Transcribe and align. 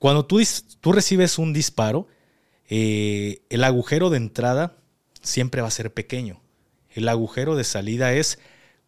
Cuando 0.00 0.24
tú, 0.24 0.40
recibes 0.92 1.38
un 1.38 1.52
disparo, 1.52 2.08
eh, 2.70 3.42
el 3.50 3.62
agujero 3.62 4.08
de 4.08 4.16
entrada 4.16 4.78
siempre 5.20 5.60
va 5.60 5.68
a 5.68 5.70
ser 5.70 5.92
pequeño. 5.92 6.40
El 6.88 7.06
agujero 7.06 7.54
de 7.54 7.64
salida 7.64 8.14
es 8.14 8.38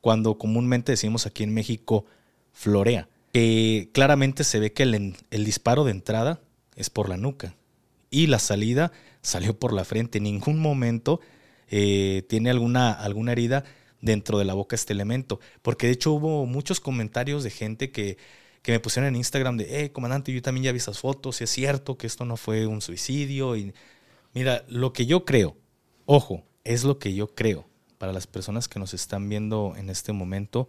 cuando 0.00 0.38
comúnmente 0.38 0.92
decimos 0.92 1.26
aquí 1.26 1.44
en 1.44 1.52
México 1.52 2.06
florea, 2.54 3.10
que 3.30 3.90
claramente 3.92 4.42
se 4.42 4.58
ve 4.58 4.72
que 4.72 4.84
el, 4.84 5.14
disparo 5.44 5.84
de 5.84 5.90
entrada 5.90 6.40
es 6.76 6.88
por 6.88 7.10
la 7.10 7.18
nuca 7.18 7.56
y 8.10 8.28
la 8.28 8.38
salida 8.38 8.90
salió 9.20 9.58
por 9.58 9.74
la 9.74 9.84
frente. 9.84 10.16
En 10.16 10.24
ningún 10.24 10.60
momento 10.60 11.20
eh, 11.68 12.24
tiene 12.30 12.48
alguna 12.48 12.96
herida 13.28 13.64
dentro 14.00 14.38
de 14.38 14.46
la 14.46 14.54
boca 14.54 14.76
este 14.76 14.94
elemento. 14.94 15.40
Porque 15.60 15.88
de 15.88 15.92
hecho 15.92 16.12
hubo 16.12 16.46
muchos 16.46 16.80
comentarios 16.80 17.44
de 17.44 17.50
gente 17.50 17.90
que, 17.90 18.16
que 18.62 18.72
me 18.72 18.80
pusieron 18.80 19.08
en 19.08 19.16
Instagram 19.16 19.56
de, 19.56 19.84
eh, 19.84 19.92
comandante, 19.92 20.32
yo 20.32 20.40
también 20.40 20.64
ya 20.64 20.72
vi 20.72 20.78
esas 20.78 21.00
fotos, 21.00 21.40
y 21.40 21.44
es 21.44 21.50
cierto 21.50 21.98
que 21.98 22.06
esto 22.06 22.24
no 22.24 22.36
fue 22.36 22.66
un 22.66 22.80
suicidio. 22.80 23.56
Y 23.56 23.74
mira, 24.34 24.64
lo 24.68 24.92
que 24.92 25.04
yo 25.04 25.24
creo, 25.24 25.56
ojo, 26.06 26.44
es 26.64 26.84
lo 26.84 26.98
que 26.98 27.14
yo 27.14 27.34
creo 27.34 27.68
para 27.98 28.12
las 28.12 28.26
personas 28.26 28.68
que 28.68 28.78
nos 28.78 28.94
están 28.94 29.28
viendo 29.28 29.74
en 29.76 29.90
este 29.90 30.12
momento, 30.12 30.68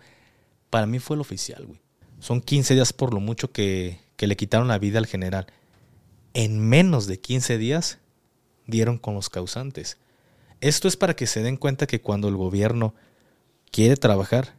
para 0.69 0.87
mí 0.87 0.99
fue 0.99 1.15
el 1.15 1.21
oficial, 1.21 1.65
güey. 1.65 1.79
Son 2.19 2.41
15 2.41 2.73
días 2.73 2.93
por 2.93 3.13
lo 3.13 3.19
mucho 3.19 3.51
que, 3.51 3.99
que 4.15 4.27
le 4.27 4.37
quitaron 4.37 4.67
la 4.67 4.79
vida 4.79 4.97
al 4.97 5.07
general. 5.07 5.47
En 6.33 6.59
menos 6.59 7.05
de 7.05 7.19
15 7.19 7.57
días 7.57 7.99
dieron 8.65 8.97
con 8.97 9.13
los 9.13 9.29
causantes. 9.29 9.97
Esto 10.61 10.87
es 10.87 10.95
para 10.95 11.15
que 11.15 11.27
se 11.27 11.41
den 11.41 11.57
cuenta 11.57 11.87
que 11.87 12.01
cuando 12.01 12.29
el 12.29 12.37
gobierno 12.37 12.95
quiere 13.71 13.97
trabajar, 13.97 14.55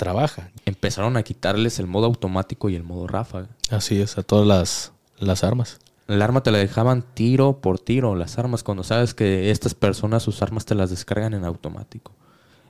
trabaja. 0.00 0.50
Empezaron 0.64 1.18
a 1.18 1.22
quitarles 1.22 1.78
el 1.78 1.86
modo 1.86 2.06
automático 2.06 2.70
y 2.70 2.74
el 2.74 2.82
modo 2.82 3.06
ráfaga. 3.06 3.48
Así 3.68 4.00
es, 4.00 4.16
a 4.16 4.22
todas 4.22 4.46
las, 4.46 4.92
las 5.18 5.44
armas. 5.44 5.78
El 6.08 6.22
arma 6.22 6.42
te 6.42 6.50
la 6.50 6.56
dejaban 6.56 7.04
tiro 7.12 7.60
por 7.60 7.78
tiro, 7.78 8.16
las 8.16 8.38
armas, 8.38 8.62
cuando 8.62 8.82
sabes 8.82 9.12
que 9.12 9.50
estas 9.50 9.74
personas 9.74 10.22
sus 10.22 10.40
armas 10.40 10.64
te 10.64 10.74
las 10.74 10.88
descargan 10.88 11.34
en 11.34 11.44
automático. 11.44 12.12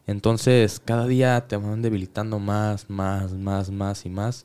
Entonces, 0.09 0.83
cada 0.85 1.07
día 1.07 1.47
te 1.47 1.57
van 1.57 1.83
debilitando 1.83 2.41
más, 2.41 2.91
más, 2.91 3.33
más, 3.33 3.71
más 3.71 4.05
y 4.07 4.11
más. 4.11 4.45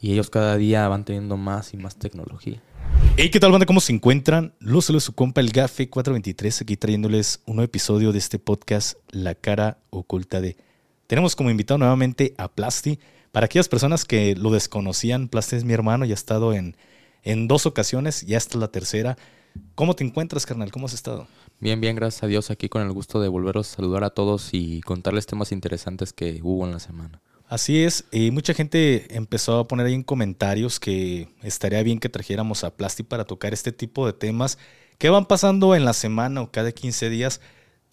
Y 0.00 0.12
ellos 0.12 0.30
cada 0.30 0.56
día 0.56 0.88
van 0.88 1.04
teniendo 1.04 1.36
más 1.36 1.74
y 1.74 1.76
más 1.76 1.96
tecnología. 1.96 2.62
Hey, 3.18 3.28
¿qué 3.30 3.38
tal, 3.38 3.52
banda? 3.52 3.66
¿Cómo 3.66 3.80
se 3.80 3.92
encuentran? 3.92 4.54
Los 4.60 4.86
saludos 4.86 5.04
su 5.04 5.12
compa 5.12 5.42
el 5.42 5.50
Gafe 5.50 5.90
423, 5.90 6.62
aquí 6.62 6.78
trayéndoles 6.78 7.42
un 7.44 7.56
nuevo 7.56 7.66
episodio 7.66 8.12
de 8.12 8.18
este 8.18 8.38
podcast, 8.38 8.96
La 9.10 9.34
cara 9.34 9.76
oculta 9.90 10.40
de 10.40 10.56
tenemos 11.06 11.36
como 11.36 11.50
invitado 11.50 11.78
nuevamente 11.78 12.34
a 12.38 12.48
Plasti. 12.48 12.98
Para 13.32 13.46
aquellas 13.46 13.68
personas 13.68 14.04
que 14.04 14.34
lo 14.36 14.50
desconocían, 14.50 15.28
Plasti 15.28 15.56
es 15.56 15.64
mi 15.64 15.72
hermano 15.72 16.04
y 16.04 16.12
ha 16.12 16.14
estado 16.14 16.52
en, 16.54 16.76
en 17.22 17.48
dos 17.48 17.66
ocasiones, 17.66 18.22
ya 18.26 18.36
esta 18.36 18.54
es 18.54 18.60
la 18.60 18.68
tercera. 18.68 19.16
¿Cómo 19.74 19.94
te 19.94 20.04
encuentras, 20.04 20.46
carnal? 20.46 20.70
¿Cómo 20.70 20.86
has 20.86 20.94
estado? 20.94 21.26
Bien, 21.60 21.80
bien, 21.80 21.96
gracias 21.96 22.22
a 22.22 22.26
Dios, 22.26 22.50
aquí 22.50 22.68
con 22.68 22.82
el 22.82 22.92
gusto 22.92 23.20
de 23.20 23.28
volveros 23.28 23.72
a 23.72 23.76
saludar 23.76 24.04
a 24.04 24.10
todos 24.10 24.50
y 24.52 24.80
contarles 24.82 25.26
temas 25.26 25.52
interesantes 25.52 26.12
que 26.12 26.40
hubo 26.42 26.66
en 26.66 26.72
la 26.72 26.80
semana. 26.80 27.20
Así 27.46 27.82
es, 27.82 28.04
y 28.10 28.30
mucha 28.30 28.54
gente 28.54 29.14
empezó 29.16 29.58
a 29.58 29.68
poner 29.68 29.86
ahí 29.86 29.94
en 29.94 30.02
comentarios 30.02 30.80
que 30.80 31.28
estaría 31.42 31.82
bien 31.82 32.00
que 32.00 32.08
trajéramos 32.08 32.64
a 32.64 32.74
Plasti 32.74 33.02
para 33.02 33.24
tocar 33.24 33.52
este 33.52 33.70
tipo 33.70 34.06
de 34.06 34.12
temas 34.12 34.58
que 34.98 35.10
van 35.10 35.26
pasando 35.26 35.74
en 35.74 35.84
la 35.84 35.92
semana 35.92 36.40
o 36.40 36.50
cada 36.50 36.72
15 36.72 37.10
días. 37.10 37.40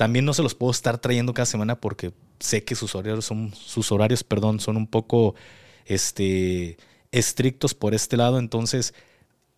También 0.02 0.26
no 0.26 0.34
se 0.34 0.42
los 0.42 0.56
puedo 0.56 0.72
estar 0.72 0.98
trayendo 0.98 1.32
cada 1.32 1.46
semana 1.46 1.80
porque 1.80 2.12
sé 2.40 2.64
que 2.64 2.74
sus 2.74 2.96
horarios 2.96 3.24
son, 3.24 3.54
sus 3.54 3.92
horarios, 3.92 4.24
perdón, 4.24 4.60
son 4.60 4.76
un 4.76 4.88
poco 4.88 5.36
este, 5.86 6.78
estrictos 7.12 7.76
por 7.76 7.94
este 7.94 8.18
lado. 8.18 8.40
Entonces, 8.40 8.96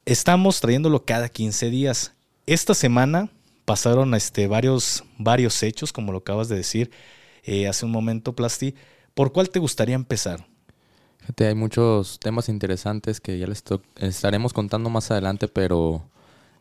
estamos 0.03 0.59
trayéndolo 0.59 1.05
cada 1.05 1.29
15 1.29 1.69
días. 1.69 2.11
Esta 2.45 2.73
semana 2.73 3.29
pasaron 3.63 4.13
este, 4.15 4.47
varios, 4.47 5.05
varios 5.17 5.63
hechos, 5.63 5.93
como 5.93 6.11
lo 6.11 6.17
acabas 6.17 6.49
de 6.49 6.57
decir 6.57 6.91
eh, 7.45 7.69
hace 7.69 7.85
un 7.85 7.93
momento, 7.93 8.35
Plasti. 8.35 8.75
¿Por 9.13 9.31
cuál 9.31 9.49
te 9.49 9.59
gustaría 9.59 9.95
empezar? 9.95 10.45
Fíjate, 11.19 11.47
hay 11.47 11.55
muchos 11.55 12.19
temas 12.19 12.49
interesantes 12.49 13.21
que 13.21 13.39
ya 13.39 13.47
les 13.47 13.63
estaremos 14.01 14.51
contando 14.51 14.89
más 14.89 15.09
adelante, 15.09 15.47
pero 15.47 16.03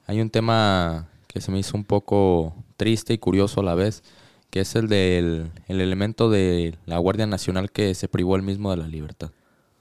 hay 0.06 0.20
un 0.20 0.30
tema 0.30 1.08
que 1.26 1.40
se 1.40 1.50
me 1.50 1.58
hizo 1.58 1.76
un 1.76 1.82
poco 1.82 2.54
triste 2.82 3.12
y 3.12 3.18
curioso 3.18 3.60
a 3.60 3.62
la 3.62 3.76
vez 3.76 4.02
que 4.50 4.60
es 4.60 4.74
el 4.74 4.88
del 4.88 5.52
el 5.68 5.80
elemento 5.80 6.28
de 6.28 6.76
la 6.84 6.98
Guardia 6.98 7.26
Nacional 7.26 7.70
que 7.70 7.94
se 7.94 8.08
privó 8.08 8.34
el 8.34 8.42
mismo 8.42 8.72
de 8.72 8.76
la 8.76 8.88
libertad. 8.88 9.30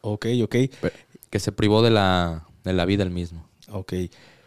Ok, 0.01 0.27
ok. 0.43 0.55
Que 1.31 1.39
se 1.39 1.51
privó 1.51 1.81
de 1.81 1.89
la, 1.89 2.45
de 2.63 2.73
la 2.73 2.85
vida 2.85 3.03
el 3.03 3.09
mismo. 3.09 3.47
Ok. 3.69 3.93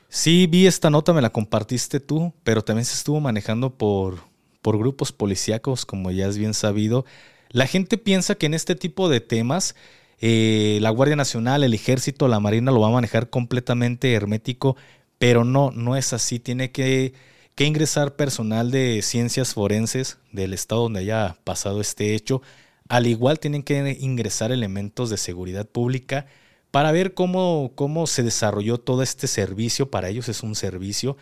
Sí, 0.08 0.46
vi 0.46 0.68
esta 0.68 0.88
nota, 0.88 1.12
me 1.12 1.20
la 1.20 1.30
compartiste 1.30 1.98
tú, 1.98 2.32
pero 2.44 2.62
también 2.62 2.84
se 2.84 2.94
estuvo 2.94 3.20
manejando 3.20 3.74
por, 3.74 4.20
por 4.62 4.78
grupos 4.78 5.10
policíacos, 5.10 5.84
como 5.84 6.12
ya 6.12 6.28
es 6.28 6.38
bien 6.38 6.54
sabido. 6.54 7.04
La 7.50 7.66
gente 7.66 7.98
piensa 7.98 8.36
que 8.36 8.46
en 8.46 8.54
este 8.54 8.76
tipo 8.76 9.08
de 9.08 9.20
temas 9.20 9.74
eh, 10.20 10.78
la 10.80 10.90
Guardia 10.90 11.16
Nacional, 11.16 11.64
el 11.64 11.74
Ejército, 11.74 12.28
la 12.28 12.38
Marina 12.38 12.70
lo 12.70 12.80
va 12.80 12.88
a 12.88 12.92
manejar 12.92 13.28
completamente 13.30 14.14
hermético, 14.14 14.76
pero 15.18 15.44
no, 15.44 15.70
no 15.72 15.96
es 15.96 16.12
así. 16.12 16.38
Tiene 16.38 16.70
que 16.70 17.12
que 17.54 17.64
ingresar 17.64 18.16
personal 18.16 18.70
de 18.70 19.00
ciencias 19.02 19.54
forenses 19.54 20.18
del 20.32 20.52
estado 20.52 20.82
donde 20.82 21.00
haya 21.00 21.36
pasado 21.44 21.80
este 21.80 22.14
hecho. 22.14 22.42
Al 22.88 23.06
igual 23.06 23.38
tienen 23.38 23.62
que 23.62 23.96
ingresar 24.00 24.52
elementos 24.52 25.10
de 25.10 25.16
seguridad 25.16 25.66
pública 25.66 26.26
para 26.70 26.92
ver 26.92 27.14
cómo, 27.14 27.72
cómo 27.76 28.06
se 28.06 28.22
desarrolló 28.22 28.78
todo 28.78 29.02
este 29.02 29.28
servicio. 29.28 29.90
Para 29.90 30.08
ellos 30.08 30.28
es 30.28 30.42
un 30.42 30.54
servicio 30.54 31.16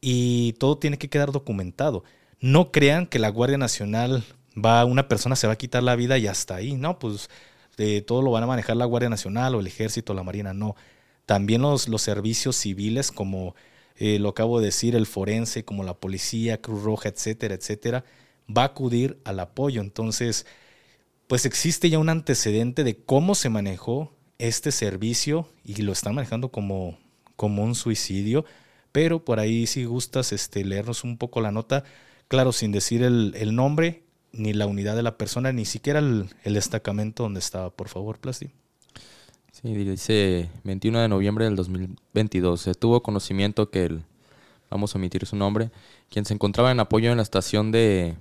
y 0.00 0.54
todo 0.54 0.78
tiene 0.78 0.98
que 0.98 1.10
quedar 1.10 1.32
documentado. 1.32 2.04
No 2.40 2.70
crean 2.70 3.06
que 3.06 3.18
la 3.18 3.28
Guardia 3.28 3.58
Nacional 3.58 4.24
va, 4.56 4.84
una 4.84 5.08
persona 5.08 5.36
se 5.36 5.46
va 5.46 5.54
a 5.54 5.58
quitar 5.58 5.82
la 5.82 5.96
vida 5.96 6.18
y 6.18 6.28
hasta 6.28 6.56
ahí. 6.56 6.74
No, 6.74 6.98
pues 6.98 7.28
de 7.76 8.02
todo 8.02 8.22
lo 8.22 8.30
van 8.30 8.44
a 8.44 8.46
manejar 8.46 8.76
la 8.76 8.84
Guardia 8.84 9.08
Nacional 9.10 9.54
o 9.54 9.60
el 9.60 9.66
Ejército, 9.66 10.14
la 10.14 10.22
Marina, 10.22 10.54
no. 10.54 10.76
También 11.26 11.62
los, 11.62 11.88
los 11.88 12.02
servicios 12.02 12.56
civiles 12.56 13.10
como 13.12 13.54
eh, 13.96 14.18
lo 14.18 14.30
acabo 14.30 14.60
de 14.60 14.66
decir, 14.66 14.96
el 14.96 15.06
forense, 15.06 15.64
como 15.64 15.84
la 15.84 15.94
policía, 15.94 16.60
Cruz 16.60 16.82
Roja, 16.82 17.08
etcétera, 17.08 17.54
etcétera, 17.54 18.04
va 18.48 18.62
a 18.62 18.66
acudir 18.66 19.20
al 19.24 19.40
apoyo. 19.40 19.80
Entonces, 19.80 20.46
pues 21.26 21.46
existe 21.46 21.90
ya 21.90 21.98
un 21.98 22.08
antecedente 22.08 22.84
de 22.84 22.96
cómo 22.96 23.34
se 23.34 23.48
manejó 23.48 24.12
este 24.38 24.72
servicio 24.72 25.48
y 25.64 25.82
lo 25.82 25.92
están 25.92 26.14
manejando 26.14 26.50
como, 26.50 26.98
como 27.36 27.64
un 27.64 27.74
suicidio. 27.74 28.44
Pero 28.92 29.24
por 29.24 29.40
ahí, 29.40 29.66
si 29.66 29.84
gustas 29.84 30.32
este, 30.32 30.64
leernos 30.64 31.04
un 31.04 31.16
poco 31.16 31.40
la 31.40 31.50
nota, 31.50 31.84
claro, 32.28 32.52
sin 32.52 32.72
decir 32.72 33.02
el, 33.02 33.54
nombre, 33.54 34.02
ni 34.32 34.52
la 34.52 34.66
unidad 34.66 34.96
de 34.96 35.02
la 35.02 35.16
persona, 35.16 35.52
ni 35.52 35.64
siquiera 35.64 35.98
el, 36.00 36.28
el 36.44 36.54
destacamento 36.54 37.22
donde 37.22 37.40
estaba, 37.40 37.70
por 37.70 37.88
favor, 37.88 38.18
Plasti. 38.18 38.50
Sí, 39.62 39.74
dice 39.74 40.50
21 40.64 41.00
de 41.00 41.08
noviembre 41.08 41.44
del 41.44 41.54
2022. 41.54 42.60
Se 42.60 42.74
tuvo 42.74 43.02
conocimiento 43.02 43.70
que 43.70 43.84
el, 43.84 44.02
vamos 44.68 44.94
a 44.94 44.98
omitir 44.98 45.24
su 45.24 45.36
nombre, 45.36 45.70
quien 46.10 46.24
se 46.24 46.34
encontraba 46.34 46.72
en 46.72 46.80
apoyo 46.80 47.12
en 47.12 47.16
la 47.18 47.22
estación 47.22 47.70
de 47.70 48.16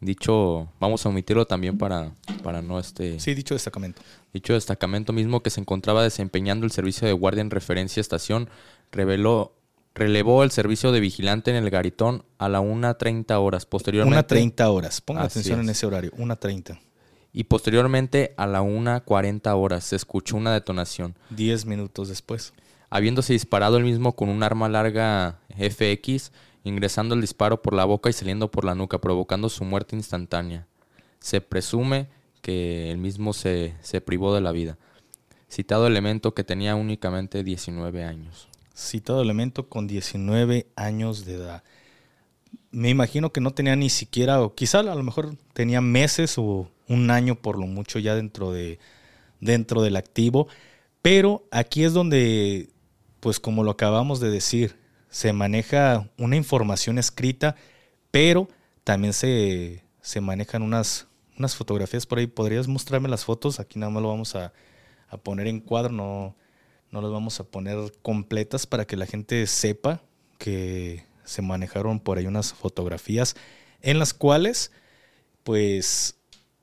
dicho, 0.00 0.68
vamos 0.78 1.04
a 1.04 1.08
omitirlo 1.08 1.44
también 1.46 1.76
para, 1.76 2.12
para 2.44 2.62
no 2.62 2.78
este... 2.78 3.18
Sí, 3.18 3.34
dicho 3.34 3.54
destacamento. 3.54 4.00
Dicho 4.32 4.52
destacamento 4.52 5.12
mismo 5.12 5.42
que 5.42 5.50
se 5.50 5.60
encontraba 5.60 6.04
desempeñando 6.04 6.66
el 6.66 6.70
servicio 6.70 7.08
de 7.08 7.12
guardia 7.14 7.40
en 7.40 7.50
referencia 7.50 7.98
a 7.98 8.02
estación, 8.02 8.48
reveló, 8.92 9.54
relevó 9.92 10.44
el 10.44 10.52
servicio 10.52 10.92
de 10.92 11.00
vigilante 11.00 11.50
en 11.50 11.56
el 11.56 11.68
garitón 11.68 12.24
a 12.38 12.48
la 12.48 12.60
1.30 12.60 13.34
horas. 13.40 13.66
Posteriormente... 13.66 14.36
1.30 14.36 14.70
horas, 14.70 15.00
ponga 15.00 15.24
atención 15.24 15.58
en 15.58 15.68
ese 15.68 15.84
horario, 15.84 16.12
1.30 16.12 16.78
y 17.36 17.44
posteriormente 17.44 18.32
a 18.38 18.46
la 18.46 18.62
1.40 18.62 19.54
horas 19.54 19.84
se 19.84 19.94
escuchó 19.94 20.38
una 20.38 20.54
detonación. 20.54 21.14
Diez 21.28 21.66
minutos 21.66 22.08
después. 22.08 22.54
Habiéndose 22.88 23.34
disparado 23.34 23.76
el 23.76 23.84
mismo 23.84 24.16
con 24.16 24.30
un 24.30 24.42
arma 24.42 24.70
larga 24.70 25.38
FX, 25.50 26.32
ingresando 26.64 27.14
el 27.14 27.20
disparo 27.20 27.60
por 27.60 27.74
la 27.74 27.84
boca 27.84 28.08
y 28.08 28.14
saliendo 28.14 28.50
por 28.50 28.64
la 28.64 28.74
nuca, 28.74 29.02
provocando 29.02 29.50
su 29.50 29.64
muerte 29.64 29.94
instantánea. 29.94 30.66
Se 31.20 31.42
presume 31.42 32.08
que 32.40 32.90
el 32.90 32.96
mismo 32.96 33.34
se, 33.34 33.74
se 33.82 34.00
privó 34.00 34.34
de 34.34 34.40
la 34.40 34.52
vida. 34.52 34.78
Citado 35.50 35.86
elemento 35.86 36.32
que 36.32 36.42
tenía 36.42 36.74
únicamente 36.74 37.44
19 37.44 38.02
años. 38.02 38.48
Citado 38.74 39.20
elemento 39.20 39.68
con 39.68 39.86
19 39.86 40.68
años 40.74 41.26
de 41.26 41.34
edad. 41.34 41.62
Me 42.70 42.90
imagino 42.90 43.32
que 43.32 43.40
no 43.40 43.52
tenía 43.52 43.76
ni 43.76 43.90
siquiera, 43.90 44.40
o 44.42 44.54
quizá 44.54 44.80
a 44.80 44.82
lo 44.82 45.02
mejor 45.02 45.36
tenía 45.52 45.80
meses 45.80 46.36
o 46.38 46.70
un 46.88 47.10
año 47.10 47.36
por 47.36 47.58
lo 47.58 47.66
mucho 47.66 47.98
ya 47.98 48.14
dentro, 48.14 48.52
de, 48.52 48.78
dentro 49.40 49.82
del 49.82 49.96
activo. 49.96 50.48
Pero 51.02 51.46
aquí 51.50 51.84
es 51.84 51.92
donde, 51.92 52.68
pues 53.20 53.40
como 53.40 53.64
lo 53.64 53.70
acabamos 53.70 54.20
de 54.20 54.30
decir, 54.30 54.76
se 55.08 55.32
maneja 55.32 56.08
una 56.18 56.36
información 56.36 56.98
escrita, 56.98 57.56
pero 58.10 58.48
también 58.84 59.12
se, 59.12 59.82
se 60.00 60.20
manejan 60.20 60.62
unas, 60.62 61.06
unas 61.38 61.56
fotografías 61.56 62.06
por 62.06 62.18
ahí. 62.18 62.26
¿Podrías 62.26 62.68
mostrarme 62.68 63.08
las 63.08 63.24
fotos? 63.24 63.60
Aquí 63.60 63.78
nada 63.78 63.90
más 63.90 64.02
lo 64.02 64.08
vamos 64.08 64.34
a, 64.34 64.52
a 65.08 65.16
poner 65.16 65.46
en 65.46 65.60
cuadro, 65.60 65.92
no, 65.92 66.36
no 66.90 67.00
las 67.00 67.10
vamos 67.10 67.40
a 67.40 67.44
poner 67.44 67.92
completas 68.02 68.66
para 68.66 68.86
que 68.86 68.96
la 68.96 69.06
gente 69.06 69.46
sepa 69.46 70.02
que 70.38 71.04
se 71.26 71.42
manejaron 71.42 72.00
por 72.00 72.16
ahí 72.16 72.26
unas 72.26 72.54
fotografías 72.54 73.36
en 73.82 73.98
las 73.98 74.14
cuales 74.14 74.72
pues 75.44 76.16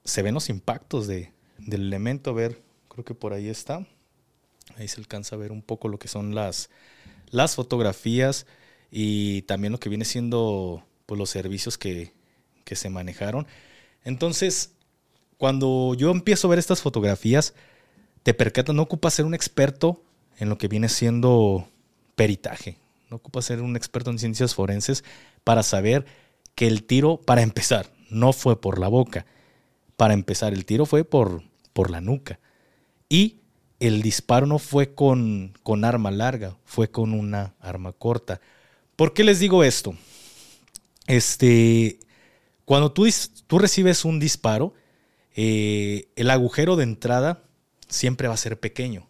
se 0.03 0.21
ven 0.21 0.33
los 0.33 0.49
impactos 0.49 1.07
de, 1.07 1.31
del 1.57 1.81
elemento. 1.83 2.31
A 2.31 2.33
ver, 2.33 2.61
creo 2.89 3.05
que 3.05 3.13
por 3.13 3.33
ahí 3.33 3.47
está. 3.47 3.85
Ahí 4.77 4.87
se 4.87 4.99
alcanza 4.99 5.35
a 5.35 5.39
ver 5.39 5.51
un 5.51 5.61
poco 5.61 5.87
lo 5.87 5.99
que 5.99 6.07
son 6.07 6.33
las, 6.33 6.69
las 7.29 7.55
fotografías 7.55 8.45
y 8.91 9.43
también 9.43 9.71
lo 9.71 9.79
que 9.79 9.89
viene 9.89 10.05
siendo 10.05 10.85
pues, 11.05 11.17
los 11.17 11.29
servicios 11.29 11.77
que, 11.77 12.13
que 12.63 12.75
se 12.75 12.89
manejaron. 12.89 13.47
Entonces, 14.03 14.73
cuando 15.37 15.93
yo 15.95 16.11
empiezo 16.11 16.47
a 16.47 16.49
ver 16.51 16.59
estas 16.59 16.81
fotografías, 16.81 17.53
te 18.23 18.33
percatas, 18.33 18.75
no 18.75 18.81
ocupa 18.81 19.09
ser 19.11 19.25
un 19.25 19.33
experto 19.33 20.03
en 20.37 20.49
lo 20.49 20.57
que 20.57 20.67
viene 20.67 20.89
siendo 20.89 21.69
peritaje, 22.15 22.77
no 23.13 23.17
ocupa 23.17 23.43
ser 23.43 23.61
un 23.61 23.75
experto 23.75 24.09
en 24.09 24.17
ciencias 24.17 24.55
forenses 24.55 25.03
para 25.43 25.61
saber 25.61 26.03
que 26.55 26.65
el 26.65 26.83
tiro, 26.83 27.17
para 27.17 27.43
empezar, 27.43 27.93
no 28.09 28.33
fue 28.33 28.59
por 28.59 28.79
la 28.79 28.87
boca. 28.87 29.27
Para 29.97 30.15
empezar, 30.15 30.51
el 30.51 30.65
tiro 30.65 30.87
fue 30.87 31.03
por, 31.03 31.43
por 31.73 31.91
la 31.91 32.01
nuca. 32.01 32.39
Y 33.09 33.37
el 33.79 34.01
disparo 34.01 34.47
no 34.47 34.57
fue 34.57 34.95
con, 34.95 35.53
con 35.61 35.85
arma 35.85 36.09
larga, 36.09 36.57
fue 36.65 36.89
con 36.89 37.13
una 37.13 37.53
arma 37.59 37.91
corta. 37.91 38.41
¿Por 38.95 39.13
qué 39.13 39.23
les 39.23 39.39
digo 39.39 39.63
esto? 39.63 39.95
Este, 41.05 41.99
cuando 42.65 42.93
tú, 42.93 43.07
tú 43.45 43.59
recibes 43.59 44.05
un 44.05 44.19
disparo, 44.19 44.73
eh, 45.35 46.07
el 46.15 46.31
agujero 46.31 46.77
de 46.77 46.85
entrada 46.85 47.43
siempre 47.89 48.27
va 48.27 48.33
a 48.33 48.37
ser 48.37 48.59
pequeño. 48.59 49.05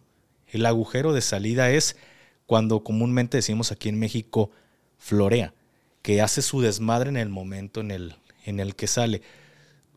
El 0.46 0.66
agujero 0.66 1.14
de 1.14 1.22
salida 1.22 1.70
es 1.70 1.96
cuando 2.46 2.84
comúnmente 2.84 3.38
decimos 3.38 3.72
aquí 3.72 3.88
en 3.88 3.98
México 3.98 4.50
florea, 4.98 5.54
que 6.02 6.20
hace 6.20 6.42
su 6.42 6.60
desmadre 6.60 7.10
en 7.10 7.16
el 7.16 7.28
momento 7.28 7.80
en 7.80 7.90
el, 7.90 8.16
en 8.44 8.60
el 8.60 8.74
que 8.74 8.86
sale. 8.86 9.22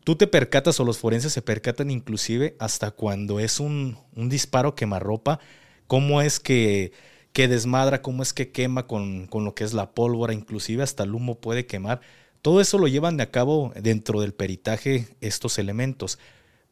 Tú 0.04 0.16
te 0.16 0.26
percatas 0.26 0.80
o 0.80 0.84
los 0.84 0.98
forenses 0.98 1.32
se 1.32 1.42
percatan 1.42 1.90
inclusive 1.90 2.56
hasta 2.58 2.90
cuando 2.90 3.40
es 3.40 3.60
un, 3.60 3.98
un 4.16 4.28
disparo 4.28 4.74
quemarropa, 4.74 5.38
cómo 5.86 6.22
es 6.22 6.40
que, 6.40 6.92
que, 7.32 7.48
desmadra, 7.48 8.00
cómo 8.00 8.22
es 8.22 8.32
que 8.32 8.50
quema 8.50 8.86
con, 8.86 9.26
con 9.26 9.44
lo 9.44 9.54
que 9.54 9.64
es 9.64 9.74
la 9.74 9.92
pólvora, 9.92 10.32
inclusive 10.32 10.82
hasta 10.82 11.04
el 11.04 11.14
humo 11.14 11.40
puede 11.40 11.66
quemar. 11.66 12.00
Todo 12.40 12.60
eso 12.60 12.78
lo 12.78 12.88
llevan 12.88 13.20
a 13.20 13.30
cabo 13.30 13.72
dentro 13.78 14.20
del 14.20 14.32
peritaje 14.32 15.08
estos 15.20 15.58
elementos. 15.58 16.18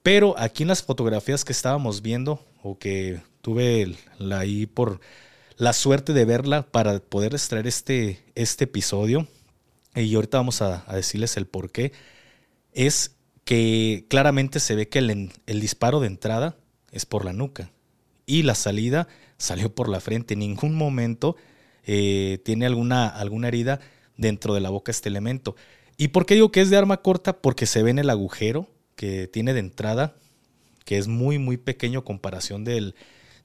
Pero 0.03 0.39
aquí 0.39 0.63
en 0.63 0.69
las 0.69 0.83
fotografías 0.83 1.45
que 1.45 1.53
estábamos 1.53 2.01
viendo, 2.01 2.41
o 2.63 2.79
que 2.79 3.21
tuve 3.43 3.97
la, 4.19 4.39
ahí 4.39 4.67
por 4.67 5.01
la 5.57 5.73
suerte 5.73 6.13
de 6.13 6.25
verla 6.25 6.67
para 6.67 6.99
poder 7.01 7.35
extraer 7.35 7.67
este, 7.67 8.23
este 8.35 8.65
episodio, 8.65 9.27
y 9.95 10.15
ahorita 10.15 10.39
vamos 10.39 10.61
a, 10.63 10.85
decirles 10.93 11.37
el 11.37 11.47
por 11.47 11.71
qué, 11.71 11.93
es 12.73 13.17
que 13.45 14.05
claramente 14.09 14.61
se 14.61 14.75
ve 14.75 14.89
que 14.89 14.99
el, 14.99 15.31
el, 15.47 15.61
disparo 15.61 16.01
de 16.01 16.09
entrada 16.09 16.57
es 16.91 17.07
por 17.07 17.25
la 17.25 17.33
nuca 17.33 17.71
y 18.27 18.43
la 18.43 18.55
salida 18.55 19.09
salió 19.39 19.75
por 19.75 19.89
la 19.89 20.01
frente. 20.01 20.35
En 20.35 20.41
ningún 20.41 20.75
momento 20.75 21.37
eh, 21.85 22.41
tiene 22.45 22.67
alguna, 22.67 23.09
alguna 23.09 23.49
herida 23.49 23.81
dentro 24.17 24.53
de 24.53 24.61
la 24.61 24.71
boca 24.71 24.91
este 24.91 25.09
elemento. 25.09 25.57
¿Y 25.97 26.09
por 26.09 26.27
qué 26.27 26.35
digo 26.35 26.53
que 26.53 26.61
es 26.61 26.69
de 26.69 26.77
arma 26.77 26.99
corta? 26.99 27.41
Porque 27.41 27.67
se 27.67 27.83
ve 27.83 27.91
en 27.91 27.99
el 27.99 28.11
agujero 28.11 28.69
que 28.97 29.29
tiene 29.29 29.55
de 29.55 29.61
entrada, 29.61 30.17
que 30.85 30.99
es 30.99 31.07
muy, 31.07 31.39
muy 31.39 31.57
pequeño 31.57 32.05
comparación 32.05 32.65
del, 32.65 32.95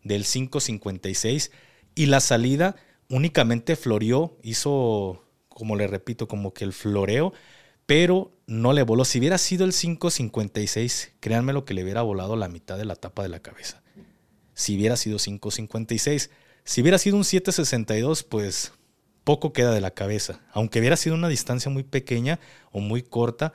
del 0.04 0.25
5.56. 0.25 1.52
Y 1.95 2.07
la 2.07 2.19
salida 2.19 2.75
únicamente 3.09 3.75
floreó, 3.75 4.38
hizo, 4.41 5.25
como 5.49 5.75
le 5.75 5.88
repito, 5.88 6.27
como 6.27 6.53
que 6.53 6.63
el 6.63 6.73
floreo 6.73 7.33
pero 7.91 8.31
no 8.47 8.71
le 8.71 8.83
voló. 8.83 9.03
Si 9.03 9.19
hubiera 9.19 9.38
sido 9.38 9.65
el 9.65 9.73
5.56, 9.73 11.11
créanme 11.19 11.51
lo 11.51 11.65
que 11.65 11.73
le 11.73 11.83
hubiera 11.83 12.01
volado 12.01 12.38
la 12.38 12.47
mitad 12.47 12.77
de 12.77 12.85
la 12.85 12.95
tapa 12.95 13.21
de 13.21 13.27
la 13.27 13.41
cabeza. 13.41 13.81
Si 14.53 14.77
hubiera 14.77 14.95
sido 14.95 15.17
5.56. 15.17 16.29
Si 16.63 16.81
hubiera 16.81 16.97
sido 16.97 17.17
un 17.17 17.23
7.62, 17.23 18.25
pues 18.29 18.71
poco 19.25 19.51
queda 19.51 19.73
de 19.73 19.81
la 19.81 19.91
cabeza. 19.91 20.39
Aunque 20.53 20.79
hubiera 20.79 20.95
sido 20.95 21.15
una 21.15 21.27
distancia 21.27 21.69
muy 21.69 21.83
pequeña 21.83 22.39
o 22.71 22.79
muy 22.79 23.01
corta, 23.01 23.51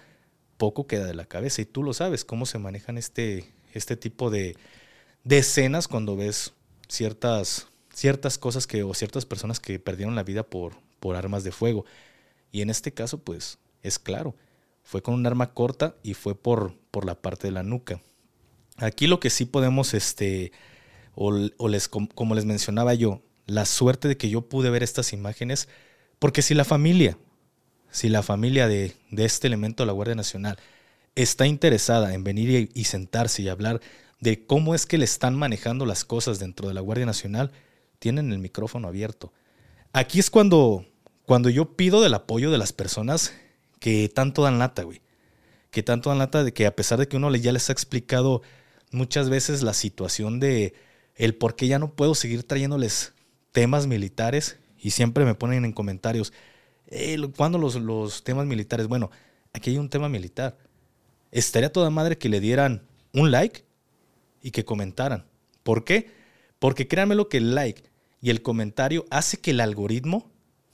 poco 0.58 0.86
queda 0.86 1.06
de 1.06 1.14
la 1.14 1.24
cabeza. 1.24 1.62
Y 1.62 1.64
tú 1.64 1.82
lo 1.82 1.94
sabes, 1.94 2.26
cómo 2.26 2.44
se 2.44 2.58
manejan 2.58 2.98
este, 2.98 3.54
este 3.72 3.96
tipo 3.96 4.28
de, 4.28 4.54
de 5.24 5.38
escenas 5.38 5.88
cuando 5.88 6.14
ves 6.14 6.52
ciertas, 6.88 7.68
ciertas 7.96 8.36
cosas 8.36 8.66
que, 8.66 8.82
o 8.82 8.92
ciertas 8.92 9.24
personas 9.24 9.58
que 9.58 9.78
perdieron 9.78 10.14
la 10.14 10.22
vida 10.22 10.42
por, 10.42 10.74
por 11.00 11.16
armas 11.16 11.44
de 11.44 11.50
fuego. 11.50 11.86
Y 12.52 12.60
en 12.60 12.68
este 12.68 12.92
caso, 12.92 13.18
pues 13.18 13.58
es 13.82 13.98
claro. 13.98 14.34
Fue 14.84 15.02
con 15.02 15.14
un 15.14 15.26
arma 15.26 15.54
corta 15.54 15.96
y 16.02 16.12
fue 16.12 16.34
por, 16.34 16.74
por 16.90 17.06
la 17.06 17.14
parte 17.14 17.46
de 17.46 17.52
la 17.52 17.62
nuca. 17.62 18.02
Aquí 18.76 19.06
lo 19.06 19.18
que 19.18 19.30
sí 19.30 19.46
podemos, 19.46 19.94
este, 19.94 20.52
o, 21.14 21.32
les, 21.68 21.88
como 21.88 22.34
les 22.34 22.44
mencionaba 22.44 22.92
yo, 22.92 23.22
la 23.46 23.64
suerte 23.64 24.08
de 24.08 24.18
que 24.18 24.28
yo 24.28 24.42
pude 24.42 24.68
ver 24.68 24.82
estas 24.82 25.14
imágenes, 25.14 25.66
porque 26.18 26.42
si 26.42 26.52
la 26.52 26.64
familia, 26.64 27.16
si 27.90 28.10
la 28.10 28.22
familia 28.22 28.68
de, 28.68 28.94
de 29.10 29.24
este 29.24 29.46
elemento 29.46 29.82
de 29.82 29.86
la 29.86 29.94
Guardia 29.94 30.14
Nacional 30.14 30.58
está 31.14 31.46
interesada 31.46 32.12
en 32.12 32.24
venir 32.24 32.50
y, 32.74 32.78
y, 32.78 32.84
sentarse 32.84 33.40
y 33.40 33.48
hablar 33.48 33.80
de 34.20 34.44
cómo 34.44 34.74
es 34.74 34.84
que 34.84 34.98
le 34.98 35.06
están 35.06 35.34
manejando 35.34 35.86
las 35.86 36.04
cosas 36.04 36.38
dentro 36.38 36.68
de 36.68 36.74
la 36.74 36.82
Guardia 36.82 37.06
Nacional, 37.06 37.52
tienen 37.98 38.32
el 38.32 38.38
micrófono 38.38 38.88
abierto. 38.88 39.32
Aquí 39.92 40.18
es 40.18 40.30
cuando, 40.30 40.86
cuando 41.24 41.48
yo 41.48 41.76
pido 41.76 42.00
del 42.00 42.14
apoyo 42.14 42.50
de 42.50 42.58
las 42.58 42.72
personas 42.72 43.32
que 43.80 44.08
tanto 44.08 44.42
dan 44.42 44.58
lata, 44.58 44.82
güey. 44.82 45.02
Que 45.70 45.82
tanto 45.82 46.10
dan 46.10 46.18
lata 46.18 46.44
de 46.44 46.52
que 46.52 46.66
a 46.66 46.74
pesar 46.74 46.98
de 46.98 47.08
que 47.08 47.16
uno 47.16 47.34
ya 47.34 47.52
les 47.52 47.68
ha 47.68 47.72
explicado 47.72 48.42
muchas 48.90 49.28
veces 49.28 49.62
la 49.62 49.74
situación 49.74 50.40
de 50.40 50.74
el 51.14 51.34
por 51.34 51.56
qué 51.56 51.66
ya 51.66 51.78
no 51.78 51.92
puedo 51.92 52.14
seguir 52.14 52.44
trayéndoles 52.44 53.14
temas 53.52 53.86
militares 53.86 54.58
y 54.78 54.90
siempre 54.90 55.24
me 55.24 55.34
ponen 55.34 55.64
en 55.64 55.72
comentarios, 55.72 56.32
eh, 56.88 57.16
¿cuándo 57.36 57.58
los, 57.58 57.76
los 57.76 58.22
temas 58.22 58.46
militares? 58.46 58.86
Bueno, 58.86 59.10
aquí 59.52 59.70
hay 59.70 59.78
un 59.78 59.88
tema 59.88 60.08
militar. 60.08 60.58
Estaría 61.32 61.72
toda 61.72 61.90
madre 61.90 62.18
que 62.18 62.28
le 62.28 62.40
dieran 62.40 62.82
un 63.12 63.30
like 63.30 63.64
y 64.42 64.50
que 64.50 64.64
comentaran. 64.64 65.24
¿Por 65.62 65.84
qué? 65.84 66.15
Porque 66.58 66.88
créanme 66.88 67.14
lo 67.14 67.28
que 67.28 67.38
el 67.38 67.54
like 67.54 67.82
y 68.20 68.30
el 68.30 68.42
comentario 68.42 69.04
hace 69.10 69.38
que 69.38 69.52
el 69.52 69.60
algoritmo 69.60 70.30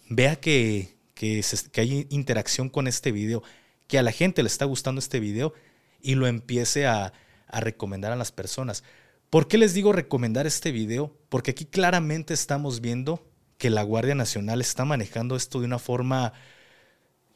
vea 0.09 0.37
que, 0.37 0.97
que, 1.15 1.45
hay 1.77 2.07
interacción 2.11 2.69
con 2.69 2.87
este 2.87 3.13
video, 3.13 3.43
que 3.87 3.99
a 3.99 4.03
la 4.03 4.13
gente 4.13 4.43
le 4.43 4.49
está 4.49 4.65
gustando 4.65 4.99
este 4.99 5.21
video 5.21 5.53
y 6.01 6.15
lo 6.15 6.27
empiece 6.27 6.87
a, 6.87 7.13
a 7.47 7.61
recomendar 7.61 8.13
a 8.13 8.17
las 8.17 8.33
personas. 8.33 8.85
¿Por 9.31 9.49
qué 9.49 9.59
les 9.59 9.75
digo 9.75 9.93
recomendar 9.93 10.47
este 10.47 10.73
video? 10.73 11.17
Porque 11.29 11.53
aquí 11.53 11.65
claramente 11.65 12.35
estamos 12.35 12.81
viendo 12.81 13.27
que 13.59 13.71
la 13.71 13.83
Guardia 13.83 14.15
Nacional 14.15 14.61
está 14.61 14.85
manejando 14.85 15.37
esto 15.37 15.61
de 15.61 15.67
una 15.67 15.79
forma 15.79 16.33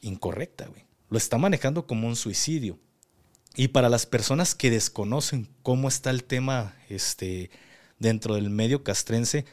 incorrecta, 0.00 0.66
güey. 0.66 0.84
Lo 1.08 1.18
está 1.18 1.38
manejando 1.38 1.86
como 1.86 2.08
un 2.08 2.16
suicidio. 2.16 2.78
Y 3.54 3.68
para 3.68 3.88
las 3.88 4.06
personas 4.06 4.54
que 4.54 4.70
desconocen 4.70 5.48
cómo 5.62 5.88
está 5.88 6.10
el 6.10 6.24
tema 6.24 6.74
este, 6.88 7.50
dentro 7.98 8.34
del 8.34 8.50
medio 8.50 8.82
castrense, 8.82 9.44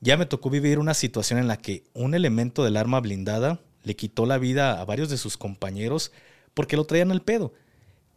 ya 0.00 0.16
me 0.16 0.26
tocó 0.26 0.50
vivir 0.50 0.78
una 0.78 0.94
situación 0.94 1.38
en 1.38 1.48
la 1.48 1.58
que 1.58 1.84
un 1.92 2.14
elemento 2.14 2.64
del 2.64 2.76
arma 2.76 3.00
blindada 3.00 3.60
le 3.82 3.96
quitó 3.96 4.26
la 4.26 4.38
vida 4.38 4.80
a 4.80 4.84
varios 4.84 5.10
de 5.10 5.18
sus 5.18 5.36
compañeros 5.36 6.12
porque 6.54 6.76
lo 6.76 6.84
traían 6.84 7.10
al 7.10 7.22
pedo. 7.22 7.52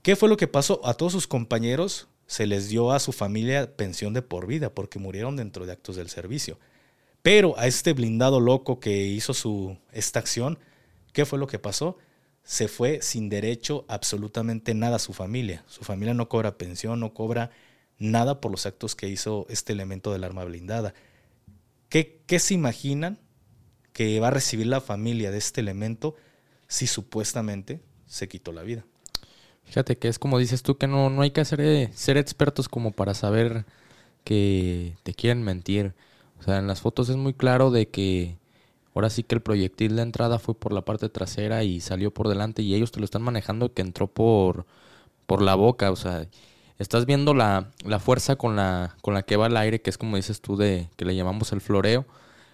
¿Qué 0.02 0.16
fue 0.16 0.30
lo 0.30 0.38
que 0.38 0.48
pasó? 0.48 0.82
A 0.86 0.94
todos 0.94 1.12
sus 1.12 1.28
compañeros 1.28 2.08
se 2.26 2.48
les 2.48 2.70
dio 2.70 2.92
a 2.92 3.00
su 3.00 3.12
familia 3.12 3.76
pensión 3.76 4.14
de 4.14 4.22
por 4.22 4.48
vida 4.48 4.74
porque 4.74 5.00
murieron 5.00 5.36
dentro 5.36 5.66
de 5.66 5.74
actos 5.74 5.96
del 5.96 6.10
servicio. 6.10 6.58
Pero 7.22 7.58
a 7.58 7.68
este 7.68 7.94
blindado 7.94 8.40
loco 8.40 8.80
que 8.80 9.06
hizo 9.06 9.34
su, 9.34 9.78
esta 9.92 10.20
acción, 10.20 10.60
¿qué 11.14 11.26
fue 11.26 11.40
lo 11.40 11.48
que 11.48 11.60
pasó? 11.60 11.98
Se 12.44 12.68
fue 12.68 13.02
sin 13.02 13.30
derecho 13.30 13.86
absolutamente 13.88 14.74
nada 14.74 14.98
a 14.98 15.00
su 15.00 15.14
familia. 15.14 15.64
Su 15.68 15.84
familia 15.86 16.14
no 16.14 16.28
cobra 16.28 16.58
pensión, 16.58 17.00
no 17.00 17.14
cobra 17.14 17.52
nada 18.00 18.42
por 18.42 18.52
los 18.52 18.66
actos 18.66 18.96
que 18.96 19.10
hizo 19.10 19.46
este 19.50 19.74
elemento 19.74 20.12
del 20.12 20.24
arma 20.24 20.44
blindada. 20.44 20.94
¿Qué, 21.90 22.22
qué 22.26 22.40
se 22.40 22.54
imaginan 22.54 23.20
que 23.94 24.20
va 24.20 24.28
a 24.28 24.32
recibir 24.32 24.68
la 24.68 24.82
familia 24.82 25.32
de 25.32 25.38
este 25.38 25.62
elemento 25.62 26.16
si 26.68 26.88
supuestamente 26.88 27.82
se 28.08 28.28
quitó 28.28 28.52
la 28.52 28.64
vida. 28.64 28.84
Fíjate 29.64 29.98
que 29.98 30.08
es 30.08 30.20
como 30.20 30.40
dices 30.40 30.64
tú, 30.64 30.78
que 30.78 30.88
no, 30.88 31.10
no 31.10 31.22
hay 31.22 31.32
que 31.32 31.46
ser, 31.46 31.62
eh, 31.62 31.90
ser 31.94 32.18
expertos 32.18 32.68
como 32.68 32.92
para 32.92 33.14
saber 33.14 33.66
que 34.24 34.98
te 35.04 35.14
quieren 35.14 35.44
mentir. 35.44 35.94
O 36.40 36.44
sea, 36.44 36.58
en 36.58 36.68
las 36.68 36.82
fotos 36.82 37.10
es 37.10 37.16
muy 37.16 37.34
claro 37.34 37.72
de 37.72 37.88
que 37.88 38.38
ahora 38.94 39.10
sí 39.10 39.24
que 39.24 39.36
el 39.36 39.42
proyectil 39.42 39.96
de 39.96 40.02
entrada 40.02 40.40
fue 40.40 40.56
por 40.56 40.74
la 40.74 40.82
parte 40.82 41.10
trasera 41.10 41.64
y 41.64 41.80
salió 41.80 42.12
por 42.12 42.28
delante 42.28 42.62
y 42.62 42.74
ellos 42.76 42.92
te 42.92 43.00
lo 43.00 43.06
están 43.06 43.22
manejando 43.22 43.74
que 43.74 43.82
entró 43.82 44.08
por, 44.08 44.66
por 45.26 45.42
la 45.42 45.56
boca. 45.56 45.92
O 45.92 45.96
sea, 45.96 46.28
estás 46.80 47.06
viendo 47.06 47.34
la, 47.34 47.72
la 47.86 48.00
fuerza 48.00 48.36
con 48.36 48.56
la, 48.56 48.96
con 49.02 49.14
la 49.14 49.24
que 49.24 49.38
va 49.38 49.48
el 49.48 49.58
aire, 49.58 49.82
que 49.82 49.90
es 49.90 49.98
como 49.98 50.18
dices 50.18 50.42
tú, 50.42 50.58
de 50.58 50.90
que 50.96 51.06
le 51.06 51.16
llamamos 51.16 51.52
el 51.52 51.62
floreo, 51.62 52.06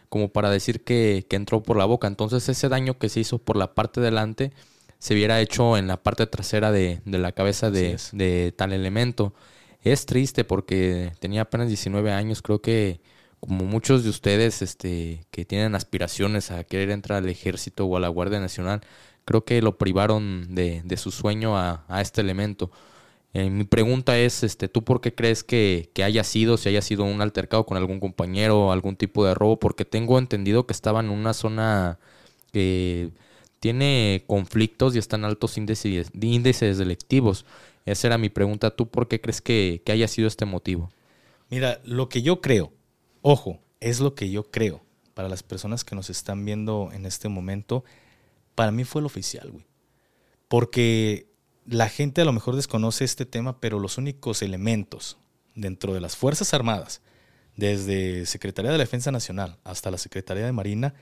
como 0.10 0.30
para 0.30 0.50
decir 0.50 0.84
que, 0.84 1.26
que 1.30 1.36
entró 1.36 1.64
por 1.64 1.78
la 1.78 1.86
boca. 1.86 2.08
Entonces 2.08 2.48
ese 2.50 2.70
daño 2.70 2.98
que 2.98 3.10
se 3.10 3.22
hizo 3.22 3.40
por 3.40 3.56
la 3.58 3.74
parte 3.74 4.02
delante 4.02 4.52
se 5.00 5.14
hubiera 5.14 5.40
hecho 5.42 5.78
en 5.78 5.88
la 5.88 5.98
parte 6.04 6.28
trasera 6.28 6.72
de, 6.72 7.02
de 7.06 7.18
la 7.20 7.32
cabeza 7.32 7.72
de, 7.72 7.98
de, 8.12 8.54
tal 8.56 8.74
elemento. 8.74 9.34
Es 9.84 10.06
triste 10.06 10.44
porque 10.44 11.14
tenía 11.20 11.44
apenas 11.44 11.70
19 11.70 12.12
años, 12.12 12.42
creo 12.42 12.62
que 12.62 13.00
como 13.40 13.64
muchos 13.66 14.04
de 14.04 14.10
ustedes 14.10 14.62
este, 14.62 15.26
que 15.32 15.46
tienen 15.46 15.76
aspiraciones 15.76 16.52
a 16.52 16.66
querer 16.66 16.92
entrar 16.92 17.20
al 17.24 17.30
ejército 17.30 17.86
o 17.86 17.96
a 17.96 18.02
la 18.02 18.10
Guardia 18.10 18.42
Nacional, 18.42 18.82
creo 19.24 19.46
que 19.46 19.62
lo 19.62 19.78
privaron 19.78 20.54
de, 20.56 20.82
de 20.84 20.98
su 20.98 21.12
sueño 21.12 21.58
a, 21.58 21.86
a 21.88 22.02
este 22.02 22.20
elemento. 22.22 22.72
Eh, 23.34 23.50
mi 23.50 23.64
pregunta 23.64 24.18
es, 24.18 24.44
este, 24.44 24.68
¿tú 24.70 24.84
por 24.84 25.02
qué 25.02 25.14
crees 25.14 25.44
que, 25.44 25.92
que, 25.94 26.04
haya 26.04 26.24
sido, 26.24 26.58
si 26.58 26.70
haya 26.70 26.82
sido 26.82 27.04
un 27.04 27.22
altercado 27.22 27.66
con 27.66 27.78
algún 27.78 28.00
compañero 28.00 28.72
algún 28.72 28.96
tipo 28.96 29.26
de 29.26 29.36
robo? 29.36 29.60
Porque 29.60 29.86
tengo 29.86 30.18
entendido 30.18 30.66
que 30.66 30.74
estaba 30.74 31.00
en 31.00 31.10
una 31.10 31.34
zona 31.34 32.00
que 32.52 33.12
tiene 33.60 34.24
conflictos 34.28 34.96
y 34.96 35.00
están 35.00 35.26
altos 35.26 35.58
índices, 35.58 36.10
índices 36.20 36.78
delictivos. 36.78 37.46
Esa 37.86 38.08
era 38.08 38.18
mi 38.18 38.30
pregunta. 38.30 38.72
¿Tú 38.72 38.88
por 38.88 39.08
qué 39.08 39.22
crees 39.22 39.42
que, 39.42 39.82
que 39.86 39.92
haya 39.92 40.08
sido 40.08 40.28
este 40.28 40.46
motivo? 40.46 40.90
Mira, 41.50 41.82
lo 41.84 42.10
que 42.10 42.22
yo 42.22 42.42
creo, 42.42 42.72
ojo, 43.22 43.60
es 43.80 44.00
lo 44.00 44.16
que 44.16 44.30
yo 44.32 44.50
creo. 44.50 44.82
Para 45.14 45.30
las 45.30 45.44
personas 45.44 45.84
que 45.84 45.96
nos 45.96 46.10
están 46.10 46.46
viendo 46.46 46.92
en 46.94 47.06
este 47.06 47.28
momento, 47.28 47.84
para 48.56 48.72
mí 48.72 48.86
fue 48.86 49.02
el 49.02 49.06
oficial, 49.06 49.52
güey. 49.52 49.66
Porque 50.48 51.29
la 51.70 51.88
gente 51.88 52.22
a 52.22 52.26
lo 52.26 52.34
mejor 52.34 52.56
desconoce 52.56 53.04
este 53.04 53.26
tema, 53.26 53.60
pero 53.60 53.80
los 53.80 53.98
únicos 53.98 54.42
elementos 54.42 55.18
dentro 55.54 55.94
de 55.94 56.02
las 56.02 56.16
Fuerzas 56.16 56.54
Armadas, 56.54 57.02
desde 57.56 58.26
Secretaría 58.26 58.72
de 58.72 58.78
Defensa 58.78 59.12
Nacional 59.12 59.58
hasta 59.64 59.92
la 59.92 60.00
Secretaría 60.00 60.46
de 60.46 60.52
Marina, 60.52 60.96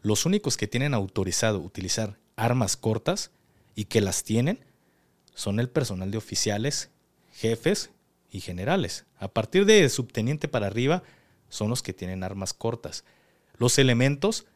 los 0.00 0.24
únicos 0.24 0.56
que 0.56 0.66
tienen 0.66 0.94
autorizado 0.94 1.58
utilizar 1.58 2.18
armas 2.36 2.76
cortas 2.76 3.32
y 3.74 3.84
que 3.84 4.00
las 4.00 4.24
tienen 4.24 4.64
son 5.34 5.60
el 5.60 5.68
personal 5.68 6.10
de 6.10 6.18
oficiales, 6.18 6.90
jefes 7.32 7.90
y 8.30 8.40
generales. 8.40 9.04
A 9.18 9.28
partir 9.28 9.66
de 9.66 9.86
subteniente 9.90 10.48
para 10.48 10.68
arriba 10.68 11.02
son 11.50 11.68
los 11.68 11.82
que 11.82 11.92
tienen 11.92 12.24
armas 12.24 12.54
cortas. 12.54 13.04
Los 13.58 13.78
elementos 13.78 14.46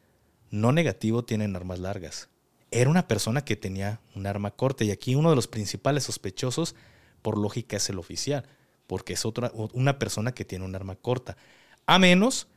no 0.49 0.71
negativo 0.71 1.23
tienen 1.23 1.55
armas 1.55 1.79
largas. 1.79 2.29
Era 2.73 2.89
una 2.89 3.07
persona 3.07 3.45
que 3.45 3.55
tenía 3.55 3.99
un 4.15 4.25
arma 4.25 4.51
corta 4.51 4.83
y 4.83 4.91
aquí 4.91 5.13
uno 5.15 5.29
de 5.29 5.35
los 5.35 5.47
principales 5.47 6.05
sospechosos 6.05 6.75
por 7.21 7.37
lógica 7.37 7.77
es 7.77 7.87
el 7.89 7.99
oficial, 7.99 8.45
porque 8.87 9.13
es 9.13 9.25
otra, 9.25 9.51
una 9.73 9.99
persona 9.99 10.33
que 10.33 10.43
tiene 10.43 10.65
un 10.65 10.75
arma 10.75 10.95
corta. 10.95 11.37
A 11.85 11.99
menos 11.99 12.47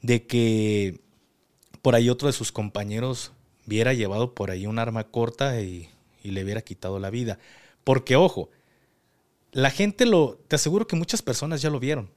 de 0.00 0.26
que 0.26 1.00
por 1.82 1.94
ahí 1.94 2.08
otro 2.08 2.28
de 2.28 2.32
sus 2.32 2.52
compañeros 2.52 3.32
hubiera 3.66 3.92
llevado 3.92 4.34
por 4.34 4.50
ahí 4.50 4.66
un 4.66 4.78
arma 4.78 5.04
corta 5.04 5.60
y, 5.60 5.90
le 6.22 6.42
hubiera 6.42 6.62
quitado 6.62 6.98
la 6.98 7.10
vida. 7.10 7.38
Porque, 7.84 8.16
ojo, 8.16 8.48
la 9.52 9.70
gente 9.70 10.06
lo. 10.06 10.38
Te 10.48 10.56
aseguro 10.56 10.86
que 10.86 10.96
muchas 10.96 11.20
personas 11.20 11.60
ya 11.60 11.68
lo 11.68 11.78
vieron. 11.78 12.08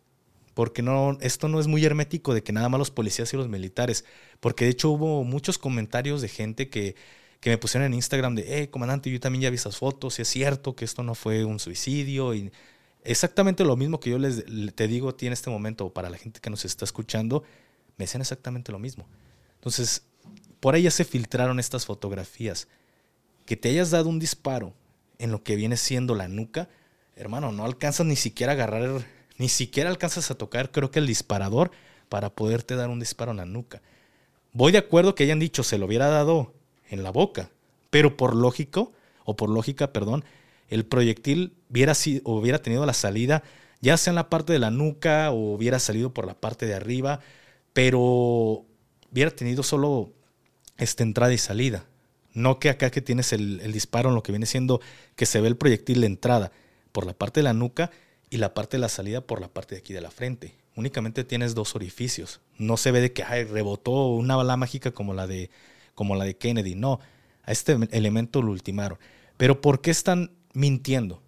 Porque 0.54 0.82
no, 0.82 1.18
esto 1.20 1.50
no 1.50 1.60
es 1.60 1.68
muy 1.68 1.84
hermético 1.84 2.34
de 2.34 2.42
que 2.42 2.54
nada 2.54 2.70
más 2.70 2.80
los 2.80 2.92
policías 2.92 3.34
y 3.34 3.38
los 3.38 3.50
militares. 3.50 4.06
Porque 4.40 4.64
de 4.64 4.72
hecho 4.72 4.90
hubo 4.92 5.26
muchos 5.26 5.58
comentarios 5.58 6.22
de 6.22 6.30
gente 6.30 6.70
que, 6.70 6.96
que 7.40 7.50
me 7.50 7.58
pusieron 7.58 7.86
en 7.86 7.94
Instagram 7.94 8.36
de, 8.36 8.62
eh, 8.62 8.70
comandante, 8.70 9.12
yo 9.12 9.20
también 9.20 9.44
ya 9.44 9.50
vi 9.50 9.56
esas 9.56 9.78
fotos, 9.78 10.20
y 10.20 10.24
es 10.24 10.28
cierto 10.28 10.76
que 10.76 10.86
esto 10.86 11.04
no 11.04 11.16
fue 11.16 11.46
un 11.46 11.60
suicidio. 11.60 12.34
Y 12.34 12.52
exactamente 13.04 13.64
lo 13.64 13.76
mismo 13.76 14.00
que 14.00 14.10
yo 14.10 14.20
les 14.20 14.44
te 14.76 14.88
digo 14.88 15.10
a 15.10 15.18
ti 15.18 15.28
en 15.28 15.34
este 15.34 15.50
momento, 15.50 15.94
para 15.94 16.10
la 16.10 16.18
gente 16.18 16.40
que 16.40 16.50
nos 16.50 16.66
está 16.66 16.86
escuchando, 16.86 17.44
me 17.98 18.06
decían 18.06 18.22
exactamente 18.22 18.72
lo 18.72 18.80
mismo. 18.80 19.08
Entonces, 19.56 20.04
por 20.60 20.76
ahí 20.76 20.84
ya 20.84 20.92
se 20.92 21.06
filtraron 21.06 21.60
estas 21.60 21.86
fotografías. 21.86 22.68
Que 23.46 23.56
te 23.56 23.70
hayas 23.70 23.92
dado 23.92 24.10
un 24.10 24.20
disparo 24.20 24.74
en 25.20 25.32
lo 25.32 25.44
que 25.44 25.56
viene 25.56 25.78
siendo 25.78 26.16
la 26.16 26.28
nuca, 26.28 26.70
hermano, 27.16 27.52
no 27.52 27.66
alcanzas 27.66 28.06
ni 28.06 28.16
siquiera 28.16 28.54
a 28.54 28.56
agarrar, 28.56 29.06
ni 29.38 29.50
siquiera 29.50 29.90
alcanzas 29.90 30.30
a 30.32 30.36
tocar, 30.36 30.72
creo 30.72 30.92
que 30.92 31.00
el 31.00 31.08
disparador 31.08 31.72
para 32.10 32.30
poderte 32.30 32.76
dar 32.76 32.90
un 32.90 33.00
disparo 33.00 33.32
en 33.32 33.38
la 33.38 33.46
nuca. 33.46 33.82
Voy 34.54 34.72
de 34.72 34.78
acuerdo 34.78 35.16
que 35.16 35.24
hayan 35.24 35.40
dicho 35.40 35.64
se 35.64 35.78
lo 35.78 35.86
hubiera 35.86 36.08
dado 36.08 36.54
en 36.90 37.04
la 37.04 37.12
boca, 37.12 37.52
pero 37.90 38.18
por 38.18 38.36
lógico, 38.36 38.94
o 39.26 39.36
por 39.36 39.50
lógica, 39.50 39.92
perdón, 39.94 40.24
el 40.70 40.86
proyectil 40.86 41.54
hubiera, 41.70 41.94
sido, 41.94 42.22
hubiera 42.26 42.60
tenido 42.62 42.86
la 42.86 42.94
salida 42.94 43.44
ya 43.82 43.98
sea 43.98 44.12
en 44.12 44.16
la 44.16 44.30
parte 44.30 44.54
de 44.54 44.60
la 44.60 44.72
nuca 44.72 45.32
o 45.32 45.54
hubiera 45.54 45.80
salido 45.80 46.14
por 46.14 46.26
la 46.26 46.34
parte 46.34 46.66
de 46.66 46.74
arriba, 46.74 47.20
pero 47.74 48.66
hubiera 49.12 49.32
tenido 49.32 49.64
solo 49.64 50.12
esta 50.78 51.04
entrada 51.04 51.34
y 51.34 51.38
salida. 51.38 51.86
No 52.34 52.60
que 52.60 52.70
acá 52.70 52.90
que 52.92 53.02
tienes 53.02 53.34
el, 53.34 53.72
disparo 53.72 54.10
en 54.10 54.16
lo 54.16 54.24
que 54.24 54.32
viene 54.32 54.46
siendo 54.46 54.82
que 55.16 55.26
se 55.26 55.42
ve 55.42 55.48
el 55.48 55.58
proyectil 55.58 56.02
de 56.02 56.08
entrada 56.08 56.52
por 56.92 57.06
la 57.06 57.14
parte 57.14 57.40
de 57.40 57.46
la 57.46 57.54
nuca 57.54 57.92
y 58.30 58.38
la 58.38 58.54
parte 58.54 58.78
de 58.78 58.82
la 58.82 58.90
salida 58.90 59.22
por 59.22 59.42
la 59.42 59.48
parte 59.48 59.76
de 59.76 59.80
aquí 59.80 59.94
de 59.94 60.02
la 60.02 60.12
frente. 60.12 60.56
Únicamente 60.76 61.24
tienes 61.24 61.56
dos 61.56 61.76
orificios. 61.76 62.42
No 62.58 62.78
se 62.78 62.92
ve 62.92 63.02
de 63.02 63.14
que 63.14 63.24
ay, 63.24 63.44
rebotó 63.44 64.08
una 64.10 64.36
bala 64.36 64.58
mágica 64.58 64.92
como 64.92 65.14
la 65.14 65.26
de 65.26 65.50
como 65.98 66.16
la 66.16 66.24
de 66.24 66.38
Kennedy. 66.38 66.76
No, 66.76 67.00
a 67.44 67.52
este 67.52 67.76
elemento 67.92 68.42
lo 68.42 68.52
ultimaron. 68.52 69.00
Pero 69.36 69.60
¿por 69.60 69.82
qué 69.82 69.90
están 69.90 70.32
mintiendo? 70.54 71.22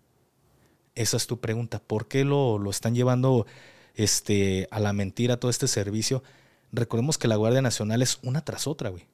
Esa 0.94 1.18
es 1.18 1.26
tu 1.26 1.40
pregunta. 1.40 1.80
¿Por 1.80 2.08
qué 2.08 2.24
lo, 2.24 2.60
lo 2.60 2.70
están 2.70 2.94
llevando 2.94 3.48
este, 3.96 4.68
a 4.70 4.80
la 4.80 4.94
mentira 4.94 5.38
todo 5.38 5.50
este 5.50 5.68
servicio? 5.68 6.24
recordemos 6.72 7.18
que 7.18 7.28
la 7.28 7.36
Guardia 7.36 7.62
Nacional 7.62 8.02
es 8.02 8.20
una 8.24 8.42
tras 8.42 8.68
otra, 8.68 8.90
güey. 8.90 9.06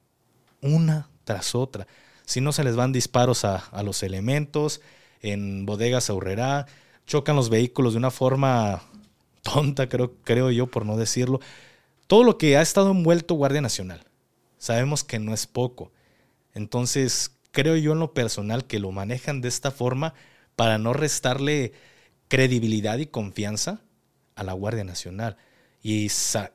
Una 0.60 1.08
tras 1.24 1.54
otra. 1.54 1.86
Si 2.24 2.40
no 2.40 2.52
se 2.52 2.64
les 2.64 2.76
van 2.76 2.92
disparos 2.92 3.44
a, 3.44 3.82
los 3.82 4.02
elementos, 4.02 4.80
en 5.22 5.64
bodegas 5.64 6.10
ahorrerá, 6.10 6.66
chocan 7.06 7.36
los 7.36 7.50
vehículos 7.50 7.92
de 7.92 7.98
una 7.98 8.10
forma 8.10 8.82
tonta, 9.42 9.88
creo, 9.88 10.14
creo 10.24 10.50
yo, 10.50 10.66
por 10.66 10.84
no 10.84 10.96
decirlo. 10.96 11.40
Todo 12.06 12.24
lo 12.24 12.38
que 12.38 12.56
ha 12.56 12.62
estado 12.62 12.90
envuelto 12.90 13.34
Guardia 13.34 13.60
Nacional. 13.60 14.05
Sabemos 14.66 15.04
que 15.04 15.20
no 15.20 15.32
es 15.32 15.46
poco. 15.46 15.92
Entonces, 16.52 17.38
creo 17.52 17.76
yo 17.76 17.92
en 17.92 18.00
lo 18.00 18.14
personal 18.14 18.66
que 18.66 18.80
lo 18.80 18.90
manejan 18.90 19.40
de 19.40 19.46
esta 19.46 19.70
forma 19.70 20.12
para 20.56 20.76
no 20.76 20.92
restarle 20.92 21.72
credibilidad 22.26 22.98
y 22.98 23.06
confianza 23.06 23.80
a 24.34 24.42
la 24.42 24.54
Guardia 24.54 24.82
Nacional 24.82 25.36
y 25.84 26.08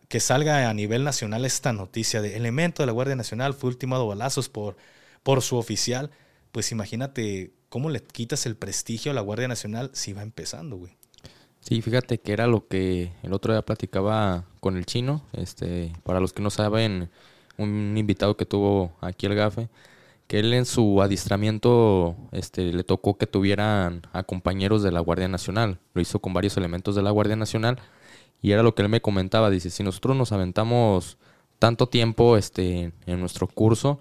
que 0.09 0.19
salga 0.19 0.69
a 0.69 0.73
nivel 0.73 1.05
nacional 1.05 1.45
esta 1.45 1.71
noticia 1.71 2.21
de 2.21 2.35
elemento 2.35 2.83
de 2.83 2.87
la 2.87 2.91
Guardia 2.91 3.15
Nacional 3.15 3.53
fue 3.53 3.69
ultimado 3.69 4.05
balazos 4.05 4.49
por, 4.49 4.75
por 5.23 5.41
su 5.41 5.55
oficial, 5.55 6.11
pues 6.51 6.73
imagínate 6.73 7.53
cómo 7.69 7.89
le 7.89 8.03
quitas 8.03 8.45
el 8.45 8.57
prestigio 8.57 9.11
a 9.11 9.15
la 9.15 9.21
Guardia 9.21 9.47
Nacional 9.47 9.89
si 9.93 10.11
va 10.11 10.21
empezando, 10.21 10.75
güey. 10.75 10.97
Sí, 11.61 11.81
fíjate 11.81 12.17
que 12.19 12.33
era 12.33 12.45
lo 12.45 12.67
que 12.67 13.13
el 13.23 13.31
otro 13.31 13.53
día 13.53 13.61
platicaba 13.61 14.43
con 14.59 14.75
el 14.75 14.85
chino, 14.85 15.25
este, 15.31 15.93
para 16.03 16.19
los 16.19 16.33
que 16.33 16.41
no 16.41 16.49
saben, 16.49 17.09
un 17.61 17.97
invitado 17.97 18.37
que 18.37 18.45
tuvo 18.45 18.91
aquí 19.01 19.25
el 19.25 19.35
GAFE, 19.35 19.69
que 20.27 20.39
él 20.39 20.53
en 20.53 20.65
su 20.65 21.01
adiestramiento 21.01 22.15
este, 22.31 22.73
le 22.73 22.83
tocó 22.83 23.17
que 23.17 23.27
tuvieran 23.27 24.01
a 24.13 24.23
compañeros 24.23 24.83
de 24.83 24.91
la 24.91 24.99
Guardia 24.99 25.27
Nacional, 25.27 25.79
lo 25.93 26.01
hizo 26.01 26.19
con 26.19 26.33
varios 26.33 26.57
elementos 26.57 26.95
de 26.95 27.01
la 27.01 27.11
Guardia 27.11 27.35
Nacional, 27.35 27.77
y 28.41 28.51
era 28.51 28.63
lo 28.63 28.73
que 28.73 28.81
él 28.81 28.89
me 28.89 29.01
comentaba, 29.01 29.49
dice, 29.49 29.69
si 29.69 29.83
nosotros 29.83 30.15
nos 30.15 30.31
aventamos 30.31 31.17
tanto 31.59 31.87
tiempo 31.87 32.37
este, 32.37 32.91
en 33.05 33.19
nuestro 33.19 33.47
curso, 33.47 33.99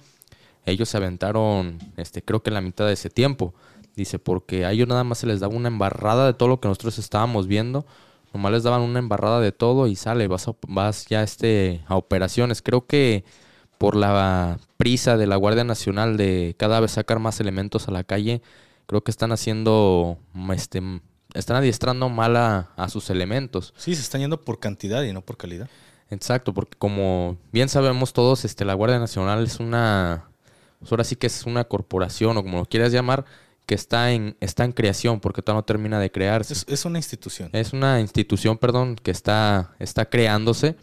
ellos 0.65 0.89
se 0.89 0.97
aventaron, 0.97 1.79
este, 1.97 2.23
creo 2.23 2.43
que 2.43 2.51
la 2.51 2.61
mitad 2.61 2.87
de 2.87 2.95
ese 2.95 3.11
tiempo. 3.11 3.55
Dice, 3.97 4.19
porque 4.19 4.65
a 4.65 4.73
ellos 4.73 4.89
nada 4.89 5.05
más 5.05 5.19
se 5.19 5.27
les 5.27 5.41
daba 5.41 5.55
una 5.55 5.69
embarrada 5.69 6.27
de 6.27 6.35
todo 6.35 6.49
lo 6.49 6.61
que 6.61 6.69
nosotros 6.69 6.99
estábamos 6.99 7.47
viendo. 7.47 7.85
Nomás 8.33 8.53
les 8.53 8.63
daban 8.63 8.83
una 8.83 8.99
embarrada 8.99 9.41
de 9.41 9.53
todo 9.53 9.89
y 9.89 9.97
sale, 9.97 10.29
vas, 10.29 10.47
vas 10.69 11.07
ya 11.07 11.23
este, 11.23 11.83
a 11.87 11.97
operaciones. 11.97 12.63
Creo 12.63 12.87
que 12.87 13.25
por 13.81 13.97
la 13.97 14.59
prisa 14.77 15.17
de 15.17 15.27
la 15.27 15.37
Guardia 15.37 15.65
Nacional 15.65 16.19
de 16.19 16.55
cada 16.59 16.81
vez 16.81 16.91
sacar 16.91 17.19
más 17.19 17.41
elementos 17.41 17.89
a 17.89 17.93
la 17.93 18.05
calle, 18.05 18.43
creo 18.85 19.03
que 19.03 19.11
están 19.11 19.33
haciendo 19.33 20.19
este, 20.55 20.83
están 21.33 21.57
adiestrando 21.57 22.11
mal 22.11 22.37
a, 22.37 22.89
sus 22.91 23.09
elementos. 23.09 23.73
Sí, 23.79 23.95
se 23.95 24.03
están 24.03 24.21
yendo 24.21 24.43
por 24.43 24.61
cantidad 24.61 25.03
y 25.05 25.15
no 25.15 25.23
por 25.23 25.39
calidad. 25.39 25.71
Exacto, 26.11 26.53
porque 26.53 26.77
como 26.77 27.39
bien 27.53 27.71
sabemos 27.71 28.13
todos, 28.13 28.45
este, 28.45 28.67
la 28.67 28.75
Guardia 28.75 28.99
Nacional 28.99 29.43
es 29.45 29.61
una, 29.61 30.29
pues 30.79 30.93
ahora 30.93 31.05
sí 31.05 31.17
que 31.17 31.29
es 31.29 31.47
una 31.47 31.65
corporación 31.65 32.37
o 32.37 32.43
como 32.43 32.59
lo 32.59 32.67
quieras 32.67 32.93
llamar, 32.93 33.25
que 33.65 33.75
está 33.75 34.13
en, 34.13 34.37
está 34.41 34.67
en 34.67 34.73
creación 34.73 35.21
porque 35.21 35.41
todavía 35.41 35.61
no 35.61 35.65
termina 35.65 35.99
de 35.99 36.13
crearse. 36.13 36.53
Es, 36.67 36.85
una 36.85 36.99
institución. 36.99 37.49
Es 37.55 37.73
una 37.73 37.99
institución, 37.99 38.59
perdón, 38.59 38.97
que 38.97 39.11
está, 39.11 39.75
está 39.79 40.05
creándose 40.05 40.77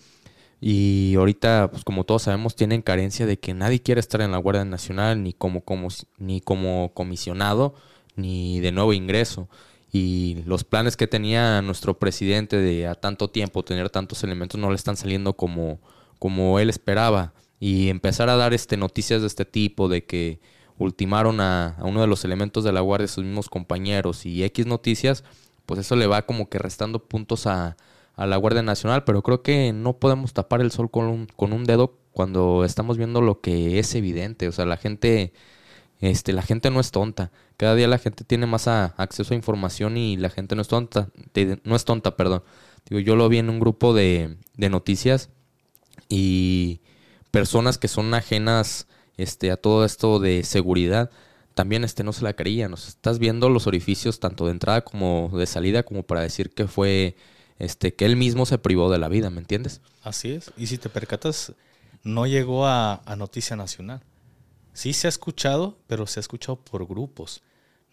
y 0.60 1.16
ahorita, 1.16 1.70
pues 1.72 1.84
como 1.84 2.04
todos 2.04 2.24
sabemos, 2.24 2.56
tienen 2.56 2.82
carencia 2.82 3.26
de 3.26 3.40
que 3.40 3.54
nadie 3.54 3.82
quiere 3.82 4.00
estar 4.00 4.22
en 4.22 4.32
la 4.32 4.38
Guardia 4.38 4.66
Nacional 4.66 5.22
ni 5.24 5.34
como, 5.34 5.62
como, 5.62 5.90
ni 6.18 6.42
como 6.42 6.92
comisionado 6.94 7.76
ni 8.16 8.60
de 8.60 8.72
nuevo 8.72 8.94
ingreso. 8.94 9.48
y 9.92 10.44
los 10.46 10.64
planes 10.64 10.98
que 10.98 11.08
tenía 11.08 11.62
nuestro 11.62 11.98
presidente 12.00 12.58
de 12.58 12.88
a 12.88 12.96
tanto 12.96 13.30
tiempo 13.30 13.64
tener 13.64 13.90
tantos 13.90 14.24
elementos 14.24 14.60
no 14.60 14.70
le 14.70 14.76
están 14.76 14.98
saliendo 14.98 15.34
como, 15.34 15.80
como 16.20 16.60
él 16.60 16.70
esperaba. 16.70 17.34
Y 17.60 17.90
empezar 17.90 18.30
a 18.30 18.36
dar 18.36 18.54
este, 18.54 18.78
noticias 18.78 19.22
de 19.22 19.28
este 19.28 19.46
tipo, 19.46 19.88
de 19.90 20.06
que 20.06 20.40
ultimaron 20.78 21.42
a, 21.42 21.78
uno 21.82 22.02
de 22.02 22.08
los 22.08 22.26
elementos 22.26 22.64
de 22.64 22.72
la 22.72 22.82
Guardia, 22.82 23.08
sus 23.08 23.24
mismos 23.24 23.50
compañeros, 23.50 24.26
y 24.26 24.44
X 24.44 24.66
noticias, 24.66 25.24
pues 25.66 25.80
eso 25.80 25.96
le 25.96 26.08
va 26.08 26.26
como 26.26 26.50
que 26.50 26.60
restando 26.60 27.00
puntos 27.00 27.48
a, 27.48 27.78
a 28.18 28.26
la 28.26 28.36
Guardia 28.38 28.64
Nacional, 28.64 29.06
pero 29.06 29.24
creo 29.24 29.42
que 29.42 29.72
no 29.74 29.98
podemos 29.98 30.34
tapar 30.34 30.62
el 30.62 30.72
sol 30.72 30.92
con 30.92 31.06
un, 31.06 31.28
con 31.28 31.54
un 31.54 31.64
dedo 31.64 31.98
cuando 32.12 32.66
estamos 32.66 32.98
viendo 32.98 33.22
lo 33.22 33.40
que 33.42 33.80
es 33.80 33.96
evidente. 33.96 34.48
O 34.48 34.52
sea, 34.52 34.66
la 34.66 34.78
gente 34.78 35.32
este, 36.00 36.34
la 36.34 36.42
gente 36.42 36.70
no 36.70 36.80
es 36.80 36.92
tonta. 36.92 37.32
Cada 37.58 37.76
día 37.76 37.88
la 37.88 37.98
gente 37.98 38.24
tiene 38.24 38.46
más 38.46 38.68
acceso 38.68 39.34
a 39.34 39.38
información 39.38 39.98
y 39.98 40.18
la 40.18 40.30
gente 40.30 40.56
no 40.56 40.62
es 40.62 40.68
tonta. 40.68 41.10
no 41.64 41.76
es 41.76 41.86
tonta, 41.86 42.16
perdón. 42.16 42.44
Digo, 42.90 43.00
yo 43.00 43.16
lo 43.16 43.30
vi 43.30 43.40
en 43.40 43.50
un 43.50 43.60
grupo 43.60 43.94
de, 43.94 44.38
de 44.56 44.70
noticias 44.70 45.30
y 46.10 46.82
personas 47.32 47.78
que 47.78 47.88
son 47.88 48.14
ajenas 48.14 48.88
este, 49.18 49.52
a 49.52 49.58
todo 49.58 49.86
esto 49.86 50.20
de 50.20 50.44
seguridad 50.44 51.10
también 51.58 51.84
este, 51.84 52.04
no 52.04 52.14
se 52.14 52.24
la 52.24 52.34
creían. 52.34 52.72
O 52.74 52.76
estás 52.76 53.18
viendo 53.18 53.50
los 53.50 53.66
orificios 53.66 54.20
tanto 54.20 54.46
de 54.46 54.52
entrada 54.52 54.82
como 54.82 55.32
de 55.34 55.48
salida 55.48 55.84
como 55.84 56.04
para 56.04 56.22
decir 56.22 56.52
que 56.52 56.68
fue 56.68 57.16
este, 57.60 57.94
que 57.94 58.06
él 58.06 58.16
mismo 58.16 58.46
se 58.46 58.58
privó 58.58 58.92
de 58.92 58.98
la 58.98 59.08
vida, 59.08 59.30
¿me 59.30 59.40
entiendes? 59.40 59.82
Así 60.04 60.32
es. 60.32 60.52
Y 60.58 60.68
si 60.68 60.78
te 60.78 60.90
percatas, 60.90 61.54
no 62.04 62.28
llegó 62.28 62.68
a, 62.68 63.02
Noticia 63.18 63.56
Nacional. 63.56 64.02
Sí 64.74 64.94
se 64.94 65.08
ha 65.08 65.10
escuchado, 65.10 65.78
pero 65.88 66.06
se 66.08 66.20
ha 66.20 66.22
escuchado 66.22 66.58
por 66.58 66.88
grupos, 66.88 67.42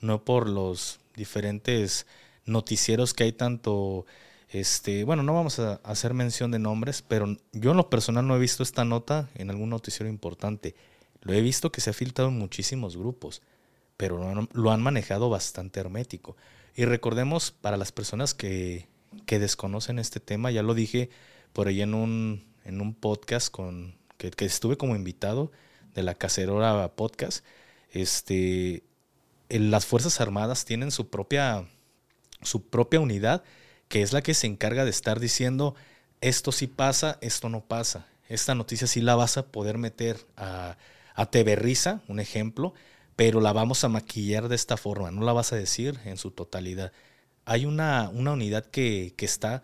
no 0.00 0.25
por 0.25 0.49
los 0.49 1.00
diferentes 1.16 2.06
noticieros 2.44 3.14
que 3.14 3.25
hay 3.25 3.33
tanto 3.33 4.04
este, 4.50 5.02
bueno, 5.02 5.25
no 5.25 5.35
vamos 5.35 5.59
a 5.59 5.80
hacer 5.83 6.14
mención 6.14 6.52
de 6.52 6.61
nombres, 6.61 7.02
pero 7.02 7.37
yo 7.52 7.73
en 7.73 7.76
lo 7.76 7.90
personal 7.90 8.25
no 8.26 8.37
he 8.37 8.38
visto 8.38 8.62
esta 8.62 8.85
nota 8.85 9.28
en 9.35 9.50
algún 9.50 9.71
noticiero 9.71 10.09
importante. 10.09 10.76
Lo 11.23 11.33
he 11.33 11.40
visto 11.40 11.73
que 11.73 11.80
se 11.80 11.90
ha 11.90 11.92
filtrado 11.92 12.28
en 12.28 12.38
muchísimos 12.38 12.97
grupos, 12.97 13.42
pero 13.97 14.47
lo 14.52 14.71
han, 14.71 14.83
manejado 14.83 15.28
bastante 15.28 15.80
hermético. 15.80 16.37
Y 16.76 16.85
recordemos, 16.85 17.50
para 17.50 17.76
las 17.76 17.90
personas 17.90 18.33
que, 18.33 18.87
que, 19.26 19.38
desconocen 19.38 19.99
este 19.99 20.21
tema, 20.21 20.50
ya 20.50 20.62
lo 20.62 20.75
dije 20.75 21.11
por 21.52 21.68
ahí 21.68 21.83
en 21.83 21.94
un, 21.94 22.44
en 22.64 22.80
un 22.80 22.94
podcast 22.94 23.50
con, 23.50 23.94
que, 24.16 24.30
que 24.30 24.44
estuve 24.44 24.76
como 24.76 24.97
invitado, 24.97 25.50
de 25.94 26.02
la 26.02 26.14
Cacerora 26.14 26.94
Podcast, 26.97 27.44
este, 27.92 28.83
las 29.49 29.87
Fuerzas 29.87 30.21
Armadas 30.21 30.64
tienen 30.64 30.90
su 30.90 31.09
propia, 31.09 31.66
su 32.42 32.68
propia 32.68 33.00
unidad, 33.00 33.44
que 33.88 34.02
es 34.02 34.12
la 34.12 34.23
que 34.23 34.35
se 34.35 34.47
encarga 34.47 34.85
de 34.85 34.90
estar 34.90 35.21
diciendo, 35.21 35.75
esto 36.21 36.52
sí 36.52 36.66
pasa, 36.66 37.18
esto 37.21 37.49
no 37.49 37.64
pasa. 37.64 38.06
Esta 38.28 38.54
noticia 38.54 38.87
sí 38.87 39.00
la 39.00 39.14
vas 39.14 39.37
a 39.37 39.47
poder 39.47 39.78
meter 39.78 40.18
a, 40.37 40.76
a 41.14 41.28
Risa, 41.33 42.02
un 42.09 42.18
ejemplo, 42.18 42.75
pero 43.16 43.40
la 43.40 43.52
vamos 43.52 43.85
a 43.85 43.88
maquillar 43.88 44.49
de 44.49 44.56
esta 44.56 44.76
forma, 44.76 45.11
no 45.11 45.23
la 45.23 45.33
vas 45.33 45.52
a 45.52 45.56
decir 45.56 46.00
en 46.04 46.16
su 46.16 46.30
totalidad. 46.30 46.92
Hay 47.44 47.66
una, 47.66 48.10
una 48.10 48.32
unidad 48.32 48.64
que, 48.64 49.14
que 49.16 49.24
está 49.24 49.62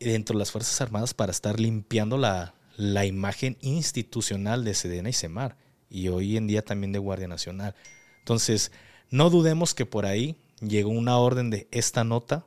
dentro 0.00 0.34
de 0.34 0.40
las 0.40 0.50
Fuerzas 0.50 0.80
Armadas 0.80 1.14
para 1.14 1.32
estar 1.32 1.60
limpiando 1.60 2.18
la, 2.18 2.54
la 2.76 3.04
imagen 3.06 3.56
institucional 3.60 4.64
de 4.64 4.74
Sedena 4.74 5.08
y 5.08 5.12
Semar 5.12 5.56
y 5.88 6.08
hoy 6.08 6.36
en 6.36 6.46
día 6.46 6.62
también 6.62 6.92
de 6.92 6.98
Guardia 6.98 7.28
Nacional. 7.28 7.74
Entonces, 8.20 8.72
no 9.10 9.30
dudemos 9.30 9.74
que 9.74 9.86
por 9.86 10.06
ahí 10.06 10.36
llegó 10.60 10.90
una 10.90 11.18
orden 11.18 11.50
de 11.50 11.68
esta 11.70 12.04
nota, 12.04 12.46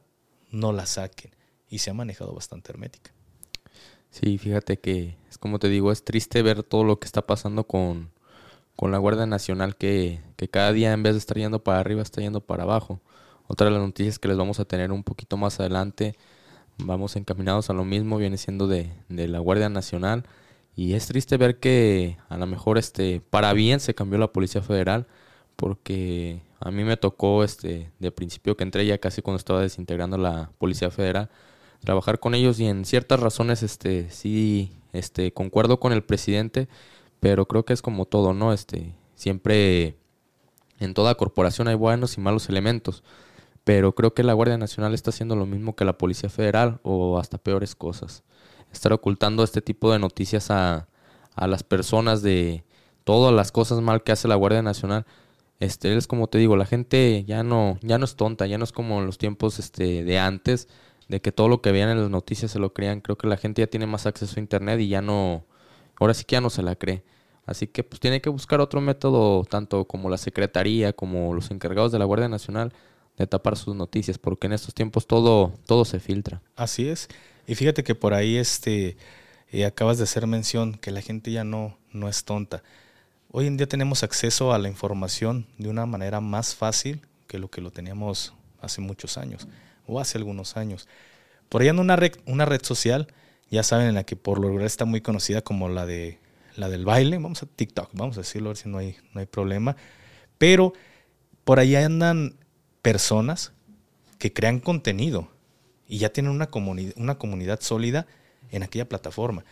no 0.51 0.72
la 0.72 0.86
saquen. 0.86 1.32
Y 1.70 1.79
se 1.79 1.89
ha 1.89 1.94
manejado 1.94 2.34
bastante 2.34 2.72
hermética. 2.72 3.12
Sí, 4.10 4.38
fíjate 4.38 4.77
que, 4.79 5.17
es 5.29 5.38
como 5.38 5.60
te 5.60 5.67
digo, 5.67 5.91
es 5.91 6.03
triste 6.03 6.41
ver 6.41 6.63
todo 6.63 6.84
lo 6.84 7.00
que 7.00 7.05
está 7.05 7.25
pasando 7.25 7.65
con, 7.65 8.12
con 8.75 8.91
la 8.91 8.98
Guardia 8.98 9.25
Nacional, 9.25 9.75
que, 9.75 10.22
que, 10.38 10.47
cada 10.47 10.71
día 10.71 10.93
en 10.93 11.04
vez 11.04 11.13
de 11.13 11.19
estar 11.19 11.38
yendo 11.38 11.63
para 11.63 11.80
arriba, 11.80 12.02
está 12.02 12.21
yendo 12.21 12.41
para 12.41 12.63
abajo. 12.63 13.02
Otra 13.47 13.65
de 13.67 13.73
las 13.73 13.81
noticias 13.81 14.19
que 14.19 14.27
les 14.27 14.38
vamos 14.38 14.60
a 14.60 14.65
tener 14.65 14.91
un 14.91 15.03
poquito 15.03 15.38
más 15.38 15.60
adelante, 15.60 16.15
vamos 16.77 17.15
encaminados 17.15 17.69
a 17.69 17.73
lo 17.73 17.86
mismo, 17.86 18.17
viene 18.17 18.38
siendo 18.38 18.67
de, 18.67 18.91
de 19.10 19.27
la 19.27 19.39
Guardia 19.39 19.69
Nacional 19.69 20.25
y 20.75 20.93
es 20.93 21.08
triste 21.08 21.38
ver 21.38 21.60
que 21.60 22.17
a 22.27 22.38
lo 22.38 22.47
mejor 22.47 22.77
este 22.77 23.21
para 23.21 23.53
bien 23.53 23.79
se 23.79 23.95
cambió 23.95 24.19
la 24.19 24.34
Policía 24.34 24.62
Federal 24.62 25.08
porque 25.55 26.41
a 26.60 26.71
mí 26.71 26.84
me 26.84 26.97
tocó 26.97 27.43
este 27.43 27.91
de 27.99 28.12
principio 28.12 28.58
que 28.58 28.63
entré 28.63 28.86
ya 28.86 28.97
casi 28.97 29.21
cuando 29.21 29.38
estaba 29.38 29.62
desintegrando 29.62 30.17
la 30.17 30.51
Policía 30.58 30.91
Federal 30.91 31.29
trabajar 31.86 32.19
con 32.19 32.36
ellos 32.36 32.60
y 32.60 32.65
en 32.65 32.84
ciertas 32.84 33.19
razones 33.21 33.63
este 33.63 34.10
sí 34.10 34.73
este 34.91 35.31
concuerdo 35.34 35.79
con 35.79 35.93
el 35.93 36.03
presidente, 36.03 36.67
pero 37.19 37.47
creo 37.47 37.65
que 37.65 37.73
es 37.73 37.81
como 37.81 38.05
todo, 38.05 38.34
¿no? 38.34 38.53
Este 38.53 38.93
siempre 39.15 39.97
en 40.79 40.93
toda 40.93 41.15
corporación 41.15 41.67
hay 41.67 41.75
buenos 41.75 42.17
y 42.17 42.21
malos 42.21 42.49
elementos, 42.49 43.03
pero 43.65 43.93
creo 43.93 44.13
que 44.13 44.23
la 44.23 44.34
Guardia 44.34 44.58
Nacional 44.58 44.93
está 44.93 45.10
haciendo 45.10 45.36
lo 45.36 45.45
mismo 45.45 45.75
que 45.75 45.84
la 45.84 45.97
Policía 45.97 46.30
Federal 46.30 46.80
o 46.84 47.19
hasta 47.19 47.38
peores 47.38 47.75
cosas 47.75 48.23
estar 48.75 48.93
ocultando 48.93 49.43
este 49.43 49.62
tipo 49.62 49.91
de 49.91 49.99
noticias 49.99 50.51
a, 50.51 50.88
a 51.36 51.47
las 51.47 51.63
personas 51.63 52.21
de 52.21 52.63
todas 53.04 53.34
las 53.34 53.51
cosas 53.51 53.82
mal 53.82 54.04
que 54.04 54.12
hace 54.12 54.28
la 54.28 54.36
Guardia 54.36 54.62
Nacional. 54.62 55.06
Este, 55.60 55.95
es 55.95 56.08
como 56.08 56.28
te 56.28 56.38
digo, 56.38 56.58
la 56.58 56.65
gente 56.65 57.23
ya 57.25 57.43
no, 57.43 57.80
ya 57.82 57.97
no 57.97 58.06
es 58.06 58.15
tonta, 58.15 58.45
ya 58.45 58.58
no 58.58 58.63
es 58.63 58.71
como 58.71 58.99
en 58.99 59.06
los 59.06 59.17
tiempos 59.17 59.60
este, 59.60 60.04
de 60.04 60.19
antes, 60.19 60.67
de 61.08 61.21
que 61.21 61.32
todo 61.32 61.47
lo 61.47 61.62
que 61.62 61.71
veían 61.71 61.89
en 61.89 62.01
las 62.01 62.10
noticias 62.10 62.51
se 62.51 62.60
lo 62.60 62.73
creían. 62.73 63.01
Creo 63.01 63.17
que 63.17 63.28
la 63.28 63.38
gente 63.38 63.62
ya 63.62 63.67
tiene 63.67 63.88
más 63.88 64.06
acceso 64.06 64.36
a 64.38 64.39
internet 64.39 64.80
y 64.80 64.89
ya 64.89 65.01
no, 65.01 65.45
ahora 65.99 66.13
sí 66.13 66.25
que 66.25 66.34
ya 66.34 66.41
no 66.41 66.49
se 66.49 66.63
la 66.63 66.75
cree. 66.75 67.04
Así 67.45 67.67
que 67.67 67.84
pues 67.84 67.99
tiene 67.99 68.21
que 68.21 68.30
buscar 68.30 68.60
otro 68.60 68.82
método, 68.82 69.43
tanto 69.45 69.86
como 69.86 70.10
la 70.10 70.17
Secretaría, 70.17 70.93
como 70.93 71.34
los 71.34 71.51
encargados 71.51 71.91
de 71.91 71.99
la 71.99 72.06
Guardia 72.06 72.28
Nacional, 72.28 72.73
de 73.17 73.28
tapar 73.28 73.58
sus 73.58 73.75
noticias, 73.75 74.17
porque 74.17 74.47
en 74.47 74.54
estos 74.54 74.73
tiempos 74.73 75.08
todo, 75.08 75.54
todo 75.65 75.86
se 75.86 75.99
filtra. 75.99 76.41
Así 76.56 76.88
es. 76.88 77.08
Y 77.47 77.56
fíjate 77.56 77.84
que 77.84 77.95
por 77.95 78.13
ahí 78.13 78.38
este, 78.38 78.97
eh, 79.51 79.65
acabas 79.65 79.97
de 79.97 80.04
hacer 80.04 80.28
mención 80.28 80.75
que 80.75 80.91
la 80.91 81.01
gente 81.01 81.32
ya 81.32 81.43
no, 81.43 81.78
no 81.91 82.10
es 82.10 82.25
tonta. 82.25 82.63
Hoy 83.32 83.47
en 83.47 83.58
día 83.58 83.67
tenemos 83.67 84.04
acceso 84.04 84.54
a 84.54 84.60
la 84.60 84.69
información 84.69 85.47
de 85.58 85.69
una 85.69 85.86
manera 85.86 86.21
más 86.21 86.56
fácil 86.56 87.01
que 87.28 87.38
lo 87.38 87.49
que 87.49 87.62
lo 87.62 87.71
teníamos 87.71 88.34
hace 88.62 88.82
muchos 88.82 89.17
años 89.17 89.47
o 89.88 89.99
hace 89.99 90.17
algunos 90.17 90.58
años. 90.58 90.88
Por 91.49 91.62
ahí 91.62 91.67
en 91.67 91.80
una 91.80 91.95
red, 91.95 92.13
una 92.25 92.45
red 92.45 92.62
social, 92.63 93.08
ya 93.49 93.63
saben, 93.63 93.88
en 93.88 93.95
la 93.95 94.04
que 94.04 94.15
por 94.15 94.39
lo 94.39 94.47
general 94.47 94.65
está 94.65 94.86
muy 94.86 95.01
conocida 95.01 95.41
como 95.41 95.69
la, 95.69 95.86
de, 95.86 96.19
la 96.56 96.69
del 96.69 96.86
baile, 96.86 97.17
vamos 97.17 97.43
a 97.43 97.45
TikTok, 97.45 97.91
vamos 97.93 98.17
a 98.17 98.21
decirlo, 98.21 98.49
a 98.49 98.51
ver 98.51 98.58
si 98.58 98.69
no 98.69 98.78
hay, 98.80 98.97
no 99.13 99.19
hay 99.19 99.25
problema. 99.28 99.75
Pero 100.38 100.73
por 101.43 101.60
ahí 101.60 101.75
andan 101.75 102.36
personas 102.86 103.52
que 104.19 104.32
crean 104.32 104.60
contenido 104.60 105.32
y 105.88 105.98
ya 105.98 106.13
tienen 106.13 106.32
una, 106.32 106.52
comunidad, 106.52 107.60
sólida 107.60 108.06
en 108.52 108.62
aquella 108.62 108.88
plataforma. 108.88 109.43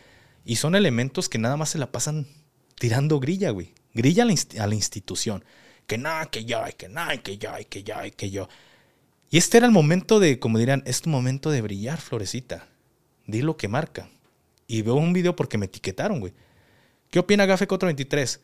Y 0.44 0.54
son 0.54 0.76
elementos 0.76 1.28
que 1.28 1.38
nada 1.38 1.56
más 1.56 1.70
se 1.70 1.78
la 1.78 1.90
pasan 1.90 2.28
tirando 2.76 3.18
grilla, 3.18 3.50
güey. 3.50 3.74
Grilla 3.92 4.22
a 4.22 4.66
la, 4.68 4.74
institución. 4.76 5.44
Que 5.88 5.98
nada, 5.98 6.26
que 6.26 6.44
ya, 6.44 6.70
que 6.70 6.88
nada, 6.88 7.16
que 7.16 7.36
ya, 7.36 7.58
que 7.64 7.82
ya, 7.82 8.08
que 8.08 8.30
yo. 8.30 8.48
Y 9.30 9.38
este 9.38 9.56
era 9.56 9.66
el 9.66 9.72
momento 9.72 10.20
de, 10.20 10.38
como 10.38 10.60
dirán, 10.60 10.84
es 10.86 11.00
tu 11.00 11.10
momento 11.10 11.50
de 11.50 11.60
brillar, 11.60 12.00
florecita. 12.00 12.68
Di 13.26 13.42
lo 13.42 13.56
que 13.56 13.66
marca. 13.66 14.08
Y 14.68 14.82
veo 14.82 14.94
un 14.94 15.12
video 15.12 15.34
porque 15.34 15.58
me 15.58 15.66
etiquetaron, 15.66 16.20
güey. 16.20 16.34
¿Qué 17.10 17.18
opina 17.18 17.46
Gafe 17.46 17.66
423? 17.66 18.40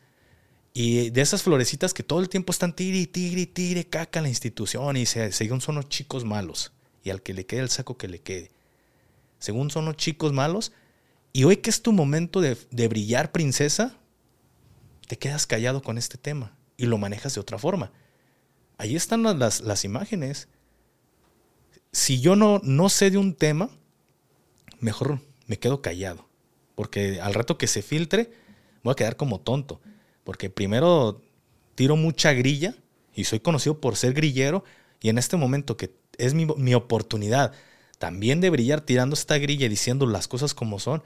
Y 0.73 1.09
de 1.09 1.21
esas 1.21 1.43
florecitas 1.43 1.93
que 1.93 2.03
todo 2.03 2.21
el 2.21 2.29
tiempo 2.29 2.51
están 2.51 2.73
tire, 2.73 3.05
tire, 3.07 3.45
tire, 3.45 3.85
caca 3.85 4.21
la 4.21 4.29
institución 4.29 4.95
y 4.95 5.05
se, 5.05 5.31
según 5.31 5.59
son 5.59 5.75
los 5.75 5.89
chicos 5.89 6.23
malos 6.23 6.71
y 7.03 7.09
al 7.09 7.21
que 7.21 7.33
le 7.33 7.45
quede 7.45 7.61
el 7.61 7.69
saco 7.69 7.97
que 7.97 8.07
le 8.07 8.21
quede. 8.21 8.51
Según 9.39 9.69
son 9.69 9.85
los 9.85 9.97
chicos 9.97 10.33
malos, 10.33 10.71
y 11.33 11.45
hoy 11.45 11.57
que 11.57 11.69
es 11.69 11.81
tu 11.81 11.93
momento 11.93 12.41
de, 12.41 12.87
brillar, 12.87 13.31
princesa, 13.31 13.97
te 15.07 15.17
quedas 15.17 15.47
callado 15.47 15.81
con 15.81 15.97
este 15.97 16.17
tema 16.17 16.55
y 16.77 16.85
lo 16.85 16.97
manejas 16.97 17.35
de 17.35 17.41
otra 17.41 17.57
forma. 17.57 17.91
Ahí 18.77 18.95
están 18.95 19.23
las, 19.23 19.61
las 19.61 19.85
imágenes. 19.85 20.47
Si 21.91 22.19
yo 22.19 22.35
no, 22.35 22.59
no 22.63 22.89
sé 22.89 23.11
de 23.11 23.17
un 23.17 23.35
tema, 23.35 23.69
mejor 24.79 25.21
me 25.47 25.57
quedo 25.57 25.81
callado. 25.81 26.27
Porque 26.75 27.21
al 27.21 27.33
rato 27.33 27.57
que 27.57 27.67
se 27.67 27.81
filtre, 27.81 28.31
voy 28.83 28.91
a 28.91 28.95
quedar 28.95 29.15
como 29.15 29.39
tonto. 29.39 29.81
Porque 30.23 30.49
primero 30.49 31.21
tiro 31.75 31.95
mucha 31.95 32.33
grilla 32.33 32.75
y 33.13 33.23
soy 33.25 33.39
conocido 33.39 33.79
por 33.79 33.95
ser 33.95 34.13
grillero. 34.13 34.63
Y 34.99 35.09
en 35.09 35.17
este 35.17 35.37
momento 35.37 35.77
que 35.77 35.93
es 36.17 36.33
mi, 36.33 36.73
oportunidad 36.73 37.53
también 37.97 38.41
de 38.41 38.49
brillar 38.49 38.81
tirando 38.81 39.13
esta 39.13 39.37
grilla 39.37 39.65
y 39.65 39.69
diciendo 39.69 40.05
las 40.05 40.27
cosas 40.27 40.53
como 40.53 40.79
son, 40.79 41.03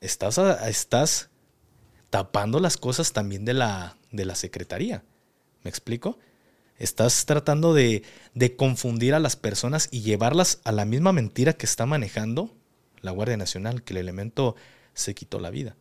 estás, 0.00 0.38
estás 0.38 1.30
tapando 2.10 2.60
las 2.60 2.76
cosas 2.76 3.12
también 3.12 3.44
de 3.44 3.54
la, 3.54 3.96
de 4.10 4.24
la 4.24 4.34
secretaría. 4.34 5.04
¿Me 5.62 5.70
explico? 5.70 6.18
Estás 6.78 7.26
tratando 7.26 7.74
de, 7.74 8.02
de 8.34 8.56
confundir 8.56 9.14
a 9.14 9.18
las 9.18 9.36
personas 9.36 9.88
y 9.90 10.00
llevarlas 10.00 10.60
a 10.64 10.72
la 10.72 10.86
misma 10.86 11.12
mentira 11.12 11.52
que 11.52 11.66
está 11.66 11.84
manejando 11.84 12.56
la 13.02 13.10
Guardia 13.10 13.36
Nacional, 13.36 13.82
que 13.82 13.92
el 13.92 13.98
elemento 13.98 14.56
se 14.94 15.14
quitó 15.14 15.40
la 15.40 15.50
vida. 15.50 15.76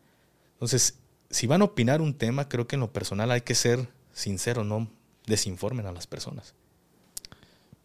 Entonces, 0.53 0.99
si 1.29 1.47
van 1.47 1.61
a 1.61 1.65
opinar 1.65 2.01
un 2.01 2.13
tema, 2.13 2.49
creo 2.49 2.67
que 2.67 2.75
en 2.75 2.81
lo 2.81 2.91
personal 2.91 3.31
hay 3.31 3.41
que 3.41 3.55
ser 3.55 3.87
sincero, 4.13 4.63
no 4.63 4.89
desinformen 5.25 5.85
a 5.85 5.91
las 5.91 6.07
personas. 6.07 6.55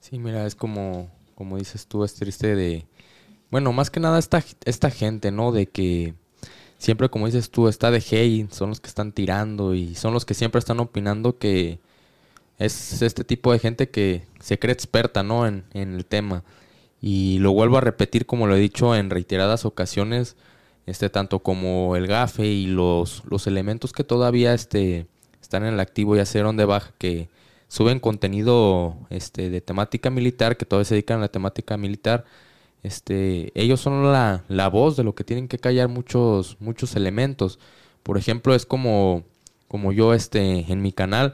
Sí, 0.01 0.19
mira, 0.19 0.47
es 0.47 0.55
como, 0.55 1.11
como 1.35 1.59
dices 1.59 1.87
tú, 1.87 2.05
es 2.05 2.15
triste 2.15 2.55
de... 2.55 2.87
Bueno, 3.51 3.73
más 3.73 3.91
que 3.91 4.01
nada 4.01 4.19
esta, 4.19 4.43
esta 4.65 4.91
gente, 4.91 5.31
¿no? 5.31 5.53
De 5.53 5.67
que 5.67 6.15
siempre, 6.79 7.09
como 7.09 7.27
dices 7.27 7.51
tú, 7.51 7.69
está 7.69 7.91
de 7.91 7.99
hate, 7.99 8.51
son 8.51 8.71
los 8.71 8.81
que 8.81 8.89
están 8.89 9.13
tirando 9.13 9.75
y 9.75 9.95
son 9.95 10.13
los 10.13 10.25
que 10.25 10.35
siempre 10.35 10.59
están 10.59 10.81
opinando 10.81 11.39
que 11.39 11.79
es 12.59 13.03
este 13.03 13.25
tipo 13.25 13.53
de 13.53 13.59
gente 13.59 13.89
que 13.91 14.27
se 14.41 14.59
cree 14.59 14.73
experta, 14.73 15.23
¿no? 15.23 15.47
En, 15.47 15.65
en 15.73 15.95
el 15.95 16.05
tema. 16.05 16.45
Y 17.01 17.39
lo 17.39 17.53
vuelvo 17.53 17.77
a 17.77 17.83
repetir 17.83 18.27
como 18.27 18.47
lo 18.47 18.57
he 18.57 18.61
dicho 18.61 18.97
en 18.97 19.11
reiteradas 19.11 19.65
ocasiones, 19.65 20.37
este, 20.87 21.11
tanto 21.11 21.41
como 21.41 21.97
el 21.97 22.07
GAFE 22.07 22.47
y 22.47 22.67
los, 22.67 23.23
los 23.29 23.47
elementos 23.47 23.93
que 23.93 24.05
todavía 24.05 24.55
este, 24.55 25.07
están 25.41 25.65
en 25.65 25.75
el 25.75 25.81
activo 25.81 26.17
y 26.17 26.21
hacer 26.21 26.47
de 26.47 26.65
baja, 26.65 26.93
que 26.99 27.29
suben 27.69 28.01
contenido 28.01 28.97
este, 29.11 29.51
de 29.51 29.61
temática 29.61 30.11
militar, 30.11 30.57
que 30.57 30.67
todavía 30.67 30.85
se 30.85 30.95
dedican 30.95 31.19
a 31.19 31.23
la 31.23 31.29
temática 31.29 31.77
militar, 31.77 32.25
este, 32.85 33.51
ellos 33.61 33.81
son 33.81 34.13
la, 34.13 34.45
la 34.49 34.69
voz 34.69 34.97
de 34.97 35.05
lo 35.05 35.15
que 35.15 35.25
tienen 35.25 35.49
que 35.49 35.59
callar 35.59 35.89
muchos, 35.89 36.59
muchos 36.61 36.95
elementos. 36.97 37.59
Por 38.03 38.19
ejemplo, 38.19 38.55
es 38.55 38.67
como, 38.67 39.25
como 39.69 39.91
yo 39.93 40.13
este, 40.13 40.71
en 40.71 40.83
mi 40.83 40.93
canal, 40.93 41.33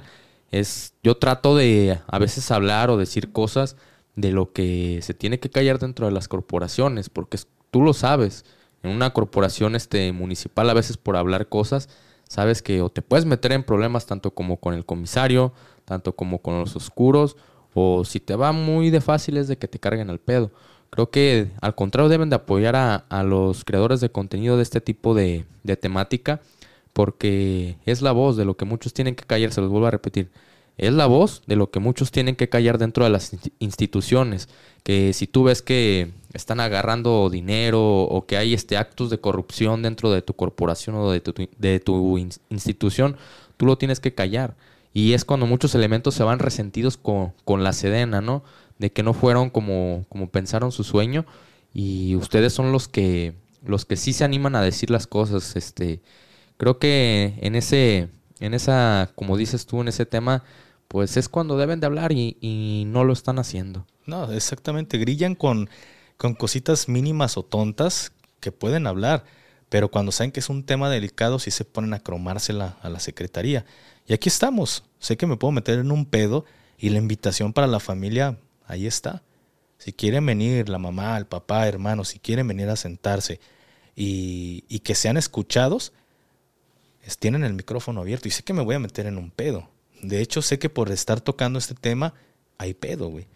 es, 0.52 0.94
yo 1.02 1.16
trato 1.16 1.56
de 1.56 1.98
a 2.06 2.18
veces 2.18 2.50
hablar 2.52 2.90
o 2.90 2.96
decir 2.96 3.32
cosas 3.32 3.76
de 4.14 4.30
lo 4.32 4.52
que 4.52 5.00
se 5.02 5.12
tiene 5.12 5.40
que 5.40 5.50
callar 5.50 5.80
dentro 5.80 6.06
de 6.06 6.12
las 6.12 6.28
corporaciones, 6.28 7.10
porque 7.10 7.38
tú 7.70 7.82
lo 7.82 7.94
sabes, 7.94 8.44
en 8.82 8.90
una 8.90 9.12
corporación 9.12 9.74
este, 9.76 10.12
municipal 10.12 10.68
a 10.70 10.74
veces 10.74 10.96
por 10.96 11.16
hablar 11.16 11.48
cosas, 11.48 11.88
sabes 12.28 12.62
que 12.62 12.82
o 12.82 12.90
te 12.90 13.02
puedes 13.02 13.26
meter 13.26 13.52
en 13.52 13.64
problemas 13.64 14.06
tanto 14.06 14.32
como 14.32 14.58
con 14.58 14.74
el 14.74 14.84
comisario, 14.84 15.52
tanto 15.84 16.14
como 16.14 16.40
con 16.40 16.58
los 16.58 16.76
oscuros, 16.76 17.36
o 17.74 18.04
si 18.04 18.20
te 18.20 18.36
va 18.36 18.52
muy 18.52 18.90
de 18.90 19.00
fácil 19.00 19.36
es 19.36 19.48
de 19.48 19.58
que 19.58 19.68
te 19.68 19.78
carguen 19.78 20.10
al 20.10 20.18
pedo. 20.18 20.50
Creo 20.90 21.10
que 21.10 21.50
al 21.60 21.74
contrario 21.74 22.08
deben 22.08 22.30
de 22.30 22.36
apoyar 22.36 22.74
a, 22.76 23.22
los 23.22 23.64
creadores 23.64 24.00
de 24.00 24.10
contenido 24.10 24.56
de 24.56 24.62
este 24.64 24.80
tipo 24.80 25.14
de, 25.14 25.44
de 25.62 25.76
temática, 25.76 26.40
porque 26.92 27.76
es 27.86 28.02
la 28.02 28.12
voz 28.12 28.36
de 28.36 28.44
lo 28.44 28.56
que 28.56 28.64
muchos 28.64 28.92
tienen 28.92 29.14
que 29.14 29.24
callar, 29.24 29.52
se 29.52 29.60
los 29.60 29.70
vuelvo 29.70 29.86
a 29.86 29.92
repetir 29.92 30.30
es 30.80 30.94
la 30.94 31.06
voz 31.06 31.42
de 31.46 31.56
lo 31.56 31.70
que 31.70 31.78
muchos 31.78 32.10
tienen 32.10 32.36
que 32.36 32.48
callar 32.48 32.78
dentro 32.78 33.04
de 33.04 33.10
las 33.10 33.36
instituciones. 33.58 34.48
Que 34.82 35.12
si 35.12 35.26
tú 35.26 35.44
ves 35.44 35.60
que 35.60 36.10
están 36.32 36.58
agarrando 36.58 37.28
dinero 37.28 38.04
o 38.04 38.24
que 38.24 38.38
hay 38.38 38.54
este 38.54 38.78
actos 38.78 39.10
de 39.10 39.20
corrupción 39.20 39.82
dentro 39.82 40.10
de 40.10 40.22
tu 40.22 40.32
corporación 40.34 40.96
o 40.96 41.10
de 41.10 41.20
tu, 41.20 41.34
de 41.58 41.80
tu 41.80 42.16
institución, 42.16 43.18
tú 43.58 43.66
lo 43.66 43.76
tienes 43.76 44.00
que 44.00 44.14
callar. 44.14 44.56
Y 44.94 45.12
es 45.12 45.26
cuando 45.26 45.44
muchos 45.44 45.74
elementos 45.74 46.14
se 46.14 46.22
van 46.22 46.38
resentidos 46.38 46.96
con, 46.96 47.34
con, 47.44 47.62
la 47.62 47.74
sedena, 47.74 48.22
¿no? 48.22 48.42
De 48.78 48.90
que 48.90 49.02
no 49.02 49.12
fueron 49.12 49.50
como, 49.50 50.06
como 50.08 50.30
pensaron 50.30 50.72
su 50.72 50.82
sueño. 50.82 51.26
Y 51.74 52.16
ustedes 52.16 52.54
son 52.54 52.72
los 52.72 52.88
que, 52.88 53.34
los 53.66 53.84
que 53.84 53.96
sí 53.96 54.14
se 54.14 54.24
animan 54.24 54.56
a 54.56 54.62
decir 54.62 54.88
las 54.88 55.06
cosas. 55.06 55.56
Este, 55.56 56.00
creo 56.56 56.78
que 56.78 57.34
en 57.42 57.54
ese, 57.54 58.08
en 58.40 58.54
esa, 58.54 59.10
como 59.14 59.36
dices 59.36 59.66
tú, 59.66 59.82
en 59.82 59.88
ese 59.88 60.06
tema, 60.06 60.42
pues 60.90 61.16
es 61.16 61.28
cuando 61.28 61.56
deben 61.56 61.78
de 61.78 61.86
hablar 61.86 62.10
y, 62.10 62.82
no 62.88 63.04
lo 63.04 63.12
están 63.12 63.38
haciendo. 63.38 63.86
No, 64.06 64.32
exactamente. 64.32 64.98
Grillan 64.98 65.36
con, 65.36 65.70
con 66.16 66.34
cositas 66.34 66.88
mínimas 66.88 67.36
o 67.36 67.44
tontas 67.44 68.10
que 68.40 68.50
pueden 68.50 68.88
hablar, 68.88 69.24
pero 69.68 69.92
cuando 69.92 70.10
saben 70.10 70.32
que 70.32 70.40
es 70.40 70.48
un 70.48 70.64
tema 70.64 70.90
delicado, 70.90 71.38
sí 71.38 71.52
se 71.52 71.64
ponen 71.64 71.94
a 71.94 72.00
cromársela 72.00 72.76
a 72.82 72.88
la 72.88 72.98
secretaría. 72.98 73.64
Y 74.08 74.14
aquí 74.14 74.28
estamos. 74.28 74.82
Sé 74.98 75.16
que 75.16 75.28
me 75.28 75.36
puedo 75.36 75.52
meter 75.52 75.78
en 75.78 75.92
un 75.92 76.06
pedo 76.06 76.44
y 76.76 76.88
la 76.88 76.98
invitación 76.98 77.52
para 77.52 77.68
la 77.68 77.78
familia, 77.78 78.36
ahí 78.66 78.88
está. 78.88 79.22
Si 79.78 79.92
quieren 79.92 80.26
venir 80.26 80.68
la 80.68 80.78
mamá, 80.78 81.16
el 81.18 81.26
papá, 81.26 81.68
hermanos, 81.68 82.08
si 82.08 82.18
quieren 82.18 82.48
venir 82.48 82.68
a 82.68 82.74
sentarse 82.74 83.38
y, 83.94 84.64
y 84.68 84.80
que 84.80 84.96
sean 84.96 85.16
escuchados, 85.16 85.92
tienen 87.20 87.44
el 87.44 87.52
micrófono 87.52 88.00
abierto. 88.00 88.26
Y 88.26 88.32
sé 88.32 88.42
que 88.42 88.54
me 88.54 88.64
voy 88.64 88.74
a 88.74 88.80
meter 88.80 89.06
en 89.06 89.18
un 89.18 89.30
pedo. 89.30 89.68
De 90.02 90.20
hecho, 90.20 90.42
sé 90.42 90.58
que 90.58 90.70
por 90.70 90.90
estar 90.90 91.20
tocando 91.20 91.58
este 91.58 91.74
tema 91.74 92.14
hay 92.58 92.74
pedo, 92.74 93.08
güey. 93.08 93.26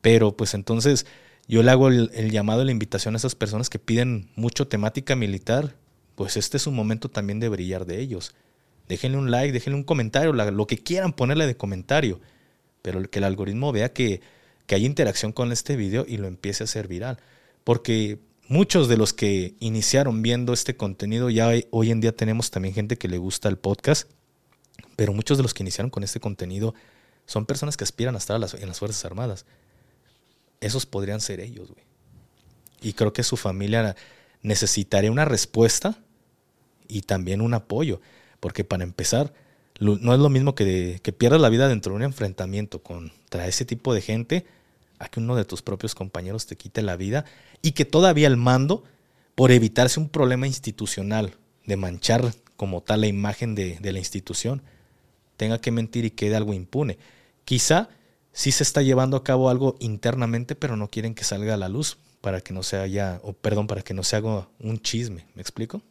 Pero 0.00 0.36
pues 0.36 0.54
entonces 0.54 1.06
yo 1.48 1.62
le 1.62 1.70
hago 1.70 1.88
el, 1.88 2.30
llamado, 2.30 2.64
la 2.64 2.72
invitación 2.72 3.14
a 3.14 3.18
esas 3.18 3.34
personas 3.34 3.70
que 3.70 3.78
piden 3.78 4.30
mucho 4.36 4.68
temática 4.68 5.16
militar. 5.16 5.76
Pues 6.14 6.36
este 6.36 6.56
es 6.56 6.66
un 6.66 6.74
momento 6.74 7.08
también 7.08 7.40
de 7.40 7.48
brillar 7.48 7.86
de 7.86 8.00
ellos. 8.00 8.34
Déjenle 8.88 9.18
un 9.18 9.30
like, 9.30 9.52
déjenle 9.52 9.78
un 9.78 9.84
comentario, 9.84 10.32
lo 10.32 10.66
que 10.66 10.78
quieran 10.78 11.12
ponerle 11.12 11.46
de 11.46 11.56
comentario. 11.56 12.20
Pero 12.82 13.02
que 13.10 13.18
el 13.18 13.24
algoritmo 13.24 13.72
vea 13.72 13.92
que, 13.92 14.20
que 14.66 14.74
hay 14.74 14.86
interacción 14.86 15.32
con 15.32 15.52
este 15.52 15.76
video 15.76 16.04
y 16.06 16.16
lo 16.18 16.28
empiece 16.28 16.62
a 16.62 16.66
hacer 16.66 16.88
viral. 16.88 17.18
Porque 17.64 18.18
muchos 18.48 18.88
de 18.88 18.96
los 18.96 19.12
que 19.12 19.54
iniciaron 19.60 20.22
viendo 20.22 20.52
este 20.52 20.76
contenido, 20.76 21.30
ya 21.30 21.50
hoy 21.70 21.90
en 21.90 22.00
día 22.00 22.14
tenemos 22.14 22.50
también 22.50 22.74
gente 22.74 22.96
que 22.96 23.08
le 23.08 23.18
gusta 23.18 23.48
el 23.48 23.58
podcast 23.58 24.08
pero 24.96 25.12
muchos 25.12 25.36
de 25.36 25.42
los 25.42 25.54
que 25.54 25.62
iniciaron 25.62 25.90
con 25.90 26.02
este 26.02 26.20
contenido 26.20 26.74
son 27.26 27.46
personas 27.46 27.76
que 27.76 27.84
aspiran 27.84 28.14
a 28.14 28.18
estar 28.18 28.36
en 28.36 28.68
las 28.68 28.78
Fuerzas 28.78 29.04
Armadas. 29.04 29.44
Esos 30.60 30.86
podrían 30.86 31.20
ser 31.20 31.40
ellos, 31.40 31.70
güey. 31.70 31.84
Y 32.80 32.92
creo 32.92 33.12
que 33.12 33.22
su 33.22 33.36
familia 33.36 33.96
necesitaría 34.42 35.10
una 35.10 35.24
respuesta 35.24 35.98
y 36.88 37.02
también 37.02 37.40
un 37.40 37.54
apoyo. 37.54 38.00
Porque 38.40 38.64
para 38.64 38.84
empezar, 38.84 39.32
no 39.80 40.14
es 40.14 40.20
lo 40.20 40.28
mismo 40.28 40.54
que, 40.54 41.00
que 41.02 41.12
pierdas 41.12 41.40
la 41.40 41.48
vida 41.48 41.68
dentro 41.68 41.92
de 41.92 41.96
un 41.96 42.02
enfrentamiento 42.02 42.82
contra 42.82 43.46
ese 43.48 43.64
tipo 43.64 43.92
de 43.92 44.00
gente 44.02 44.46
a 44.98 45.08
que 45.08 45.20
uno 45.20 45.36
de 45.36 45.44
tus 45.44 45.62
propios 45.62 45.94
compañeros 45.94 46.46
te 46.46 46.56
quite 46.56 46.82
la 46.82 46.96
vida 46.96 47.24
y 47.60 47.72
que 47.72 47.84
todavía 47.84 48.28
el 48.28 48.36
mando, 48.36 48.84
por 49.34 49.50
evitarse 49.50 50.00
un 50.00 50.08
problema 50.08 50.46
institucional 50.46 51.34
de 51.66 51.76
manchar 51.76 52.32
como 52.56 52.82
tal 52.82 53.02
la 53.02 53.06
imagen 53.06 53.54
de, 53.54 53.78
la 53.80 53.98
institución, 53.98 54.62
tenga 55.36 55.60
que 55.60 55.70
mentir 55.70 56.04
y 56.04 56.10
quede 56.10 56.36
algo 56.36 56.54
impune. 56.54 56.98
Quizá 57.44 57.88
sí 58.32 58.52
se 58.52 58.62
está 58.62 58.82
llevando 58.82 59.16
a 59.16 59.24
cabo 59.24 59.50
algo 59.50 59.76
internamente, 59.80 60.54
pero 60.54 60.76
no 60.76 60.88
quieren 60.88 61.14
que 61.14 61.24
salga 61.24 61.54
a 61.54 61.56
la 61.56 61.68
luz 61.68 61.98
para 62.20 62.40
que 62.40 62.52
no 62.52 62.62
se 62.62 62.78
haya, 62.78 63.20
o 63.22 63.32
perdón, 63.32 63.66
para 63.66 63.82
que 63.82 63.94
no 63.94 64.02
se 64.02 64.16
haga 64.16 64.48
un 64.58 64.78
chisme. 64.78 65.26
¿Me 65.34 65.42
explico? 65.42 65.82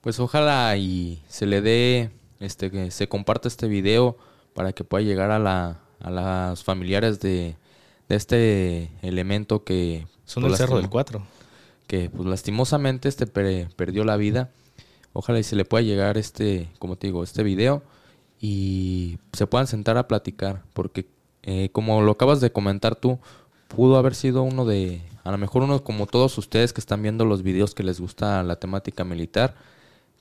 Pues 0.00 0.18
ojalá 0.18 0.76
y 0.76 1.22
se 1.28 1.46
le 1.46 1.60
dé, 1.60 2.10
este, 2.40 2.70
que 2.70 2.90
se 2.90 3.08
comparta 3.08 3.48
este 3.48 3.68
video 3.68 4.16
para 4.54 4.72
que 4.72 4.84
pueda 4.84 5.04
llegar 5.04 5.30
a 5.30 5.38
la, 5.38 5.80
a 6.00 6.10
las 6.10 6.64
familiares 6.64 7.20
de, 7.20 7.56
de 8.08 8.16
este 8.16 8.90
elemento 9.02 9.64
que 9.64 10.06
son 10.24 10.42
pues, 10.42 10.52
el 10.52 10.58
Cerro 10.58 10.78
del 10.78 10.88
Cuatro 10.88 11.24
que 11.92 12.08
pues 12.08 12.26
lastimosamente 12.26 13.08
este 13.10 13.26
perdió 13.26 14.04
la 14.04 14.16
vida 14.16 14.50
Ojalá 15.12 15.38
y 15.38 15.42
se 15.42 15.56
le 15.56 15.64
pueda 15.64 15.82
llegar 15.82 16.16
este, 16.18 16.68
como 16.78 16.96
te 16.96 17.08
digo, 17.08 17.22
este 17.22 17.42
video 17.42 17.82
y 18.40 19.18
se 19.32 19.46
puedan 19.46 19.66
sentar 19.66 19.98
a 19.98 20.08
platicar, 20.08 20.62
porque 20.72 21.06
eh, 21.42 21.68
como 21.72 22.02
lo 22.02 22.12
acabas 22.12 22.40
de 22.40 22.50
comentar 22.50 22.96
tú, 22.96 23.18
pudo 23.68 23.96
haber 23.96 24.14
sido 24.14 24.42
uno 24.42 24.64
de, 24.64 25.02
a 25.24 25.30
lo 25.30 25.38
mejor 25.38 25.62
uno 25.62 25.82
como 25.84 26.06
todos 26.06 26.36
ustedes 26.38 26.72
que 26.72 26.80
están 26.80 27.02
viendo 27.02 27.24
los 27.24 27.42
videos 27.42 27.74
que 27.74 27.82
les 27.82 28.00
gusta 28.00 28.42
la 28.42 28.56
temática 28.56 29.04
militar, 29.04 29.54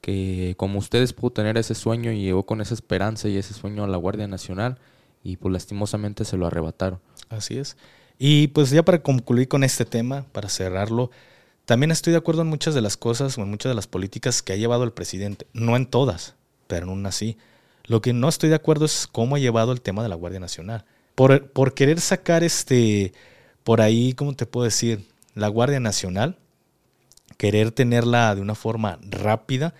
que 0.01 0.56
como 0.58 0.80
ustedes 0.80 1.13
pudo 1.13 1.32
tener 1.32 1.58
ese 1.58 1.75
sueño 1.75 2.12
y 2.12 2.21
llegó 2.21 2.43
con 2.43 2.62
esa 2.62 2.73
esperanza 2.73 3.27
y 3.27 3.38
ese 3.38 3.54
sueño 3.54 3.84
a 3.84 3.88
la 3.88 3.97
Guardia 3.97 4.27
Nacional 4.27 4.77
y 5.23 5.38
pues 5.38 5.54
lastimosamente 5.54 6.25
se 6.25 6.38
lo 6.38 6.47
arrebataron. 6.47 6.99
Así 7.30 7.58
es. 7.58 7.77
Y 8.17 8.47
pues 8.49 8.69
ya 8.71 8.84
para 8.84 9.01
concluir 9.01 9.47
con 9.47 9.63
este 9.63 9.86
tema, 9.86 10.25
para 10.32 10.49
cerrarlo, 10.49 11.12
también 11.71 11.91
estoy 11.91 12.12
de 12.12 12.17
acuerdo 12.17 12.41
en 12.41 12.49
muchas 12.49 12.75
de 12.75 12.81
las 12.81 12.97
cosas 12.97 13.38
o 13.38 13.43
en 13.43 13.49
muchas 13.49 13.69
de 13.69 13.75
las 13.75 13.88
políticas 13.88 14.41
que 14.41 14.51
ha 14.51 14.57
llevado 14.57 14.84
el 14.84 14.91
presidente. 14.91 15.47
No 15.53 15.77
en 15.77 15.86
todas, 15.86 16.36
pero 16.67 16.84
en 16.84 16.89
una 16.91 17.13
sí. 17.13 17.38
Lo 17.86 18.01
que 18.01 18.12
no 18.12 18.27
estoy 18.27 18.49
de 18.49 18.55
acuerdo 18.55 18.84
es 18.84 19.07
cómo 19.10 19.38
ha 19.38 19.39
llevado 19.39 19.71
el 19.71 19.79
tema 19.79 20.03
de 20.03 20.10
la 20.10 20.15
Guardia 20.15 20.41
Nacional. 20.41 20.84
Por, 21.15 21.49
por 21.51 21.73
querer 21.73 22.01
sacar 22.01 22.43
este, 22.43 23.13
por 23.63 23.79
ahí, 23.79 24.12
¿cómo 24.12 24.34
te 24.34 24.45
puedo 24.45 24.65
decir? 24.65 25.07
La 25.34 25.47
Guardia 25.47 25.79
Nacional, 25.79 26.39
querer 27.38 27.71
tenerla 27.71 28.36
de 28.36 28.41
una 28.41 28.55
forma 28.55 28.99
rápida, 29.10 29.73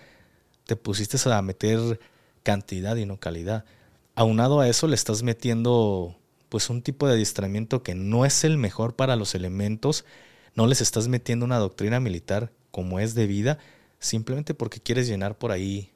te 0.64 0.76
pusiste 0.76 1.18
a 1.30 1.42
meter 1.42 2.00
cantidad 2.42 2.96
y 2.96 3.04
no 3.04 3.20
calidad. 3.20 3.66
Aunado 4.14 4.60
a 4.60 4.68
eso 4.70 4.88
le 4.88 4.94
estás 4.94 5.22
metiendo 5.22 6.16
pues 6.48 6.70
un 6.70 6.80
tipo 6.80 7.06
de 7.06 7.12
adiestramiento 7.12 7.82
que 7.82 7.94
no 7.94 8.24
es 8.24 8.44
el 8.44 8.56
mejor 8.56 8.96
para 8.96 9.14
los 9.14 9.34
elementos 9.34 10.06
no 10.54 10.66
les 10.66 10.80
estás 10.80 11.08
metiendo 11.08 11.44
una 11.44 11.58
doctrina 11.58 12.00
militar 12.00 12.52
como 12.70 13.00
es 13.00 13.14
debida 13.14 13.58
simplemente 13.98 14.52
porque 14.54 14.80
quieres 14.80 15.06
llenar 15.08 15.38
por 15.38 15.52
ahí 15.52 15.90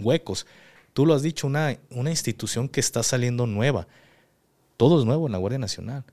huecos. 0.00 0.46
Tú 0.92 1.06
lo 1.06 1.14
has 1.14 1.22
dicho, 1.22 1.46
una, 1.46 1.78
una 1.90 2.10
institución 2.10 2.68
que 2.68 2.80
está 2.80 3.02
saliendo 3.02 3.46
nueva. 3.46 3.86
Todo 4.76 4.98
es 4.98 5.06
nuevo 5.06 5.26
en 5.26 5.32
la 5.32 5.38
Guardia 5.38 5.58
Nacional. 5.58 6.04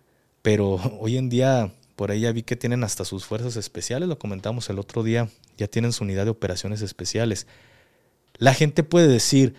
Pero 0.42 0.76
hoy 1.00 1.18
en 1.18 1.30
día, 1.30 1.74
por 1.96 2.12
ahí 2.12 2.22
ya 2.22 2.32
vi 2.32 2.44
que 2.44 2.56
tienen 2.56 2.84
hasta 2.84 3.04
sus 3.04 3.26
fuerzas 3.26 3.58
especiales, 3.58 4.08
lo 4.08 4.20
comentamos 4.20 4.70
el 4.70 4.80
otro 4.80 5.04
día, 5.04 5.28
ya 5.58 5.68
tienen 5.68 5.92
su 5.92 6.04
unidad 6.04 6.26
de 6.26 6.32
operaciones 6.32 6.82
especiales. 6.82 7.48
La 8.38 8.54
gente 8.54 8.84
puede 8.84 9.08
decir, 9.08 9.56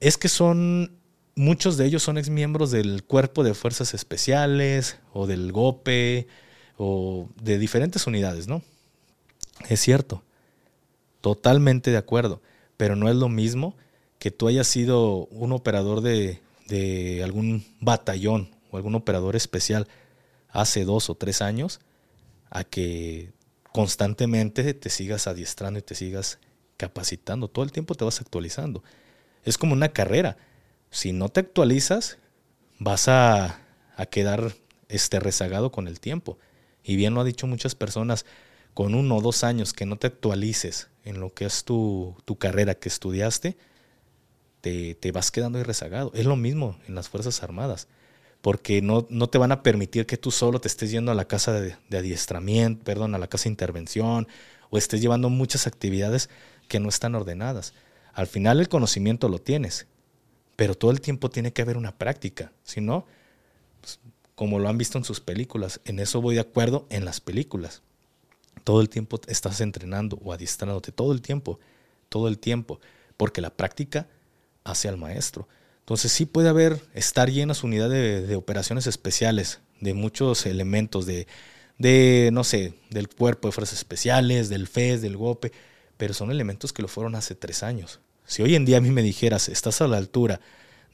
es 0.00 0.18
que 0.18 0.28
son, 0.28 0.92
muchos 1.34 1.76
de 1.76 1.86
ellos 1.86 2.02
son 2.02 2.18
exmiembros 2.18 2.70
del 2.70 3.02
cuerpo 3.04 3.42
de 3.42 3.54
fuerzas 3.54 3.94
especiales 3.94 4.98
o 5.12 5.26
del 5.26 5.50
GOPE 5.50 6.28
o 6.84 7.28
de 7.40 7.58
diferentes 7.58 8.08
unidades, 8.08 8.48
¿no? 8.48 8.60
Es 9.68 9.80
cierto, 9.80 10.24
totalmente 11.20 11.92
de 11.92 11.96
acuerdo, 11.96 12.42
pero 12.76 12.96
no 12.96 13.08
es 13.08 13.14
lo 13.14 13.28
mismo 13.28 13.76
que 14.18 14.32
tú 14.32 14.48
hayas 14.48 14.66
sido 14.66 15.26
un 15.26 15.52
operador 15.52 16.00
de, 16.00 16.40
de 16.66 17.22
algún 17.22 17.64
batallón 17.80 18.50
o 18.72 18.78
algún 18.78 18.96
operador 18.96 19.36
especial 19.36 19.86
hace 20.48 20.84
dos 20.84 21.08
o 21.08 21.14
tres 21.14 21.40
años 21.40 21.78
a 22.50 22.64
que 22.64 23.30
constantemente 23.70 24.74
te 24.74 24.90
sigas 24.90 25.28
adiestrando 25.28 25.78
y 25.78 25.82
te 25.82 25.94
sigas 25.94 26.40
capacitando. 26.76 27.46
Todo 27.46 27.64
el 27.64 27.70
tiempo 27.70 27.94
te 27.94 28.04
vas 28.04 28.20
actualizando. 28.20 28.82
Es 29.44 29.56
como 29.56 29.72
una 29.72 29.90
carrera. 29.90 30.36
Si 30.90 31.12
no 31.12 31.28
te 31.28 31.40
actualizas, 31.40 32.18
vas 32.80 33.06
a, 33.06 33.60
quedar 34.10 34.52
este, 34.88 35.20
rezagado 35.20 35.70
con 35.70 35.86
el 35.86 36.00
tiempo. 36.00 36.38
Y 36.84 36.96
bien 36.96 37.14
lo 37.14 37.20
han 37.20 37.26
dicho 37.26 37.46
muchas 37.46 37.74
personas, 37.74 38.26
con 38.74 38.94
uno 38.94 39.16
o 39.16 39.20
dos 39.20 39.44
años 39.44 39.72
que 39.72 39.86
no 39.86 39.96
te 39.96 40.06
actualices 40.06 40.88
en 41.04 41.20
lo 41.20 41.32
que 41.34 41.44
es 41.44 41.64
tu, 41.64 42.16
tu 42.24 42.36
carrera 42.36 42.74
que 42.74 42.88
estudiaste, 42.88 43.56
te, 44.60 44.94
te, 44.94 45.12
vas 45.12 45.30
quedando 45.30 45.58
ahí 45.58 45.64
rezagado. 45.64 46.10
Es 46.14 46.24
lo 46.24 46.36
mismo 46.36 46.78
en 46.88 46.94
las 46.94 47.08
Fuerzas 47.08 47.42
Armadas 47.42 47.88
porque 48.42 48.82
no, 48.82 49.06
no, 49.08 49.28
te 49.28 49.38
van 49.38 49.52
a 49.52 49.62
permitir 49.62 50.04
que 50.04 50.18
tú 50.18 50.30
solo 50.30 50.60
te 50.60 50.68
estés 50.68 50.90
yendo 50.90 51.12
a 51.12 51.14
la 51.14 51.26
casa 51.26 51.58
de, 51.58 51.76
adiestramiento, 51.96 52.84
perdón, 52.84 53.14
a 53.14 53.18
la 53.18 53.28
casa 53.28 53.44
de 53.44 53.50
intervención, 53.50 54.26
o 54.68 54.76
estés 54.76 55.00
llevando 55.00 55.30
muchas 55.30 55.66
actividades 55.68 56.28
que 56.68 56.80
no 56.80 56.88
están 56.88 57.14
ordenadas. 57.14 57.72
Al 58.12 58.26
final 58.26 58.58
el 58.58 58.68
conocimiento 58.68 59.28
lo 59.28 59.38
tienes, 59.38 59.86
pero 60.56 60.74
todo 60.74 60.90
el 60.90 61.00
tiempo 61.00 61.30
tiene 61.30 61.52
que 61.52 61.62
haber 61.62 61.76
una 61.76 61.96
práctica, 61.96 62.52
si 62.64 62.80
no, 62.80 63.06
como 64.42 64.58
lo 64.58 64.68
han 64.68 64.76
visto 64.76 64.98
en 64.98 65.04
sus 65.04 65.20
películas, 65.20 65.80
en 65.84 66.00
eso 66.00 66.20
voy 66.20 66.34
de 66.34 66.40
acuerdo 66.40 66.84
en 66.90 67.04
las 67.04 67.20
películas. 67.20 67.80
Todo 68.64 68.80
el 68.80 68.88
tiempo 68.88 69.20
estás 69.28 69.60
entrenando 69.60 70.18
o 70.20 70.32
adiestrándote, 70.32 70.90
todo 70.90 71.12
el 71.12 71.22
tiempo, 71.22 71.60
todo 72.08 72.26
el 72.26 72.40
tiempo, 72.40 72.80
porque 73.16 73.40
la 73.40 73.50
práctica 73.50 74.08
hace 74.64 74.88
al 74.88 74.96
maestro. 74.96 75.46
Entonces 75.78 76.10
sí 76.10 76.26
puede 76.26 76.48
haber, 76.48 76.80
estar 76.92 77.30
llena 77.30 77.54
su 77.54 77.68
unidad 77.68 77.88
de, 77.88 78.34
operaciones 78.34 78.88
especiales, 78.88 79.60
de 79.80 79.94
muchos 79.94 80.44
elementos, 80.44 81.06
de, 81.06 81.28
de, 81.78 82.30
no 82.32 82.42
sé, 82.42 82.74
del 82.90 83.08
cuerpo 83.08 83.46
de 83.46 83.52
fuerzas 83.52 83.78
especiales, 83.78 84.48
del 84.48 84.66
FES, 84.66 85.02
del 85.02 85.16
GOPE, 85.16 85.52
pero 85.98 86.14
son 86.14 86.32
elementos 86.32 86.72
que 86.72 86.82
lo 86.82 86.88
fueron 86.88 87.14
hace 87.14 87.36
tres 87.36 87.62
años. 87.62 88.00
Si 88.26 88.42
hoy 88.42 88.56
en 88.56 88.64
día 88.64 88.78
a 88.78 88.80
mí 88.80 88.90
me 88.90 89.04
dijeras, 89.04 89.48
estás 89.48 89.80
a 89.82 89.86
la 89.86 89.98
altura 89.98 90.40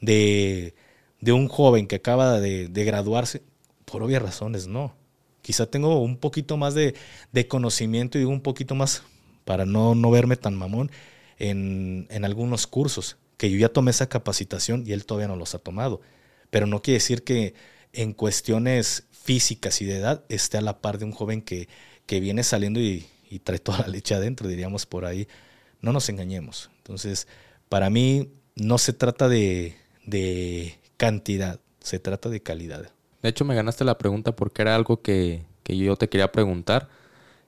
de, 0.01 0.75
de 1.21 1.31
un 1.31 1.47
joven 1.47 1.87
que 1.87 1.97
acaba 1.97 2.39
de, 2.39 2.67
de, 2.67 2.83
graduarse, 2.83 3.41
por 3.85 4.03
obvias 4.03 4.21
razones 4.21 4.67
no. 4.67 4.95
Quizá 5.41 5.65
tengo 5.65 6.01
un 6.01 6.17
poquito 6.17 6.57
más 6.57 6.73
de, 6.73 6.95
de 7.31 7.47
conocimiento 7.47 8.19
y 8.19 8.23
un 8.23 8.41
poquito 8.41 8.75
más, 8.75 9.03
para 9.45 9.65
no, 9.65 9.95
no 9.95 10.11
verme 10.11 10.35
tan 10.35 10.55
mamón, 10.55 10.91
en, 11.37 12.07
en 12.09 12.25
algunos 12.25 12.67
cursos 12.67 13.17
que 13.37 13.49
yo 13.49 13.57
ya 13.57 13.69
tomé 13.69 13.91
esa 13.91 14.09
capacitación 14.09 14.83
y 14.85 14.91
él 14.91 15.05
todavía 15.05 15.29
no 15.29 15.37
los 15.37 15.55
ha 15.55 15.59
tomado. 15.59 16.01
Pero 16.49 16.67
no 16.67 16.81
quiere 16.81 16.95
decir 16.95 17.23
que 17.23 17.53
en 17.93 18.13
cuestiones 18.13 19.05
físicas 19.11 19.81
y 19.81 19.85
de 19.85 19.97
edad 19.97 20.25
esté 20.29 20.57
a 20.57 20.61
la 20.61 20.81
par 20.81 20.97
de 20.97 21.05
un 21.05 21.11
joven 21.11 21.41
que, 21.41 21.69
que 22.05 22.19
viene 22.19 22.43
saliendo 22.43 22.79
y, 22.79 23.07
trae 23.43 23.59
toda 23.59 23.79
la 23.79 23.87
leche 23.87 24.15
adentro, 24.15 24.47
diríamos 24.47 24.85
por 24.85 25.05
ahí. 25.05 25.27
No 25.81 25.93
nos 25.93 26.09
engañemos. 26.09 26.69
Entonces, 26.77 27.27
para 27.69 27.89
mí 27.89 28.33
no 28.55 28.77
se 28.77 28.91
trata 28.91 29.29
de, 29.29 29.75
de 30.05 30.78
cantidad, 30.99 31.61
se 31.79 31.97
trata 31.97 32.29
de 32.29 32.43
calidad. 32.43 32.91
De 33.23 33.29
hecho, 33.29 33.45
me 33.45 33.55
ganaste 33.55 33.85
la 33.85 33.97
pregunta 33.97 34.35
porque 34.35 34.61
era 34.61 34.75
algo 34.75 35.01
que, 35.01 35.45
que 35.63 35.77
yo 35.77 35.95
te 35.95 36.09
quería 36.09 36.31
preguntar. 36.31 36.89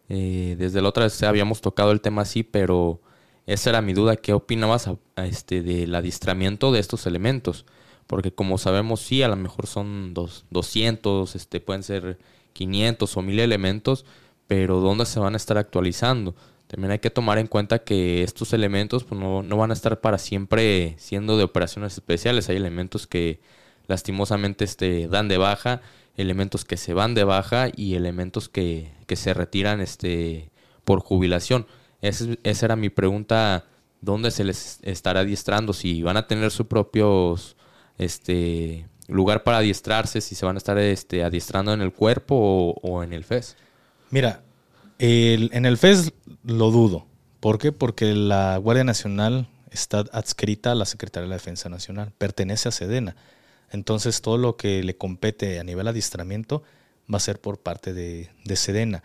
Eh, 0.08 0.56
desde 0.58 0.82
la 0.82 0.90
otra 0.90 1.04
vez 1.04 1.22
habíamos 1.24 1.60
tocado 1.60 1.92
el 1.92 2.00
tema 2.00 2.22
así, 2.22 2.44
pero 2.44 3.02
esa 3.46 3.70
era 3.72 3.82
mi 3.82 3.94
duda, 3.94 4.16
¿qué 4.16 4.32
opinabas 4.32 4.90
este, 5.18 5.62
del 5.62 5.94
adiestramiento 5.94 6.72
de 6.72 6.80
estos 6.80 7.06
elementos? 7.06 7.66
Porque 8.08 8.32
como 8.32 8.58
sabemos, 8.58 9.02
sí, 9.02 9.22
a 9.22 9.28
lo 9.28 9.36
mejor 9.36 9.68
son 9.68 10.14
dos, 10.14 10.46
200, 10.50 11.36
este, 11.36 11.60
pueden 11.60 11.84
ser 11.84 12.20
500 12.54 13.18
o 13.18 13.22
1000 13.22 13.40
elementos, 13.40 14.06
pero 14.48 14.80
¿dónde 14.80 15.06
se 15.06 15.20
van 15.20 15.34
a 15.34 15.38
estar 15.38 15.58
actualizando? 15.58 16.36
También 16.72 16.92
hay 16.92 17.00
que 17.00 17.10
tomar 17.10 17.38
en 17.38 17.48
cuenta 17.48 17.80
que 17.80 18.24
estos 18.24 18.54
elementos 18.54 19.04
pues, 19.04 19.20
no, 19.20 19.44
van 19.44 19.72
a 19.72 19.74
estar 19.74 20.00
para 20.00 20.18
siempre 20.18 20.96
siendo 21.00 21.38
de 21.38 21.44
operaciones 21.44 21.92
especiales. 21.92 22.48
Hay 22.48 22.56
elementos 22.56 23.08
que 23.08 23.42
lastimosamente 23.88 24.64
este, 24.64 25.10
dan 25.10 25.28
de 25.28 25.38
baja, 25.38 25.82
elementos 26.16 26.64
que 26.64 26.78
se 26.78 26.94
van 26.94 27.14
de 27.14 27.26
baja 27.26 27.68
y 27.76 27.96
elementos 27.96 28.48
que, 28.48 28.94
que 29.06 29.18
se 29.18 29.34
retiran 29.34 29.82
este, 29.82 30.50
por 30.86 31.02
jubilación. 31.02 31.68
Esa, 32.02 32.38
era 32.66 32.78
mi 32.78 32.90
pregunta, 32.90 33.66
¿dónde 34.00 34.32
se 34.32 34.46
les 34.46 34.80
estará 34.84 35.20
adiestrando? 35.20 35.74
Si 35.74 36.02
van 36.04 36.16
a 36.16 36.26
tener 36.26 36.52
su 36.52 36.70
propio 36.70 37.36
este, 37.98 38.88
lugar 39.10 39.44
para 39.44 39.58
adiestrarse, 39.58 40.22
si 40.22 40.36
se 40.36 40.46
van 40.46 40.56
a 40.56 40.60
estar 40.60 40.78
este, 40.78 41.26
adiestrando 41.26 41.74
en 41.74 41.82
el 41.82 41.92
cuerpo 41.92 42.80
o, 42.82 43.04
en 43.04 43.12
el 43.12 43.26
FES. 43.26 43.58
Mira, 44.10 44.42
en 45.02 45.66
el 45.66 45.78
FES 45.78 46.14
lo 46.44 46.70
dudo. 46.70 47.08
¿Por 47.40 47.58
qué? 47.58 47.72
Porque 47.72 48.14
la 48.14 48.58
Guardia 48.58 48.84
Nacional 48.84 49.48
está 49.72 50.06
adscrita 50.12 50.74
a 50.74 50.76
la 50.76 50.86
Secretaría 50.86 51.24
de 51.24 51.30
la 51.30 51.36
Defensa 51.36 51.70
Nacional, 51.70 52.14
pertenece 52.18 52.70
a 52.70 52.72
Sedena. 52.72 53.16
Entonces 53.72 54.22
todo 54.22 54.38
lo 54.38 54.58
que 54.58 54.84
le 54.84 54.98
compete 54.98 55.60
a 55.60 55.64
nivel 55.64 55.88
adiestramiento 55.88 56.62
va 57.12 57.18
a 57.18 57.22
ser 57.22 57.40
por 57.40 57.60
parte 57.60 57.94
de, 57.94 58.30
de 58.46 58.56
Sedena. 58.56 59.02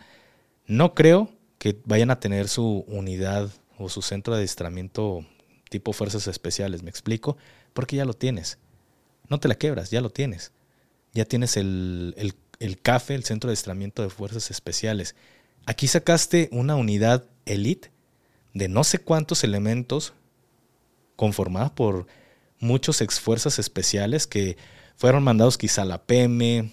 No 0.67 0.93
creo 0.93 1.31
que 1.57 1.81
vayan 1.85 2.11
a 2.11 2.19
tener 2.19 2.47
su 2.47 2.85
unidad 2.87 3.49
o 3.79 3.89
su 3.89 4.01
centro 4.01 4.33
de 4.33 4.39
adiestramiento 4.39 5.25
tipo 5.69 5.93
fuerzas 5.93 6.27
especiales, 6.27 6.83
¿me 6.83 6.89
explico? 6.89 7.37
Porque 7.73 7.95
ya 7.95 8.05
lo 8.05 8.13
tienes. 8.13 8.59
No 9.29 9.39
te 9.39 9.47
la 9.47 9.55
quebras, 9.55 9.89
ya 9.89 10.01
lo 10.01 10.11
tienes. 10.11 10.51
Ya 11.13 11.25
tienes 11.25 11.57
el, 11.57 12.13
el, 12.17 12.35
el 12.59 12.79
CAFE, 12.79 13.15
el 13.15 13.23
centro 13.23 13.47
de 13.47 13.53
adiestramiento 13.53 14.03
de 14.03 14.09
fuerzas 14.09 14.51
especiales. 14.51 15.15
Aquí 15.67 15.89
sacaste 15.89 16.47
una 16.53 16.77
unidad 16.77 17.25
elite 17.45 17.91
de 18.53 18.69
no 18.69 18.85
sé 18.85 18.99
cuántos 18.99 19.43
elementos 19.43 20.13
conformada 21.17 21.75
por 21.75 22.07
muchos 22.57 23.01
ex 23.01 23.19
fuerzas 23.19 23.59
especiales 23.59 24.27
que 24.27 24.55
fueron 24.95 25.25
mandados 25.25 25.57
quizá 25.57 25.81
a 25.81 25.85
la 25.85 26.01
PM, 26.03 26.71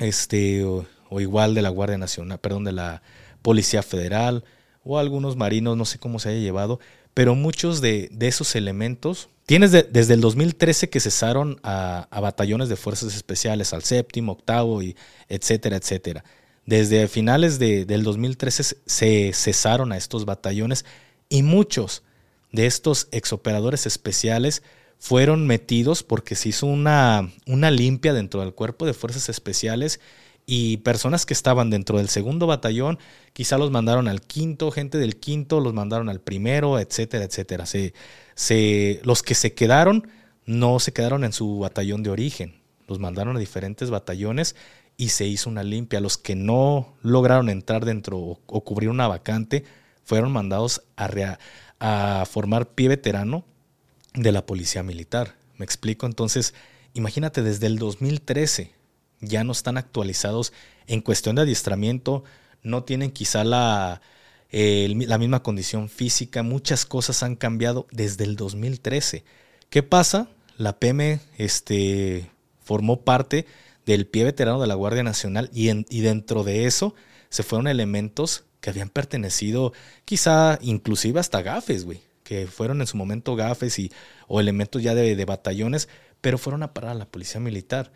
este, 0.00 0.64
o, 0.64 0.84
igual 1.20 1.54
de 1.54 1.62
la 1.62 1.68
Guardia 1.68 1.98
Nacional, 1.98 2.40
perdón, 2.40 2.64
de 2.64 2.72
la 2.72 3.00
Policía 3.42 3.84
Federal 3.84 4.42
o 4.82 4.98
algunos 4.98 5.36
marinos, 5.36 5.76
no 5.76 5.84
sé 5.84 6.00
cómo 6.00 6.18
se 6.18 6.30
haya 6.30 6.40
llevado, 6.40 6.80
pero 7.14 7.36
muchos 7.36 7.80
de, 7.80 8.10
esos 8.18 8.56
elementos, 8.56 9.28
tienes 9.46 9.70
desde 9.70 10.14
el 10.14 10.20
2013 10.20 10.90
que 10.90 10.98
cesaron 10.98 11.60
a, 11.62 12.08
batallones 12.10 12.68
de 12.68 12.74
fuerzas 12.74 13.14
especiales, 13.14 13.72
al 13.72 13.84
séptimo, 13.84 14.32
octavo, 14.32 14.82
y 14.82 14.96
etcétera, 15.28 15.76
etcétera. 15.76 16.24
Desde 16.66 17.06
finales 17.06 17.60
del 17.60 18.02
2013 18.02 18.76
se 18.84 19.32
cesaron 19.32 19.92
a 19.92 19.96
estos 19.96 20.24
batallones 20.24 20.84
y 21.28 21.44
muchos 21.44 22.02
de 22.50 22.66
estos 22.66 23.08
exoperadores 23.12 23.86
especiales 23.86 24.62
fueron 24.98 25.46
metidos 25.46 26.02
porque 26.02 26.34
se 26.34 26.48
hizo 26.48 26.66
una, 26.66 27.30
una 27.46 27.70
limpia 27.70 28.12
dentro 28.12 28.40
del 28.40 28.52
cuerpo 28.52 28.84
de 28.84 28.94
fuerzas 28.94 29.28
especiales 29.28 30.00
y 30.44 30.78
personas 30.78 31.24
que 31.26 31.34
estaban 31.34 31.70
dentro 31.70 31.98
del 31.98 32.08
segundo 32.08 32.46
batallón, 32.46 32.98
quizá 33.32 33.58
los 33.58 33.70
mandaron 33.70 34.08
al 34.08 34.20
quinto, 34.20 34.70
gente 34.70 34.98
del 34.98 35.16
quinto 35.16 35.60
los 35.60 35.74
mandaron 35.74 36.08
al 36.08 36.20
primero, 36.20 36.78
etcétera, 36.78 37.24
etcétera. 37.24 37.66
Se, 37.66 37.94
se, 38.34 39.00
los 39.04 39.22
que 39.22 39.34
se 39.34 39.54
quedaron 39.54 40.08
no 40.46 40.78
se 40.78 40.92
quedaron 40.92 41.24
en 41.24 41.32
su 41.32 41.58
batallón 41.58 42.04
de 42.04 42.10
origen, 42.10 42.60
los 42.86 43.00
mandaron 43.00 43.36
a 43.36 43.40
diferentes 43.40 43.90
batallones 43.90 44.54
y 44.96 45.10
se 45.10 45.26
hizo 45.26 45.50
una 45.50 45.62
limpia. 45.62 46.00
Los 46.00 46.18
que 46.18 46.34
no 46.34 46.94
lograron 47.02 47.48
entrar 47.48 47.84
dentro 47.84 48.18
o, 48.18 48.64
cubrir 48.64 48.90
una 48.90 49.08
vacante 49.08 49.64
fueron 50.04 50.32
mandados 50.32 50.82
a, 50.96 51.38
a 51.80 52.24
formar 52.26 52.70
pie 52.70 52.88
veterano 52.88 53.44
de 54.14 54.32
la 54.32 54.46
policía 54.46 54.82
militar. 54.82 55.36
¿Me 55.58 55.64
explico? 55.64 56.06
Entonces, 56.06 56.54
imagínate 56.94 57.42
desde 57.42 57.66
el 57.66 57.78
2013 57.78 58.76
ya 59.20 59.44
no 59.44 59.52
están 59.52 59.76
actualizados 59.76 60.52
en 60.86 61.00
cuestión 61.00 61.36
de 61.36 61.42
adiestramiento, 61.42 62.24
no 62.62 62.84
tienen 62.84 63.10
quizá 63.10 63.44
la, 63.44 64.00
la 64.50 65.18
misma 65.18 65.42
condición 65.42 65.88
física, 65.88 66.42
muchas 66.42 66.86
cosas 66.86 67.22
han 67.22 67.36
cambiado 67.36 67.86
desde 67.90 68.24
el 68.24 68.36
2013. 68.36 69.24
¿Qué 69.70 69.82
pasa? 69.82 70.28
La 70.58 70.78
PM 70.78 71.20
este, 71.38 72.30
formó 72.62 73.02
parte 73.02 73.46
del 73.86 74.06
pie 74.06 74.24
veterano 74.24 74.60
de 74.60 74.66
la 74.66 74.74
Guardia 74.74 75.04
Nacional 75.04 75.48
y, 75.54 76.00
dentro 76.00 76.44
de 76.44 76.66
eso 76.66 76.94
se 77.30 77.42
fueron 77.42 77.68
elementos 77.68 78.44
que 78.60 78.70
habían 78.70 78.88
pertenecido 78.88 79.72
quizá 80.04 80.58
inclusive 80.60 81.20
hasta 81.20 81.40
gafes, 81.40 81.84
güey, 81.84 82.02
que 82.24 82.46
fueron 82.48 82.80
en 82.80 82.88
su 82.88 82.96
momento 82.96 83.36
gafes 83.36 83.78
y, 83.78 83.92
o 84.26 84.40
elementos 84.40 84.82
ya 84.82 84.94
de, 84.94 85.24
batallones, 85.24 85.88
pero 86.20 86.36
fueron 86.36 86.64
a 86.64 86.74
parar 86.74 86.90
a 86.90 86.94
la 86.94 87.06
policía 87.06 87.40
militar. 87.40 87.92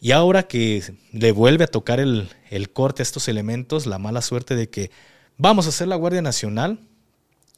Y 0.00 0.12
ahora 0.12 0.44
que 0.44 0.82
le 1.12 1.32
vuelve 1.32 1.64
a 1.64 1.68
tocar 1.68 2.00
el, 2.00 2.28
corte 2.72 3.02
a 3.02 3.04
estos 3.04 3.28
elementos, 3.28 3.86
la 3.86 3.98
mala 3.98 4.22
suerte 4.22 4.56
de 4.56 4.68
que 4.68 4.90
vamos 5.36 5.66
a 5.66 5.68
hacer 5.70 5.86
la 5.86 5.96
Guardia 5.96 6.22
Nacional 6.22 6.80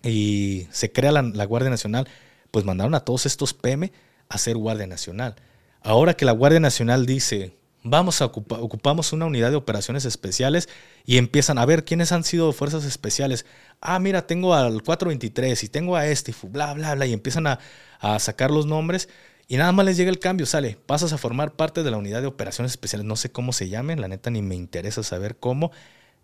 y 0.02 0.66
se 0.70 0.92
crea 0.92 1.12
la, 1.12 1.22
la 1.22 1.44
Guardia 1.44 1.70
Nacional, 1.70 2.08
pues 2.50 2.64
mandaron 2.64 2.94
a 2.94 3.00
todos 3.00 3.24
estos 3.24 3.54
PM 3.54 3.92
a 4.28 4.38
ser 4.38 4.56
Guardia 4.56 4.86
Nacional. 4.86 5.36
Ahora 5.82 6.14
que 6.14 6.26
la 6.26 6.32
Guardia 6.32 6.60
Nacional 6.60 7.06
dice, 7.06 7.59
vamos 7.82 8.20
a 8.22 8.26
ocupamos 8.26 9.12
una 9.12 9.26
unidad 9.26 9.50
de 9.50 9.56
operaciones 9.56 10.04
especiales 10.04 10.68
y 11.04 11.18
empiezan 11.18 11.58
a 11.58 11.66
ver 11.66 11.84
quiénes 11.84 12.12
han 12.12 12.24
sido 12.24 12.52
fuerzas 12.52 12.84
especiales. 12.84 13.46
Ah, 13.80 13.98
mira, 13.98 14.26
tengo 14.26 14.54
al 14.54 14.82
423 14.82 15.64
y 15.64 15.68
tengo 15.68 15.96
a 15.96 16.06
este, 16.06 16.34
bla, 16.48 16.74
bla, 16.74 16.94
bla, 16.94 17.06
y 17.06 17.12
empiezan 17.12 17.46
a, 17.46 17.58
a 18.00 18.18
sacar 18.18 18.50
los 18.50 18.66
nombres 18.66 19.08
y 19.50 19.56
nada 19.56 19.72
más 19.72 19.84
les 19.84 19.96
llega 19.96 20.10
el 20.10 20.20
cambio, 20.20 20.46
sale, 20.46 20.78
pasas 20.86 21.12
a 21.12 21.18
formar 21.18 21.56
parte 21.56 21.82
de 21.82 21.90
la 21.90 21.96
unidad 21.96 22.20
de 22.20 22.28
operaciones 22.28 22.70
especiales, 22.70 23.04
no 23.04 23.16
sé 23.16 23.32
cómo 23.32 23.52
se 23.52 23.68
llamen, 23.68 24.00
la 24.00 24.06
neta 24.06 24.30
ni 24.30 24.42
me 24.42 24.54
interesa 24.54 25.02
saber 25.02 25.38
cómo. 25.38 25.72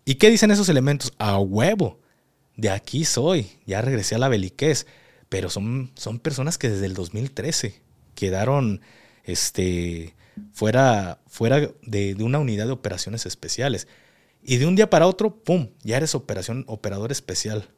¿Y 0.05 0.15
qué 0.15 0.29
dicen 0.29 0.49
esos 0.49 0.69
elementos? 0.69 1.11
A 1.17 1.37
huevo, 1.37 1.99
de 2.55 2.69
aquí 2.69 3.03
soy, 3.03 3.51
ya 3.65 3.81
regresé 3.81 4.15
a 4.15 4.19
la 4.19 4.29
beliquez, 4.29 4.87
pero 5.27 5.49
son, 5.49 5.91
son 5.95 6.19
personas 6.19 6.57
que 6.57 6.69
desde 6.69 6.85
el 6.85 6.93
2013 6.93 7.81
quedaron 8.15 8.79
este, 9.25 10.15
fuera, 10.53 11.19
fuera 11.27 11.69
de, 11.81 12.15
una 12.19 12.39
unidad 12.39 12.65
de 12.65 12.71
operaciones 12.71 13.25
especiales. 13.25 13.87
Y 14.43 14.57
de 14.57 14.65
un 14.65 14.75
día 14.75 14.89
para 14.89 15.07
otro, 15.07 15.35
¡pum!, 15.35 15.69
ya 15.83 15.97
eres 15.97 16.15
operación, 16.15 16.63
operador 16.67 17.11
especial. 17.11 17.69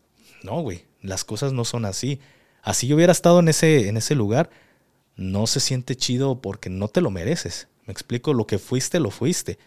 No, 0.44 0.62
güey, 0.62 0.86
las 1.02 1.24
cosas 1.26 1.54
no 1.54 1.66
son 1.66 1.86
así. 1.86 2.20
Así 2.62 2.88
yo 2.88 2.96
hubiera 2.96 3.12
estado 3.12 3.40
en 3.40 3.48
ese, 3.48 3.88
en 3.88 3.98
ese 3.98 4.16
lugar, 4.16 4.50
no 5.16 5.48
se 5.48 5.60
siente 5.60 5.96
chido 5.96 6.42
porque 6.42 6.70
no 6.70 6.88
te 6.88 7.02
lo 7.02 7.12
mereces. 7.12 7.68
Me 7.86 7.92
explico, 7.92 8.34
lo 8.34 8.46
que 8.46 8.60
fuiste, 8.60 9.00
lo 9.00 9.12
fuiste. 9.12 9.58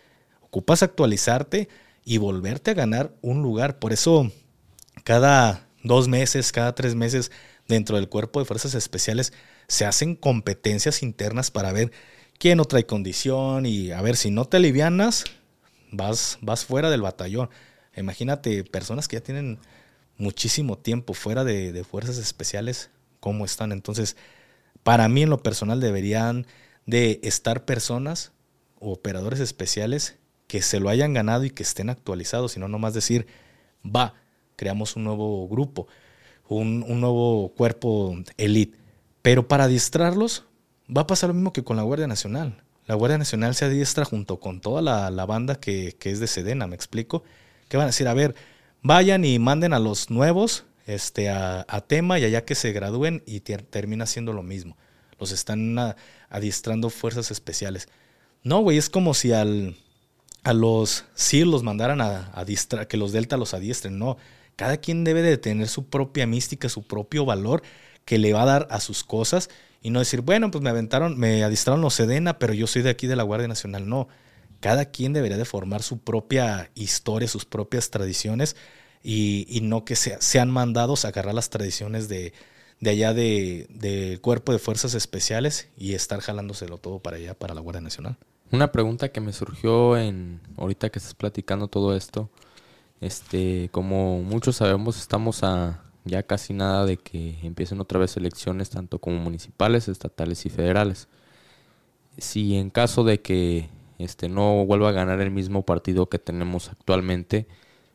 Ocupas 0.41 0.83
actualizarte 0.83 1.69
y 2.05 2.19
volverte 2.19 2.71
a 2.71 2.75
ganar 2.75 3.15
un 3.21 3.43
lugar. 3.43 3.79
Por 3.79 3.93
eso, 3.93 4.31
cada 5.05 5.69
dos 5.83 6.09
meses, 6.09 6.53
cada 6.53 6.75
tres 6.75 6.95
meses, 6.95 7.31
dentro 7.69 7.97
del 7.97 8.09
cuerpo 8.09 8.41
de 8.41 8.47
fuerzas 8.47 8.75
especiales, 8.75 9.33
se 9.67 9.85
hacen 9.85 10.15
competencias 10.15 11.03
internas 11.03 11.51
para 11.51 11.73
ver 11.73 11.93
quién 12.43 12.59
no 12.59 12.65
trae 12.65 12.85
condición 12.85 13.67
y 13.67 13.93
a 13.93 14.03
ver 14.03 14.17
si 14.17 14.33
no 14.33 14.47
te 14.47 14.57
alivianas, 14.57 15.23
vas, 15.93 16.39
vas 16.41 16.65
fuera 16.65 16.91
del 16.91 17.01
batallón. 17.01 17.49
Imagínate 17.97 18.65
personas 18.65 19.07
que 19.07 19.15
ya 19.15 19.23
tienen 19.23 19.61
muchísimo 20.19 20.77
tiempo 20.77 21.15
fuera 21.15 21.45
de, 21.45 21.85
fuerzas 21.89 22.19
especiales, 22.19 22.91
cómo 23.21 23.45
están. 23.45 23.71
Entonces, 23.71 24.17
para 24.83 25.09
mí 25.09 25.23
en 25.23 25.31
lo 25.31 25.41
personal 25.45 25.79
deberían 25.79 26.49
de 26.85 27.21
estar 27.23 27.65
personas 27.65 28.33
o 28.81 28.91
operadores 28.91 29.39
especiales 29.39 30.17
que 30.49 30.63
se 30.63 30.81
lo 30.81 30.89
hayan 30.89 31.15
ganado 31.15 31.45
y 31.45 31.51
que 31.51 31.63
estén 31.63 31.91
actualizados, 31.91 32.51
sino 32.51 32.67
nomás 32.67 32.93
decir, 32.93 33.29
va, 33.87 34.15
creamos 34.57 34.97
un 34.97 35.05
nuevo 35.05 35.47
grupo, 35.47 35.87
un, 36.49 36.81
nuevo 37.01 37.53
cuerpo 37.57 38.17
elite. 38.37 38.77
Pero 39.23 39.47
para 39.47 39.65
adiestrarlos 39.65 40.45
va 40.97 41.03
a 41.03 41.07
pasar 41.07 41.29
lo 41.29 41.35
mismo 41.35 41.53
que 41.53 41.65
con 41.65 41.77
la 41.77 41.83
Guardia 41.83 42.07
Nacional. 42.07 42.63
La 42.87 42.95
Guardia 42.95 43.19
Nacional 43.19 43.55
se 43.55 43.65
adiestra 43.65 44.05
junto 44.05 44.41
con 44.41 44.61
toda 44.61 44.83
la, 44.83 45.27
banda 45.27 45.57
que, 45.57 45.97
es 46.01 46.21
de 46.21 46.27
Sedena, 46.27 46.67
me 46.67 46.75
explico. 46.75 47.23
Que 47.69 47.77
van 47.77 47.85
a 47.85 47.87
decir, 47.89 48.09
a 48.09 48.15
ver, 48.15 48.35
vayan 48.83 49.25
y 49.25 49.39
manden 49.39 49.73
a 49.73 49.79
los 49.79 50.11
nuevos 50.11 50.65
este, 50.87 51.31
a, 51.31 51.65
tema 51.87 52.19
y 52.19 52.25
allá 52.25 52.45
que 52.45 52.55
se 52.55 52.73
gradúen 52.73 53.23
y 53.27 53.41
termina 53.41 54.07
siendo 54.07 54.33
lo 54.33 54.43
mismo. 54.43 54.77
Los 55.19 55.33
están 55.33 55.79
adiestrando 56.29 56.91
fuerzas 56.91 57.31
especiales. 57.31 57.89
No, 58.43 58.61
güey, 58.61 58.77
es 58.77 58.91
como 58.91 59.15
si 59.15 59.33
al, 59.33 59.77
a 60.43 60.53
los 60.53 61.05
SEAL 61.15 61.51
los 61.51 61.63
mandaran 61.63 62.01
a, 62.01 62.33
a 62.35 62.45
que 62.87 62.97
los 62.97 63.13
Delta 63.13 63.37
los 63.37 63.55
adiestren. 63.55 63.99
No, 63.99 64.17
cada 64.57 64.79
quien 64.79 65.05
debe 65.05 65.23
de 65.23 65.39
tener 65.39 65.69
su 65.69 65.87
propia 65.87 66.27
mística, 66.27 66.69
su 66.69 66.83
propio 66.83 67.25
valor 67.25 67.63
que 68.05 68.19
le 68.19 68.33
va 68.33 68.43
a 68.43 68.47
dar 68.47 68.69
a 68.71 68.81
sus 68.81 69.05
cosas 69.05 69.51
y 69.83 69.91
no 69.91 69.99
decir, 69.99 70.21
bueno, 70.21 70.51
pues 70.51 70.63
me 70.63 70.71
aventaron, 70.71 71.19
me 71.19 71.43
adiestraron 71.43 71.81
los 71.81 71.95
Sedena, 71.95 72.39
pero 72.39 72.55
yo 72.55 72.67
soy 72.67 72.83
de 72.83 72.91
aquí 72.91 73.07
de 73.07 73.17
la 73.17 73.25
Guardia 73.25 73.49
Nacional. 73.49 73.89
No, 73.89 74.09
cada 74.61 74.87
quien 74.87 75.13
debería 75.13 75.37
de 75.37 75.45
formar 75.45 75.83
su 75.83 75.99
propia 75.99 76.71
historia, 76.75 77.27
sus 77.27 77.45
propias 77.45 77.91
tradiciones 77.91 78.57
y, 79.03 79.61
no 79.63 79.85
que 79.85 79.97
sean 79.97 80.51
mandados 80.51 81.05
a 81.05 81.09
agarrar 81.09 81.35
las 81.35 81.51
tradiciones 81.51 82.09
de, 82.09 82.33
allá 82.87 83.13
del 83.13 83.67
de 83.71 84.19
cuerpo 84.23 84.53
de 84.53 84.61
fuerzas 84.61 84.95
especiales 84.95 85.69
y 85.77 85.95
estar 85.95 86.21
jalándoselo 86.21 86.79
todo 86.79 87.01
para 87.01 87.17
allá, 87.17 87.35
para 87.35 87.55
la 87.55 87.61
Guardia 87.61 87.81
Nacional. 87.81 88.17
Una 88.53 88.71
pregunta 88.71 89.11
que 89.11 89.21
me 89.21 89.33
surgió 89.33 89.97
en 89.97 90.41
ahorita 90.57 90.91
que 90.91 91.01
estás 91.01 91.15
platicando 91.15 91.67
todo 91.67 91.97
esto, 91.97 92.31
este, 93.01 93.69
como 93.73 94.23
muchos 94.23 94.57
sabemos, 94.57 94.97
estamos 94.97 95.43
a 95.43 95.83
ya 96.05 96.23
casi 96.25 96.53
nada 96.55 96.87
de 96.87 96.97
que 96.97 97.39
empiecen 97.43 97.81
otra 97.81 97.99
vez 97.99 98.17
elecciones 98.17 98.71
tanto 98.71 98.99
como 98.99 99.19
municipales, 99.19 99.89
estatales 99.89 100.47
y 100.47 100.51
federales. 100.51 101.09
Si 102.19 102.57
en 102.57 102.71
caso 102.71 103.05
de 103.05 103.21
que 103.21 103.69
este 103.99 104.29
no 104.29 104.67
vuelva 104.67 104.91
a 104.91 104.93
ganar 104.93 105.21
el 105.21 105.31
mismo 105.31 105.65
partido 105.65 106.09
que 106.09 106.19
tenemos 106.19 106.69
actualmente, 106.71 107.47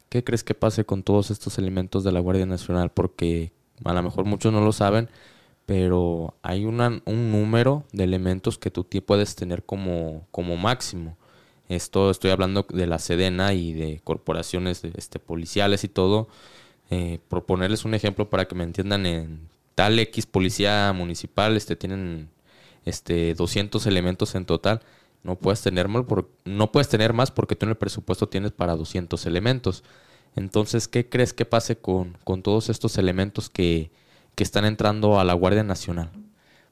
¿Qué 0.10 0.24
crees 0.24 0.44
que 0.44 0.54
pase 0.54 0.86
con 0.86 1.04
todos 1.04 1.32
estos 1.32 1.58
elementos 1.58 2.04
de 2.04 2.12
la 2.12 2.20
Guardia 2.22 2.46
Nacional? 2.46 2.92
Porque 2.92 3.52
a 3.84 3.94
lo 3.94 4.02
mejor 4.04 4.26
muchos 4.26 4.54
no 4.54 4.62
lo 4.62 4.72
saben, 4.72 5.10
pero 5.66 6.36
hay 6.44 6.66
un 6.66 6.78
número 7.06 7.84
de 7.92 8.06
elementos 8.06 8.58
que 8.58 8.72
tú 8.72 8.88
puedes 9.06 9.36
tener 9.36 9.64
como, 9.64 10.26
como 10.32 10.56
máximo. 10.56 11.18
Esto 11.68 12.10
estoy 12.10 12.32
hablando 12.32 12.66
de 12.70 12.88
la 12.88 13.00
Sedena 13.00 13.54
y 13.54 13.74
de 13.74 14.00
corporaciones 14.04 14.84
este, 14.86 15.20
policiales 15.20 15.84
y 15.84 15.90
todo. 15.90 16.30
Eh, 16.90 17.20
por 17.28 17.46
ponerles 17.46 17.86
un 17.86 17.94
ejemplo 17.94 18.30
para 18.30 18.46
que 18.46 18.56
me 18.56 18.64
entiendan, 18.64 19.06
en 19.06 19.50
tal 19.76 20.00
X 20.00 20.26
policía 20.26 20.94
municipal 20.96 21.58
este, 21.58 21.76
tienen 21.76 22.30
este, 22.86 23.34
200 23.36 23.86
elementos 23.88 24.36
en 24.36 24.46
total 24.46 24.82
no 25.28 25.36
puedes 25.36 25.62
tener 25.62 25.90
más, 25.90 26.06
no 26.46 26.72
puedes 26.72 26.88
tener 26.88 27.14
más 27.14 27.32
porque 27.32 27.56
tú 27.56 27.66
en 27.66 27.72
el 27.72 27.78
presupuesto 27.78 28.30
tienes 28.30 28.52
para 28.52 28.76
200 28.76 29.26
elementos. 29.26 29.84
Entonces, 30.36 30.88
¿qué 30.88 31.10
crees 31.10 31.34
que 31.34 31.44
pase 31.44 31.78
con, 31.78 32.18
con 32.24 32.44
todos 32.44 32.70
estos 32.70 32.98
elementos 32.98 33.50
que, 33.50 33.92
que 34.36 34.44
están 34.44 34.64
entrando 34.64 35.20
a 35.20 35.26
la 35.26 35.34
Guardia 35.34 35.64
Nacional? 35.64 36.12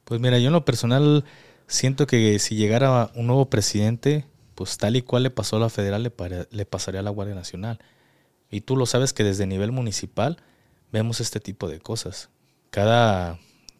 Pues 0.06 0.22
mira, 0.22 0.40
yo 0.40 0.48
en 0.48 0.54
lo 0.54 0.64
personal 0.64 1.26
siento 1.68 2.08
que 2.08 2.40
si 2.40 2.56
llegara 2.56 3.12
un 3.16 3.28
nuevo 3.28 3.50
presidente, 3.50 4.26
pues 4.54 4.78
tal 4.78 4.96
y 4.96 5.02
cual 5.02 5.24
le 5.24 5.32
pasó 5.32 5.58
a 5.58 5.60
la 5.60 5.70
federal, 5.70 6.04
le, 6.04 6.14
le 6.50 6.66
pasaría 6.66 7.02
a 7.02 7.04
la 7.04 7.10
Guardia 7.10 7.36
Nacional. 7.36 7.80
Y 8.50 8.62
tú 8.62 8.76
lo 8.76 8.86
sabes 8.86 9.14
que 9.14 9.24
desde 9.24 9.48
nivel 9.48 9.72
municipal 9.72 10.38
vemos 10.92 11.20
este 11.20 11.40
tipo 11.40 11.68
de 11.68 11.80
cosas. 11.80 12.30
Cada, 12.70 13.40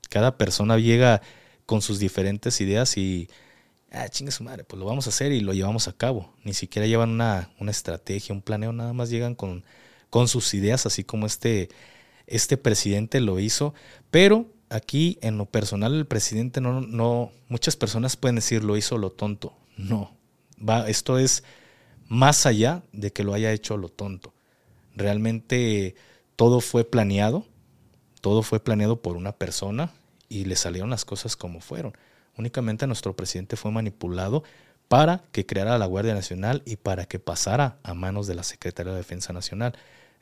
cada 0.10 0.38
persona 0.38 0.78
llega 0.78 1.22
con 1.66 1.82
sus 1.82 2.00
diferentes 2.00 2.62
ideas 2.62 2.98
y 2.98 3.30
ah, 3.92 4.10
chingue 4.10 4.32
su 4.32 4.44
madre, 4.44 4.64
pues 4.64 4.80
lo 4.80 4.86
vamos 4.86 5.08
a 5.08 5.10
hacer 5.10 5.32
y 5.32 5.40
lo 5.40 5.54
llevamos 5.54 5.88
a 5.88 5.94
cabo. 5.94 6.34
Ni 6.44 6.54
siquiera 6.54 6.88
llevan 6.88 7.12
una, 7.12 7.50
estrategia, 7.68 8.34
un 8.34 8.42
planeo, 8.42 8.74
nada 8.74 8.94
más 8.94 9.10
llegan 9.10 9.36
con, 9.36 9.64
con 10.10 10.28
sus 10.28 10.54
ideas, 10.54 10.86
así 10.86 11.04
como 11.04 11.26
este, 11.26 11.70
este 12.28 12.58
presidente 12.58 13.22
lo 13.22 13.40
hizo. 13.40 13.74
Pero 14.12 14.48
aquí, 14.70 15.18
en 15.22 15.38
lo 15.38 15.46
personal, 15.46 15.94
el 15.94 16.06
presidente 16.06 16.62
no, 16.62 16.82
no, 16.82 17.32
muchas 17.48 17.76
personas 17.76 18.18
pueden 18.18 18.36
decir 18.36 18.64
lo 18.64 18.78
hizo 18.78 18.98
lo 18.98 19.12
tonto. 19.12 19.58
No, 19.78 20.16
va, 20.58 20.88
esto 20.90 21.18
es 21.18 21.44
más 22.08 22.46
allá 22.46 22.84
de 22.92 23.12
que 23.12 23.24
lo 23.24 23.34
haya 23.34 23.52
hecho 23.52 23.78
lo 23.78 23.90
tonto. 23.90 24.35
Realmente 24.96 25.96
todo 26.36 26.62
fue 26.62 26.84
planeado, 26.84 27.46
todo 28.22 28.42
fue 28.44 28.60
planeado 28.60 29.02
por 29.02 29.18
una 29.18 29.34
persona 29.34 29.92
y 30.30 30.46
le 30.46 30.56
salieron 30.56 30.90
las 30.90 31.06
cosas 31.06 31.36
como 31.36 31.60
fueron. 31.60 31.94
Únicamente 32.38 32.88
nuestro 32.88 33.16
presidente 33.16 33.56
fue 33.56 33.72
manipulado 33.72 34.44
para 34.88 35.24
que 35.32 35.46
creara 35.46 35.78
la 35.78 35.86
Guardia 35.86 36.14
Nacional 36.14 36.62
y 36.66 36.76
para 36.76 37.06
que 37.06 37.20
pasara 37.20 37.78
a 37.84 37.94
manos 37.94 38.28
de 38.28 38.36
la 38.36 38.44
Secretaría 38.44 38.92
de 38.92 38.98
Defensa 38.98 39.34
Nacional. 39.34 39.74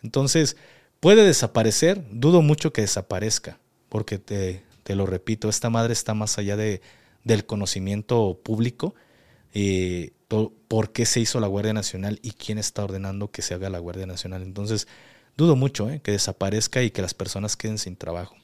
Entonces, 0.02 0.58
puede 1.00 1.24
desaparecer, 1.26 2.04
dudo 2.12 2.42
mucho 2.42 2.72
que 2.72 2.82
desaparezca, 2.82 3.60
porque 3.90 4.20
te, 4.20 4.64
te 4.84 4.96
lo 4.96 5.06
repito, 5.06 5.50
esta 5.50 5.70
madre 5.70 5.94
está 5.94 6.14
más 6.14 6.38
allá 6.38 6.56
de, 6.56 6.82
del 7.24 7.46
conocimiento 7.46 8.40
público. 8.44 8.96
Eh, 9.54 10.12
por 10.68 10.92
qué 10.92 11.06
se 11.06 11.20
hizo 11.20 11.40
la 11.40 11.48
Guardia 11.48 11.74
Nacional 11.74 12.20
y 12.24 12.32
quién 12.32 12.58
está 12.58 12.84
ordenando 12.84 13.30
que 13.30 13.44
se 13.44 13.54
haga 13.54 13.70
la 13.70 13.80
Guardia 13.80 14.08
Nacional. 14.08 14.42
Entonces, 14.42 14.88
dudo 15.38 15.56
mucho 15.56 15.90
eh, 15.90 16.02
que 16.02 16.12
desaparezca 16.12 16.82
y 16.82 16.90
que 16.90 17.04
las 17.04 17.14
personas 17.14 17.56
queden 17.56 17.78
sin 17.78 17.96
trabajo. 17.96 18.36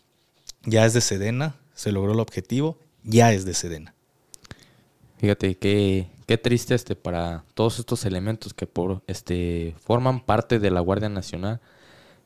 Ya 0.63 0.85
es 0.85 0.93
de 0.93 1.01
Sedena, 1.01 1.55
se 1.73 1.91
logró 1.91 2.13
el 2.13 2.19
objetivo 2.19 2.77
ya 3.03 3.31
es 3.33 3.45
de 3.45 3.53
Sedena. 3.53 3.95
Fíjate 5.17 5.55
qué, 5.57 6.07
qué 6.27 6.37
triste 6.37 6.75
este 6.75 6.95
para 6.95 7.43
todos 7.53 7.79
estos 7.79 8.05
elementos 8.05 8.53
que 8.53 8.67
por 8.67 9.03
este 9.07 9.75
forman 9.79 10.21
parte 10.21 10.59
de 10.59 10.71
la 10.71 10.79
Guardia 10.79 11.09
Nacional 11.09 11.59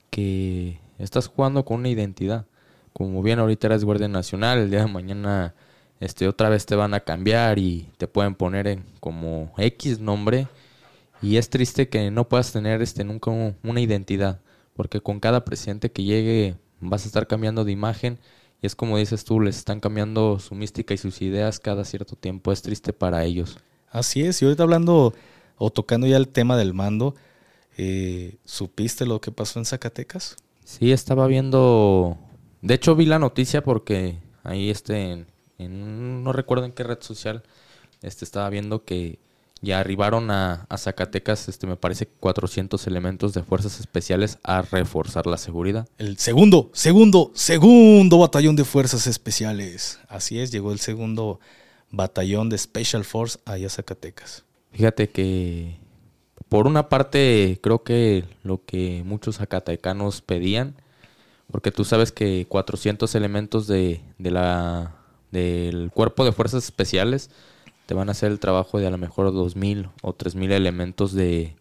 que 0.10 0.80
estás 1.00 1.28
jugando 1.28 1.66
con 1.66 1.80
una 1.80 1.90
identidad. 1.90 2.46
Como 2.92 3.24
bien 3.24 3.40
ahorita 3.40 3.68
eres 3.68 3.84
Guardia 3.84 4.08
Nacional, 4.08 4.60
el 4.60 4.70
día 4.70 4.82
de 4.82 4.92
mañana 4.92 5.56
este 6.04 6.28
otra 6.28 6.50
vez 6.50 6.66
te 6.66 6.76
van 6.76 6.94
a 6.94 7.00
cambiar 7.00 7.60
y 7.60 7.90
te 7.98 8.08
pueden 8.08 8.36
poner 8.36 8.68
en 8.68 8.84
como 9.00 9.54
X 9.58 10.00
nombre 10.00 10.48
y 11.22 11.38
es 11.38 11.50
triste 11.50 11.88
que 11.88 12.12
no 12.12 12.28
puedas 12.28 12.52
tener 12.52 12.82
este 12.82 13.06
nunca 13.06 13.32
una 13.32 13.80
identidad, 13.80 14.42
porque 14.76 15.00
con 15.00 15.22
cada 15.22 15.46
presidente 15.46 15.92
que 15.92 16.04
llegue 16.04 16.58
vas 16.82 17.06
a 17.06 17.08
estar 17.08 17.28
cambiando 17.28 17.64
de 17.64 17.72
imagen 17.72 18.20
y 18.62 18.66
es 18.66 18.76
como 18.76 18.98
dices 18.98 19.24
tú, 19.24 19.40
les 19.40 19.58
están 19.58 19.80
cambiando 19.80 20.40
su 20.40 20.56
mística 20.56 20.94
y 20.94 20.98
sus 20.98 21.22
ideas 21.22 21.60
cada 21.60 21.84
cierto 21.84 22.16
tiempo. 22.16 22.52
Es 22.52 22.62
triste 22.62 22.94
para 22.94 23.26
ellos. 23.26 23.58
Así 23.90 24.24
es, 24.24 24.42
y 24.42 24.46
ahorita 24.46 24.64
hablando 24.64 25.14
o 25.58 25.70
tocando 25.70 26.08
ya 26.08 26.18
el 26.18 26.30
tema 26.30 26.58
del 26.58 26.74
mando, 26.74 27.16
eh, 27.78 28.38
¿supiste 28.46 29.06
lo 29.06 29.22
que 29.22 29.32
pasó 29.32 29.60
en 29.60 29.66
Zacatecas? 29.66 30.38
Sí, 30.64 30.92
estaba 30.92 31.28
viendo, 31.28 32.18
de 32.62 32.74
hecho 32.74 32.96
vi 32.96 33.06
la 33.06 33.20
noticia 33.20 33.64
porque 33.64 34.18
ahí 34.44 34.70
este, 34.70 35.12
en, 35.12 35.28
no 35.70 36.34
recuerdo 36.34 36.66
en 36.66 36.72
qué 36.72 36.84
red 36.84 37.02
social, 37.02 37.44
este 38.02 38.26
estaba 38.26 38.50
viendo 38.50 38.84
que 38.84 39.20
ya 39.64 39.80
arribaron 39.80 40.30
a, 40.30 40.68
Zacatecas, 40.78 41.48
este, 41.48 41.66
me 41.68 41.78
parece, 41.78 42.06
400 42.06 42.86
elementos 42.86 43.34
de 43.34 43.44
fuerzas 43.44 43.80
especiales 43.80 44.38
a 44.44 44.62
reforzar 44.62 45.26
la 45.26 45.38
seguridad. 45.38 45.88
El 45.98 46.18
segundo, 46.18 46.70
segundo, 46.74 47.32
segundo 47.34 48.18
batallón 48.18 48.58
de 48.58 48.66
fuerzas 48.66 49.08
especiales. 49.08 50.00
Así 50.10 50.38
es, 50.40 50.52
llegó 50.52 50.74
el 50.74 50.80
segundo 50.80 51.40
batallón 51.92 52.50
de 52.50 52.58
Special 52.58 53.06
Force 53.06 53.40
allá 53.46 53.68
a 53.68 53.70
Zacatecas. 53.70 54.44
Fíjate 54.74 55.10
que, 55.10 55.78
por 56.50 56.68
una 56.68 56.90
parte, 56.90 57.58
creo 57.64 57.84
que 57.84 58.26
lo 58.44 58.66
que 58.66 59.04
muchos 59.06 59.38
zacatecanos 59.38 60.22
pedían, 60.22 60.76
porque 61.50 61.72
tú 61.72 61.86
sabes 61.86 62.12
que 62.12 62.48
400 62.50 63.16
elementos 63.16 63.68
de, 63.68 64.02
de 64.18 64.32
la, 64.32 65.03
del 65.34 65.90
cuerpo 65.92 66.24
de 66.24 66.32
fuerzas 66.32 66.64
especiales 66.64 67.32
te 67.88 67.94
van 67.96 68.08
a 68.08 68.12
hacer 68.12 68.32
el 68.32 68.40
trabajo 68.40 68.80
de 68.80 68.88
a 68.88 68.92
lo 68.92 68.98
mejor 68.98 69.34
2.000 69.34 69.90
o 70.02 70.16
3.000 70.16 70.52
elementos 70.52 71.14
de, 71.14 71.56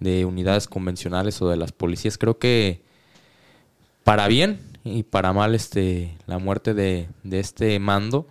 unidades 0.00 0.68
convencionales 0.68 1.42
o 1.42 1.48
de 1.48 1.56
las 1.56 1.72
policías. 1.72 2.16
Creo 2.16 2.38
que 2.38 2.80
para 4.04 4.28
bien 4.28 4.60
y 4.84 5.02
para 5.02 5.32
mal 5.32 5.54
este, 5.54 6.16
la 6.26 6.38
muerte 6.38 6.72
de, 6.72 7.08
este 7.30 7.78
mando, 7.80 8.26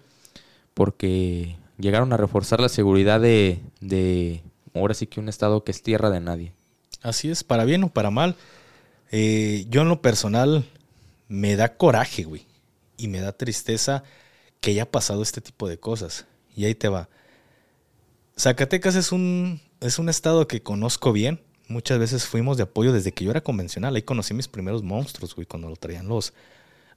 porque 0.74 1.58
llegaron 1.78 2.14
a 2.14 2.18
reforzar 2.18 2.60
la 2.62 2.70
seguridad 2.70 3.20
de, 3.20 3.60
de, 3.82 4.42
ahora 4.74 4.94
sí 4.94 5.06
que 5.06 5.20
un 5.20 5.30
estado 5.30 5.64
que 5.64 5.72
es 5.72 5.84
tierra 5.84 6.10
de 6.10 6.22
nadie. 6.22 6.54
Así 7.04 7.30
es, 7.30 7.44
para 7.44 7.66
bien 7.66 7.84
o 7.84 7.90
para 7.90 8.10
mal. 8.10 8.36
Eh, 9.12 9.66
yo 9.70 9.82
en 9.82 9.90
lo 9.90 10.02
personal 10.02 10.66
me 11.28 11.56
da 11.56 11.76
coraje, 11.76 12.24
güey, 12.24 12.46
y 12.98 13.10
me 13.10 13.20
da 13.20 13.34
tristeza 13.34 14.04
que 14.62 14.72
haya 14.72 14.89
pasado 14.89 15.22
este 15.22 15.41
tipo 15.41 15.68
de 15.68 15.80
cosas. 15.80 16.26
Y 16.55 16.66
ahí 16.66 16.76
te 16.76 16.89
va. 16.89 17.10
Zacatecas 18.38 18.95
es 18.95 19.12
un, 19.12 19.62
es 19.82 19.99
un 19.99 20.10
estado 20.10 20.47
que 20.47 20.62
conozco 20.62 21.12
bien. 21.12 21.41
Muchas 21.68 21.99
veces 21.99 22.26
fuimos 22.26 22.58
de 22.58 22.64
apoyo 22.64 22.93
desde 22.93 23.12
que 23.12 23.26
yo 23.26 23.32
era 23.32 23.41
convencional. 23.41 23.95
Ahí 23.95 24.03
conocí 24.03 24.34
mis 24.34 24.47
primeros 24.47 24.84
monstruos, 24.84 25.36
güey, 25.36 25.45
cuando 25.45 25.70
lo 25.70 25.76
traían 25.76 26.08
los, 26.08 26.34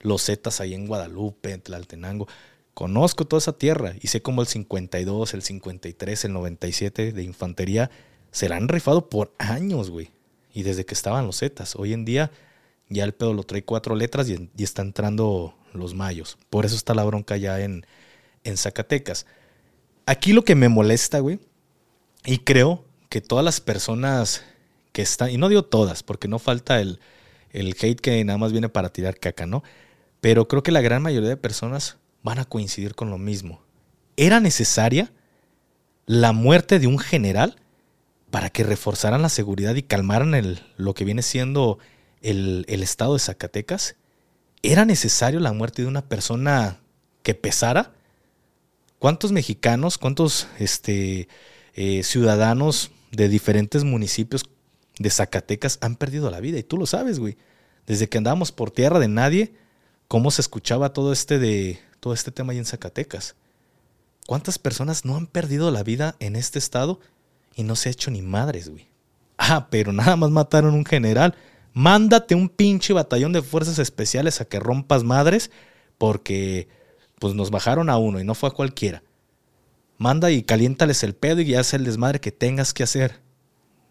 los 0.01 0.25
Zetas 0.25 0.61
ahí 0.61 0.75
en 0.75 0.87
Guadalupe, 0.87 1.53
en 1.53 1.61
Tlaltenango. 1.61 2.29
Conozco 2.75 3.27
toda 3.27 3.39
esa 3.39 3.59
tierra 3.59 3.95
y 4.01 4.09
sé 4.09 4.23
cómo 4.23 4.43
el 4.43 4.47
52, 4.47 5.35
el 5.35 5.43
53, 5.43 6.25
el 6.25 6.33
97 6.33 7.13
de 7.13 7.23
infantería 7.23 7.91
se 8.31 8.49
la 8.49 8.57
han 8.57 8.69
rifado 8.69 9.09
por 9.09 9.35
años, 9.39 9.91
güey. 9.91 10.11
Y 10.53 10.63
desde 10.63 10.85
que 10.85 10.95
estaban 10.95 11.27
los 11.27 11.39
Zetas. 11.39 11.75
Hoy 11.77 11.93
en 11.93 12.05
día 12.05 12.31
ya 12.89 13.05
el 13.05 13.13
pedo 13.13 13.35
lo 13.35 13.43
trae 13.45 13.65
cuatro 13.65 13.95
letras 13.95 14.29
y 14.29 14.51
está 14.63 14.83
entrando 14.83 15.55
los 15.73 15.95
mayos. 15.95 16.39
Por 16.51 16.65
eso 16.65 16.77
está 16.77 16.95
la 16.95 17.05
bronca 17.05 17.37
ya 17.37 17.61
en, 17.61 17.87
en 18.45 18.57
Zacatecas. 18.57 19.27
Aquí 20.07 20.33
lo 20.33 20.45
que 20.45 20.55
me 20.55 20.69
molesta, 20.69 21.21
güey, 21.21 21.41
y 22.25 22.39
creo 22.39 22.85
que 23.09 23.21
todas 23.21 23.45
las 23.45 23.61
personas 23.61 24.45
que 24.93 25.03
están, 25.03 25.31
y 25.31 25.37
no 25.37 25.49
digo 25.49 25.65
todas, 25.65 26.03
porque 26.03 26.29
no 26.29 26.39
falta 26.39 26.81
el, 26.81 27.01
el 27.51 27.77
hate 27.81 28.01
que 28.01 28.25
nada 28.25 28.39
más 28.39 28.53
viene 28.53 28.69
para 28.69 28.91
tirar 28.93 29.19
caca, 29.19 29.47
¿no? 29.47 29.63
Pero 30.21 30.49
creo 30.49 30.63
que 30.63 30.73
la 30.73 30.81
gran 30.81 31.03
mayoría 31.03 31.29
de 31.29 31.37
personas 31.37 31.97
van 32.23 32.39
a 32.39 32.45
coincidir 32.45 32.95
con 32.95 33.11
lo 33.11 33.19
mismo. 33.19 33.63
¿Era 34.17 34.41
necesaria 34.41 35.13
la 36.07 36.33
muerte 36.33 36.79
de 36.79 36.87
un 36.87 36.99
general 36.99 37.57
para 38.31 38.51
que 38.51 38.65
reforzaran 38.65 39.23
la 39.23 39.29
seguridad 39.29 39.75
y 39.75 39.83
calmaran 39.83 40.35
el, 40.35 40.61
lo 40.77 40.95
que 40.95 41.05
viene 41.05 41.23
siendo 41.23 41.79
el, 42.21 42.65
el 42.69 42.83
estado 42.83 43.15
de 43.15 43.21
Zacatecas? 43.21 43.97
¿Era 44.63 44.85
necesario 44.85 45.41
la 45.41 45.53
muerte 45.53 45.83
de 45.83 45.89
una 45.89 46.03
persona 46.03 46.81
que 47.23 47.35
pesara? 47.35 47.93
¿Cuántos 48.99 49.33
mexicanos, 49.33 49.97
cuántos 49.97 50.49
este, 50.59 51.29
eh, 51.75 52.03
ciudadanos 52.03 52.91
de 53.11 53.29
diferentes 53.29 53.85
municipios 53.85 54.45
de 54.99 55.11
Zacatecas 55.11 55.79
han 55.81 55.97
perdido 55.97 56.31
la 56.31 56.41
vida? 56.41 56.59
Y 56.59 56.63
tú 56.63 56.77
lo 56.77 56.87
sabes, 56.87 57.19
güey. 57.19 57.39
Desde 57.87 58.09
que 58.09 58.19
andábamos 58.19 58.53
por 58.53 58.71
tierra 58.71 58.99
de 58.99 59.09
nadie, 59.09 59.55
cómo 60.07 60.31
se 60.31 60.43
escuchaba 60.43 60.93
todo 60.93 61.13
este, 61.13 61.39
de, 61.39 61.81
todo 61.99 62.13
este 62.13 62.31
tema 62.31 62.53
ahí 62.53 62.59
en 62.59 62.67
Zacatecas. 62.67 63.37
¿Cuántas 64.27 64.59
personas 64.59 65.07
no 65.07 65.17
han 65.17 65.27
perdido 65.27 65.71
la 65.71 65.83
vida 65.83 66.17
en 66.19 66.37
este 66.37 66.59
estado 66.59 67.01
y 67.55 67.63
no 67.63 67.77
se 67.77 67.89
ha 67.89 67.93
hecho 67.93 68.11
ni 68.11 68.21
madres, 68.21 68.69
güey? 68.69 68.89
Ah, 69.39 69.69
pero 69.71 69.93
nada 69.93 70.17
más 70.17 70.31
mataron 70.31 70.75
un 70.75 70.85
general. 70.85 71.35
Mándate 71.73 72.35
un 72.35 72.49
pinche 72.49 72.93
batallón 72.93 73.33
de 73.33 73.43
fuerzas 73.43 73.79
especiales 73.79 74.41
a 74.41 74.45
que 74.45 74.59
rompas 74.59 75.05
madres 75.05 75.51
porque 75.99 76.69
pues 77.19 77.35
nos 77.35 77.51
bajaron 77.51 77.91
a 77.91 77.99
uno 77.99 78.21
y 78.21 78.25
no 78.25 78.35
fue 78.35 78.49
a 78.49 78.53
cualquiera. 78.53 79.03
Manda 79.99 80.31
y 80.31 80.43
caliéntales 80.43 81.03
el 81.03 81.15
pedo 81.15 81.43
y 81.43 81.55
haz 81.55 81.75
el 81.75 81.85
desmadre 81.85 82.21
que 82.21 82.33
tengas 82.33 82.73
que 82.73 82.83
hacer. 82.83 83.21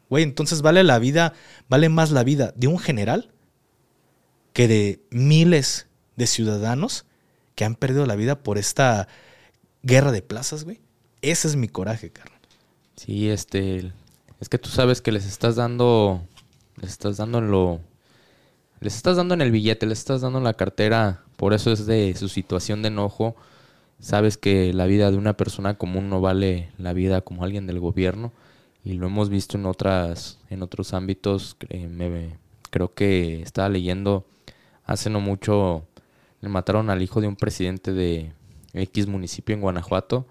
Güey, 0.10 0.24
entonces 0.24 0.64
vale 0.64 0.84
la 0.84 0.98
vida, 0.98 1.34
vale 1.70 1.88
más 1.88 2.12
la 2.12 2.24
vida 2.24 2.52
de 2.56 2.68
un 2.68 2.80
general 2.80 3.32
que 4.54 4.68
de 4.68 5.02
miles 5.12 5.88
de 6.16 6.26
ciudadanos 6.26 7.06
que 7.54 7.64
han 7.64 7.76
perdido 7.76 8.06
la 8.06 8.16
vida 8.16 8.42
por 8.42 8.58
esta 8.58 9.08
guerra 9.84 10.12
de 10.12 10.22
plazas, 10.22 10.64
güey. 10.64 10.82
Ese 11.22 11.48
es 11.48 11.56
mi 11.56 11.68
coraje, 11.68 12.10
carnal. 12.10 12.40
Sí, 12.96 13.30
este, 13.30 13.94
es 14.40 14.50
que 14.50 14.58
tú 14.58 14.70
sabes 14.70 15.02
que 15.02 15.12
les 15.12 15.26
estás 15.26 15.56
dando, 15.58 16.28
les 16.82 16.92
estás 16.92 17.18
dando 17.18 17.40
en 17.40 17.52
lo, 17.52 17.80
estás 18.82 19.18
dando 19.18 19.34
en 19.34 19.42
el 19.42 19.52
billete, 19.52 19.86
les 19.86 20.00
estás 20.00 20.22
dando 20.22 20.38
en 20.38 20.44
la 20.44 20.54
cartera 20.54 21.24
por 21.40 21.54
eso 21.54 21.72
es 21.72 21.86
de 21.86 22.14
su 22.16 22.28
situación 22.28 22.82
de 22.82 22.90
enojo. 22.90 23.34
Sabes 24.02 24.38
que 24.38 24.74
la 24.74 24.88
vida 24.88 25.10
de 25.10 25.16
una 25.16 25.38
persona 25.38 25.78
común 25.78 26.10
no 26.10 26.20
vale 26.20 26.70
la 26.78 26.92
vida 26.92 27.22
como 27.22 27.46
alguien 27.46 27.66
del 27.66 27.80
gobierno 27.80 28.34
y 28.84 28.94
lo 28.94 29.08
hemos 29.08 29.30
visto 29.30 29.58
en 29.58 29.66
otras 29.66 30.38
en 30.50 30.64
otros 30.64 30.94
ámbitos. 30.94 31.56
Me, 31.70 32.38
creo 32.72 32.94
que 32.94 33.42
estaba 33.42 33.70
leyendo 33.70 34.26
hace 34.84 35.10
no 35.10 35.22
mucho 35.22 35.86
le 36.42 36.50
mataron 36.50 36.90
al 36.90 37.02
hijo 37.02 37.22
de 37.22 37.28
un 37.30 37.38
presidente 37.38 37.94
de 37.94 38.34
X 38.74 39.08
municipio 39.08 39.56
en 39.56 39.62
Guanajuato. 39.62 40.26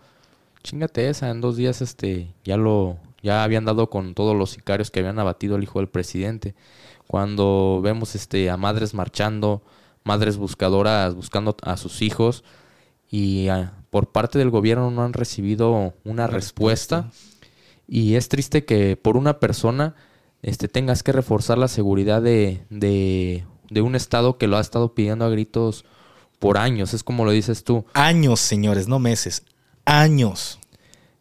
Chingate 0.68 1.08
esa, 1.08 1.30
en 1.30 1.40
dos 1.40 1.56
días 1.56 1.80
este 1.80 2.34
ya 2.44 2.58
lo 2.58 2.98
ya 3.22 3.42
habían 3.42 3.64
dado 3.64 3.88
con 3.88 4.12
todos 4.12 4.36
los 4.36 4.50
sicarios 4.50 4.90
que 4.90 5.00
habían 5.00 5.18
abatido 5.18 5.56
al 5.56 5.62
hijo 5.62 5.78
del 5.78 5.88
presidente. 5.88 6.54
Cuando 7.06 7.80
vemos 7.82 8.14
este 8.14 8.50
a 8.50 8.58
madres 8.58 8.92
marchando, 8.92 9.62
madres 10.04 10.36
buscadoras 10.36 11.14
buscando 11.14 11.56
a 11.62 11.78
sus 11.78 12.02
hijos 12.02 12.44
y 13.10 13.48
ah, 13.48 13.72
por 13.88 14.12
parte 14.12 14.38
del 14.38 14.50
gobierno 14.50 14.90
no 14.90 15.04
han 15.04 15.14
recibido 15.14 15.94
una 16.04 16.26
respuesta. 16.26 17.10
Y 17.86 18.16
es 18.16 18.28
triste 18.28 18.66
que 18.66 18.98
por 18.98 19.16
una 19.16 19.40
persona 19.40 19.94
este, 20.42 20.68
tengas 20.68 21.02
que 21.02 21.12
reforzar 21.12 21.56
la 21.56 21.68
seguridad 21.68 22.20
de, 22.20 22.60
de, 22.68 23.46
de, 23.70 23.80
un 23.80 23.94
Estado 23.94 24.36
que 24.36 24.46
lo 24.46 24.58
ha 24.58 24.60
estado 24.60 24.92
pidiendo 24.92 25.24
a 25.24 25.30
gritos 25.30 25.86
por 26.38 26.58
años. 26.58 26.92
Es 26.92 27.02
como 27.02 27.24
lo 27.24 27.30
dices 27.30 27.64
tú. 27.64 27.86
Años, 27.94 28.40
señores, 28.40 28.86
no 28.86 28.98
meses. 28.98 29.44
Años. 29.88 30.58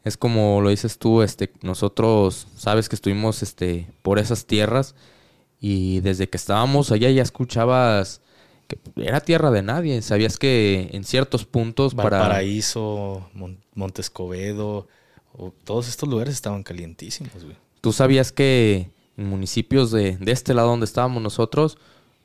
Es 0.03 0.18
como 0.18 0.61
lo 0.61 0.70
dices 0.70 0.97
tú, 0.99 1.22
este, 1.22 1.51
nosotros 1.61 2.47
sabes 2.55 2.89
que 2.89 2.95
estuvimos 2.95 3.41
este, 3.43 3.88
por 4.01 4.20
esas 4.20 4.45
tierras 4.45 4.93
y 5.59 6.01
desde 6.01 6.30
que 6.30 6.38
estábamos 6.38 6.91
allá 6.91 7.09
ya 7.09 7.22
escuchabas 7.22 8.22
que 8.68 8.78
era 8.97 9.22
tierra 9.22 9.51
de 9.51 9.61
nadie. 9.61 10.01
Sabías 10.01 10.38
que 10.38 10.89
en 10.91 11.05
ciertos 11.05 11.45
puntos 11.45 11.95
para... 11.95 12.20
Paraíso, 12.20 13.30
Montescovedo, 13.74 14.88
todos 15.63 15.88
estos 15.88 16.09
lugares 16.09 16.34
estaban 16.34 16.63
calientísimos, 16.63 17.43
güey. 17.43 17.55
Tú 17.80 17.93
sabías 17.93 18.32
que 18.34 18.91
en 19.15 19.30
municipios 19.30 19.91
de, 19.91 20.18
de 20.18 20.32
este 20.32 20.53
lado 20.53 20.70
donde 20.70 20.86
estábamos 20.86 21.22
nosotros 21.24 21.78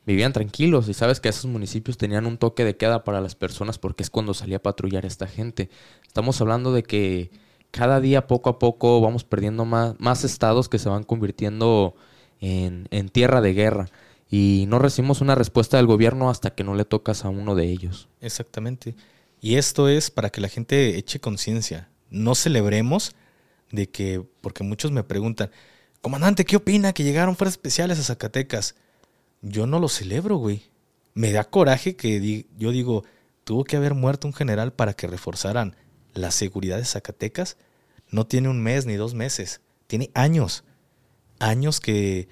vivían 0.05 0.33
tranquilos 0.33 0.89
y 0.89 0.93
sabes 0.93 1.19
que 1.19 1.29
esos 1.29 1.45
municipios 1.45 1.97
tenían 1.97 2.25
un 2.25 2.37
toque 2.37 2.65
de 2.65 2.75
queda 2.75 3.03
para 3.03 3.21
las 3.21 3.35
personas 3.35 3.77
porque 3.77 4.03
es 4.03 4.09
cuando 4.09 4.33
salía 4.33 4.57
a 4.57 4.61
patrullar 4.61 5.05
esta 5.05 5.27
gente. 5.27 5.69
Estamos 6.13 6.39
hablando 6.41 6.71
de 6.71 6.83
que 6.83 7.31
cada 7.71 7.99
día 7.99 8.27
poco 8.27 8.51
a 8.51 8.59
poco 8.59 9.01
vamos 9.01 9.23
perdiendo 9.23 9.65
más, 9.65 9.95
más 9.99 10.23
estados 10.23 10.69
que 10.69 10.77
se 10.77 10.87
van 10.87 11.01
convirtiendo 11.01 11.95
en, 12.39 12.87
en 12.91 13.09
tierra 13.09 13.41
de 13.41 13.55
guerra 13.55 13.89
y 14.29 14.65
no 14.67 14.77
recibimos 14.77 15.21
una 15.21 15.33
respuesta 15.33 15.77
del 15.77 15.87
gobierno 15.87 16.29
hasta 16.29 16.51
que 16.51 16.63
no 16.63 16.75
le 16.75 16.85
tocas 16.85 17.25
a 17.25 17.29
uno 17.29 17.55
de 17.55 17.65
ellos. 17.65 18.09
Exactamente. 18.21 18.95
Y 19.41 19.55
esto 19.55 19.89
es 19.89 20.11
para 20.11 20.29
que 20.29 20.39
la 20.39 20.49
gente 20.49 20.99
eche 20.99 21.19
conciencia. 21.19 21.89
No 22.11 22.35
celebremos 22.35 23.15
de 23.71 23.89
que, 23.89 24.23
porque 24.41 24.63
muchos 24.63 24.91
me 24.91 25.03
preguntan, 25.03 25.49
comandante, 25.99 26.45
¿qué 26.45 26.57
opina 26.57 26.93
que 26.93 27.03
llegaron 27.03 27.35
fuerzas 27.35 27.55
especiales 27.55 27.97
a 27.97 28.03
Zacatecas? 28.03 28.75
Yo 29.41 29.65
no 29.65 29.79
lo 29.79 29.89
celebro, 29.89 30.35
güey. 30.37 30.61
Me 31.15 31.31
da 31.31 31.43
coraje 31.43 31.95
que 31.95 32.45
yo 32.55 32.69
digo, 32.69 33.03
tuvo 33.45 33.63
que 33.63 33.77
haber 33.77 33.95
muerto 33.95 34.27
un 34.27 34.33
general 34.35 34.73
para 34.73 34.93
que 34.93 35.07
reforzaran 35.07 35.75
la 36.13 36.31
seguridad 36.31 36.77
de 36.77 36.85
Zacatecas. 36.85 37.57
No 38.09 38.27
tiene 38.27 38.49
un 38.49 38.61
mes 38.61 38.85
ni 38.85 38.95
dos 38.95 39.13
meses, 39.13 39.61
tiene 39.87 40.11
años. 40.13 40.63
Años 41.39 41.79
que 41.79 42.27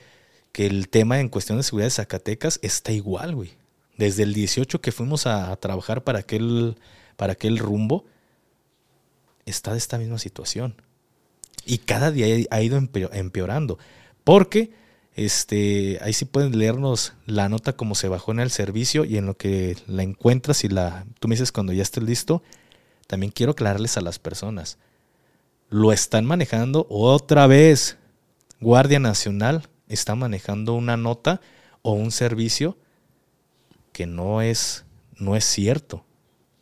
que 0.51 0.65
el 0.65 0.89
tema 0.89 1.19
en 1.19 1.29
cuestión 1.29 1.57
de 1.57 1.63
seguridad 1.63 1.87
de 1.87 1.91
Zacatecas 1.91 2.59
está 2.61 2.91
igual, 2.91 3.35
güey. 3.35 3.53
Desde 3.97 4.23
el 4.23 4.33
18 4.33 4.81
que 4.81 4.91
fuimos 4.91 5.27
a, 5.27 5.55
trabajar 5.57 6.03
para 6.03 6.19
aquel, 6.19 6.77
para 7.15 7.35
rumbo, 7.57 8.05
está 9.45 9.71
de 9.71 9.77
esta 9.77 9.97
misma 9.97 10.17
situación. 10.17 10.81
Y 11.65 11.79
cada 11.79 12.11
día 12.11 12.25
ha 12.49 12.61
ido 12.61 12.77
empeorando. 12.77 13.77
Porque 14.23 14.73
este, 15.15 15.99
ahí 16.01 16.13
sí 16.13 16.25
pueden 16.25 16.57
leernos 16.57 17.13
la 17.25 17.47
nota 17.49 17.73
como 17.73 17.95
se 17.95 18.07
bajó 18.07 18.31
en 18.31 18.39
el 18.39 18.49
servicio 18.49 19.05
y 19.05 19.17
en 19.17 19.25
lo 19.25 19.37
que 19.37 19.77
la 19.87 20.03
encuentras 20.03 20.63
y 20.63 20.69
la, 20.69 21.05
tú 21.19 21.27
me 21.27 21.35
dices 21.35 21.51
cuando 21.51 21.73
ya 21.73 21.83
estés 21.83 22.03
listo. 22.03 22.43
También 23.11 23.33
quiero 23.33 23.51
aclararles 23.51 23.97
a 23.97 24.01
las 24.01 24.19
personas. 24.19 24.77
Lo 25.69 25.91
están 25.91 26.23
manejando 26.23 26.87
otra 26.89 27.45
vez. 27.45 27.97
Guardia 28.61 28.99
Nacional 28.99 29.67
está 29.89 30.15
manejando 30.15 30.75
una 30.75 30.95
nota 30.95 31.41
o 31.81 31.91
un 31.91 32.11
servicio 32.11 32.77
que 33.91 34.05
no 34.05 34.41
es, 34.41 34.85
no 35.17 35.35
es 35.35 35.43
cierto. 35.43 36.05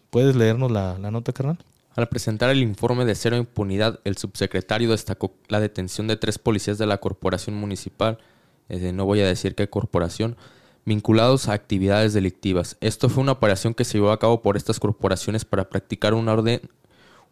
¿Puedes 0.10 0.36
leernos 0.36 0.72
la, 0.72 0.98
nota, 0.98 1.34
carnal? 1.34 1.60
Al 1.96 2.10
presentar 2.10 2.50
el 2.50 2.64
informe 2.64 3.06
de 3.06 3.14
cero 3.14 3.38
impunidad, 3.38 4.00
el 4.04 4.18
subsecretario 4.18 4.90
destacó 4.90 5.36
la 5.50 5.60
detención 5.60 6.08
de 6.08 6.18
tres 6.18 6.40
policías 6.40 6.80
de 6.80 6.88
la 6.88 6.98
corporación 6.98 7.58
municipal, 7.58 8.18
no 8.70 9.06
voy 9.06 9.22
a 9.22 9.28
decir 9.28 9.54
qué 9.54 9.70
corporación, 9.70 10.36
vinculados 10.86 11.48
a 11.48 11.54
actividades 11.54 12.14
delictivas. 12.14 12.78
Esto 12.82 13.10
fue 13.10 13.24
una 13.24 13.34
operación 13.34 13.74
que 13.74 13.86
se 13.86 13.98
llevó 13.98 14.12
a 14.12 14.20
cabo 14.20 14.42
por 14.42 14.58
estas 14.58 14.80
corporaciones 14.80 15.46
para 15.46 15.70
practicar 15.70 16.14
una 16.14 16.34
orden, 16.34 16.62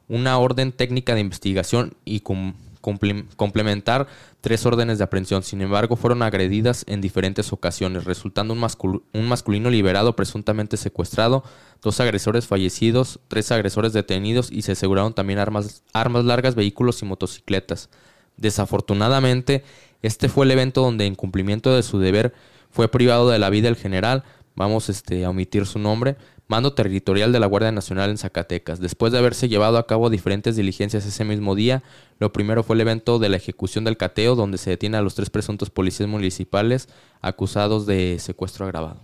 una 0.07 0.37
orden 0.37 0.71
técnica 0.71 1.15
de 1.15 1.21
investigación 1.21 1.95
y 2.05 2.21
complementar 2.21 4.07
tres 4.41 4.65
órdenes 4.65 4.97
de 4.97 5.03
aprehensión. 5.03 5.43
Sin 5.43 5.61
embargo, 5.61 5.95
fueron 5.95 6.21
agredidas 6.21 6.83
en 6.87 7.01
diferentes 7.01 7.51
ocasiones, 7.51 8.05
resultando 8.05 8.53
un, 8.53 9.27
masculino 9.27 9.69
liberado 9.69 10.15
presuntamente 10.15 10.77
secuestrado, 10.77 11.43
dos 11.81 11.99
agresores 11.99 12.47
fallecidos, 12.47 13.19
tres 13.27 13.51
agresores 13.51 13.93
detenidos 13.93 14.51
y 14.51 14.61
se 14.61 14.73
aseguraron 14.73 15.13
también 15.13 15.39
armas 15.39 15.83
largas, 15.93 16.55
vehículos 16.55 17.01
y 17.01 17.05
motocicletas. 17.05 17.89
Desafortunadamente, 18.37 19.63
este 20.03 20.29
fue 20.29 20.45
el 20.45 20.51
evento 20.51 20.81
donde 20.81 21.05
en 21.05 21.15
cumplimiento 21.15 21.75
de 21.75 21.83
su 21.83 21.99
deber 21.99 22.33
fue 22.77 22.89
privado 22.89 23.27
de 23.31 23.39
la 23.39 23.49
vida 23.49 23.69
el 23.69 23.75
general, 23.75 24.23
vamos 24.55 24.87
este, 24.87 25.25
a 25.25 25.31
omitir 25.31 25.65
su 25.65 25.79
nombre, 25.79 26.15
mando 26.47 26.73
territorial 26.73 27.31
de 27.31 27.39
la 27.39 27.47
Guardia 27.47 27.71
Nacional 27.71 28.11
en 28.11 28.19
Zacatecas. 28.19 28.79
Después 28.79 29.11
de 29.11 29.17
haberse 29.17 29.49
llevado 29.49 29.79
a 29.79 29.87
cabo 29.87 30.11
diferentes 30.11 30.55
diligencias 30.55 31.03
ese 31.03 31.25
mismo 31.25 31.55
día, 31.55 31.81
lo 32.19 32.31
primero 32.31 32.61
fue 32.61 32.75
el 32.75 32.81
evento 32.81 33.17
de 33.17 33.29
la 33.29 33.37
ejecución 33.37 33.83
del 33.83 33.97
cateo, 33.97 34.35
donde 34.35 34.59
se 34.59 34.69
detiene 34.69 34.95
a 34.95 35.01
los 35.01 35.15
tres 35.15 35.31
presuntos 35.31 35.71
policías 35.71 36.07
municipales 36.07 36.87
acusados 37.19 37.87
de 37.87 38.19
secuestro 38.19 38.65
agravado. 38.65 39.01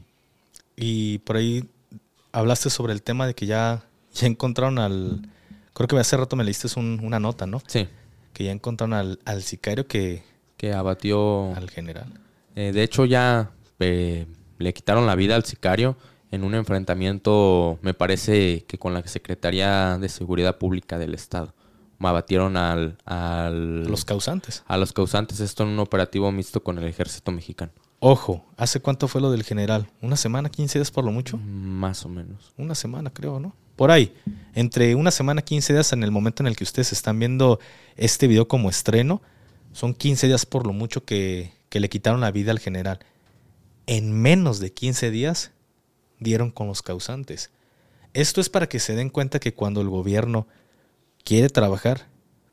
Y 0.76 1.18
por 1.20 1.38
ahí 1.38 1.68
hablaste 2.32 2.70
sobre 2.70 2.94
el 2.94 3.02
tema 3.02 3.26
de 3.26 3.34
que 3.34 3.48
ya, 3.48 3.86
ya 4.14 4.28
encontraron 4.28 4.78
al... 4.78 5.28
Creo 5.74 5.88
que 5.88 5.98
hace 5.98 6.16
rato 6.16 6.36
me 6.36 6.44
leíste 6.44 6.68
una 6.80 7.20
nota, 7.20 7.48
¿no? 7.48 7.60
Sí. 7.66 7.88
Que 8.34 8.44
ya 8.44 8.52
encontraron 8.52 8.94
al, 8.94 9.20
al 9.26 9.42
sicario 9.42 9.88
que... 9.88 10.22
Que 10.58 10.74
abatió... 10.74 11.56
Al 11.56 11.72
general. 11.72 12.06
Eh, 12.56 12.72
de 12.72 12.84
hecho 12.84 13.06
ya 13.06 13.50
eh, 13.80 14.28
le 14.60 14.74
quitaron 14.74 15.06
la 15.06 15.16
vida 15.16 15.36
al 15.36 15.46
sicario 15.46 15.98
en 16.32 16.44
un 16.44 16.56
enfrentamiento, 16.56 17.78
me 17.82 17.94
parece 17.94 18.66
que 18.68 18.80
con 18.80 18.94
la 18.94 19.06
Secretaría 19.06 20.00
de 20.00 20.10
Seguridad 20.10 20.58
Pública 20.58 20.98
del 20.98 21.14
Estado. 21.14 21.54
Abatieron 22.00 22.58
al, 22.58 22.98
al, 23.06 23.84
los 23.84 24.04
causantes. 24.04 24.64
A 24.68 24.76
los 24.78 24.92
causantes, 24.92 25.40
esto 25.40 25.64
en 25.64 25.70
un 25.70 25.80
operativo 25.80 26.30
mixto 26.34 26.62
con 26.62 26.78
el 26.78 26.86
ejército 26.86 27.32
mexicano. 27.32 27.72
Ojo, 28.00 28.44
¿hace 28.58 28.82
cuánto 28.82 29.08
fue 29.08 29.22
lo 29.22 29.32
del 29.32 29.44
general? 29.44 29.88
¿Una 30.02 30.18
semana, 30.18 30.50
15 30.50 30.80
días 30.80 30.92
por 30.92 31.06
lo 31.06 31.12
mucho? 31.12 31.38
Más 31.38 32.04
o 32.04 32.10
menos. 32.10 32.52
Una 32.58 32.76
semana, 32.76 33.10
creo, 33.14 33.40
¿no? 33.40 33.56
Por 33.78 33.92
ahí. 33.92 34.14
Entre 34.54 34.96
una 34.96 35.12
semana, 35.12 35.42
15 35.42 35.72
días 35.72 35.94
en 35.94 36.04
el 36.04 36.12
momento 36.12 36.44
en 36.44 36.48
el 36.48 36.58
que 36.58 36.66
ustedes 36.66 36.92
están 36.92 37.18
viendo 37.20 37.60
este 37.96 38.28
video 38.28 38.48
como 38.48 38.70
estreno, 38.70 39.22
son 39.72 39.94
15 39.94 40.28
días 40.28 40.46
por 40.46 40.68
lo 40.68 40.74
mucho 40.74 41.06
que, 41.06 41.54
que 41.70 41.80
le 41.80 41.88
quitaron 41.88 42.20
la 42.20 42.32
vida 42.32 42.52
al 42.52 42.60
general. 42.60 43.00
En 43.86 44.12
menos 44.14 44.60
de 44.60 44.72
15 44.72 45.12
días 45.12 45.52
dieron 46.20 46.52
con 46.52 46.68
los 46.68 46.82
causantes. 46.82 47.52
Esto 48.14 48.42
es 48.42 48.50
para 48.50 48.68
que 48.68 48.80
se 48.80 48.96
den 48.96 49.10
cuenta 49.10 49.40
que 49.40 49.54
cuando 49.54 49.82
el 49.82 49.90
gobierno 49.90 50.48
quiere 51.24 51.50
trabajar, 51.50 52.08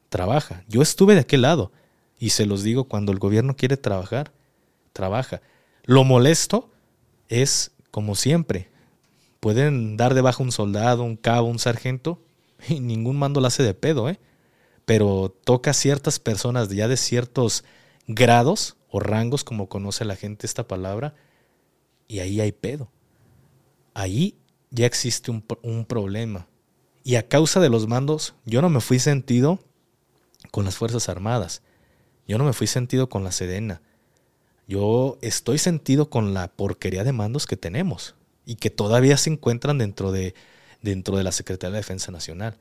trabaja. 0.08 0.64
Yo 0.68 0.82
estuve 0.82 1.14
de 1.14 1.20
aquel 1.20 1.42
lado 1.42 1.72
y 2.18 2.30
se 2.30 2.46
los 2.46 2.62
digo, 2.62 2.84
cuando 2.84 3.12
el 3.12 3.18
gobierno 3.18 3.56
quiere 3.56 3.76
trabajar, 3.76 4.32
trabaja. 4.92 5.40
Lo 5.84 6.04
molesto 6.04 6.70
es, 7.28 7.72
como 7.90 8.14
siempre, 8.14 8.68
pueden 9.38 9.96
dar 9.96 10.14
de 10.14 10.20
baja 10.20 10.42
un 10.42 10.52
soldado, 10.52 11.02
un 11.02 11.16
cabo, 11.16 11.48
un 11.48 11.58
sargento, 11.58 12.20
y 12.68 12.80
ningún 12.80 13.18
mando 13.18 13.40
lo 13.40 13.46
hace 13.46 13.62
de 13.62 13.74
pedo, 13.74 14.08
¿eh? 14.08 14.18
Pero 14.84 15.34
toca 15.44 15.70
a 15.70 15.74
ciertas 15.74 16.18
personas 16.18 16.68
ya 16.70 16.88
de 16.88 16.96
ciertos 16.96 17.64
grados 18.06 18.76
o 18.90 19.00
rangos, 19.00 19.44
como 19.44 19.68
conoce 19.68 20.04
la 20.04 20.16
gente 20.16 20.46
esta 20.46 20.66
palabra, 20.66 21.14
y 22.08 22.20
ahí 22.20 22.40
hay 22.40 22.52
pedo 22.52 22.90
ahí 23.94 24.36
ya 24.70 24.86
existe 24.86 25.30
un, 25.30 25.84
problema. 25.84 26.46
Y 27.02 27.16
a 27.16 27.28
causa 27.28 27.60
de 27.60 27.68
los 27.68 27.88
mandos, 27.88 28.34
yo 28.44 28.62
no 28.62 28.70
me 28.70 28.80
fui 28.80 28.98
sentido 28.98 29.58
con 30.50 30.64
las 30.64 30.76
Fuerzas 30.76 31.08
Armadas. 31.08 31.62
Yo 32.28 32.38
no 32.38 32.44
me 32.44 32.52
fui 32.52 32.66
sentido 32.66 33.08
con 33.08 33.24
la 33.24 33.32
Sedena. 33.32 33.82
Yo 34.68 35.18
estoy 35.20 35.58
sentido 35.58 36.08
con 36.08 36.34
la 36.34 36.48
porquería 36.48 37.02
de 37.02 37.12
mandos 37.12 37.46
que 37.46 37.56
tenemos 37.56 38.14
y 38.46 38.54
que 38.54 38.70
todavía 38.70 39.16
se 39.16 39.30
encuentran 39.30 39.78
dentro 39.78 40.12
de, 40.12 40.34
dentro 40.82 41.16
de 41.16 41.24
la 41.24 41.32
Secretaría 41.32 41.72
de 41.72 41.78
Defensa 41.78 42.12
Nacional. 42.12 42.58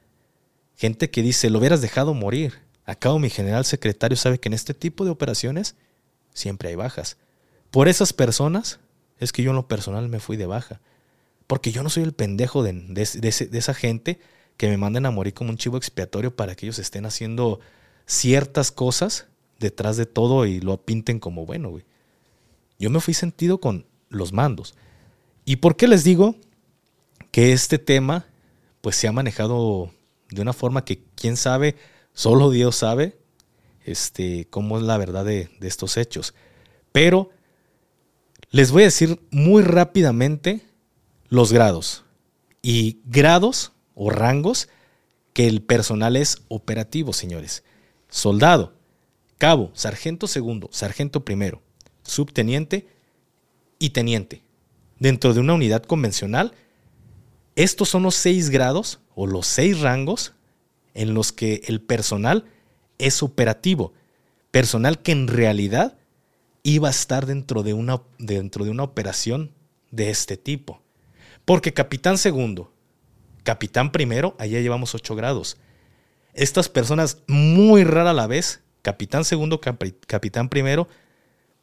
Gente 0.75 1.11
que 1.11 1.21
dice, 1.21 1.49
lo 1.49 1.59
hubieras 1.59 1.81
dejado 1.81 2.13
morir. 2.15 2.61
Acabo 2.85 3.19
mi 3.19 3.29
general 3.29 3.65
secretario 3.65 4.17
sabe 4.17 4.39
que 4.39 4.49
en 4.49 4.53
este 4.53 4.73
tipo 4.73 5.05
de 5.05 5.11
operaciones 5.11 5.75
siempre 6.39 6.69
hay 6.69 6.75
bajas. 6.75 7.17
Por 7.71 7.87
esas 7.87 8.13
personas 8.13 8.79
es 9.19 9.31
que 9.31 9.43
yo 9.43 9.51
en 9.51 9.57
lo 9.57 9.67
personal 9.67 10.09
me 10.09 10.19
fui 10.19 10.37
de 10.37 10.45
baja. 10.45 10.81
Porque 11.45 11.71
yo 11.71 11.83
no 11.83 11.89
soy 11.89 12.03
el 12.03 12.13
pendejo 12.13 12.63
de, 12.63 13.09
esa 13.53 13.73
gente 13.73 14.19
que 14.57 14.69
me 14.69 14.77
manden 14.77 15.05
a 15.05 15.11
morir 15.11 15.33
como 15.33 15.49
un 15.49 15.57
chivo 15.57 15.77
expiatorio 15.77 16.35
para 16.35 16.55
que 16.55 16.65
ellos 16.65 16.79
estén 16.79 17.05
haciendo 17.05 17.59
ciertas 18.05 18.71
cosas 18.71 19.27
detrás 19.59 19.97
de 19.97 20.05
todo 20.05 20.45
y 20.45 20.59
lo 20.59 20.83
pinten 20.83 21.19
como 21.19 21.45
bueno, 21.45 21.69
güey. 21.69 21.85
Yo 22.77 22.89
me 22.89 23.01
fui 23.01 23.13
sentido 23.13 23.59
con 23.59 23.85
los 24.09 24.31
mandos. 24.31 24.75
¿Y 25.43 25.57
por 25.57 25.75
qué 25.75 25.87
les 25.87 26.03
digo 26.03 26.35
que 27.31 27.51
este 27.51 27.77
tema 27.77 28.25
pues 28.81 28.95
se 28.95 29.07
ha 29.07 29.11
manejado 29.11 29.91
de 30.29 30.41
una 30.41 30.53
forma 30.53 30.85
que 30.85 31.03
quién 31.15 31.35
sabe, 31.35 31.75
solo 32.13 32.49
Dios 32.49 32.77
sabe 32.77 33.18
este, 33.85 34.47
cómo 34.49 34.77
es 34.77 34.83
la 34.83 34.97
verdad 34.97 35.25
de, 35.25 35.49
de 35.59 35.67
estos 35.67 35.97
hechos? 35.97 36.33
Pero 36.91 37.29
les 38.51 38.71
voy 38.71 38.83
a 38.83 38.85
decir 38.85 39.19
muy 39.31 39.63
rápidamente 39.63 40.61
los 41.29 41.53
grados. 41.53 42.03
Y 42.61 42.99
grados 43.05 43.71
o 43.93 44.09
rangos 44.09 44.69
que 45.33 45.47
el 45.47 45.61
personal 45.61 46.15
es 46.15 46.41
operativo, 46.47 47.13
señores. 47.13 47.63
Soldado, 48.09 48.73
cabo, 49.37 49.71
sargento 49.73 50.27
segundo, 50.27 50.69
sargento 50.71 51.23
primero, 51.23 51.61
subteniente 52.03 52.87
y 53.77 53.91
teniente. 53.91 54.43
Dentro 54.99 55.33
de 55.33 55.39
una 55.39 55.53
unidad 55.53 55.83
convencional, 55.83 56.53
estos 57.55 57.89
son 57.89 58.03
los 58.03 58.15
seis 58.15 58.49
grados 58.49 58.99
o 59.15 59.27
los 59.27 59.47
seis 59.47 59.79
rangos 59.79 60.33
en 60.93 61.13
los 61.13 61.31
que 61.31 61.61
el 61.67 61.81
personal 61.81 62.45
es 62.99 63.23
operativo. 63.23 63.93
Personal 64.51 65.01
que 65.01 65.11
en 65.11 65.27
realidad 65.27 65.97
iba 66.63 66.87
a 66.87 66.91
estar 66.91 67.25
dentro 67.25 67.63
de 67.63 67.73
una, 67.73 68.01
dentro 68.19 68.65
de 68.65 68.71
una 68.71 68.83
operación 68.83 69.51
de 69.91 70.11
este 70.11 70.37
tipo. 70.37 70.81
Porque 71.45 71.73
capitán 71.73 72.17
segundo, 72.17 72.71
capitán 73.43 73.91
primero, 73.91 74.35
allá 74.37 74.59
llevamos 74.59 74.93
8 74.93 75.15
grados. 75.15 75.57
Estas 76.33 76.69
personas 76.69 77.23
muy 77.27 77.83
rara 77.83 78.11
a 78.11 78.13
la 78.13 78.27
vez, 78.27 78.61
capitán 78.81 79.25
segundo, 79.25 79.59
capitán 79.59 80.49
primero, 80.49 80.87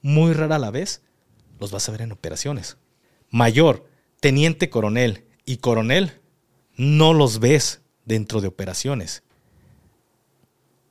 muy 0.03 0.33
rara 0.33 0.57
a 0.57 0.59
la 0.59 0.71
vez, 0.71 1.03
los 1.61 1.71
vas 1.71 1.89
a 1.89 1.93
ver 1.93 2.03
en 2.03 2.13
operaciones. 2.13 2.77
Mayor, 3.31 3.89
teniente 4.21 4.71
coronel 4.71 5.25
y 5.45 5.59
coronel, 5.59 6.21
no 6.77 7.15
los 7.15 7.39
ves 7.39 7.81
dentro 8.05 8.41
de 8.41 8.49
operaciones. 8.49 9.23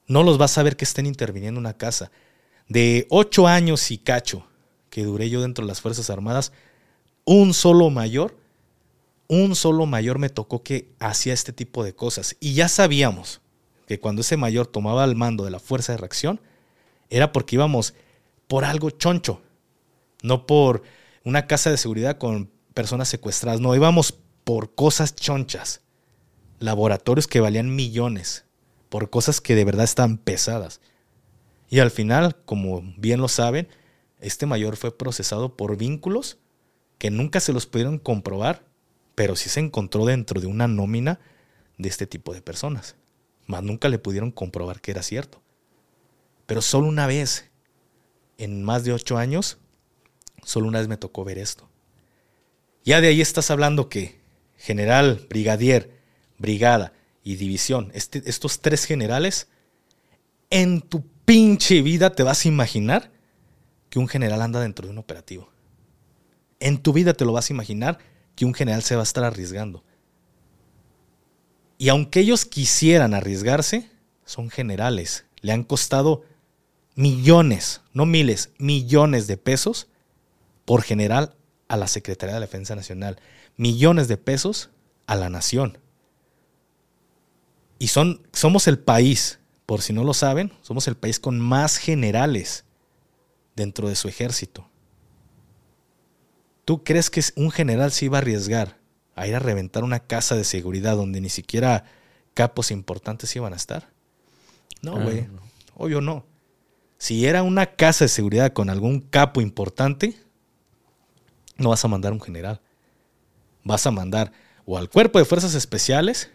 No 0.07 0.23
los 0.23 0.37
vas 0.37 0.57
a 0.57 0.63
ver 0.63 0.77
que 0.77 0.85
estén 0.85 1.05
interviniendo 1.05 1.59
en 1.59 1.65
una 1.65 1.77
casa. 1.77 2.11
De 2.67 3.07
ocho 3.09 3.47
años 3.47 3.91
y 3.91 3.97
cacho 3.97 4.47
que 4.89 5.03
duré 5.03 5.29
yo 5.29 5.41
dentro 5.41 5.65
de 5.65 5.67
las 5.67 5.81
Fuerzas 5.81 6.09
Armadas, 6.09 6.53
un 7.25 7.53
solo 7.53 7.89
mayor, 7.89 8.37
un 9.27 9.53
solo 9.55 9.85
mayor 9.85 10.19
me 10.19 10.29
tocó 10.29 10.63
que 10.63 10.89
hacía 10.99 11.33
este 11.33 11.51
tipo 11.51 11.83
de 11.83 11.93
cosas. 11.93 12.37
Y 12.39 12.53
ya 12.53 12.69
sabíamos 12.69 13.41
que 13.87 13.99
cuando 13.99 14.21
ese 14.21 14.37
mayor 14.37 14.67
tomaba 14.67 15.03
el 15.03 15.15
mando 15.15 15.43
de 15.43 15.51
la 15.51 15.59
Fuerza 15.59 15.91
de 15.91 15.97
Reacción, 15.97 16.39
era 17.09 17.33
porque 17.33 17.57
íbamos 17.57 17.93
por 18.47 18.63
algo 18.63 18.89
choncho, 18.89 19.41
no 20.21 20.45
por 20.47 20.83
una 21.25 21.45
casa 21.45 21.71
de 21.71 21.77
seguridad 21.77 22.17
con 22.17 22.49
personas 22.73 23.09
secuestradas, 23.09 23.59
no, 23.59 23.75
íbamos 23.75 24.13
por 24.45 24.75
cosas 24.75 25.13
chonchas, 25.13 25.81
laboratorios 26.59 27.27
que 27.27 27.41
valían 27.41 27.75
millones, 27.75 28.44
por 28.95 29.09
cosas 29.09 29.41
que 29.41 29.55
de 29.55 29.65
verdad 29.65 29.83
estaban 29.83 30.17
pesadas. 30.17 30.79
Y 31.69 31.79
al 31.79 31.91
final, 31.91 32.37
como 32.45 32.81
bien 32.95 33.19
lo 33.19 33.27
saben, 33.27 33.67
este 34.21 34.45
mayor 34.45 34.77
fue 34.77 34.97
procesado 34.97 35.57
por 35.57 35.75
vínculos 35.75 36.37
que 36.97 37.11
nunca 37.11 37.41
se 37.41 37.51
los 37.51 37.65
pudieron 37.65 37.99
comprobar, 37.99 38.63
pero 39.13 39.35
sí 39.35 39.49
se 39.49 39.59
encontró 39.59 40.05
dentro 40.05 40.39
de 40.39 40.47
una 40.47 40.69
nómina 40.69 41.19
de 41.77 41.89
este 41.89 42.07
tipo 42.07 42.33
de 42.33 42.41
personas. 42.41 42.95
Mas 43.47 43.63
nunca 43.63 43.89
le 43.89 43.99
pudieron 43.99 44.31
comprobar 44.31 44.79
que 44.79 44.91
era 44.91 45.03
cierto. 45.03 45.41
Pero 46.45 46.61
solo 46.61 46.87
una 46.87 47.05
vez, 47.05 47.51
en 48.37 48.63
más 48.63 48.85
de 48.85 48.93
ocho 48.93 49.17
años, 49.17 49.57
solo 50.41 50.69
una 50.69 50.79
vez 50.79 50.87
me 50.87 50.95
tocó 50.95 51.25
ver 51.25 51.37
esto. 51.37 51.67
Ya 52.85 53.01
de 53.01 53.09
ahí 53.09 53.19
estás 53.19 53.51
hablando 53.51 53.89
que 53.89 54.21
general, 54.55 55.27
brigadier, 55.29 55.99
brigada 56.37 56.93
y 57.25 57.35
división, 57.35 57.91
este, 57.95 58.21
estos 58.29 58.61
tres 58.61 58.85
generales, 58.85 59.49
en 60.51 60.79
tu 60.79 61.03
pinche 61.25 61.81
vida 61.81 62.11
te 62.11 62.21
vas 62.23 62.45
a 62.45 62.47
imaginar 62.47 63.11
que 63.89 63.97
un 63.97 64.07
general 64.07 64.43
anda 64.43 64.61
dentro 64.61 64.85
de 64.85 64.91
un 64.91 64.99
operativo. 64.99 65.49
En 66.59 66.77
tu 66.77 66.93
vida 66.93 67.13
te 67.13 67.25
lo 67.25 67.33
vas 67.33 67.49
a 67.49 67.53
imaginar 67.53 67.97
que 68.35 68.45
un 68.45 68.53
general 68.53 68.83
se 68.83 68.95
va 68.95 69.01
a 69.01 69.03
estar 69.03 69.23
arriesgando. 69.23 69.83
Y 71.79 71.89
aunque 71.89 72.19
ellos 72.19 72.45
quisieran 72.45 73.15
arriesgarse, 73.15 73.89
son 74.23 74.51
generales. 74.51 75.25
Le 75.41 75.51
han 75.51 75.63
costado 75.63 76.23
millones, 76.93 77.81
no 77.91 78.05
miles, 78.05 78.51
millones 78.59 79.25
de 79.25 79.37
pesos 79.37 79.87
por 80.63 80.83
general 80.83 81.35
a 81.67 81.75
la 81.75 81.87
Secretaría 81.87 82.35
de 82.35 82.41
Defensa 82.41 82.75
Nacional. 82.75 83.19
Millones 83.57 84.07
de 84.07 84.17
pesos 84.17 84.69
a 85.07 85.15
la 85.15 85.29
nación. 85.29 85.79
Y 87.79 87.87
son, 87.87 88.21
somos 88.31 88.67
el 88.67 88.79
país, 88.79 89.39
por 89.65 89.81
si 89.81 89.93
no 89.93 90.03
lo 90.03 90.13
saben, 90.13 90.53
somos 90.61 90.87
el 90.87 90.95
país 90.95 91.19
con 91.19 91.39
más 91.39 91.77
generales 91.77 92.65
dentro 93.55 93.89
de 93.89 93.95
su 93.95 94.07
ejército. 94.07 94.69
¿Tú 96.63 96.83
crees 96.83 97.09
que 97.09 97.21
un 97.35 97.51
general 97.51 97.91
se 97.91 98.05
iba 98.05 98.17
a 98.17 98.21
arriesgar 98.21 98.77
a 99.15 99.27
ir 99.27 99.35
a 99.35 99.39
reventar 99.39 99.83
una 99.83 99.99
casa 99.99 100.35
de 100.35 100.43
seguridad 100.43 100.97
donde 100.97 101.21
ni 101.21 101.29
siquiera 101.29 101.85
capos 102.33 102.71
importantes 102.71 103.35
iban 103.35 103.53
a 103.53 103.55
estar? 103.55 103.89
No, 104.81 104.97
ah, 104.97 105.03
güey. 105.03 105.27
Obvio 105.75 106.01
no. 106.01 106.25
Si 106.97 107.25
era 107.25 107.43
una 107.43 107.75
casa 107.75 108.05
de 108.05 108.09
seguridad 108.09 108.53
con 108.53 108.69
algún 108.69 108.99
capo 108.99 109.41
importante, 109.41 110.17
no 111.57 111.69
vas 111.69 111.83
a 111.85 111.87
mandar 111.87 112.13
un 112.13 112.21
general. 112.21 112.61
Vas 113.63 113.85
a 113.87 113.91
mandar 113.91 114.31
o 114.65 114.77
al 114.77 114.89
cuerpo 114.89 115.19
de 115.19 115.25
fuerzas 115.25 115.55
especiales 115.55 116.29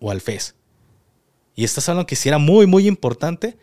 o 0.00 0.10
al 0.10 0.20
FES. 0.20 0.54
Y 1.54 1.64
estás 1.64 1.88
hablando 1.88 2.06
que 2.06 2.16
si 2.16 2.28
era 2.28 2.38
muy, 2.38 2.66
muy 2.66 2.88
importante, 2.88 3.56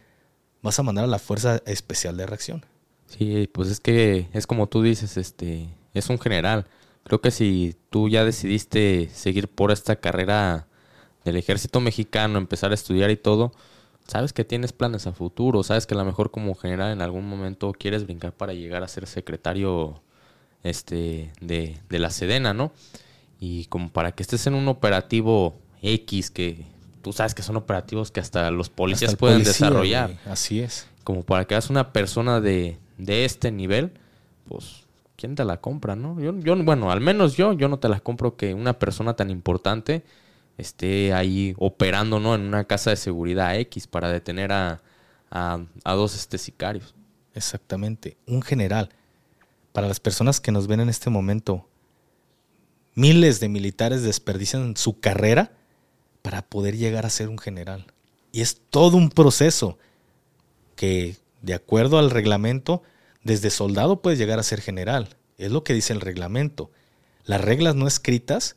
vas 0.61 0.79
a 0.79 0.83
mandar 0.83 1.05
a 1.05 1.07
la 1.07 1.19
fuerza 1.19 1.61
especial 1.65 2.15
de 2.15 2.25
reacción. 2.25 2.65
Sí, 3.07 3.49
pues 3.51 3.69
es 3.69 3.79
que 3.79 4.27
es 4.33 4.47
como 4.47 4.67
tú 4.67 4.81
dices, 4.81 5.17
este, 5.17 5.69
es 5.93 6.09
un 6.09 6.19
general. 6.19 6.67
Creo 7.03 7.21
que 7.21 7.31
si 7.31 7.75
tú 7.89 8.09
ya 8.09 8.25
decidiste 8.25 9.09
seguir 9.13 9.47
por 9.47 9.71
esta 9.71 9.95
carrera 9.95 10.67
del 11.23 11.37
ejército 11.37 11.79
mexicano, 11.79 12.37
empezar 12.37 12.71
a 12.71 12.75
estudiar 12.75 13.09
y 13.11 13.17
todo, 13.17 13.53
sabes 14.07 14.33
que 14.33 14.43
tienes 14.43 14.73
planes 14.73 15.07
a 15.07 15.13
futuro, 15.13 15.63
sabes 15.63 15.87
que 15.87 15.93
a 15.93 15.97
lo 15.97 16.05
mejor 16.05 16.31
como 16.31 16.53
general 16.55 16.91
en 16.91 17.01
algún 17.01 17.27
momento 17.27 17.71
quieres 17.71 18.03
brincar 18.03 18.33
para 18.33 18.53
llegar 18.53 18.83
a 18.83 18.87
ser 18.87 19.07
secretario 19.07 20.01
este, 20.63 21.31
de, 21.39 21.79
de 21.89 21.99
la 21.99 22.09
Sedena, 22.09 22.53
¿no? 22.53 22.73
Y 23.39 23.65
como 23.65 23.89
para 23.89 24.11
que 24.13 24.23
estés 24.23 24.47
en 24.47 24.55
un 24.55 24.67
operativo 24.67 25.55
X 25.81 26.31
que 26.31 26.65
tú 27.01 27.13
sabes 27.13 27.33
que 27.33 27.41
son 27.41 27.55
operativos 27.55 28.11
que 28.11 28.19
hasta 28.19 28.51
los 28.51 28.69
policías 28.69 29.15
pueden 29.15 29.43
desarrollar. 29.43 30.17
Así 30.25 30.59
es. 30.59 30.87
Como 31.03 31.23
para 31.23 31.45
que 31.45 31.55
hagas 31.55 31.69
una 31.69 31.93
persona 31.93 32.41
de, 32.41 32.77
de 32.97 33.25
este 33.25 33.51
nivel, 33.51 33.91
pues, 34.47 34.83
¿quién 35.15 35.35
te 35.35 35.45
la 35.45 35.57
compra, 35.57 35.95
no? 35.95 36.19
Yo, 36.19 36.37
yo, 36.39 36.55
bueno, 36.63 36.91
al 36.91 37.01
menos 37.01 37.37
yo, 37.37 37.53
yo 37.53 37.69
no 37.69 37.79
te 37.79 37.87
la 37.87 37.99
compro 37.99 38.35
que 38.35 38.53
una 38.53 38.73
persona 38.73 39.15
tan 39.15 39.29
importante 39.29 40.03
esté 40.57 41.13
ahí 41.13 41.55
operando, 41.57 42.19
¿no? 42.19 42.35
En 42.35 42.41
una 42.41 42.65
casa 42.65 42.89
de 42.89 42.95
seguridad 42.95 43.55
X 43.57 43.87
para 43.87 44.09
detener 44.09 44.51
a, 44.51 44.81
a, 45.31 45.93
dos 45.93 46.15
este, 46.15 46.37
sicarios. 46.37 46.95
Exactamente. 47.33 48.17
Un 48.25 48.41
general. 48.41 48.89
Para 49.71 49.87
las 49.87 49.99
personas 49.99 50.41
que 50.41 50.51
nos 50.51 50.67
ven 50.67 50.79
en 50.79 50.89
este 50.89 51.09
momento, 51.09 51.67
miles 52.95 53.39
de 53.39 53.47
militares 53.47 54.01
desperdician 54.01 54.75
su 54.75 54.99
carrera 54.99 55.51
para 56.21 56.41
poder 56.41 56.77
llegar 56.77 57.05
a 57.05 57.09
ser 57.09 57.29
un 57.29 57.37
general. 57.37 57.87
Y 58.31 58.41
es 58.41 58.61
todo 58.69 58.97
un 58.97 59.09
proceso 59.09 59.77
que 60.75 61.15
de 61.41 61.53
acuerdo 61.53 61.97
al 61.97 62.11
reglamento, 62.11 62.83
desde 63.23 63.49
soldado 63.49 64.01
puedes 64.01 64.19
llegar 64.19 64.39
a 64.39 64.43
ser 64.43 64.61
general. 64.61 65.17
Es 65.37 65.51
lo 65.51 65.63
que 65.63 65.73
dice 65.73 65.93
el 65.93 66.01
reglamento. 66.01 66.71
Las 67.25 67.41
reglas 67.41 67.75
no 67.75 67.87
escritas, 67.87 68.55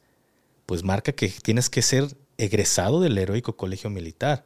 pues 0.67 0.85
marca 0.85 1.13
que 1.13 1.29
tienes 1.29 1.71
que 1.71 1.83
ser 1.83 2.17
egresado 2.39 3.01
del 3.01 3.19
heroico 3.19 3.57
colegio 3.57 3.91
militar. 3.91 4.45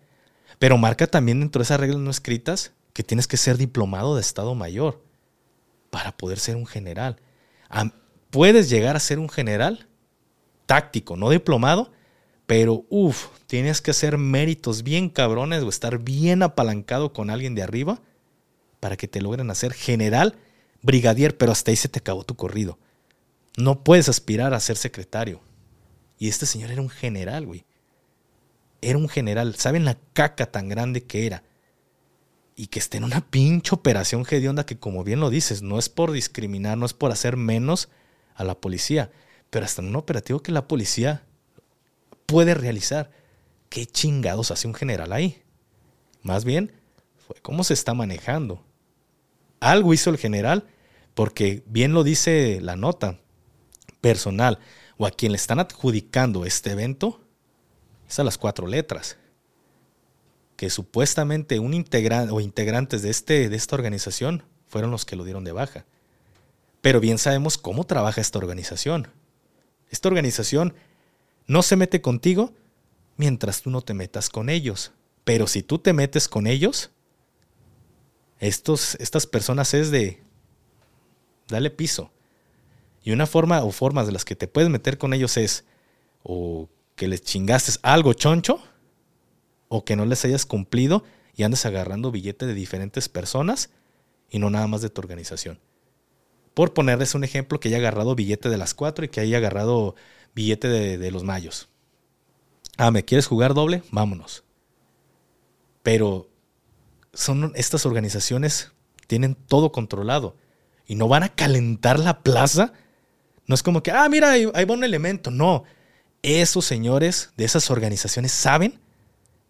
Pero 0.58 0.78
marca 0.78 1.06
también 1.06 1.40
dentro 1.40 1.60
de 1.60 1.64
esas 1.64 1.80
reglas 1.80 2.00
no 2.00 2.10
escritas 2.10 2.72
que 2.92 3.02
tienes 3.02 3.26
que 3.26 3.36
ser 3.36 3.56
diplomado 3.56 4.14
de 4.14 4.20
Estado 4.20 4.54
Mayor 4.54 5.02
para 5.90 6.16
poder 6.16 6.38
ser 6.38 6.56
un 6.56 6.66
general. 6.66 7.20
Puedes 8.30 8.68
llegar 8.68 8.96
a 8.96 9.00
ser 9.00 9.18
un 9.18 9.28
general 9.28 9.86
táctico, 10.66 11.16
no 11.16 11.30
diplomado, 11.30 11.92
pero 12.46 12.84
uff, 12.90 13.28
tienes 13.46 13.80
que 13.80 13.90
hacer 13.90 14.18
méritos 14.18 14.82
bien 14.82 15.08
cabrones 15.08 15.62
o 15.62 15.68
estar 15.68 15.98
bien 15.98 16.42
apalancado 16.42 17.12
con 17.12 17.30
alguien 17.30 17.54
de 17.54 17.62
arriba 17.62 18.00
para 18.80 18.96
que 18.96 19.08
te 19.08 19.22
logren 19.22 19.50
hacer 19.50 19.72
general, 19.72 20.36
brigadier, 20.82 21.36
pero 21.38 21.52
hasta 21.52 21.70
ahí 21.70 21.76
se 21.76 21.88
te 21.88 22.00
acabó 22.00 22.24
tu 22.24 22.36
corrido. 22.36 22.78
No 23.56 23.82
puedes 23.82 24.08
aspirar 24.08 24.52
a 24.52 24.60
ser 24.60 24.76
secretario. 24.76 25.40
Y 26.18 26.28
este 26.28 26.44
señor 26.44 26.70
era 26.70 26.82
un 26.82 26.90
general, 26.90 27.46
güey. 27.46 27.64
Era 28.82 28.98
un 28.98 29.08
general. 29.08 29.54
¿Saben 29.54 29.84
la 29.84 29.96
caca 30.12 30.46
tan 30.46 30.68
grande 30.68 31.04
que 31.04 31.26
era? 31.26 31.44
Y 32.56 32.66
que 32.66 32.78
esté 32.78 32.98
en 32.98 33.04
una 33.04 33.22
pinche 33.22 33.74
operación 33.74 34.26
hedionda 34.28 34.66
que, 34.66 34.78
como 34.78 35.02
bien 35.02 35.20
lo 35.20 35.30
dices, 35.30 35.62
no 35.62 35.78
es 35.78 35.88
por 35.88 36.12
discriminar, 36.12 36.76
no 36.76 36.84
es 36.84 36.92
por 36.92 37.10
hacer 37.10 37.36
menos 37.36 37.88
a 38.34 38.44
la 38.44 38.60
policía, 38.60 39.10
pero 39.50 39.64
hasta 39.64 39.80
en 39.80 39.88
un 39.88 39.96
operativo 39.96 40.42
que 40.42 40.52
la 40.52 40.68
policía 40.68 41.24
puede 42.26 42.54
realizar. 42.54 43.10
¿Qué 43.68 43.86
chingados 43.86 44.50
hace 44.50 44.66
un 44.66 44.74
general 44.74 45.12
ahí? 45.12 45.42
Más 46.22 46.44
bien, 46.44 46.72
fue 47.26 47.36
cómo 47.42 47.64
se 47.64 47.74
está 47.74 47.94
manejando. 47.94 48.64
Algo 49.60 49.94
hizo 49.94 50.10
el 50.10 50.18
general, 50.18 50.66
porque 51.14 51.62
bien 51.66 51.92
lo 51.92 52.04
dice 52.04 52.60
la 52.60 52.76
nota, 52.76 53.18
personal 54.00 54.58
o 54.96 55.06
a 55.06 55.10
quien 55.10 55.32
le 55.32 55.36
están 55.36 55.58
adjudicando 55.58 56.44
este 56.44 56.70
evento, 56.72 57.20
es 58.08 58.18
a 58.18 58.24
las 58.24 58.38
cuatro 58.38 58.66
letras. 58.66 59.16
Que 60.56 60.70
supuestamente 60.70 61.58
un 61.58 61.74
integrante 61.74 62.32
o 62.32 62.40
integrantes 62.40 63.02
de, 63.02 63.10
este, 63.10 63.48
de 63.48 63.56
esta 63.56 63.74
organización 63.74 64.44
fueron 64.68 64.90
los 64.90 65.04
que 65.04 65.16
lo 65.16 65.24
dieron 65.24 65.44
de 65.44 65.52
baja. 65.52 65.84
Pero 66.80 67.00
bien 67.00 67.18
sabemos 67.18 67.58
cómo 67.58 67.84
trabaja 67.84 68.20
esta 68.20 68.38
organización. 68.38 69.08
Esta 69.90 70.08
organización 70.08 70.74
no 71.46 71.62
se 71.62 71.76
mete 71.76 72.00
contigo 72.00 72.52
mientras 73.16 73.62
tú 73.62 73.70
no 73.70 73.82
te 73.82 73.94
metas 73.94 74.28
con 74.28 74.48
ellos. 74.48 74.92
Pero 75.24 75.46
si 75.46 75.62
tú 75.62 75.78
te 75.78 75.92
metes 75.92 76.28
con 76.28 76.46
ellos, 76.46 76.90
estos, 78.38 78.96
estas 78.96 79.26
personas 79.26 79.74
es 79.74 79.90
de 79.90 80.22
dale 81.48 81.70
piso. 81.70 82.10
Y 83.02 83.12
una 83.12 83.26
forma 83.26 83.62
o 83.62 83.70
formas 83.70 84.06
de 84.06 84.12
las 84.12 84.24
que 84.24 84.36
te 84.36 84.48
puedes 84.48 84.70
meter 84.70 84.98
con 84.98 85.12
ellos 85.12 85.36
es 85.36 85.64
o 86.22 86.68
que 86.96 87.08
les 87.08 87.22
chingaste 87.22 87.72
algo 87.82 88.12
choncho 88.14 88.62
o 89.68 89.84
que 89.84 89.96
no 89.96 90.06
les 90.06 90.24
hayas 90.24 90.46
cumplido 90.46 91.04
y 91.36 91.42
andes 91.42 91.66
agarrando 91.66 92.10
billete 92.10 92.46
de 92.46 92.54
diferentes 92.54 93.08
personas 93.08 93.70
y 94.30 94.38
no 94.38 94.50
nada 94.50 94.66
más 94.66 94.80
de 94.80 94.90
tu 94.90 95.00
organización. 95.00 95.58
Por 96.54 96.72
ponerles 96.72 97.14
un 97.14 97.24
ejemplo, 97.24 97.58
que 97.58 97.68
haya 97.68 97.78
agarrado 97.78 98.14
billete 98.14 98.48
de 98.48 98.56
las 98.56 98.74
cuatro 98.74 99.04
y 99.04 99.08
que 99.08 99.20
haya 99.20 99.38
agarrado 99.38 99.96
billete 100.34 100.68
de, 100.68 101.10
los 101.10 101.24
mayos. 101.24 101.68
Ah, 102.76 102.90
¿me 102.90 103.04
quieres 103.04 103.26
jugar 103.26 103.54
doble? 103.54 103.82
Vámonos. 103.90 104.44
Pero 105.82 106.28
son 107.12 107.52
estas 107.54 107.86
organizaciones 107.86 108.72
tienen 109.06 109.34
todo 109.34 109.70
controlado 109.70 110.36
y 110.86 110.96
no 110.96 111.08
van 111.08 111.22
a 111.22 111.28
calentar 111.28 111.98
la 111.98 112.22
plaza. 112.22 112.72
No 113.46 113.54
es 113.54 113.62
como 113.62 113.82
que, 113.82 113.90
ah, 113.90 114.08
mira, 114.08 114.30
ahí, 114.30 114.46
va 114.46 114.74
un 114.74 114.84
elemento. 114.84 115.30
No, 115.30 115.64
esos 116.22 116.64
señores 116.64 117.30
de 117.36 117.44
esas 117.44 117.70
organizaciones 117.70 118.32
saben 118.32 118.80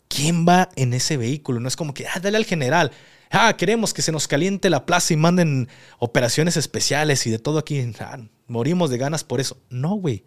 quién 0.08 0.46
va 0.46 0.68
en 0.76 0.92
ese 0.92 1.16
vehículo. 1.16 1.60
No 1.60 1.68
es 1.68 1.76
como 1.76 1.94
que, 1.94 2.06
ah, 2.06 2.20
dale 2.20 2.36
al 2.36 2.44
general. 2.44 2.90
Ah, 3.30 3.56
queremos 3.56 3.94
que 3.94 4.02
se 4.02 4.12
nos 4.12 4.28
caliente 4.28 4.70
la 4.70 4.86
plaza 4.86 5.12
y 5.12 5.16
manden 5.16 5.68
operaciones 5.98 6.56
especiales 6.56 7.26
y 7.26 7.30
de 7.30 7.38
todo 7.38 7.58
aquí. 7.58 7.92
Ah, 8.00 8.18
morimos 8.46 8.90
de 8.90 8.98
ganas 8.98 9.24
por 9.24 9.40
eso. 9.40 9.56
No, 9.70 9.94
güey. 9.94 10.24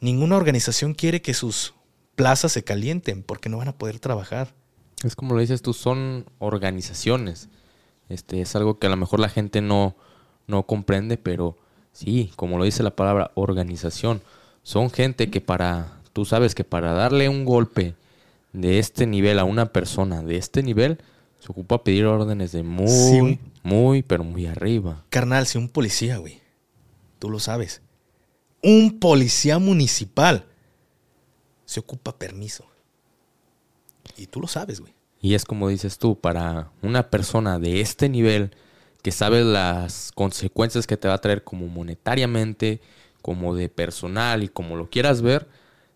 Ninguna 0.00 0.36
organización 0.36 0.94
quiere 0.94 1.20
que 1.22 1.34
sus 1.34 1.74
plazas 2.14 2.52
se 2.52 2.64
calienten 2.64 3.22
porque 3.22 3.48
no 3.48 3.58
van 3.58 3.68
a 3.68 3.76
poder 3.78 3.98
trabajar. 3.98 4.54
Es 5.04 5.16
como 5.16 5.34
lo 5.34 5.40
dices 5.40 5.62
tú, 5.62 5.72
son 5.72 6.26
organizaciones. 6.38 7.48
Este, 8.08 8.40
es 8.40 8.56
algo 8.56 8.78
que 8.78 8.86
a 8.86 8.90
lo 8.90 8.96
mejor 8.96 9.20
la 9.20 9.28
gente 9.28 9.60
no, 9.60 9.94
no 10.46 10.64
comprende, 10.64 11.16
pero 11.16 11.56
sí, 11.92 12.32
como 12.36 12.58
lo 12.58 12.64
dice 12.64 12.82
la 12.82 12.96
palabra 12.96 13.30
organización, 13.34 14.22
son 14.62 14.90
gente 14.90 15.30
que 15.30 15.40
para, 15.40 16.00
tú 16.12 16.24
sabes 16.24 16.54
que 16.54 16.64
para 16.64 16.92
darle 16.92 17.28
un 17.28 17.44
golpe 17.44 17.94
de 18.52 18.78
este 18.78 19.06
nivel 19.06 19.38
a 19.38 19.44
una 19.44 19.72
persona 19.72 20.22
de 20.22 20.36
este 20.36 20.62
nivel, 20.62 20.98
se 21.38 21.52
ocupa 21.52 21.82
pedir 21.84 22.06
órdenes 22.06 22.52
de 22.52 22.62
muy, 22.62 23.38
muy, 23.62 24.02
pero 24.02 24.24
muy 24.24 24.46
arriba. 24.46 25.04
Carnal, 25.08 25.46
si 25.46 25.56
un 25.56 25.68
policía, 25.68 26.18
güey, 26.18 26.40
tú 27.18 27.30
lo 27.30 27.38
sabes, 27.38 27.80
un 28.62 28.98
policía 28.98 29.58
municipal 29.58 30.46
se 31.64 31.80
ocupa 31.80 32.18
permiso. 32.18 32.64
Y 34.16 34.26
tú 34.26 34.40
lo 34.40 34.48
sabes, 34.48 34.80
güey. 34.80 34.92
Y 35.22 35.34
es 35.34 35.44
como 35.44 35.68
dices 35.68 35.98
tú, 35.98 36.18
para 36.18 36.70
una 36.82 37.10
persona 37.10 37.58
de 37.58 37.80
este 37.80 38.08
nivel 38.08 38.50
que 39.02 39.12
sabe 39.12 39.44
las 39.44 40.12
consecuencias 40.14 40.86
que 40.86 40.96
te 40.96 41.08
va 41.08 41.14
a 41.14 41.20
traer 41.20 41.44
como 41.44 41.68
monetariamente, 41.68 42.80
como 43.22 43.54
de 43.54 43.68
personal 43.68 44.42
y 44.42 44.48
como 44.48 44.76
lo 44.76 44.88
quieras 44.88 45.22
ver, 45.22 45.48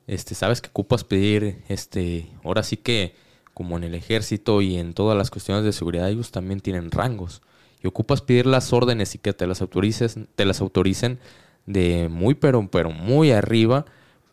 este, 0.06 0.34
sabes 0.34 0.60
que 0.60 0.68
ocupas 0.68 1.04
pedir, 1.04 1.62
este, 1.68 2.30
ahora 2.44 2.62
sí 2.62 2.76
que 2.76 3.14
como 3.54 3.76
en 3.76 3.84
el 3.84 3.94
ejército 3.94 4.60
y 4.60 4.76
en 4.76 4.94
todas 4.94 5.16
las 5.16 5.30
cuestiones 5.30 5.64
de 5.64 5.72
seguridad, 5.72 6.10
ellos 6.10 6.32
también 6.32 6.60
tienen 6.60 6.90
rangos. 6.90 7.40
Y 7.82 7.86
ocupas 7.86 8.20
pedir 8.20 8.46
las 8.46 8.72
órdenes 8.72 9.14
y 9.14 9.18
que 9.18 9.32
te 9.32 9.46
las 9.46 9.60
autorices, 9.60 10.16
te 10.34 10.44
las 10.44 10.60
autoricen 10.60 11.18
de 11.66 12.08
muy 12.08 12.34
pero 12.34 12.68
pero 12.70 12.90
muy 12.90 13.32
arriba 13.32 13.84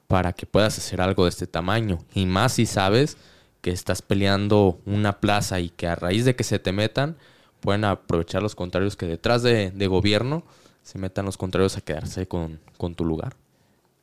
para 0.07 0.33
que 0.33 0.45
puedas 0.45 0.77
hacer 0.77 0.99
algo 1.01 1.23
de 1.23 1.29
este 1.29 1.47
tamaño. 1.47 1.99
Y 2.13 2.25
más 2.25 2.53
si 2.53 2.65
sabes 2.65 3.17
que 3.61 3.71
estás 3.71 4.01
peleando 4.01 4.81
una 4.85 5.19
plaza 5.21 5.59
y 5.59 5.69
que 5.69 5.87
a 5.87 5.95
raíz 5.95 6.25
de 6.25 6.35
que 6.35 6.43
se 6.43 6.59
te 6.59 6.71
metan, 6.71 7.17
pueden 7.61 7.85
aprovechar 7.85 8.41
los 8.41 8.55
contrarios 8.55 8.97
que 8.97 9.05
detrás 9.05 9.43
de, 9.43 9.71
gobierno 9.87 10.43
se 10.83 10.97
metan 10.97 11.25
los 11.25 11.37
contrarios 11.37 11.77
a 11.77 11.81
quedarse 11.81 12.27
con, 12.27 12.59
tu 12.95 13.05
lugar. 13.05 13.37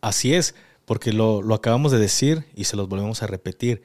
Así 0.00 0.32
es, 0.32 0.54
porque 0.86 1.12
lo, 1.12 1.42
lo, 1.42 1.54
acabamos 1.54 1.92
de 1.92 1.98
decir 1.98 2.46
y 2.54 2.64
se 2.64 2.76
los 2.76 2.88
volvemos 2.88 3.22
a 3.22 3.26
repetir. 3.26 3.82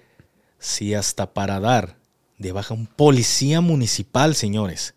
Si 0.59 0.93
hasta 0.93 1.33
para 1.33 1.59
dar 1.59 1.97
de 2.37 2.51
baja 2.51 2.73
un 2.73 2.87
policía 2.87 3.59
municipal, 3.59 4.35
señores, 4.35 4.93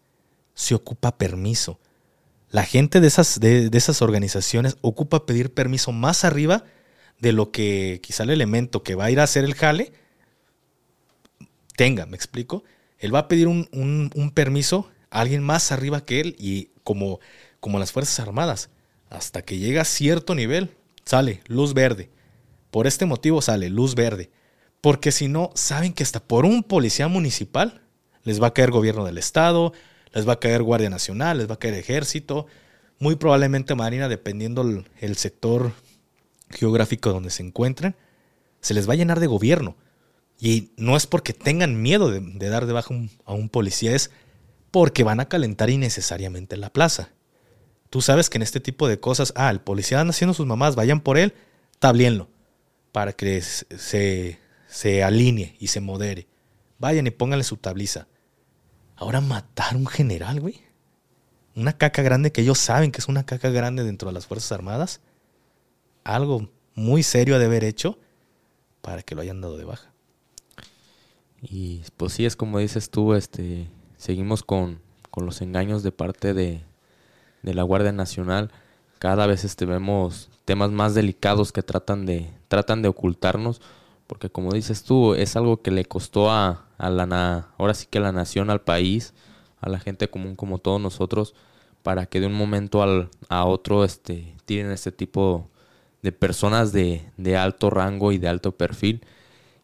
se 0.54 0.74
ocupa 0.74 1.16
permiso. 1.16 1.80
La 2.50 2.64
gente 2.64 3.00
de 3.00 3.08
esas, 3.08 3.40
de, 3.40 3.70
esas 3.72 4.02
organizaciones 4.02 4.76
ocupa 4.80 5.26
pedir 5.26 5.52
permiso 5.52 5.92
más 5.92 6.24
arriba 6.24 6.64
de 7.18 7.32
lo 7.32 7.50
que 7.50 8.00
quizá 8.02 8.22
el 8.22 8.30
elemento 8.30 8.82
que 8.82 8.94
va 8.94 9.06
a 9.06 9.10
ir 9.10 9.20
a 9.20 9.24
hacer 9.24 9.44
el 9.44 9.54
jale 9.54 9.92
tenga, 11.76 12.06
¿me 12.06 12.16
explico? 12.16 12.64
Él 12.98 13.14
va 13.14 13.20
a 13.20 13.28
pedir 13.28 13.48
un, 13.48 14.32
permiso 14.34 14.90
a 15.10 15.20
alguien 15.20 15.42
más 15.42 15.70
arriba 15.70 16.04
que 16.04 16.20
él 16.20 16.36
y 16.38 16.70
como, 16.82 17.20
como 17.60 17.78
las 17.78 17.92
Fuerzas 17.92 18.20
Armadas, 18.20 18.70
hasta 19.10 19.42
que 19.42 19.58
llega 19.58 19.82
a 19.82 19.84
cierto 19.84 20.34
nivel, 20.34 20.74
sale 21.04 21.42
luz 21.46 21.74
verde. 21.74 22.10
Por 22.70 22.86
este 22.86 23.06
motivo 23.06 23.42
sale 23.42 23.70
luz 23.70 23.94
verde. 23.94 24.30
Porque 24.80 25.12
si 25.12 25.28
no, 25.28 25.50
saben 25.54 25.92
que 25.92 26.02
hasta 26.02 26.20
por 26.20 26.44
un 26.44 26.62
policía 26.62 27.08
municipal 27.08 27.82
les 28.24 28.42
va 28.42 28.48
a 28.48 28.54
caer 28.54 28.70
gobierno 28.70 29.04
del 29.04 29.18
estado, 29.18 29.72
les 30.16 30.26
va 30.26 30.32
a 30.32 30.40
caer 30.40 30.62
Guardia 30.62 30.88
Nacional, 30.88 31.36
les 31.36 31.48
va 31.48 31.54
a 31.54 31.58
caer 31.58 31.74
ejército, 31.74 32.46
muy 32.98 33.16
probablemente 33.16 33.74
Marina, 33.74 34.08
dependiendo 34.08 34.62
el, 34.62 35.16
sector 35.16 35.72
geográfico 36.48 37.12
donde 37.12 37.28
se 37.28 37.42
encuentren, 37.42 37.94
se 38.62 38.72
les 38.72 38.88
va 38.88 38.94
a 38.94 38.96
llenar 38.96 39.20
de 39.20 39.26
gobierno. 39.26 39.76
Y 40.40 40.70
no 40.78 40.96
es 40.96 41.06
porque 41.06 41.34
tengan 41.34 41.82
miedo 41.82 42.10
de, 42.10 42.48
dar 42.48 42.64
de 42.64 42.72
baja 42.72 42.94
a 43.26 43.34
un 43.34 43.50
policía, 43.50 43.94
es 43.94 44.10
porque 44.70 45.04
van 45.04 45.20
a 45.20 45.28
calentar 45.28 45.68
innecesariamente 45.68 46.56
la 46.56 46.72
plaza. 46.72 47.10
Tú 47.90 48.00
sabes 48.00 48.30
que 48.30 48.38
en 48.38 48.42
este 48.42 48.58
tipo 48.58 48.88
de 48.88 48.98
cosas, 48.98 49.34
ah, 49.36 49.50
el 49.50 49.60
policía 49.60 50.00
anda 50.00 50.12
haciendo 50.12 50.32
sus 50.32 50.46
mamás, 50.46 50.76
vayan 50.76 51.00
por 51.00 51.18
él, 51.18 51.34
tablienlo, 51.78 52.30
para 52.90 53.12
que 53.12 53.42
se, 53.42 54.38
se 54.66 55.04
alinee 55.04 55.56
y 55.60 55.66
se 55.66 55.80
modere. 55.82 56.26
Vayan 56.78 57.06
y 57.06 57.10
pónganle 57.10 57.44
su 57.44 57.58
tabliza. 57.58 58.08
Ahora 58.96 59.20
matar 59.20 59.76
un 59.76 59.86
general, 59.86 60.40
güey. 60.40 60.60
Una 61.54 61.72
caca 61.72 62.02
grande 62.02 62.32
que 62.32 62.42
ellos 62.42 62.58
saben 62.58 62.92
que 62.92 63.00
es 63.00 63.08
una 63.08 63.24
caca 63.24 63.50
grande 63.50 63.84
dentro 63.84 64.08
de 64.08 64.14
las 64.14 64.26
Fuerzas 64.26 64.52
Armadas. 64.52 65.00
Algo 66.04 66.48
muy 66.74 67.02
serio 67.02 67.38
de 67.38 67.46
haber 67.46 67.64
hecho 67.64 67.98
para 68.80 69.02
que 69.02 69.14
lo 69.14 69.22
hayan 69.22 69.40
dado 69.40 69.56
de 69.56 69.64
baja. 69.64 69.92
Y 71.42 71.82
pues 71.96 72.14
sí, 72.14 72.24
es 72.24 72.36
como 72.36 72.58
dices 72.58 72.90
tú, 72.90 73.14
este, 73.14 73.68
seguimos 73.96 74.42
con, 74.42 74.80
los 75.16 75.40
engaños 75.40 75.82
de 75.82 75.92
parte 75.92 76.34
de, 76.34 76.62
la 77.42 77.62
Guardia 77.62 77.92
Nacional. 77.92 78.50
Cada 78.98 79.26
vez 79.26 79.44
este, 79.44 79.64
vemos 79.64 80.30
temas 80.44 80.70
más 80.70 80.94
delicados 80.94 81.52
que 81.52 81.62
tratan 81.62 82.04
de, 82.04 82.30
tratan 82.48 82.82
de 82.82 82.88
ocultarnos, 82.88 83.62
porque 84.06 84.28
como 84.28 84.52
dices 84.52 84.82
tú, 84.82 85.14
es 85.14 85.36
algo 85.36 85.62
que 85.62 85.70
le 85.70 85.86
costó 85.86 86.30
a, 86.30 86.65
a 86.78 86.90
la, 86.90 87.48
ahora 87.58 87.74
sí 87.74 87.86
que 87.90 87.98
a 87.98 88.02
la 88.02 88.12
nación, 88.12 88.50
al 88.50 88.62
país, 88.62 89.14
a 89.60 89.68
la 89.68 89.78
gente 89.78 90.08
común 90.08 90.36
como 90.36 90.58
todos 90.58 90.80
nosotros, 90.80 91.34
para 91.82 92.06
que 92.06 92.20
de 92.20 92.26
un 92.26 92.34
momento 92.34 92.82
al, 92.82 93.10
a 93.28 93.44
otro 93.44 93.84
este, 93.84 94.34
tiren 94.44 94.70
este 94.70 94.92
tipo 94.92 95.50
de 96.02 96.12
personas 96.12 96.72
de, 96.72 97.10
de 97.16 97.36
alto 97.36 97.70
rango 97.70 98.12
y 98.12 98.18
de 98.18 98.28
alto 98.28 98.56
perfil. 98.56 99.04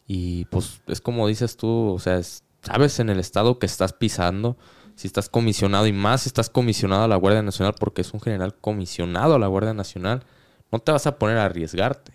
Y 0.06 0.46
pues 0.46 0.82
es 0.86 1.00
como 1.00 1.28
dices 1.28 1.56
tú, 1.56 1.92
o 1.92 1.98
sea, 1.98 2.20
sabes 2.62 2.98
en 3.00 3.10
el 3.10 3.18
estado 3.18 3.58
que 3.58 3.66
estás 3.66 3.92
pisando, 3.92 4.56
si 4.94 5.06
estás 5.06 5.28
comisionado 5.28 5.86
y 5.86 5.92
más 5.92 6.22
si 6.22 6.28
estás 6.28 6.50
comisionado 6.50 7.04
a 7.04 7.08
la 7.08 7.16
Guardia 7.16 7.42
Nacional 7.42 7.74
porque 7.78 8.02
es 8.02 8.12
un 8.12 8.20
general 8.20 8.54
comisionado 8.54 9.34
a 9.34 9.38
la 9.38 9.46
Guardia 9.46 9.74
Nacional, 9.74 10.24
no 10.70 10.78
te 10.78 10.92
vas 10.92 11.06
a 11.06 11.18
poner 11.18 11.38
a 11.38 11.44
arriesgarte, 11.44 12.12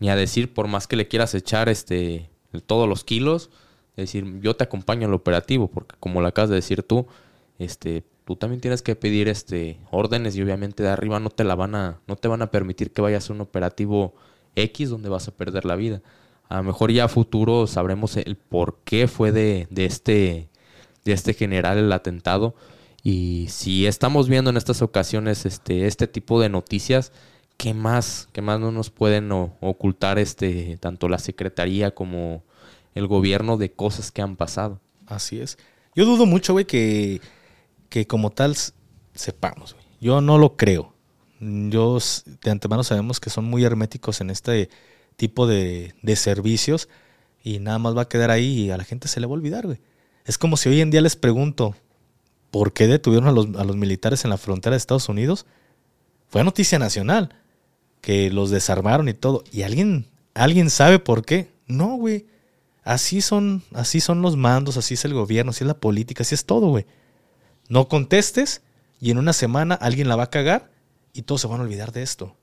ni 0.00 0.10
a 0.10 0.16
decir 0.16 0.52
por 0.52 0.68
más 0.68 0.86
que 0.86 0.96
le 0.96 1.08
quieras 1.08 1.34
echar 1.34 1.68
este 1.68 2.30
todos 2.66 2.88
los 2.88 3.04
kilos, 3.04 3.50
decir, 4.02 4.40
yo 4.40 4.54
te 4.56 4.64
acompaño 4.64 5.06
al 5.06 5.14
operativo, 5.14 5.68
porque 5.68 5.96
como 6.00 6.20
lo 6.20 6.28
acabas 6.28 6.50
de 6.50 6.56
decir 6.56 6.82
tú, 6.82 7.06
este, 7.58 8.04
tú 8.24 8.36
también 8.36 8.60
tienes 8.60 8.82
que 8.82 8.96
pedir 8.96 9.28
este 9.28 9.78
órdenes 9.90 10.36
y 10.36 10.42
obviamente 10.42 10.82
de 10.82 10.88
arriba 10.88 11.20
no 11.20 11.30
te 11.30 11.44
la 11.44 11.54
van 11.54 11.74
a, 11.74 12.00
no 12.06 12.16
te 12.16 12.28
van 12.28 12.42
a 12.42 12.50
permitir 12.50 12.92
que 12.92 13.02
vayas 13.02 13.28
a 13.28 13.32
un 13.32 13.40
operativo 13.40 14.14
X 14.56 14.90
donde 14.90 15.08
vas 15.08 15.28
a 15.28 15.32
perder 15.32 15.64
la 15.64 15.76
vida. 15.76 16.02
A 16.48 16.56
lo 16.56 16.64
mejor 16.64 16.90
ya 16.90 17.04
a 17.04 17.08
futuro 17.08 17.66
sabremos 17.66 18.16
el 18.16 18.36
por 18.36 18.78
qué 18.84 19.08
fue 19.08 19.30
de, 19.32 19.68
este, 19.76 20.48
de 21.04 21.12
este 21.12 21.34
general 21.34 21.78
el 21.78 21.92
atentado. 21.92 22.54
Y 23.02 23.46
si 23.48 23.86
estamos 23.86 24.28
viendo 24.28 24.50
en 24.50 24.56
estas 24.56 24.82
ocasiones 24.82 25.46
este, 25.46 25.86
este 25.86 26.06
tipo 26.06 26.40
de 26.40 26.48
noticias, 26.48 27.12
¿qué 27.56 27.72
más, 27.72 28.28
qué 28.32 28.42
más 28.42 28.58
no 28.58 28.72
nos 28.72 28.90
pueden 28.90 29.30
ocultar 29.32 30.18
este, 30.18 30.76
tanto 30.78 31.08
la 31.08 31.18
Secretaría 31.18 31.92
como 31.92 32.42
el 32.94 33.06
gobierno 33.06 33.56
de 33.56 33.72
cosas 33.72 34.10
que 34.10 34.22
han 34.22 34.36
pasado? 34.36 34.80
Así 35.06 35.40
es. 35.40 35.58
Yo 35.94 36.04
dudo 36.04 36.26
mucho, 36.26 36.52
güey, 36.52 36.64
que, 36.64 37.20
que 37.88 38.06
como 38.06 38.30
tal 38.30 38.56
sepamos, 39.14 39.74
güey. 39.74 39.84
Yo 40.00 40.20
no 40.20 40.38
lo 40.38 40.56
creo. 40.56 40.94
Yo 41.40 41.98
de 42.42 42.50
antemano 42.50 42.84
sabemos 42.84 43.20
que 43.20 43.30
son 43.30 43.44
muy 43.44 43.64
herméticos 43.64 44.20
en 44.20 44.30
este 44.30 44.70
tipo 45.16 45.46
de, 45.46 45.94
servicios 46.16 46.88
y 47.42 47.58
nada 47.58 47.78
más 47.78 47.96
va 47.96 48.02
a 48.02 48.08
quedar 48.08 48.30
ahí 48.30 48.64
y 48.64 48.70
a 48.70 48.76
la 48.76 48.84
gente 48.84 49.08
se 49.08 49.20
le 49.20 49.26
va 49.26 49.32
a 49.32 49.36
olvidar, 49.36 49.66
güey. 49.66 49.80
Es 50.24 50.38
como 50.38 50.56
si 50.56 50.68
hoy 50.68 50.80
en 50.80 50.90
día 50.90 51.00
les 51.00 51.16
pregunto, 51.16 51.74
¿por 52.50 52.72
qué 52.72 52.86
detuvieron 52.86 53.28
a 53.28 53.32
los, 53.32 53.46
a 53.56 53.64
los 53.64 53.76
militares 53.76 54.24
en 54.24 54.30
la 54.30 54.36
frontera 54.38 54.74
de 54.74 54.78
Estados 54.78 55.08
Unidos? 55.08 55.46
Fue 56.28 56.44
noticia 56.44 56.78
nacional, 56.78 57.34
que 58.00 58.30
los 58.30 58.50
desarmaron 58.50 59.08
y 59.08 59.14
todo. 59.14 59.44
¿Y 59.50 59.62
alguien, 59.62 60.06
alguien 60.34 60.70
sabe 60.70 60.98
por 60.98 61.24
qué? 61.24 61.50
No, 61.66 61.96
güey. 61.96 62.26
Así 62.82 63.20
son, 63.20 63.62
así 63.74 64.00
son 64.00 64.22
los 64.22 64.36
mandos, 64.36 64.76
así 64.76 64.94
es 64.94 65.04
el 65.04 65.14
gobierno, 65.14 65.50
así 65.50 65.64
es 65.64 65.68
la 65.68 65.78
política, 65.78 66.22
así 66.22 66.34
es 66.34 66.44
todo, 66.44 66.68
güey. 66.68 66.86
No 67.68 67.88
contestes 67.88 68.62
y 69.00 69.10
en 69.10 69.18
una 69.18 69.32
semana 69.32 69.74
alguien 69.74 70.08
la 70.08 70.16
va 70.16 70.24
a 70.24 70.30
cagar 70.30 70.70
y 71.12 71.22
todos 71.22 71.42
se 71.42 71.46
van 71.46 71.60
a 71.60 71.64
olvidar 71.64 71.92
de 71.92 72.02
esto. 72.02 72.36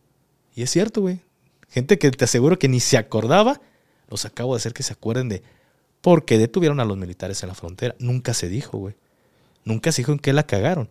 Y 0.55 0.63
es 0.63 0.69
cierto, 0.69 1.01
güey. 1.01 1.21
Gente 1.69 1.99
que 1.99 2.09
te 2.11 2.25
aseguro 2.25 2.57
que 2.57 2.69
ni 2.69 2.79
se 2.79 2.97
acordaba, 2.97 3.61
los 4.09 4.25
acabo 4.25 4.53
de 4.53 4.57
hacer 4.57 4.73
que 4.73 4.83
se 4.83 4.93
acuerden 4.93 5.29
de 5.29 5.43
por 6.01 6.25
qué 6.25 6.37
detuvieron 6.37 6.79
a 6.79 6.85
los 6.85 6.97
militares 6.97 7.43
en 7.43 7.49
la 7.49 7.55
frontera. 7.55 7.95
Nunca 7.99 8.33
se 8.33 8.47
dijo, 8.47 8.77
güey. 8.77 8.95
Nunca 9.65 9.91
se 9.91 10.01
dijo 10.01 10.13
en 10.13 10.19
qué 10.19 10.33
la 10.33 10.43
cagaron. 10.43 10.89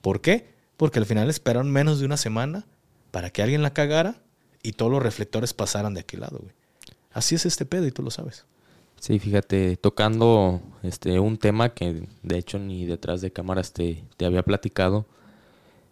¿Por 0.00 0.20
qué? 0.20 0.48
Porque 0.76 0.98
al 0.98 1.06
final 1.06 1.30
esperaron 1.30 1.70
menos 1.70 2.00
de 2.00 2.06
una 2.06 2.16
semana 2.16 2.66
para 3.10 3.30
que 3.30 3.42
alguien 3.42 3.62
la 3.62 3.72
cagara 3.72 4.20
y 4.62 4.72
todos 4.72 4.90
los 4.90 5.02
reflectores 5.02 5.54
pasaran 5.54 5.94
de 5.94 6.00
aquel 6.00 6.20
lado, 6.20 6.38
güey. 6.38 6.54
Así 7.12 7.34
es 7.34 7.46
este 7.46 7.64
pedo 7.64 7.86
y 7.86 7.92
tú 7.92 8.02
lo 8.02 8.10
sabes. 8.10 8.44
Sí, 9.06 9.20
fíjate, 9.20 9.76
tocando 9.76 10.60
este 10.82 11.20
un 11.20 11.36
tema 11.36 11.68
que 11.68 12.08
de 12.24 12.38
hecho 12.38 12.58
ni 12.58 12.86
detrás 12.86 13.20
de 13.20 13.32
cámaras 13.32 13.72
te, 13.72 14.02
te 14.16 14.26
había 14.26 14.42
platicado. 14.42 15.06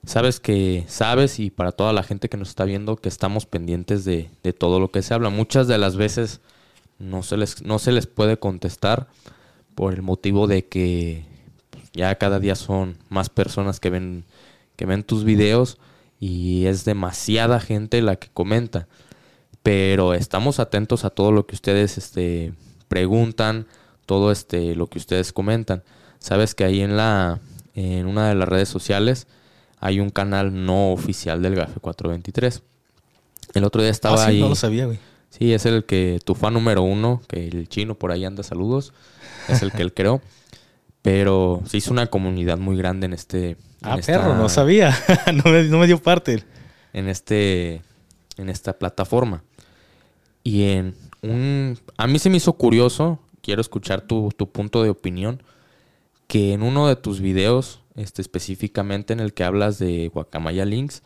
Sabes 0.04 0.40
que, 0.40 0.84
sabes, 0.88 1.38
y 1.38 1.50
para 1.50 1.70
toda 1.70 1.92
la 1.92 2.02
gente 2.02 2.28
que 2.28 2.36
nos 2.36 2.48
está 2.48 2.64
viendo, 2.64 2.96
que 2.96 3.08
estamos 3.08 3.46
pendientes 3.46 4.04
de, 4.04 4.30
de 4.42 4.52
todo 4.52 4.80
lo 4.80 4.90
que 4.90 5.00
se 5.02 5.14
habla. 5.14 5.30
Muchas 5.30 5.68
de 5.68 5.78
las 5.78 5.94
veces 5.94 6.40
no 6.98 7.22
se 7.22 7.36
les, 7.36 7.62
no 7.62 7.78
se 7.78 7.92
les 7.92 8.08
puede 8.08 8.36
contestar 8.38 9.06
por 9.76 9.94
el 9.94 10.02
motivo 10.02 10.48
de 10.48 10.66
que 10.66 11.24
ya 11.92 12.16
cada 12.16 12.40
día 12.40 12.56
son 12.56 12.98
más 13.10 13.28
personas 13.30 13.78
que 13.78 13.90
ven, 13.90 14.24
que 14.74 14.86
ven 14.86 15.04
tus 15.04 15.22
videos 15.22 15.78
y 16.18 16.66
es 16.66 16.84
demasiada 16.84 17.60
gente 17.60 18.02
la 18.02 18.16
que 18.16 18.28
comenta. 18.34 18.88
Pero 19.62 20.14
estamos 20.14 20.58
atentos 20.58 21.04
a 21.04 21.10
todo 21.10 21.30
lo 21.30 21.46
que 21.46 21.54
ustedes 21.54 21.96
este, 21.96 22.54
preguntan, 22.94 23.66
todo 24.06 24.30
este, 24.30 24.76
lo 24.76 24.86
que 24.86 24.98
ustedes 24.98 25.32
comentan. 25.32 25.82
Sabes 26.20 26.54
que 26.54 26.62
ahí 26.62 26.80
en 26.80 26.96
la 26.96 27.40
en 27.74 28.06
una 28.06 28.28
de 28.28 28.36
las 28.36 28.48
redes 28.48 28.68
sociales 28.68 29.26
hay 29.80 29.98
un 29.98 30.10
canal 30.10 30.64
no 30.64 30.92
oficial 30.92 31.42
del 31.42 31.56
GAFE 31.56 31.80
423. 31.80 32.62
El 33.54 33.64
otro 33.64 33.82
día 33.82 33.90
estaba 33.90 34.14
Ah, 34.22 34.26
sí, 34.26 34.30
ahí. 34.30 34.40
No 34.40 34.48
lo 34.50 34.54
sabía, 34.54 34.86
güey. 34.86 35.00
Sí, 35.30 35.52
es 35.52 35.66
el 35.66 35.84
que 35.84 36.20
tu 36.24 36.36
fan 36.36 36.54
número 36.54 36.82
uno, 36.82 37.20
que 37.26 37.48
el 37.48 37.68
chino 37.68 37.96
por 37.96 38.12
ahí 38.12 38.24
anda, 38.24 38.44
saludos. 38.44 38.92
Es 39.48 39.60
el 39.62 39.72
que 39.72 39.82
él 39.82 39.92
creó. 39.92 40.22
Pero 41.02 41.62
se 41.66 41.78
hizo 41.78 41.90
una 41.90 42.06
comunidad 42.06 42.58
muy 42.58 42.76
grande 42.76 43.06
en 43.06 43.12
este. 43.12 43.50
en 43.50 43.56
Ah, 43.82 43.96
esta- 43.98 44.12
perro, 44.20 44.36
no 44.36 44.48
sabía. 44.48 44.96
no, 45.34 45.50
me, 45.50 45.64
no 45.64 45.78
me 45.78 45.88
dio 45.88 46.00
parte. 46.00 46.44
En 46.92 47.08
este. 47.08 47.82
En 48.36 48.48
esta 48.48 48.72
plataforma. 48.78 49.42
Y 50.44 50.62
en 50.72 50.94
un. 51.24 51.78
A 51.96 52.06
mí 52.06 52.18
se 52.18 52.30
me 52.30 52.36
hizo 52.36 52.52
curioso. 52.54 53.20
Quiero 53.40 53.60
escuchar 53.60 54.02
tu, 54.02 54.30
tu 54.36 54.50
punto 54.50 54.82
de 54.82 54.90
opinión. 54.90 55.42
Que 56.26 56.52
en 56.52 56.62
uno 56.62 56.88
de 56.88 56.96
tus 56.96 57.20
videos, 57.20 57.82
este, 57.96 58.22
específicamente 58.22 59.12
en 59.12 59.20
el 59.20 59.34
que 59.34 59.44
hablas 59.44 59.78
de 59.78 60.10
Guacamaya 60.12 60.64
Links, 60.64 61.02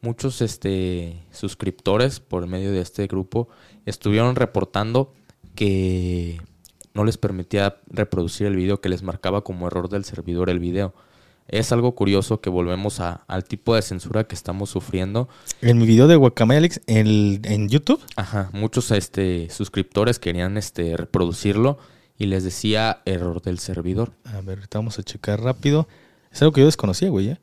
muchos 0.00 0.40
este, 0.42 1.22
suscriptores 1.30 2.20
por 2.20 2.46
medio 2.46 2.72
de 2.72 2.80
este 2.80 3.06
grupo 3.06 3.48
estuvieron 3.84 4.36
reportando 4.36 5.12
que 5.54 6.40
no 6.94 7.04
les 7.04 7.18
permitía 7.18 7.76
reproducir 7.88 8.46
el 8.46 8.56
video, 8.56 8.80
que 8.80 8.88
les 8.88 9.02
marcaba 9.02 9.42
como 9.42 9.66
error 9.66 9.88
del 9.88 10.04
servidor 10.04 10.50
el 10.50 10.58
video. 10.58 10.94
Es 11.50 11.72
algo 11.72 11.94
curioso 11.94 12.40
que 12.40 12.48
volvemos 12.48 13.00
a- 13.00 13.24
al 13.26 13.44
tipo 13.44 13.74
de 13.74 13.82
censura 13.82 14.24
que 14.24 14.34
estamos 14.34 14.70
sufriendo. 14.70 15.28
En 15.60 15.78
mi 15.78 15.86
video 15.86 16.06
de 16.06 16.16
Guacamaya 16.16 16.58
Alex 16.58 16.80
en, 16.86 17.40
en 17.44 17.68
YouTube, 17.68 18.00
Ajá, 18.16 18.50
muchos 18.52 18.90
este, 18.92 19.50
suscriptores 19.50 20.18
querían 20.18 20.56
este, 20.56 20.96
reproducirlo 20.96 21.78
y 22.18 22.26
les 22.26 22.44
decía 22.44 23.02
error 23.04 23.42
del 23.42 23.58
servidor. 23.58 24.12
a 24.24 24.40
ver, 24.42 24.58
ahorita 24.58 24.78
vamos 24.78 24.98
a 24.98 25.02
checar 25.02 25.40
rápido. 25.42 25.88
Es 26.30 26.40
algo 26.42 26.52
que 26.52 26.60
yo 26.60 26.66
desconocía, 26.66 27.08
güey. 27.10 27.30
¿eh? 27.30 27.38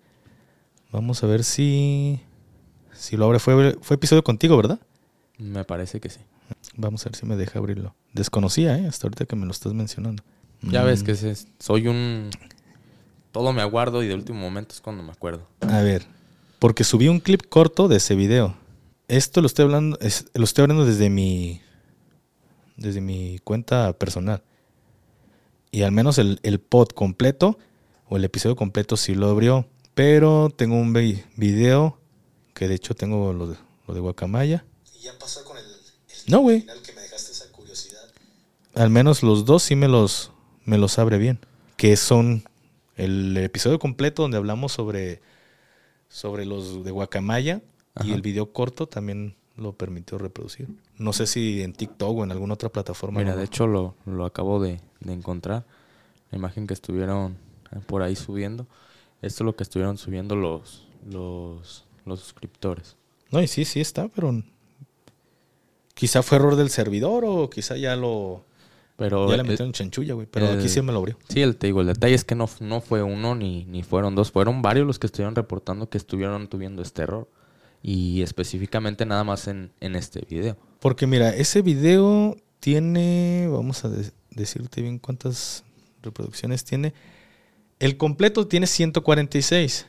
Vamos 0.92 1.24
a 1.24 1.28
ver 1.28 1.44
si. 1.44 2.22
Si 2.94 3.18
lo 3.18 3.26
abre. 3.26 3.40
Fue, 3.40 3.78
fue 3.82 3.96
episodio 3.96 4.24
contigo, 4.24 4.56
¿verdad? 4.56 4.80
Me 5.38 5.64
parece 5.66 6.00
que 6.00 6.10
sí. 6.10 6.20
Vamos 6.78 7.06
a 7.06 7.10
ver 7.10 7.16
si 7.18 7.26
me 7.26 7.36
deja 7.36 7.60
abrirlo. 7.60 7.94
Desconocía, 8.14 8.78
¿eh? 8.78 8.88
Hasta 8.88 9.08
ahorita 9.08 9.26
que 9.26 9.36
me 9.36 9.46
lo 9.46 9.52
estás 9.52 9.74
mencionando. 9.74 10.24
Ya 10.62 10.84
ves 10.84 11.04
Mm, 11.04 11.06
que 11.06 11.36
soy 11.60 11.88
un... 11.88 12.30
Todo 13.32 13.54
me 13.54 13.62
aguardo 13.62 14.04
y 14.04 14.08
de 14.08 14.16
último 14.16 14.40
momento 14.40 14.74
es 14.74 14.82
cuando 14.82 15.04
me 15.04 15.12
acuerdo. 15.12 15.48
A 15.62 15.82
ver, 15.82 16.06
porque 16.60 16.84
subí 16.84 17.08
un 17.08 17.20
clip 17.20 17.44
corto 17.50 17.88
de 17.88 17.98
ese 17.98 18.16
video. 18.16 18.56
Esto 19.08 19.42
lo 19.42 19.48
estoy 19.48 19.64
hablando, 19.66 19.98
es- 20.02 20.26
lo 20.34 20.44
estoy 20.44 20.64
hablando 20.64 20.86
desde 20.86 21.10
mi, 21.10 21.62
desde 22.76 23.02
mi 23.02 23.40
cuenta 23.44 23.94
personal. 23.94 24.44
Y 25.72 25.84
al 25.84 25.92
menos 25.92 26.18
el, 26.18 26.40
el 26.44 26.60
pod 26.60 26.88
completo 26.90 27.58
o 28.10 28.18
el 28.18 28.24
episodio 28.24 28.56
completo 28.56 28.98
sí 28.98 29.14
lo 29.16 29.30
abrió. 29.30 29.68
Pero 29.94 30.50
tengo 30.56 30.76
un 30.76 30.94
vi- 30.94 31.24
video 31.36 32.00
que 32.54 32.68
de 32.68 32.76
hecho 32.76 32.96
tengo 32.96 33.34
lo 33.34 33.48
de, 33.48 33.58
lo 33.88 33.94
de 33.94 34.00
Guacamaya. 34.00 34.66
Y 35.00 35.04
ya 35.04 35.18
pasó 35.20 35.44
con 35.44 35.58
el, 35.58 35.64
el 35.66 36.32
No, 36.32 36.40
güey. 36.40 36.62
final 36.62 36.82
que 36.82 36.94
me 36.94 37.02
dejaste 37.02 37.32
esa 37.32 37.52
curiosidad. 37.52 38.02
Al 38.76 38.90
menos 38.90 39.24
los 39.24 39.46
dos 39.46 39.64
sí 39.64 39.76
me 39.76 39.88
los, 39.88 40.32
me 40.66 40.78
los 40.78 40.98
abre 41.00 41.18
bien. 41.18 41.40
Que 41.78 41.96
son 41.98 42.44
el 42.98 43.38
episodio 43.38 43.80
completo 43.80 44.24
donde 44.24 44.38
hablamos 44.38 44.74
sobre, 44.74 45.22
sobre 46.10 46.46
los 46.46 46.84
de 46.84 46.92
Guacamaya 46.92 47.62
y 48.04 48.12
el 48.12 48.22
video 48.22 48.52
corto 48.52 48.88
también 48.88 49.36
lo 49.56 49.74
permitió 49.74 50.18
reproducir. 50.18 50.68
No 50.98 51.14
sé 51.14 51.26
si 51.26 51.62
en 51.62 51.74
TikTok 51.74 52.18
o 52.18 52.24
en 52.24 52.32
alguna 52.32 52.56
otra 52.56 52.70
plataforma. 52.70 53.20
Mira, 53.20 53.36
de 53.36 53.46
hecho 53.46 53.66
lo, 53.66 53.96
lo 54.06 54.26
acabo 54.26 54.62
de, 54.62 54.82
de 55.00 55.14
encontrar. 55.14 55.66
La 56.32 56.38
imagen 56.38 56.68
que 56.68 56.74
estuvieron 56.74 57.38
eh, 57.72 57.80
por 57.86 58.02
ahí 58.02 58.16
subiendo. 58.16 58.68
Esto 59.22 59.44
es 59.44 59.46
lo 59.46 59.56
que 59.56 59.64
estuvieron 59.64 59.98
subiendo 59.98 60.36
los, 60.36 60.88
los, 61.10 61.86
los 62.06 62.20
suscriptores. 62.20 62.98
No, 63.32 63.42
y 63.42 63.48
sí, 63.48 63.66
sí 63.66 63.80
está, 63.82 64.08
pero 64.10 64.44
quizá 65.94 66.22
fue 66.22 66.38
error 66.38 66.56
del 66.56 66.70
servidor 66.70 67.26
o 67.26 67.50
quizá 67.50 67.78
ya 67.78 67.96
lo 67.96 68.44
Pero 68.98 69.30
ya 69.30 69.38
le 69.38 69.42
eh, 69.44 69.46
metieron 69.46 69.72
chanchulla, 69.74 70.14
güey. 70.16 70.28
Pero 70.30 70.50
el- 70.50 70.60
aquí 70.60 70.68
sí 70.70 70.82
me 70.82 70.92
lo 70.92 71.00
abrió. 71.00 71.18
Sí, 71.30 71.42
el, 71.42 71.56
te 71.56 71.68
digo, 71.68 71.82
el 71.82 71.88
detalle 71.88 72.16
es 72.16 72.24
que 72.26 72.36
no, 72.36 72.50
no 72.60 72.82
fue 72.82 73.04
uno 73.04 73.36
ni, 73.36 73.64
ni 73.66 73.84
fueron 73.84 74.16
dos, 74.16 74.32
fueron 74.32 74.62
varios 74.62 74.86
los 74.88 74.98
que 75.00 75.08
estuvieron 75.08 75.36
reportando 75.36 75.90
que 75.90 75.98
estuvieron 75.98 76.48
tuviendo 76.48 76.82
este 76.82 77.04
error. 77.04 77.30
Y 77.84 78.24
específicamente 78.24 79.06
nada 79.06 79.24
más 79.24 79.48
en, 79.48 79.72
en 79.80 79.96
este 79.96 80.26
video. 80.28 80.58
Porque 80.80 81.06
mira, 81.08 81.30
ese 81.34 81.62
video 81.62 82.36
tiene, 82.60 83.48
vamos 83.52 83.86
a 83.86 83.90
de- 83.90 84.12
decirte 84.32 84.82
bien 84.82 84.98
cuántas 84.98 85.64
reproducciones 86.02 86.64
tiene. 86.66 86.94
El 87.80 87.98
completo 87.98 88.48
tiene 88.48 88.66
146 88.66 89.86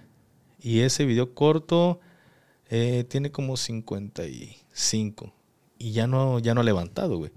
y 0.61 0.81
ese 0.81 1.07
video 1.07 1.35
corto 1.35 1.99
eh, 2.69 3.05
tiene 3.09 3.31
como 3.33 3.57
55 3.57 5.33
y 5.79 5.93
ya 5.93 6.07
no, 6.07 6.39
ya 6.39 6.55
no 6.55 6.61
ha 6.61 6.65
levantado, 6.65 7.17
güey. 7.19 7.31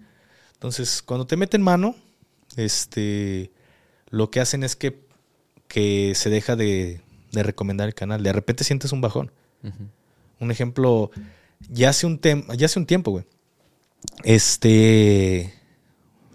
Entonces, 0.61 1.01
cuando 1.01 1.25
te 1.25 1.37
meten 1.37 1.63
mano, 1.63 1.95
este, 2.55 3.49
lo 4.11 4.29
que 4.29 4.39
hacen 4.39 4.63
es 4.63 4.75
que, 4.75 5.01
que 5.67 6.13
se 6.13 6.29
deja 6.29 6.55
de, 6.55 7.01
de 7.31 7.41
recomendar 7.41 7.87
el 7.87 7.95
canal. 7.95 8.21
De 8.21 8.31
repente 8.31 8.63
sientes 8.63 8.91
un 8.91 9.01
bajón. 9.01 9.31
Un 10.39 10.51
ejemplo, 10.51 11.09
ya 11.67 11.89
hace 11.89 12.05
un, 12.05 12.21
tem- 12.21 12.45
ya 12.55 12.67
hace 12.67 12.77
un 12.77 12.85
tiempo, 12.85 13.09
güey. 13.09 13.25
Este. 14.23 15.51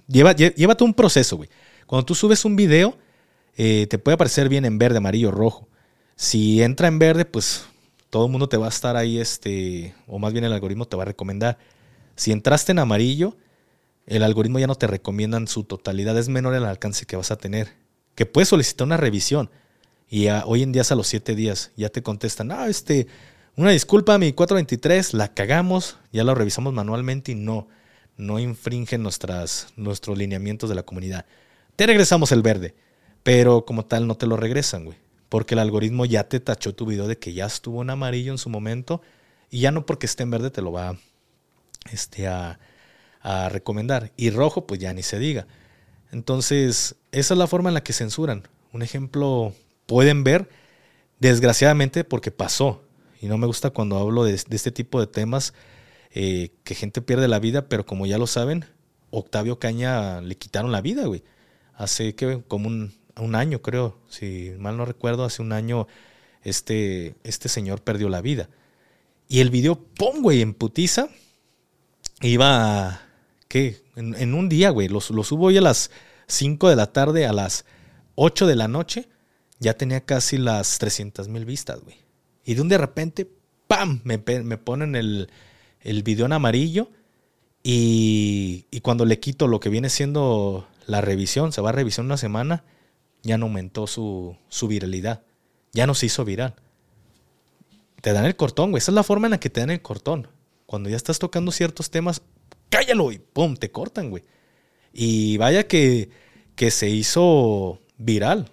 Lleva, 0.09 0.35
lle- 0.35 0.55
llévate 0.55 0.83
un 0.83 0.95
proceso, 0.95 1.37
güey. 1.37 1.49
Cuando 1.87 2.05
tú 2.05 2.17
subes 2.17 2.45
un 2.45 2.57
video, 2.57 2.97
eh, 3.57 3.87
te 3.89 3.99
puede 3.99 4.15
aparecer 4.15 4.49
bien 4.49 4.65
en 4.65 4.77
verde, 4.79 4.99
amarillo, 4.99 5.31
rojo. 5.31 5.69
Si 6.17 6.63
entra 6.63 6.89
en 6.89 6.99
verde, 6.99 7.25
pues 7.27 7.65
todo 8.11 8.27
el 8.27 8.33
mundo 8.33 8.49
te 8.49 8.57
va 8.57 8.67
a 8.67 8.71
estar 8.71 8.97
ahí, 8.97 9.19
este, 9.19 9.95
o 10.09 10.19
más 10.19 10.33
bien 10.33 10.45
el 10.45 10.53
algoritmo 10.53 10.87
te 10.87 10.97
va 10.97 11.03
a 11.05 11.07
recomendar. 11.07 11.59
Si 12.17 12.33
entraste 12.33 12.73
en 12.73 12.79
amarillo, 12.81 13.37
el 14.07 14.23
algoritmo 14.23 14.59
ya 14.59 14.67
no 14.67 14.77
te 14.77 14.87
recomienda 14.87 15.37
en 15.37 15.49
su 15.49 15.65
totalidad, 15.65 16.17
es 16.19 16.29
menor 16.29 16.55
el 16.55 16.65
alcance 16.65 17.07
que 17.07 17.17
vas 17.17 17.31
a 17.31 17.37
tener. 17.37 17.75
Que 18.15 18.27
puedes 18.27 18.49
solicitar 18.49 18.87
una 18.87 18.97
revisión 18.97 19.51
y 20.09 20.29
hoy 20.29 20.63
en 20.63 20.73
día 20.73 20.83
es 20.83 20.93
a 20.93 20.95
los 20.95 21.09
7 21.09 21.35
días, 21.35 21.73
ya 21.77 21.89
te 21.89 22.03
contestan, 22.03 22.53
ah, 22.53 22.69
este, 22.69 23.09
una 23.57 23.71
disculpa, 23.71 24.19
mi 24.19 24.33
423, 24.33 25.15
la 25.15 25.35
cagamos, 25.35 25.99
ya 26.13 26.25
lo 26.25 26.35
revisamos 26.35 26.73
manualmente 26.73 27.33
y 27.33 27.35
no, 27.35 27.69
no 28.17 28.39
infringen 28.39 29.03
nuestras, 29.03 29.69
nuestros 29.77 30.17
lineamientos 30.17 30.69
de 30.69 30.77
la 30.77 30.85
comunidad. 30.85 31.27
Te 31.75 31.87
regresamos 31.87 32.33
el 32.33 32.43
verde, 32.43 32.75
pero 33.23 33.65
como 33.65 33.85
tal 33.85 34.07
no 34.07 34.17
te 34.17 34.27
lo 34.27 34.37
regresan, 34.37 34.85
güey. 34.85 34.99
Porque 35.29 35.55
el 35.55 35.59
algoritmo 35.59 36.05
ya 36.05 36.29
te 36.29 36.39
tachó 36.39 36.75
tu 36.75 36.87
video 36.87 37.09
de 37.09 37.19
que 37.19 37.33
ya 37.33 37.47
estuvo 37.47 37.83
en 37.83 37.91
amarillo 37.91 38.31
en 38.31 38.39
su 38.39 38.49
momento 38.49 39.03
y 39.51 39.61
ya 39.61 39.73
no 39.73 39.85
porque 39.85 40.07
esté 40.07 40.23
en 40.23 40.31
verde 40.31 40.51
te 40.51 40.63
lo 40.63 40.71
va 40.71 40.97
este, 41.91 42.29
a, 42.29 42.61
a 43.27 43.49
recomendar. 43.49 44.13
Y 44.17 44.31
rojo, 44.31 44.69
pues 44.69 44.79
ya 44.79 44.93
ni 44.93 45.03
se 45.03 45.19
diga. 45.19 45.49
Entonces, 46.13 46.95
esa 47.11 47.35
es 47.35 47.39
la 47.39 47.49
forma 47.49 47.71
en 47.71 47.75
la 47.75 47.83
que 47.83 47.93
censuran. 47.93 48.47
Un 48.73 48.83
ejemplo, 48.83 49.53
pueden 49.87 50.23
ver, 50.23 50.49
desgraciadamente, 51.19 52.05
porque 52.05 52.31
pasó. 52.31 52.85
Y 53.21 53.27
no 53.27 53.37
me 53.37 53.49
gusta 53.49 53.71
cuando 53.71 53.99
hablo 53.99 54.23
de, 54.23 54.33
este 54.35 54.71
tipo 54.71 55.01
de 55.01 55.09
temas, 55.09 55.55
eh, 56.13 56.53
que 56.63 56.77
gente 56.77 57.03
pierde 57.03 57.27
la 57.27 57.41
vida, 57.41 57.69
pero 57.69 57.85
como 57.85 58.07
ya 58.07 58.17
lo 58.17 58.29
saben, 58.29 58.65
Octavio 59.11 59.59
Caña 59.59 60.21
le 60.21 60.37
quitaron 60.37 60.71
la 60.71 60.81
vida, 60.81 61.07
güey. 61.07 61.25
Hace 61.75 62.15
que 62.15 62.45
como 62.47 62.69
un, 62.69 62.95
un 63.17 63.35
año, 63.35 63.61
creo, 63.61 63.99
si 64.09 64.53
mal 64.57 64.77
no 64.77 64.85
recuerdo, 64.85 65.25
hace 65.25 65.43
un 65.43 65.53
año 65.53 65.89
este, 66.45 67.17
este 67.25 67.49
señor 67.49 67.83
perdió 67.83 68.09
la 68.09 68.21
vida. 68.21 68.49
Y 69.29 69.41
el 69.41 69.51
video, 69.51 69.81
¡pum, 69.81 70.23
güey! 70.23 70.43
En 70.43 70.55
putiza. 70.55 71.09
Iba, 72.21 73.06
¿qué? 73.49 73.83
En, 73.97 74.35
un 74.35 74.49
día, 74.49 74.71
güey. 74.71 74.89
Lo, 74.89 75.01
subo 75.01 75.47
hoy 75.47 75.59
a 75.59 75.63
las 75.63 75.91
5 76.27 76.69
de 76.69 76.77
la 76.77 76.93
tarde, 76.93 77.27
a 77.27 77.33
las 77.33 77.65
8 78.15 78.47
de 78.47 78.57
la 78.57 78.69
noche. 78.69 79.09
Ya 79.59 79.75
tenía 79.75 80.03
casi 80.03 80.39
las 80.39 80.79
300 80.79 81.29
mil 81.29 81.45
vistas, 81.45 81.81
güey. 81.81 81.97
Y 82.45 82.55
de 82.55 82.61
un 82.61 82.69
de 82.69 82.79
repente, 82.79 83.31
¡pam! 83.67 84.01
Me, 84.05 84.19
me 84.19 84.59
ponen 84.59 84.95
el, 84.95 85.31
el 85.81 86.03
video 86.03 86.27
en 86.27 86.33
amarillo. 86.33 86.91
Y, 87.63 88.67
y 88.71 88.81
cuando 88.81 89.05
le 89.05 89.19
quito 89.19 89.49
lo 89.49 89.61
que 89.61 89.71
viene 89.71 89.91
siendo 89.91 90.69
la 90.87 91.01
revisión, 91.01 91.53
se 91.53 91.61
va 91.61 91.71
a 91.71 91.73
revisar 91.73 92.05
una 92.05 92.17
semana, 92.17 92.65
ya 93.23 93.39
no 93.39 93.47
aumentó 93.47 93.87
su, 93.87 94.37
su 94.49 94.69
viralidad. 94.69 95.23
Ya 95.73 95.87
no 95.87 95.95
se 95.95 96.07
hizo 96.07 96.25
viral. 96.25 96.55
Te 98.01 98.13
dan 98.13 98.25
el 98.25 98.37
cortón, 98.37 98.71
güey. 98.71 98.79
Esa 98.79 98.93
es 98.93 98.95
la 98.95 99.03
forma 99.03 99.27
en 99.27 99.33
la 99.33 99.41
que 99.41 99.51
te 99.51 99.61
dan 99.61 99.71
el 99.71 99.83
cortón. 99.83 100.29
Cuando 100.67 100.89
ya 100.89 100.97
estás 100.97 101.19
tocando 101.19 101.51
ciertos 101.51 101.91
temas, 101.91 102.23
cállalo 102.77 103.11
y 103.11 103.19
pum, 103.19 103.57
te 103.57 103.71
cortan, 103.71 104.11
güey. 104.11 104.25
Y 104.93 105.39
vaya 105.39 105.67
que, 105.67 106.11
que 106.55 106.71
se 106.71 106.91
hizo 106.91 107.81
viral, 107.97 108.51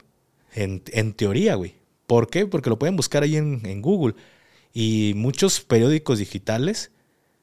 en, 0.53 0.83
en 0.91 1.13
teoría, 1.13 1.55
güey. 1.55 1.75
¿Por 2.07 2.29
qué? 2.29 2.45
Porque 2.45 2.69
lo 2.69 2.79
pueden 2.79 2.95
buscar 2.95 3.23
ahí 3.23 3.35
en, 3.35 3.61
en 3.65 3.81
Google. 3.81 4.15
Y 4.73 5.13
muchos 5.15 5.61
periódicos 5.61 6.19
digitales 6.19 6.91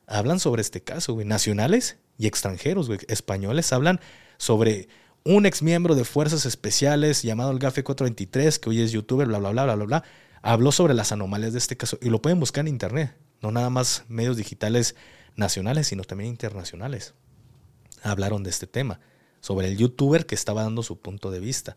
hablan 0.07 0.41
sobre 0.41 0.63
este 0.63 0.83
caso, 0.83 1.15
güey. 1.15 1.27
Nacionales 1.27 1.99
y 2.19 2.27
extranjeros, 2.27 2.87
güey. 2.87 3.01
Españoles 3.09 3.73
hablan 3.73 4.01
sobre 4.39 4.89
un 5.25 5.45
ex 5.45 5.63
miembro 5.63 5.95
de 5.95 6.05
Fuerzas 6.05 6.47
Especiales 6.47 7.23
llamado 7.23 7.51
el 7.51 7.59
Gafe 7.59 7.85
423, 7.85 8.59
que 8.59 8.71
hoy 8.71 8.81
es 8.81 8.93
youtuber, 8.93 9.27
bla, 9.27 9.39
bla, 9.39 9.51
bla, 9.51 9.65
bla, 9.65 9.75
bla, 9.75 9.85
bla. 9.85 10.05
Habló 10.43 10.73
sobre 10.73 10.95
las 10.95 11.13
anomalías 11.13 11.53
de 11.53 11.59
este 11.59 11.77
caso. 11.77 11.99
Y 12.01 12.09
lo 12.09 12.23
pueden 12.23 12.41
buscar 12.41 12.63
en 12.63 12.69
internet. 12.69 13.15
No 13.43 13.51
nada 13.51 13.69
más 13.69 14.05
medios 14.09 14.37
digitales 14.37 14.95
nacionales, 15.37 15.89
sino 15.89 16.05
también 16.05 16.31
internacionales. 16.31 17.15
Hablaron 18.03 18.43
de 18.43 18.51
este 18.51 18.67
tema. 18.67 19.01
Sobre 19.41 19.69
el 19.69 19.79
youtuber 19.79 20.27
que 20.27 20.35
estaba 20.35 20.63
dando 20.63 20.83
su 20.83 20.99
punto 20.99 21.31
de 21.31 21.41
vista. 21.41 21.77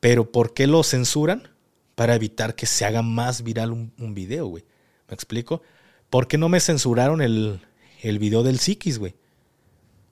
Pero 0.00 0.30
¿por 0.30 0.54
qué 0.54 0.66
lo 0.66 0.82
censuran? 0.82 1.48
Para 1.94 2.14
evitar 2.14 2.54
que 2.54 2.66
se 2.66 2.84
haga 2.84 3.02
más 3.02 3.42
viral 3.42 3.72
un, 3.72 4.14
video, 4.14 4.46
güey. 4.46 4.64
¿Me 5.08 5.14
explico? 5.14 5.62
¿Por 6.10 6.26
qué 6.26 6.38
no 6.38 6.48
me 6.48 6.60
censuraron 6.60 7.20
el, 7.20 7.60
el 8.02 8.18
video 8.18 8.42
del 8.42 8.58
Psiquis, 8.58 8.98
güey? 8.98 9.14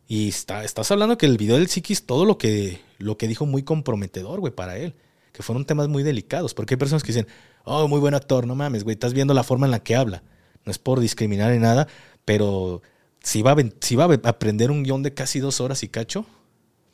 Y 0.06 0.28
está, 0.28 0.64
estás 0.64 0.90
hablando 0.90 1.16
que 1.16 1.26
el 1.26 1.38
video 1.38 1.56
del 1.56 1.68
Psiquis, 1.68 2.04
todo 2.04 2.24
lo 2.24 2.36
que, 2.38 2.80
lo 2.98 3.16
que 3.16 3.28
dijo 3.28 3.46
muy 3.46 3.62
comprometedor, 3.62 4.40
güey, 4.40 4.52
para 4.52 4.76
él. 4.76 4.94
Que 5.32 5.42
fueron 5.42 5.64
temas 5.64 5.88
muy 5.88 6.02
delicados. 6.02 6.52
Porque 6.54 6.74
hay 6.74 6.78
personas 6.78 7.02
que 7.02 7.12
dicen, 7.12 7.28
oh, 7.64 7.88
muy 7.88 8.00
buen 8.00 8.14
actor, 8.14 8.46
no 8.46 8.54
mames, 8.54 8.84
güey, 8.84 8.94
estás 8.94 9.14
viendo 9.14 9.34
la 9.34 9.44
forma 9.44 9.66
en 9.66 9.70
la 9.70 9.82
que 9.82 9.96
habla. 9.96 10.22
No 10.64 10.70
es 10.72 10.78
por 10.78 11.00
discriminar 11.00 11.52
ni 11.52 11.58
nada, 11.58 11.88
pero 12.24 12.82
si 13.22 13.42
va 13.42 13.52
a, 13.52 13.54
va 13.54 14.28
aprender 14.28 14.70
un 14.70 14.82
guion 14.82 15.02
de 15.02 15.14
casi 15.14 15.40
dos 15.40 15.60
horas 15.60 15.82
y 15.82 15.88
cacho, 15.88 16.26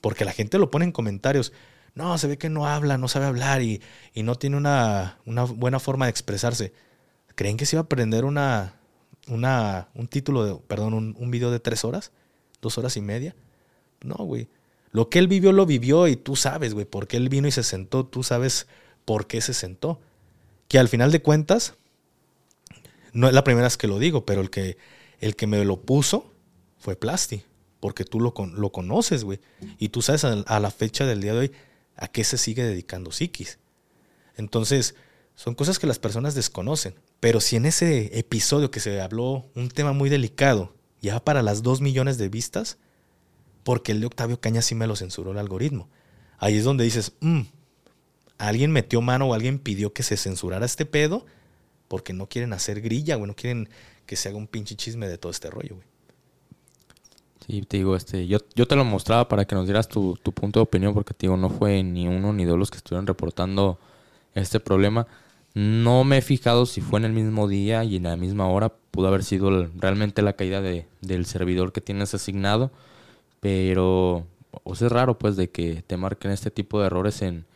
porque 0.00 0.24
la 0.24 0.32
gente 0.32 0.58
lo 0.58 0.70
pone 0.70 0.84
en 0.84 0.92
comentarios. 0.92 1.52
No, 1.94 2.16
se 2.18 2.26
ve 2.26 2.36
que 2.36 2.50
no 2.50 2.66
habla, 2.66 2.98
no 2.98 3.08
sabe 3.08 3.26
hablar 3.26 3.62
y, 3.62 3.80
no 4.14 4.34
tiene 4.34 4.56
una, 4.56 5.18
buena 5.24 5.80
forma 5.80 6.06
de 6.06 6.10
expresarse. 6.10 6.72
¿Creen 7.34 7.56
que 7.56 7.66
se 7.66 7.76
iba 7.76 7.80
a 7.80 7.84
aprender 7.84 8.24
una, 8.24 8.74
una, 9.28 9.88
un 9.94 10.06
título, 10.06 10.44
de, 10.44 10.54
perdón, 10.66 10.94
un, 10.94 11.16
un 11.18 11.30
video 11.30 11.50
de 11.50 11.60
tres 11.60 11.84
horas? 11.84 12.12
¿Dos 12.60 12.76
horas 12.78 12.96
y 12.96 13.00
media? 13.00 13.34
No, 14.02 14.16
güey. 14.16 14.48
Lo 14.90 15.08
que 15.08 15.18
él 15.18 15.28
vivió, 15.28 15.52
lo 15.52 15.66
vivió 15.66 16.08
y 16.08 16.16
tú 16.16 16.36
sabes, 16.36 16.74
güey, 16.74 16.86
por 16.86 17.06
qué 17.06 17.16
él 17.16 17.28
vino 17.28 17.48
y 17.48 17.52
se 17.52 17.62
sentó. 17.62 18.04
Tú 18.04 18.22
sabes 18.22 18.66
por 19.04 19.26
qué 19.26 19.40
se 19.40 19.54
sentó. 19.54 20.00
Que 20.68 20.78
al 20.78 20.88
final 20.88 21.12
de 21.12 21.22
cuentas, 21.22 21.74
no 23.12 23.28
es 23.28 23.34
la 23.34 23.44
primera 23.44 23.66
vez 23.66 23.76
que 23.76 23.88
lo 23.88 23.98
digo, 23.98 24.26
pero 24.26 24.40
el 24.40 24.50
que, 24.50 24.76
el 25.20 25.36
que 25.36 25.46
me 25.46 25.64
lo 25.64 25.80
puso 25.80 26.32
fue 26.78 26.96
Plasti. 26.96 27.42
Porque 27.80 28.04
tú 28.04 28.20
lo, 28.20 28.34
lo 28.54 28.72
conoces, 28.72 29.22
güey. 29.24 29.38
Y 29.78 29.90
tú 29.90 30.02
sabes 30.02 30.24
a, 30.24 30.32
a 30.32 30.60
la 30.60 30.70
fecha 30.70 31.04
del 31.06 31.20
día 31.20 31.32
de 31.34 31.38
hoy 31.38 31.52
a 31.96 32.08
qué 32.08 32.24
se 32.24 32.38
sigue 32.38 32.64
dedicando 32.64 33.12
Psiquis. 33.12 33.58
Entonces, 34.36 34.94
son 35.34 35.54
cosas 35.54 35.78
que 35.78 35.86
las 35.86 35.98
personas 35.98 36.34
desconocen. 36.34 36.94
Pero 37.20 37.40
si 37.40 37.56
en 37.56 37.66
ese 37.66 38.18
episodio 38.18 38.70
que 38.70 38.80
se 38.80 39.00
habló 39.00 39.46
un 39.54 39.68
tema 39.68 39.92
muy 39.92 40.08
delicado, 40.08 40.74
ya 41.00 41.20
para 41.22 41.42
las 41.42 41.62
2 41.62 41.80
millones 41.80 42.18
de 42.18 42.28
vistas, 42.28 42.78
porque 43.62 43.92
el 43.92 44.00
de 44.00 44.06
Octavio 44.06 44.40
Caña 44.40 44.62
sí 44.62 44.74
me 44.74 44.86
lo 44.86 44.96
censuró 44.96 45.32
el 45.32 45.38
algoritmo. 45.38 45.88
Ahí 46.38 46.56
es 46.56 46.64
donde 46.64 46.84
dices, 46.84 47.12
"Mm, 47.20 47.42
alguien 48.38 48.72
metió 48.72 49.00
mano 49.00 49.28
o 49.28 49.34
alguien 49.34 49.58
pidió 49.58 49.92
que 49.92 50.02
se 50.02 50.16
censurara 50.16 50.66
este 50.66 50.86
pedo 50.86 51.26
porque 51.88 52.12
no 52.12 52.28
quieren 52.28 52.52
hacer 52.52 52.80
grilla, 52.80 53.16
güey, 53.16 53.28
no 53.28 53.36
quieren 53.36 53.68
que 54.06 54.16
se 54.16 54.28
haga 54.28 54.38
un 54.38 54.46
pinche 54.46 54.76
chisme 54.76 55.08
de 55.08 55.18
todo 55.18 55.30
este 55.30 55.50
rollo, 55.50 55.76
güey. 55.76 55.86
Sí, 57.46 57.62
te 57.62 57.76
digo, 57.76 57.94
este, 57.94 58.26
yo, 58.26 58.38
yo 58.54 58.66
te 58.66 58.74
lo 58.74 58.84
mostraba 58.84 59.28
para 59.28 59.44
que 59.44 59.54
nos 59.54 59.66
dieras 59.66 59.88
tu, 59.88 60.18
tu 60.22 60.32
punto 60.32 60.58
de 60.58 60.64
opinión, 60.64 60.94
porque 60.94 61.14
te 61.14 61.26
digo, 61.26 61.36
no 61.36 61.48
fue 61.48 61.82
ni 61.84 62.08
uno 62.08 62.32
ni 62.32 62.44
dos 62.44 62.58
los 62.58 62.70
que 62.70 62.78
estuvieron 62.78 63.06
reportando 63.06 63.78
este 64.34 64.58
problema. 64.58 65.06
No 65.54 66.04
me 66.04 66.18
he 66.18 66.22
fijado 66.22 66.66
si 66.66 66.80
fue 66.80 66.98
en 66.98 67.06
el 67.06 67.12
mismo 67.12 67.48
día 67.48 67.84
y 67.84 67.96
en 67.96 68.02
la 68.04 68.16
misma 68.16 68.48
hora. 68.48 68.72
Pudo 68.90 69.08
haber 69.08 69.24
sido 69.24 69.68
realmente 69.76 70.22
la 70.22 70.34
caída 70.34 70.60
de, 70.60 70.86
del 71.00 71.24
servidor 71.24 71.72
que 71.72 71.80
tienes 71.80 72.14
asignado. 72.14 72.72
Pero 73.40 74.26
o 74.64 74.74
sea, 74.74 74.86
es 74.86 74.92
raro 74.92 75.18
pues 75.18 75.36
de 75.36 75.50
que 75.50 75.82
te 75.86 75.96
marquen 75.96 76.30
este 76.30 76.50
tipo 76.50 76.80
de 76.80 76.86
errores 76.86 77.22
en, 77.22 77.46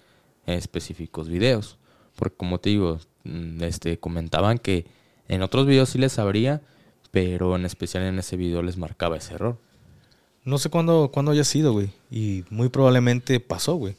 en 0.46 0.54
específicos 0.54 1.28
videos. 1.28 1.78
Porque 2.16 2.36
como 2.36 2.58
te 2.58 2.70
digo, 2.70 2.98
mm, 3.24 3.62
este, 3.64 3.98
comentaban 3.98 4.58
que 4.58 4.86
en 5.30 5.42
otros 5.42 5.64
videos 5.64 5.90
sí 5.90 5.98
les 5.98 6.18
abría, 6.18 6.60
pero 7.12 7.54
en 7.54 7.64
especial 7.64 8.02
en 8.02 8.18
ese 8.18 8.36
video 8.36 8.62
les 8.62 8.76
marcaba 8.76 9.16
ese 9.16 9.34
error. 9.34 9.56
No 10.44 10.58
sé 10.58 10.70
cuándo, 10.70 11.12
cuándo 11.12 11.30
haya 11.30 11.44
sido, 11.44 11.72
güey. 11.72 11.92
Y 12.10 12.44
muy 12.50 12.68
probablemente 12.68 13.38
pasó, 13.38 13.76
güey. 13.76 13.94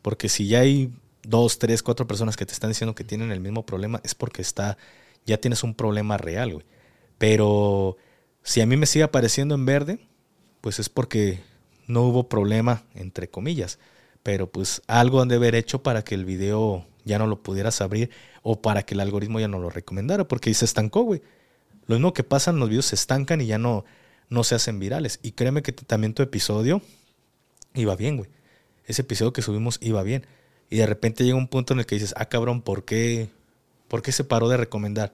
Porque 0.00 0.30
si 0.30 0.48
ya 0.48 0.60
hay 0.60 0.90
dos, 1.22 1.58
tres, 1.58 1.82
cuatro 1.82 2.06
personas 2.06 2.38
que 2.38 2.46
te 2.46 2.54
están 2.54 2.70
diciendo 2.70 2.94
que 2.94 3.04
tienen 3.04 3.30
el 3.30 3.40
mismo 3.40 3.66
problema, 3.66 4.00
es 4.04 4.14
porque 4.14 4.40
está, 4.40 4.78
ya 5.26 5.38
tienes 5.38 5.62
un 5.64 5.74
problema 5.74 6.16
real, 6.16 6.54
güey. 6.54 6.64
Pero 7.18 7.98
si 8.42 8.62
a 8.62 8.66
mí 8.66 8.78
me 8.78 8.86
sigue 8.86 9.02
apareciendo 9.02 9.54
en 9.54 9.66
verde, 9.66 9.98
pues 10.62 10.78
es 10.78 10.88
porque 10.88 11.40
no 11.88 12.04
hubo 12.04 12.30
problema, 12.30 12.84
entre 12.94 13.28
comillas. 13.28 13.78
Pero 14.22 14.50
pues 14.50 14.80
algo 14.86 15.20
han 15.20 15.28
de 15.28 15.36
haber 15.36 15.54
hecho 15.54 15.82
para 15.82 16.04
que 16.04 16.14
el 16.14 16.24
video 16.24 16.86
ya 17.04 17.18
no 17.18 17.26
lo 17.26 17.42
pudieras 17.42 17.82
abrir 17.82 18.08
o 18.42 18.60
para 18.60 18.82
que 18.82 18.94
el 18.94 19.00
algoritmo 19.00 19.40
ya 19.40 19.48
no 19.48 19.58
lo 19.58 19.70
recomendara, 19.70 20.26
porque 20.26 20.52
se 20.54 20.64
estancó, 20.64 21.02
güey. 21.02 21.22
Lo 21.86 21.96
mismo 21.96 22.12
que 22.12 22.22
pasa, 22.22 22.52
los 22.52 22.68
videos 22.68 22.86
se 22.86 22.94
estancan 22.94 23.40
y 23.40 23.46
ya 23.46 23.58
no, 23.58 23.84
no 24.28 24.44
se 24.44 24.54
hacen 24.54 24.78
virales. 24.78 25.18
Y 25.22 25.32
créeme 25.32 25.62
que 25.62 25.72
también 25.72 26.14
tu 26.14 26.22
episodio 26.22 26.82
iba 27.74 27.96
bien, 27.96 28.16
güey. 28.16 28.30
Ese 28.86 29.02
episodio 29.02 29.32
que 29.32 29.42
subimos 29.42 29.78
iba 29.82 30.02
bien. 30.02 30.26
Y 30.70 30.76
de 30.76 30.86
repente 30.86 31.24
llega 31.24 31.36
un 31.36 31.48
punto 31.48 31.72
en 31.72 31.80
el 31.80 31.86
que 31.86 31.96
dices, 31.96 32.14
ah, 32.16 32.26
cabrón, 32.26 32.62
¿por 32.62 32.84
qué, 32.84 33.28
¿por 33.88 34.02
qué 34.02 34.12
se 34.12 34.24
paró 34.24 34.48
de 34.48 34.56
recomendar? 34.56 35.12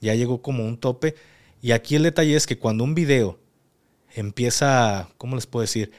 Ya 0.00 0.14
llegó 0.14 0.40
como 0.40 0.64
un 0.64 0.78
tope. 0.78 1.16
Y 1.60 1.72
aquí 1.72 1.96
el 1.96 2.04
detalle 2.04 2.36
es 2.36 2.46
que 2.46 2.58
cuando 2.58 2.84
un 2.84 2.94
video 2.94 3.38
empieza, 4.14 5.08
¿cómo 5.18 5.34
les 5.34 5.46
puedo 5.46 5.62
decir? 5.62 5.90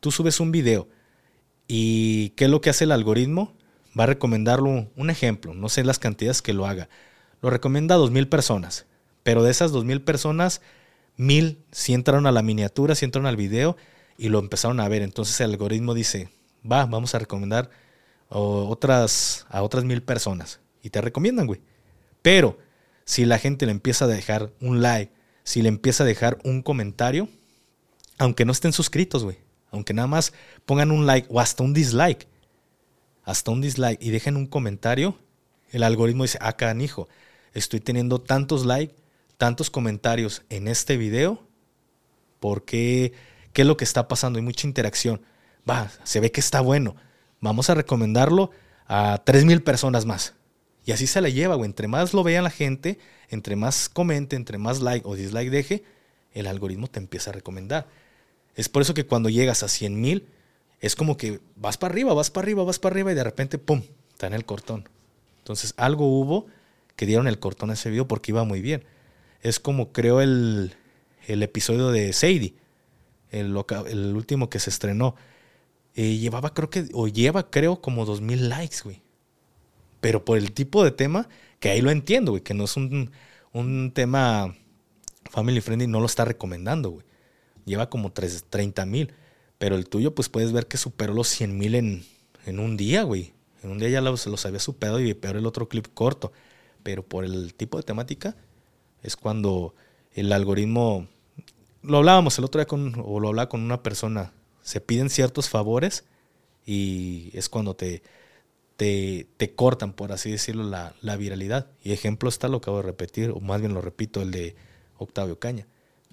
Tú 0.00 0.10
subes 0.10 0.40
un 0.40 0.52
video 0.52 0.88
y 1.66 2.30
¿qué 2.30 2.44
es 2.44 2.50
lo 2.50 2.60
que 2.60 2.70
hace 2.70 2.84
el 2.84 2.92
algoritmo? 2.92 3.56
Va 3.98 4.04
a 4.04 4.06
recomendarlo, 4.06 4.90
un 4.94 5.10
ejemplo, 5.10 5.54
no 5.54 5.68
sé 5.68 5.84
las 5.84 5.98
cantidades 5.98 6.42
que 6.42 6.52
lo 6.52 6.66
haga. 6.66 6.88
Lo 7.40 7.50
recomienda 7.50 7.94
a 7.94 7.98
2.000 7.98 8.28
personas, 8.28 8.86
pero 9.22 9.42
de 9.42 9.50
esas 9.50 9.72
2.000 9.72 10.04
personas, 10.04 10.60
1.000 11.18 11.58
sí 11.70 11.94
entraron 11.94 12.26
a 12.26 12.32
la 12.32 12.42
miniatura, 12.42 12.94
sí 12.94 13.04
entraron 13.04 13.26
al 13.26 13.36
video 13.36 13.76
y 14.18 14.28
lo 14.28 14.38
empezaron 14.38 14.80
a 14.80 14.88
ver. 14.88 15.02
Entonces 15.02 15.40
el 15.40 15.50
algoritmo 15.50 15.94
dice, 15.94 16.30
va, 16.70 16.86
vamos 16.86 17.14
a 17.14 17.18
recomendar 17.18 17.70
otras, 18.28 19.46
a 19.48 19.62
otras 19.62 19.84
1.000 19.84 20.02
personas. 20.02 20.60
Y 20.82 20.90
te 20.90 21.00
recomiendan, 21.00 21.46
güey. 21.46 21.60
Pero 22.22 22.58
si 23.04 23.24
la 23.24 23.38
gente 23.38 23.66
le 23.66 23.72
empieza 23.72 24.04
a 24.04 24.08
dejar 24.08 24.52
un 24.60 24.82
like, 24.82 25.12
si 25.42 25.62
le 25.62 25.68
empieza 25.68 26.02
a 26.02 26.06
dejar 26.06 26.38
un 26.44 26.62
comentario, 26.62 27.28
aunque 28.18 28.44
no 28.44 28.52
estén 28.52 28.72
suscritos, 28.72 29.24
güey, 29.24 29.38
aunque 29.70 29.94
nada 29.94 30.08
más 30.08 30.32
pongan 30.64 30.90
un 30.90 31.06
like 31.06 31.28
o 31.30 31.40
hasta 31.40 31.62
un 31.62 31.72
dislike, 31.72 32.28
hasta 33.26 33.50
un 33.50 33.60
dislike 33.60 34.02
y 34.02 34.10
dejen 34.10 34.36
un 34.36 34.46
comentario, 34.46 35.18
el 35.72 35.82
algoritmo 35.82 36.22
dice, 36.22 36.38
ah, 36.40 36.54
canijo, 36.54 37.08
estoy 37.52 37.80
teniendo 37.80 38.20
tantos 38.20 38.64
likes, 38.64 38.94
tantos 39.36 39.68
comentarios 39.68 40.42
en 40.48 40.68
este 40.68 40.96
video, 40.96 41.42
¿por 42.40 42.64
qué? 42.64 43.12
¿Qué 43.52 43.62
es 43.62 43.68
lo 43.68 43.76
que 43.76 43.84
está 43.84 44.06
pasando? 44.06 44.38
Hay 44.38 44.44
mucha 44.44 44.66
interacción. 44.66 45.20
Va, 45.68 45.90
se 46.04 46.20
ve 46.20 46.30
que 46.30 46.40
está 46.40 46.60
bueno. 46.60 46.94
Vamos 47.40 47.68
a 47.68 47.74
recomendarlo 47.74 48.52
a 48.86 49.24
3.000 49.24 49.62
personas 49.64 50.06
más. 50.06 50.34
Y 50.84 50.92
así 50.92 51.08
se 51.08 51.20
la 51.20 51.28
lleva, 51.28 51.56
güey. 51.56 51.66
Entre 51.66 51.88
más 51.88 52.14
lo 52.14 52.22
vean 52.22 52.44
la 52.44 52.50
gente, 52.50 52.98
entre 53.28 53.56
más 53.56 53.88
comente, 53.88 54.36
entre 54.36 54.56
más 54.56 54.80
like 54.80 55.06
o 55.06 55.16
dislike 55.16 55.50
deje, 55.50 55.82
el 56.32 56.46
algoritmo 56.46 56.86
te 56.86 57.00
empieza 57.00 57.30
a 57.30 57.32
recomendar. 57.32 57.88
Es 58.54 58.68
por 58.68 58.82
eso 58.82 58.94
que 58.94 59.04
cuando 59.04 59.28
llegas 59.28 59.64
a 59.64 59.68
100 59.68 60.00
mil, 60.00 60.28
es 60.80 60.96
como 60.96 61.16
que 61.16 61.40
vas 61.56 61.78
para 61.78 61.92
arriba, 61.92 62.14
vas 62.14 62.30
para 62.30 62.44
arriba, 62.44 62.64
vas 62.64 62.78
para 62.78 62.92
arriba 62.92 63.12
y 63.12 63.14
de 63.14 63.24
repente, 63.24 63.58
¡pum!, 63.58 63.82
está 64.10 64.26
en 64.26 64.34
el 64.34 64.44
cortón. 64.44 64.88
Entonces, 65.38 65.74
algo 65.76 66.06
hubo 66.06 66.46
que 66.96 67.06
dieron 67.06 67.28
el 67.28 67.38
cortón 67.38 67.70
a 67.70 67.74
ese 67.74 67.90
video 67.90 68.08
porque 68.08 68.32
iba 68.32 68.44
muy 68.44 68.60
bien. 68.60 68.84
Es 69.42 69.60
como 69.60 69.92
creo 69.92 70.20
el, 70.20 70.74
el 71.26 71.42
episodio 71.42 71.90
de 71.90 72.12
Sadie, 72.12 72.54
el, 73.30 73.56
último 73.56 74.50
que 74.50 74.58
se 74.58 74.70
estrenó. 74.70 75.14
Eh, 75.94 76.18
llevaba, 76.18 76.52
creo 76.52 76.70
que, 76.70 76.88
o 76.92 77.08
lleva, 77.08 77.50
creo, 77.50 77.80
como 77.80 78.04
2000 78.04 78.48
likes, 78.48 78.78
güey. 78.84 79.02
Pero 80.00 80.24
por 80.24 80.38
el 80.38 80.52
tipo 80.52 80.84
de 80.84 80.90
tema, 80.90 81.28
que 81.58 81.70
ahí 81.70 81.80
lo 81.80 81.90
entiendo, 81.90 82.32
güey, 82.32 82.42
que 82.42 82.54
no 82.54 82.64
es 82.64 82.76
un, 82.76 83.10
un 83.52 83.92
tema 83.92 84.54
family 85.30 85.60
friendly, 85.60 85.86
no 85.86 86.00
lo 86.00 86.06
está 86.06 86.24
recomendando, 86.24 86.90
güey. 86.90 87.06
Lleva 87.64 87.90
como 87.90 88.12
30 88.12 88.86
mil. 88.86 89.12
Pero 89.58 89.76
el 89.76 89.88
tuyo, 89.88 90.14
pues 90.14 90.28
puedes 90.28 90.52
ver 90.52 90.66
que 90.66 90.76
superó 90.76 91.14
los 91.14 91.28
100 91.28 91.56
mil 91.56 91.74
en, 91.74 92.04
en 92.44 92.58
un 92.58 92.76
día, 92.76 93.02
güey. 93.02 93.32
En 93.62 93.70
un 93.70 93.78
día 93.78 93.88
ya 93.88 94.00
los, 94.00 94.26
los 94.26 94.44
había 94.46 94.60
superado 94.60 95.00
y 95.00 95.14
peor 95.14 95.36
el 95.36 95.46
otro 95.46 95.68
clip 95.68 95.86
corto. 95.94 96.32
Pero 96.82 97.02
por 97.02 97.24
el 97.24 97.54
tipo 97.54 97.78
de 97.78 97.82
temática, 97.82 98.36
es 99.02 99.16
cuando 99.16 99.74
el 100.12 100.32
algoritmo. 100.32 101.08
Lo 101.82 101.98
hablábamos 101.98 102.38
el 102.38 102.44
otro 102.44 102.60
día 102.60 102.66
con, 102.66 102.94
o 103.04 103.20
lo 103.20 103.28
hablaba 103.28 103.48
con 103.48 103.62
una 103.62 103.82
persona. 103.82 104.32
Se 104.62 104.80
piden 104.80 105.10
ciertos 105.10 105.48
favores 105.48 106.04
y 106.64 107.30
es 107.32 107.48
cuando 107.48 107.74
te, 107.74 108.02
te, 108.76 109.28
te 109.36 109.54
cortan, 109.54 109.92
por 109.92 110.12
así 110.12 110.30
decirlo, 110.30 110.64
la, 110.64 110.94
la 111.00 111.16
viralidad. 111.16 111.70
Y 111.82 111.92
ejemplo 111.92 112.28
está, 112.28 112.48
lo 112.48 112.58
acabo 112.58 112.78
de 112.78 112.82
repetir, 112.82 113.30
o 113.30 113.40
más 113.40 113.60
bien 113.60 113.74
lo 113.74 113.80
repito, 113.80 114.20
el 114.22 114.32
de 114.32 114.56
Octavio 114.98 115.38
Caña. 115.38 115.66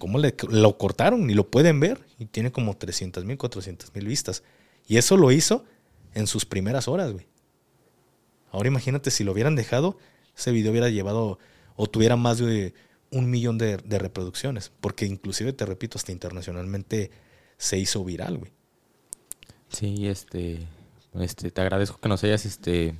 ¿Cómo 0.04 0.20
le, 0.20 0.36
lo 0.49 0.78
cortaron? 0.78 1.26
Ni 1.26 1.34
lo 1.34 1.49
pueden 1.49 1.80
ver. 1.80 2.06
Y 2.20 2.26
tiene 2.26 2.51
como 2.51 2.76
300 2.76 3.24
mil, 3.24 3.38
400 3.38 3.95
mil 3.95 4.06
vistas. 4.06 4.43
Y 4.86 4.97
eso 4.97 5.16
lo 5.16 5.32
hizo 5.32 5.64
en 6.14 6.28
sus 6.28 6.45
primeras 6.45 6.89
horas, 6.89 7.14
güey. 7.14 7.26
Ahora 8.51 8.68
imagínate 8.68 9.12
si 9.12 9.24
lo 9.24 9.32
hubieran 9.32 9.56
dejado, 9.56 9.97
ese 10.36 10.51
video 10.51 10.72
hubiera 10.72 10.89
llevado 10.89 11.39
o 11.78 11.88
tuviera 11.88 12.18
más 12.18 12.39
de 12.39 12.74
un 13.12 13.30
millón 13.30 13.58
de, 13.58 13.78
de 13.78 13.97
reproducciones. 13.97 14.74
Porque 14.82 15.06
inclusive, 15.06 15.54
te 15.54 15.66
repito, 15.66 15.97
hasta 15.97 16.12
internacionalmente 16.12 17.10
se 17.56 17.78
hizo 17.78 18.04
viral, 18.04 18.39
güey. 18.39 18.51
Sí, 19.70 20.10
este, 20.10 20.68
este, 21.18 21.49
te 21.49 21.62
agradezco 21.62 21.97
que 21.97 22.10
nos 22.10 22.22
hayas 22.26 22.45
este, 22.45 22.93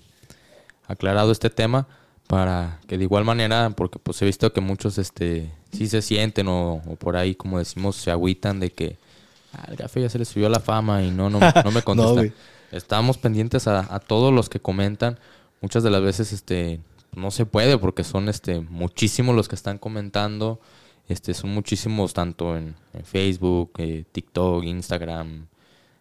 aclarado 0.88 1.34
este 1.34 1.50
tema 1.50 1.86
para 2.28 2.80
que 2.88 2.98
de 2.98 3.04
igual 3.04 3.26
manera, 3.26 3.70
porque 3.72 4.00
pues 4.00 4.22
he 4.22 4.26
visto 4.26 4.52
que 4.54 4.62
muchos 4.62 4.98
este, 4.98 5.52
sí 5.72 5.88
se 5.88 6.02
sienten 6.02 6.48
o, 6.48 6.76
o 6.86 6.96
por 6.96 7.16
ahí, 7.18 7.36
como 7.36 7.60
decimos, 7.60 7.96
se 7.96 8.12
agüitan 8.12 8.60
de 8.60 8.72
que 8.72 8.98
"Ah, 9.54 9.66
al 9.68 9.76
gafe 9.76 10.02
ya 10.02 10.10
se 10.10 10.18
le 10.20 10.26
subió 10.26 10.50
la 10.50 10.60
fama 10.60 11.04
y 11.04 11.12
no, 11.12 11.30
no, 11.30 11.40
no 11.40 11.72
me 11.72 11.82
contesta. 11.84 12.14
güey. 12.14 12.34
Estamos 12.72 13.18
pendientes 13.18 13.68
a, 13.68 13.94
a 13.94 14.00
todos 14.00 14.34
los 14.34 14.50
que 14.50 14.60
comentan. 14.60 15.20
Muchas 15.62 15.84
de 15.84 15.92
las 15.92 16.02
veces 16.02 16.34
este, 16.34 16.80
no 17.16 17.30
se 17.30 17.46
puede 17.46 17.78
porque 17.78 18.04
son 18.04 18.30
este, 18.30 18.62
muchísimos 18.62 19.36
los 19.36 19.48
que 19.48 19.56
están 19.56 19.78
comentando. 19.78 20.60
Este, 21.08 21.34
son 21.36 21.52
muchísimos 21.52 22.14
tanto 22.14 22.58
en, 22.58 22.76
en 22.94 23.04
Facebook, 23.06 23.74
eh, 23.78 24.06
TikTok, 24.12 24.64
Instagram, 24.64 25.46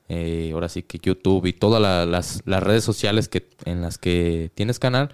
eh, 0.09 0.51
ahora 0.55 0.69
sí 0.69 0.83
que 0.83 0.99
YouTube 0.99 1.45
y 1.47 1.53
todas 1.53 1.83
la- 1.83 2.07
las, 2.07 2.41
las 2.47 2.63
redes 2.63 2.85
sociales 2.85 3.29
que, 3.29 3.49
en 3.65 3.83
las 3.83 3.99
que 3.99 4.51
tienes 4.55 4.79
canal, 4.79 5.11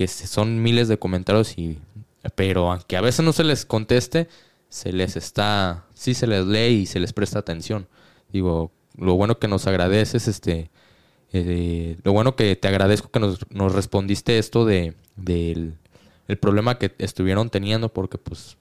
que 0.00 0.08
son 0.08 0.62
miles 0.62 0.88
de 0.88 0.98
comentarios 0.98 1.58
y 1.58 1.76
pero 2.34 2.72
aunque 2.72 2.96
a 2.96 3.02
veces 3.02 3.22
no 3.22 3.34
se 3.34 3.44
les 3.44 3.66
conteste, 3.66 4.28
se 4.70 4.94
les 4.94 5.14
está, 5.14 5.84
sí 5.92 6.14
se 6.14 6.26
les 6.26 6.46
lee 6.46 6.80
y 6.80 6.86
se 6.86 7.00
les 7.00 7.12
presta 7.12 7.38
atención. 7.38 7.86
Digo, 8.32 8.72
lo 8.96 9.16
bueno 9.16 9.38
que 9.38 9.46
nos 9.46 9.66
agradeces, 9.66 10.26
este, 10.26 10.70
eh, 11.34 11.98
lo 12.02 12.14
bueno 12.14 12.34
que 12.34 12.56
te 12.56 12.66
agradezco 12.66 13.10
que 13.10 13.20
nos, 13.20 13.40
nos 13.50 13.74
respondiste 13.74 14.38
esto 14.38 14.64
de 14.64 14.94
del 15.16 15.74
el 16.28 16.38
problema 16.38 16.78
que 16.78 16.94
estuvieron 16.96 17.50
teniendo 17.50 17.92
porque 17.92 18.16
pues 18.16 18.56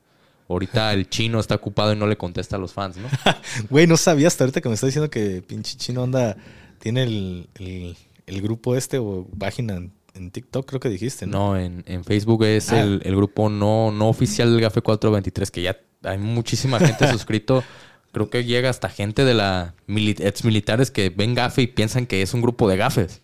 ahorita 0.49 0.91
el 0.91 1.09
chino 1.09 1.39
está 1.39 1.55
ocupado 1.55 1.93
y 1.93 1.95
no 1.95 2.05
le 2.05 2.17
contesta 2.17 2.57
a 2.57 2.59
los 2.59 2.73
fans, 2.73 2.97
¿no? 2.97 3.07
Güey, 3.69 3.87
no 3.87 3.95
sabía 3.95 4.27
hasta 4.27 4.43
ahorita 4.43 4.59
que 4.59 4.67
me 4.67 4.75
está 4.75 4.87
diciendo 4.87 5.09
que 5.09 5.41
pinche 5.41 5.77
chino 5.77 6.03
anda, 6.03 6.35
tiene 6.79 7.03
el, 7.03 7.95
el, 8.25 8.41
grupo 8.41 8.75
este 8.75 8.97
o 8.97 9.25
página 9.37 9.89
en 10.14 10.32
TikTok, 10.32 10.66
creo 10.68 10.80
que 10.80 10.89
dijiste, 10.89 11.26
¿no? 11.28 11.53
No, 11.53 11.57
en, 11.57 11.84
en 11.88 12.03
Facebook 12.03 12.43
es 12.45 12.72
Ah. 12.72 12.82
el, 12.82 13.01
el 13.03 13.16
grupo 13.16 13.49
no, 13.49 13.91
no 13.91 14.10
oficial 14.10 14.51
del 14.51 14.62
GAFE 14.62 14.82
423, 14.82 15.51
que 15.51 15.62
ya 15.62 15.78
hay 16.03 16.18
muchísima 16.18 16.80
gente 16.80 17.07
suscrito. 17.12 17.64
Creo 18.12 18.30
que 18.30 18.43
llega 18.43 18.70
hasta 18.70 18.89
gente 18.89 19.24
de 19.24 19.34
la 19.36 19.76
ex 19.88 20.43
militares 20.43 20.89
que 20.91 21.10
ven 21.10 21.36
GAFE 21.36 21.62
y 21.64 21.68
piensan 21.68 22.05
que 22.07 22.22
es 22.24 22.34
un 22.34 22.41
grupo 22.41 22.68
de 22.68 22.78
GAFES. 22.78 23.22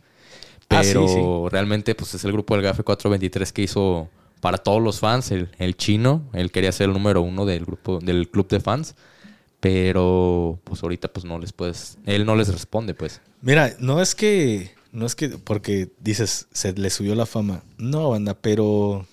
Ah, 0.70 0.84
sí, 0.84 0.90
Pero 0.94 1.08
sí. 1.08 1.50
realmente 1.52 1.96
pues 1.96 2.14
es 2.14 2.24
el 2.24 2.32
grupo 2.32 2.56
del 2.56 2.64
GAFE 2.64 2.84
423 2.84 3.52
que 3.52 3.64
hizo 3.64 4.10
para 4.42 4.58
todos 4.60 4.82
los 4.82 5.00
fans, 5.00 5.32
el, 5.32 5.50
el 5.58 5.76
chino. 5.76 6.22
Él 6.34 6.52
quería 6.52 6.72
ser 6.72 6.88
el 6.90 6.94
número 6.94 7.22
uno 7.24 7.46
del 7.46 7.66
grupo, 7.66 8.00
del 8.00 8.30
club 8.30 8.48
de 8.48 8.60
fans. 8.60 8.96
Pero 9.60 10.60
pues 10.64 10.84
ahorita 10.84 11.08
pues 11.08 11.26
no 11.26 11.40
les 11.40 11.52
puedes, 11.52 11.98
él 12.06 12.26
no 12.26 12.36
les 12.36 12.50
responde 12.50 12.94
pues. 12.94 13.22
Mira, 13.42 13.74
no 13.80 14.00
es 14.02 14.14
que, 14.14 14.72
no 14.96 15.06
es 15.06 15.14
que, 15.14 15.28
porque 15.30 15.89
dices, 16.00 16.48
se 16.54 16.72
le 16.72 16.89
subió 16.89 17.16
la 17.16 17.26
fama. 17.26 17.64
No, 17.78 18.12
banda, 18.12 18.34
pero 18.34 19.06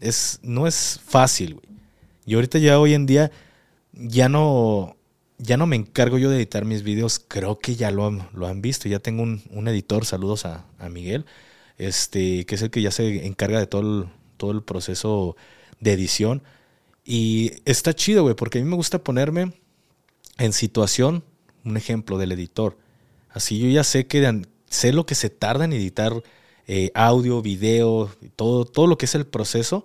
es, 0.00 0.38
no 0.42 0.68
es 0.68 1.00
fácil, 1.04 1.54
güey. 1.54 1.66
Y 2.24 2.34
ahorita 2.34 2.58
ya 2.58 2.78
hoy 2.78 2.94
en 2.94 3.06
día 3.06 3.32
ya 3.92 4.28
no, 4.28 4.96
ya 5.38 5.56
no 5.56 5.66
me 5.66 5.74
encargo 5.74 6.18
yo 6.18 6.30
de 6.30 6.36
editar 6.36 6.64
mis 6.64 6.84
videos. 6.84 7.18
Creo 7.18 7.58
que 7.58 7.74
ya 7.74 7.90
lo 7.90 8.06
han, 8.06 8.28
lo 8.34 8.46
han 8.46 8.62
visto. 8.62 8.88
Ya 8.88 9.00
tengo 9.00 9.24
un, 9.24 9.42
un 9.50 9.66
editor, 9.66 10.06
saludos 10.06 10.46
a, 10.46 10.64
a 10.78 10.88
Miguel, 10.88 11.26
este, 11.76 12.46
que 12.46 12.54
es 12.54 12.62
el 12.62 12.70
que 12.70 12.82
ya 12.82 12.92
se 12.92 13.26
encarga 13.26 13.58
de 13.58 13.66
todo 13.66 13.80
el, 13.80 14.08
todo 14.36 14.52
el 14.52 14.62
proceso 14.62 15.36
de 15.80 15.92
edición. 15.92 16.44
Y 17.04 17.50
está 17.64 17.94
chido, 17.94 18.22
güey, 18.22 18.36
porque 18.36 18.60
a 18.60 18.62
mí 18.62 18.70
me 18.70 18.76
gusta 18.76 19.02
ponerme 19.02 19.54
en 20.38 20.52
situación, 20.52 21.24
un 21.64 21.76
ejemplo 21.76 22.16
del 22.16 22.30
editor. 22.30 22.78
Así 23.30 23.58
yo 23.58 23.68
ya 23.68 23.82
sé 23.82 24.06
que 24.06 24.20
sé 24.76 24.92
lo 24.92 25.06
que 25.06 25.14
se 25.14 25.30
tarda 25.30 25.64
en 25.64 25.72
editar 25.72 26.12
eh, 26.68 26.90
audio, 26.94 27.42
video, 27.42 28.10
todo, 28.36 28.64
todo 28.64 28.86
lo 28.86 28.98
que 28.98 29.06
es 29.06 29.14
el 29.14 29.26
proceso. 29.26 29.84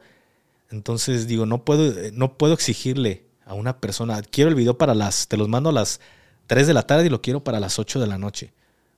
Entonces 0.70 1.28
digo, 1.28 1.46
no 1.46 1.64
puedo, 1.66 1.92
eh, 1.92 2.12
no 2.14 2.38
puedo 2.38 2.54
exigirle 2.54 3.24
a 3.46 3.54
una 3.54 3.80
persona, 3.80 4.22
quiero 4.22 4.50
el 4.50 4.56
video 4.56 4.78
para 4.78 4.94
las, 4.94 5.28
te 5.28 5.38
los 5.38 5.50
mando 5.50 5.70
a 5.70 5.74
las 5.74 6.00
3 6.48 6.68
de 6.68 6.74
la 6.74 6.84
tarde 6.84 7.07
y 7.07 7.10
lo 7.10 7.22
quiero 7.22 7.44
para 7.44 7.60
las 7.60 7.80
8 7.80 7.99
de 7.99 8.07
la 8.07 8.18
noche. 8.18 8.53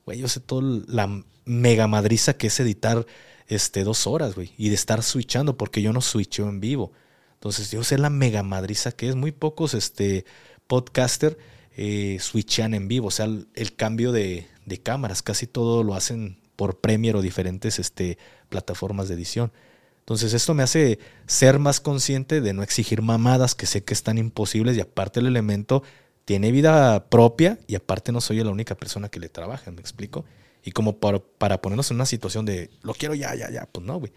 Güey, 0.05 0.19
yo 0.19 0.27
sé 0.27 0.39
toda 0.39 0.81
la 0.87 1.23
mega 1.45 1.87
madriza 1.87 2.33
que 2.33 2.47
es 2.47 2.59
editar 2.59 3.05
este, 3.47 3.83
dos 3.83 4.07
horas, 4.07 4.35
güey, 4.35 4.53
y 4.57 4.69
de 4.69 4.75
estar 4.75 5.03
switchando, 5.03 5.57
porque 5.57 5.81
yo 5.81 5.93
no 5.93 6.01
switcheo 6.01 6.49
en 6.49 6.59
vivo. 6.59 6.91
Entonces, 7.35 7.71
yo 7.71 7.83
sé 7.83 7.97
la 7.97 8.09
mega 8.09 8.41
madriza 8.43 8.93
que 8.93 9.09
es. 9.09 9.15
Muy 9.15 9.31
pocos 9.31 9.73
este, 9.73 10.25
podcaster 10.67 11.37
eh, 11.75 12.17
switchean 12.21 12.73
en 12.73 12.87
vivo. 12.87 13.07
O 13.07 13.11
sea, 13.11 13.25
el 13.25 13.75
cambio 13.75 14.11
de, 14.13 14.47
de 14.65 14.81
cámaras. 14.81 15.21
Casi 15.21 15.47
todo 15.47 15.83
lo 15.83 15.95
hacen 15.95 16.39
por 16.55 16.79
Premiere 16.79 17.17
o 17.17 17.21
diferentes 17.21 17.79
este, 17.79 18.17
plataformas 18.49 19.07
de 19.07 19.15
edición. 19.15 19.51
Entonces, 19.99 20.33
esto 20.33 20.53
me 20.53 20.63
hace 20.63 20.99
ser 21.27 21.59
más 21.59 21.79
consciente 21.79 22.41
de 22.41 22.53
no 22.53 22.61
exigir 22.61 23.01
mamadas 23.01 23.55
que 23.55 23.65
sé 23.65 23.83
que 23.83 23.93
están 23.93 24.17
imposibles 24.17 24.75
y 24.75 24.81
aparte 24.81 25.21
el 25.21 25.27
elemento 25.27 25.81
tiene 26.25 26.51
vida 26.51 27.09
propia 27.09 27.57
y 27.67 27.75
aparte 27.75 28.11
no 28.11 28.21
soy 28.21 28.43
la 28.43 28.51
única 28.51 28.75
persona 28.75 29.09
que 29.09 29.19
le 29.19 29.29
trabaja, 29.29 29.71
¿me 29.71 29.79
explico? 29.79 30.25
Y 30.63 30.71
como 30.71 30.97
para, 30.97 31.19
para 31.19 31.61
ponernos 31.61 31.89
en 31.91 31.95
una 31.95 32.05
situación 32.05 32.45
de 32.45 32.69
lo 32.81 32.93
quiero 32.93 33.13
ya, 33.13 33.33
ya, 33.35 33.49
ya, 33.49 33.65
pues 33.65 33.85
no, 33.85 33.99
güey. 33.99 34.11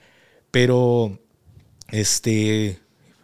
Pero, 0.51 1.18
este, 1.89 2.81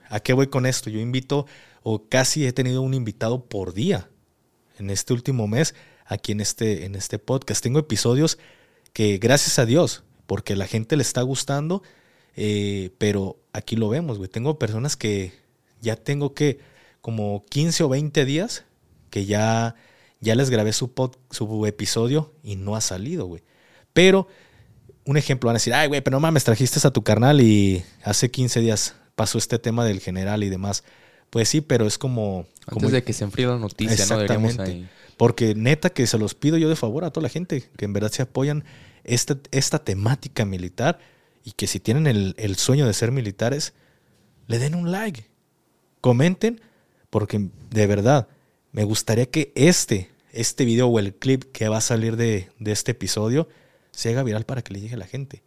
¿a 0.08 0.20
qué 0.20 0.32
voy 0.32 0.48
con 0.48 0.66
esto? 0.66 0.90
Yo 0.90 1.00
invito, 1.00 1.46
o 1.82 2.08
casi 2.08 2.46
he 2.46 2.52
tenido 2.52 2.82
un 2.82 2.94
invitado 2.94 3.44
por 3.44 3.74
día 3.74 4.08
en 4.78 4.90
este 4.90 5.12
último 5.12 5.46
mes 5.46 5.74
aquí 6.12 6.32
en 6.32 6.40
este, 6.40 6.84
en 6.84 6.94
este 6.94 7.18
podcast. 7.18 7.62
Tengo 7.62 7.78
episodios 7.78 8.38
que, 8.92 9.18
gracias 9.18 9.58
a 9.58 9.66
Dios, 9.66 10.04
porque 10.26 10.56
la 10.56 10.66
gente 10.66 10.96
le 10.96 11.02
está 11.02 11.22
gustando, 11.22 11.82
eh, 12.36 12.90
pero 12.98 13.38
aquí 13.52 13.76
lo 13.76 13.88
vemos, 13.88 14.18
güey. 14.18 14.28
Tengo 14.30 14.58
personas 14.58 14.96
que 14.96 15.32
ya 15.80 15.96
tengo 15.96 16.34
que, 16.34 16.60
como 17.00 17.42
15 17.48 17.84
o 17.84 17.88
20 17.88 18.24
días, 18.24 18.64
que 19.10 19.26
ya, 19.26 19.74
ya 20.20 20.34
les 20.34 20.48
grabé 20.50 20.72
su, 20.72 20.94
pod- 20.94 21.16
su 21.30 21.66
episodio 21.66 22.32
y 22.42 22.56
no 22.56 22.76
ha 22.76 22.80
salido, 22.80 23.26
güey. 23.26 23.42
Pero, 23.92 24.28
un 25.04 25.16
ejemplo, 25.16 25.48
van 25.48 25.56
a 25.56 25.58
decir, 25.58 25.74
ay, 25.74 25.88
güey, 25.88 26.00
pero 26.00 26.16
no 26.16 26.20
mames, 26.20 26.44
trajiste 26.44 26.86
a 26.86 26.90
tu 26.90 27.02
carnal 27.02 27.40
y 27.40 27.84
hace 28.04 28.30
15 28.30 28.60
días 28.60 28.94
pasó 29.16 29.36
este 29.38 29.58
tema 29.58 29.84
del 29.84 30.00
general 30.00 30.44
y 30.44 30.48
demás. 30.48 30.84
Pues 31.30 31.48
sí, 31.48 31.60
pero 31.60 31.86
es 31.86 31.98
como... 31.98 32.46
Antes 32.66 32.72
como 32.74 32.90
de 32.90 33.02
que 33.02 33.12
se 33.12 33.24
enfríe 33.24 33.46
la 33.46 33.56
noticia, 33.58 33.96
¿no? 34.06 34.20
Exactamente. 34.22 34.62
ahí. 34.62 34.88
Porque 35.16 35.54
neta 35.54 35.90
que 35.90 36.06
se 36.06 36.18
los 36.18 36.34
pido 36.34 36.56
yo 36.58 36.68
de 36.68 36.76
favor 36.76 37.04
a 37.04 37.10
toda 37.10 37.22
la 37.22 37.28
gente 37.28 37.70
que 37.76 37.84
en 37.84 37.92
verdad 37.92 38.10
se 38.10 38.22
apoyan 38.22 38.64
esta, 39.04 39.38
esta 39.50 39.78
temática 39.78 40.44
militar 40.44 40.98
y 41.44 41.52
que 41.52 41.66
si 41.66 41.80
tienen 41.80 42.06
el, 42.06 42.34
el 42.38 42.56
sueño 42.56 42.86
de 42.86 42.94
ser 42.94 43.12
militares, 43.12 43.74
le 44.46 44.58
den 44.58 44.74
un 44.74 44.90
like, 44.90 45.26
comenten, 46.00 46.60
porque 47.10 47.48
de 47.70 47.86
verdad 47.86 48.28
me 48.72 48.84
gustaría 48.84 49.26
que 49.26 49.52
este, 49.54 50.10
este 50.32 50.64
video 50.64 50.88
o 50.88 50.98
el 50.98 51.14
clip 51.14 51.44
que 51.52 51.68
va 51.68 51.78
a 51.78 51.82
salir 51.82 52.16
de, 52.16 52.50
de 52.58 52.72
este 52.72 52.92
episodio 52.92 53.48
se 53.90 54.10
haga 54.10 54.22
viral 54.22 54.44
para 54.44 54.62
que 54.62 54.72
le 54.72 54.80
llegue 54.80 54.94
a 54.94 54.98
la 54.98 55.06
gente. 55.06 55.42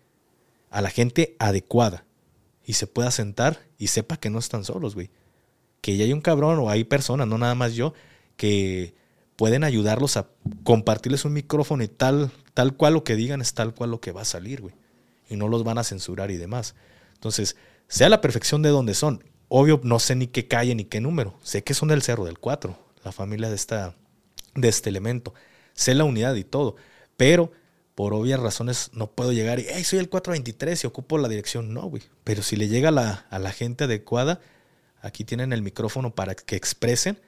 A 0.69 0.81
la 0.81 0.89
gente 0.89 1.35
adecuada. 1.39 2.05
Y 2.63 2.73
se 2.73 2.87
pueda 2.87 3.11
sentar 3.11 3.59
y 3.77 3.87
sepa 3.87 4.17
que 4.17 4.29
no 4.29 4.39
están 4.39 4.63
solos, 4.63 4.95
güey. 4.95 5.09
Que 5.81 5.97
ya 5.97 6.05
hay 6.05 6.13
un 6.13 6.21
cabrón 6.21 6.59
o 6.59 6.69
hay 6.69 6.83
personas, 6.83 7.27
no 7.27 7.37
nada 7.37 7.55
más 7.55 7.73
yo, 7.73 7.93
que 8.37 8.95
pueden 9.35 9.63
ayudarlos 9.63 10.17
a 10.17 10.27
compartirles 10.63 11.25
un 11.25 11.33
micrófono 11.33 11.83
y 11.83 11.87
tal, 11.87 12.31
tal 12.53 12.75
cual 12.75 12.93
lo 12.93 13.03
que 13.03 13.15
digan 13.15 13.41
es 13.41 13.53
tal 13.53 13.73
cual 13.73 13.91
lo 13.91 13.99
que 13.99 14.11
va 14.11 14.21
a 14.21 14.25
salir, 14.25 14.61
güey. 14.61 14.75
Y 15.29 15.35
no 15.35 15.47
los 15.47 15.63
van 15.63 15.77
a 15.77 15.83
censurar 15.83 16.31
y 16.31 16.37
demás. 16.37 16.75
Entonces, 17.15 17.55
sea 17.87 18.09
la 18.09 18.21
perfección 18.21 18.61
de 18.61 18.69
donde 18.69 18.93
son. 18.93 19.23
Obvio, 19.47 19.79
no 19.83 19.99
sé 19.99 20.15
ni 20.15 20.27
qué 20.27 20.47
calle 20.47 20.75
ni 20.75 20.85
qué 20.85 21.01
número. 21.01 21.37
Sé 21.43 21.63
que 21.63 21.73
son 21.73 21.89
del 21.89 22.01
Cerro 22.01 22.25
del 22.25 22.39
4, 22.39 22.77
la 23.03 23.11
familia 23.11 23.49
de, 23.49 23.55
esta, 23.55 23.95
de 24.55 24.67
este 24.67 24.89
elemento. 24.89 25.33
Sé 25.73 25.93
la 25.95 26.03
unidad 26.03 26.35
y 26.35 26.43
todo. 26.43 26.75
Pero 27.17 27.51
por 27.95 28.13
obvias 28.13 28.39
razones 28.39 28.91
no 28.93 29.11
puedo 29.11 29.31
llegar 29.31 29.59
y, 29.59 29.65
hey, 29.69 29.83
soy 29.83 29.99
el 29.99 30.09
423 30.09 30.83
y 30.83 30.87
ocupo 30.87 31.17
la 31.17 31.27
dirección. 31.27 31.73
No, 31.73 31.83
güey. 31.83 32.03
Pero 32.23 32.41
si 32.41 32.55
le 32.55 32.67
llega 32.67 32.91
la, 32.91 33.25
a 33.29 33.39
la 33.39 33.51
gente 33.51 33.85
adecuada, 33.85 34.39
aquí 35.01 35.23
tienen 35.23 35.53
el 35.53 35.61
micrófono 35.61 36.13
para 36.13 36.35
que 36.35 36.55
expresen 36.55 37.19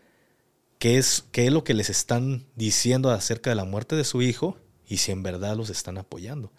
qué 0.80 0.98
es, 0.98 1.26
qué 1.32 1.48
es 1.48 1.54
lo 1.54 1.64
que 1.64 1.74
les 1.74 1.90
están 1.90 2.46
diciendo 2.56 3.12
acerca 3.12 3.50
de 3.50 3.56
la 3.56 3.66
muerte 3.66 3.96
de 3.96 4.04
su 4.04 4.22
hijo 4.22 4.58
y 4.88 4.98
si 4.98 5.12
en 5.12 5.24
verdad 5.24 5.56
los 5.56 5.70
están 5.70 5.98
apoyando. 5.98 6.52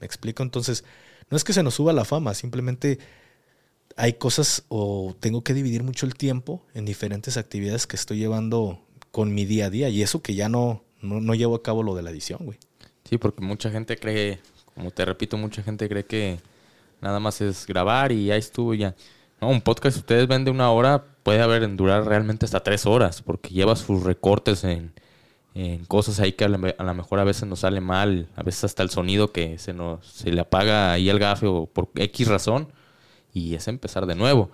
¿Me 0.00 0.06
explico? 0.06 0.42
Entonces, 0.42 0.84
no 1.30 1.36
es 1.36 1.44
que 1.44 1.52
se 1.52 1.62
nos 1.62 1.74
suba 1.74 1.92
la 1.92 2.04
fama, 2.04 2.34
simplemente 2.34 2.98
hay 3.96 4.14
cosas 4.14 4.64
o 4.68 5.14
tengo 5.20 5.44
que 5.44 5.54
dividir 5.54 5.82
mucho 5.82 6.06
el 6.06 6.14
tiempo 6.14 6.66
en 6.74 6.84
diferentes 6.84 7.36
actividades 7.36 7.86
que 7.86 7.96
estoy 7.96 8.18
llevando 8.18 8.80
con 9.10 9.32
mi 9.32 9.44
día 9.44 9.66
a 9.66 9.70
día 9.70 9.88
y 9.88 10.02
eso 10.02 10.22
que 10.22 10.34
ya 10.34 10.48
no, 10.48 10.82
no, 11.00 11.20
no 11.20 11.34
llevo 11.34 11.54
a 11.54 11.62
cabo 11.62 11.82
lo 11.82 11.94
de 11.94 12.02
la 12.02 12.10
edición, 12.10 12.40
güey. 12.42 12.58
Sí, 13.08 13.18
porque 13.18 13.42
mucha 13.42 13.70
gente 13.70 13.96
cree, 13.96 14.40
como 14.74 14.90
te 14.90 15.04
repito, 15.04 15.36
mucha 15.36 15.62
gente 15.62 15.88
cree 15.88 16.04
que 16.04 16.40
nada 17.00 17.20
más 17.20 17.40
es 17.40 17.66
grabar 17.66 18.12
y 18.12 18.26
ya 18.26 18.36
estuvo 18.36 18.74
ya. 18.74 18.96
No, 19.40 19.48
un 19.48 19.60
podcast, 19.60 19.94
si 19.94 20.00
ustedes 20.00 20.28
ven 20.28 20.44
de 20.44 20.50
una 20.50 20.70
hora, 20.70 21.04
puede 21.22 21.40
haber 21.42 21.62
en 21.62 21.76
durar 21.76 22.04
realmente 22.04 22.44
hasta 22.44 22.60
tres 22.60 22.86
horas, 22.86 23.22
porque 23.22 23.50
lleva 23.50 23.76
sus 23.76 24.02
recortes 24.02 24.64
en, 24.64 24.92
en 25.54 25.84
cosas 25.84 26.20
ahí 26.20 26.32
que 26.32 26.44
a 26.44 26.48
lo 26.48 26.94
mejor 26.94 27.18
a 27.18 27.24
veces 27.24 27.48
nos 27.48 27.60
sale 27.60 27.80
mal, 27.80 28.28
a 28.36 28.42
veces 28.42 28.64
hasta 28.64 28.82
el 28.82 28.90
sonido 28.90 29.32
que 29.32 29.58
se 29.58 29.72
nos 29.72 30.06
se 30.06 30.32
le 30.32 30.40
apaga 30.40 30.92
ahí 30.92 31.08
el 31.08 31.18
gafe 31.18 31.46
o 31.46 31.66
por 31.66 31.90
X 31.94 32.28
razón, 32.28 32.72
y 33.32 33.54
es 33.54 33.68
empezar 33.68 34.06
de 34.06 34.14
nuevo. 34.14 34.50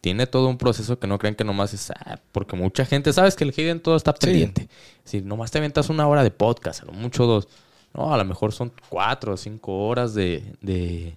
Tiene 0.00 0.26
todo 0.26 0.48
un 0.48 0.58
proceso 0.58 0.98
que 0.98 1.06
no 1.06 1.18
creen 1.18 1.34
que 1.34 1.44
nomás 1.44 1.72
es, 1.72 1.90
ah, 1.90 2.20
porque 2.32 2.56
mucha 2.56 2.84
gente, 2.84 3.12
sabes 3.12 3.36
que 3.36 3.44
el 3.44 3.52
Hidden 3.52 3.80
todo 3.80 3.96
está 3.96 4.12
pendiente. 4.14 4.68
Si 5.04 5.22
nomás 5.22 5.50
te 5.50 5.58
aventas 5.58 5.88
una 5.88 6.06
hora 6.06 6.22
de 6.22 6.30
podcast, 6.30 6.82
a 6.82 6.86
lo 6.86 6.92
mucho 6.92 7.26
dos 7.26 7.48
no, 7.94 8.12
a 8.12 8.18
lo 8.18 8.24
mejor 8.24 8.52
son 8.52 8.72
cuatro 8.88 9.34
o 9.34 9.36
cinco 9.36 9.86
horas 9.86 10.14
de, 10.14 10.42
de, 10.60 11.16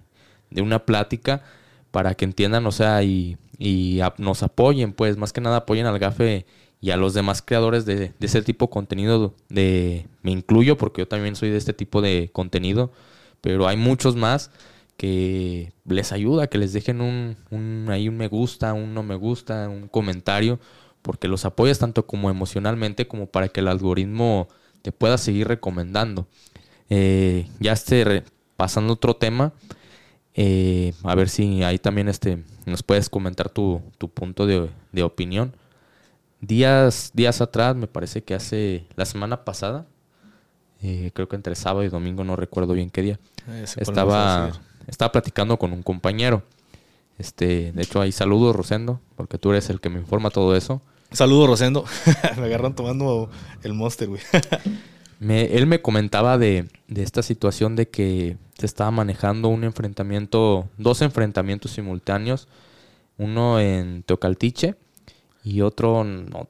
una 0.62 0.78
plática 0.78 1.42
para 1.90 2.14
que 2.14 2.24
entiendan, 2.24 2.66
o 2.66 2.72
sea, 2.72 3.02
y, 3.02 3.36
y 3.58 4.00
nos 4.18 4.42
apoyen, 4.42 4.92
pues, 4.92 5.16
más 5.16 5.32
que 5.32 5.40
nada 5.40 5.58
apoyen 5.58 5.86
al 5.86 5.98
GAFE 5.98 6.46
y 6.80 6.90
a 6.90 6.96
los 6.96 7.14
demás 7.14 7.42
creadores 7.42 7.84
de, 7.86 8.12
ese 8.20 8.42
tipo 8.42 8.66
de 8.66 8.70
contenido. 8.70 9.34
De, 9.48 10.06
me 10.22 10.30
incluyo 10.30 10.76
porque 10.76 11.02
yo 11.02 11.08
también 11.08 11.36
soy 11.36 11.50
de 11.50 11.56
este 11.56 11.72
tipo 11.72 12.00
de 12.00 12.30
contenido, 12.32 12.92
pero 13.40 13.66
hay 13.66 13.76
muchos 13.76 14.16
más 14.16 14.50
que 14.96 15.72
les 15.84 16.12
ayuda, 16.12 16.48
que 16.48 16.58
les 16.58 16.72
dejen 16.72 17.00
un, 17.00 17.36
un, 17.50 17.86
ahí 17.90 18.08
un 18.08 18.16
me 18.16 18.28
gusta, 18.28 18.72
un 18.74 18.94
no 18.94 19.02
me 19.02 19.14
gusta, 19.14 19.68
un 19.68 19.88
comentario, 19.88 20.58
porque 21.02 21.28
los 21.28 21.44
apoyas 21.44 21.78
tanto 21.78 22.06
como 22.06 22.30
emocionalmente 22.30 23.06
como 23.06 23.26
para 23.26 23.48
que 23.48 23.60
el 23.60 23.68
algoritmo 23.68 24.48
te 24.82 24.92
pueda 24.92 25.18
seguir 25.18 25.48
recomendando. 25.48 26.26
Eh, 26.90 27.48
ya 27.60 27.72
esté 27.72 28.24
pasando 28.56 28.94
otro 28.94 29.14
tema, 29.14 29.52
eh, 30.40 30.94
a 31.02 31.16
ver 31.16 31.28
si 31.28 31.64
ahí 31.64 31.80
también 31.80 32.08
este, 32.08 32.44
nos 32.64 32.84
puedes 32.84 33.10
comentar 33.10 33.50
tu, 33.50 33.82
punto 34.14 34.46
de, 34.46 35.02
opinión. 35.02 35.52
Días, 36.40 37.10
días 37.12 37.40
atrás, 37.40 37.74
me 37.74 37.88
parece 37.88 38.22
que 38.22 38.36
hace 38.36 38.86
la 38.94 39.04
semana 39.04 39.44
pasada, 39.44 39.86
eh, 40.80 41.10
creo 41.12 41.28
que 41.28 41.34
entre 41.34 41.56
sábado 41.56 41.82
y 41.82 41.88
domingo, 41.88 42.22
no 42.22 42.36
recuerdo 42.36 42.74
bien 42.74 42.88
qué 42.88 43.02
día, 43.02 43.18
estaba, 43.78 44.52
estaba 44.86 45.10
platicando 45.10 45.58
con 45.58 45.72
un 45.72 45.82
compañero. 45.82 46.44
Este, 47.18 47.72
de 47.72 47.82
hecho, 47.82 48.00
ahí 48.00 48.12
saludos, 48.12 48.54
Rosendo, 48.54 49.00
porque 49.16 49.38
tú 49.38 49.50
eres 49.50 49.70
el 49.70 49.80
que 49.80 49.88
me 49.88 49.98
informa 49.98 50.30
todo 50.30 50.54
eso. 50.54 50.80
Saludos, 51.10 51.48
Rosendo. 51.48 51.84
me 52.38 52.44
agarran 52.44 52.76
tomando 52.76 53.28
el 53.64 53.74
monster, 53.74 54.06
güey. 54.06 54.22
él 55.20 55.66
me 55.66 55.82
comentaba 55.82 56.38
de, 56.38 56.68
esta 56.94 57.22
situación 57.22 57.76
de 57.76 57.88
que 57.88 58.36
se 58.56 58.66
estaba 58.66 58.90
manejando 58.90 59.48
un 59.48 59.64
enfrentamiento, 59.64 60.68
dos 60.76 61.02
enfrentamientos 61.02 61.72
simultáneos, 61.72 62.48
uno 63.16 63.60
en 63.60 64.02
Teocaltiche 64.04 64.76
y 65.42 65.60
otro, 65.62 66.04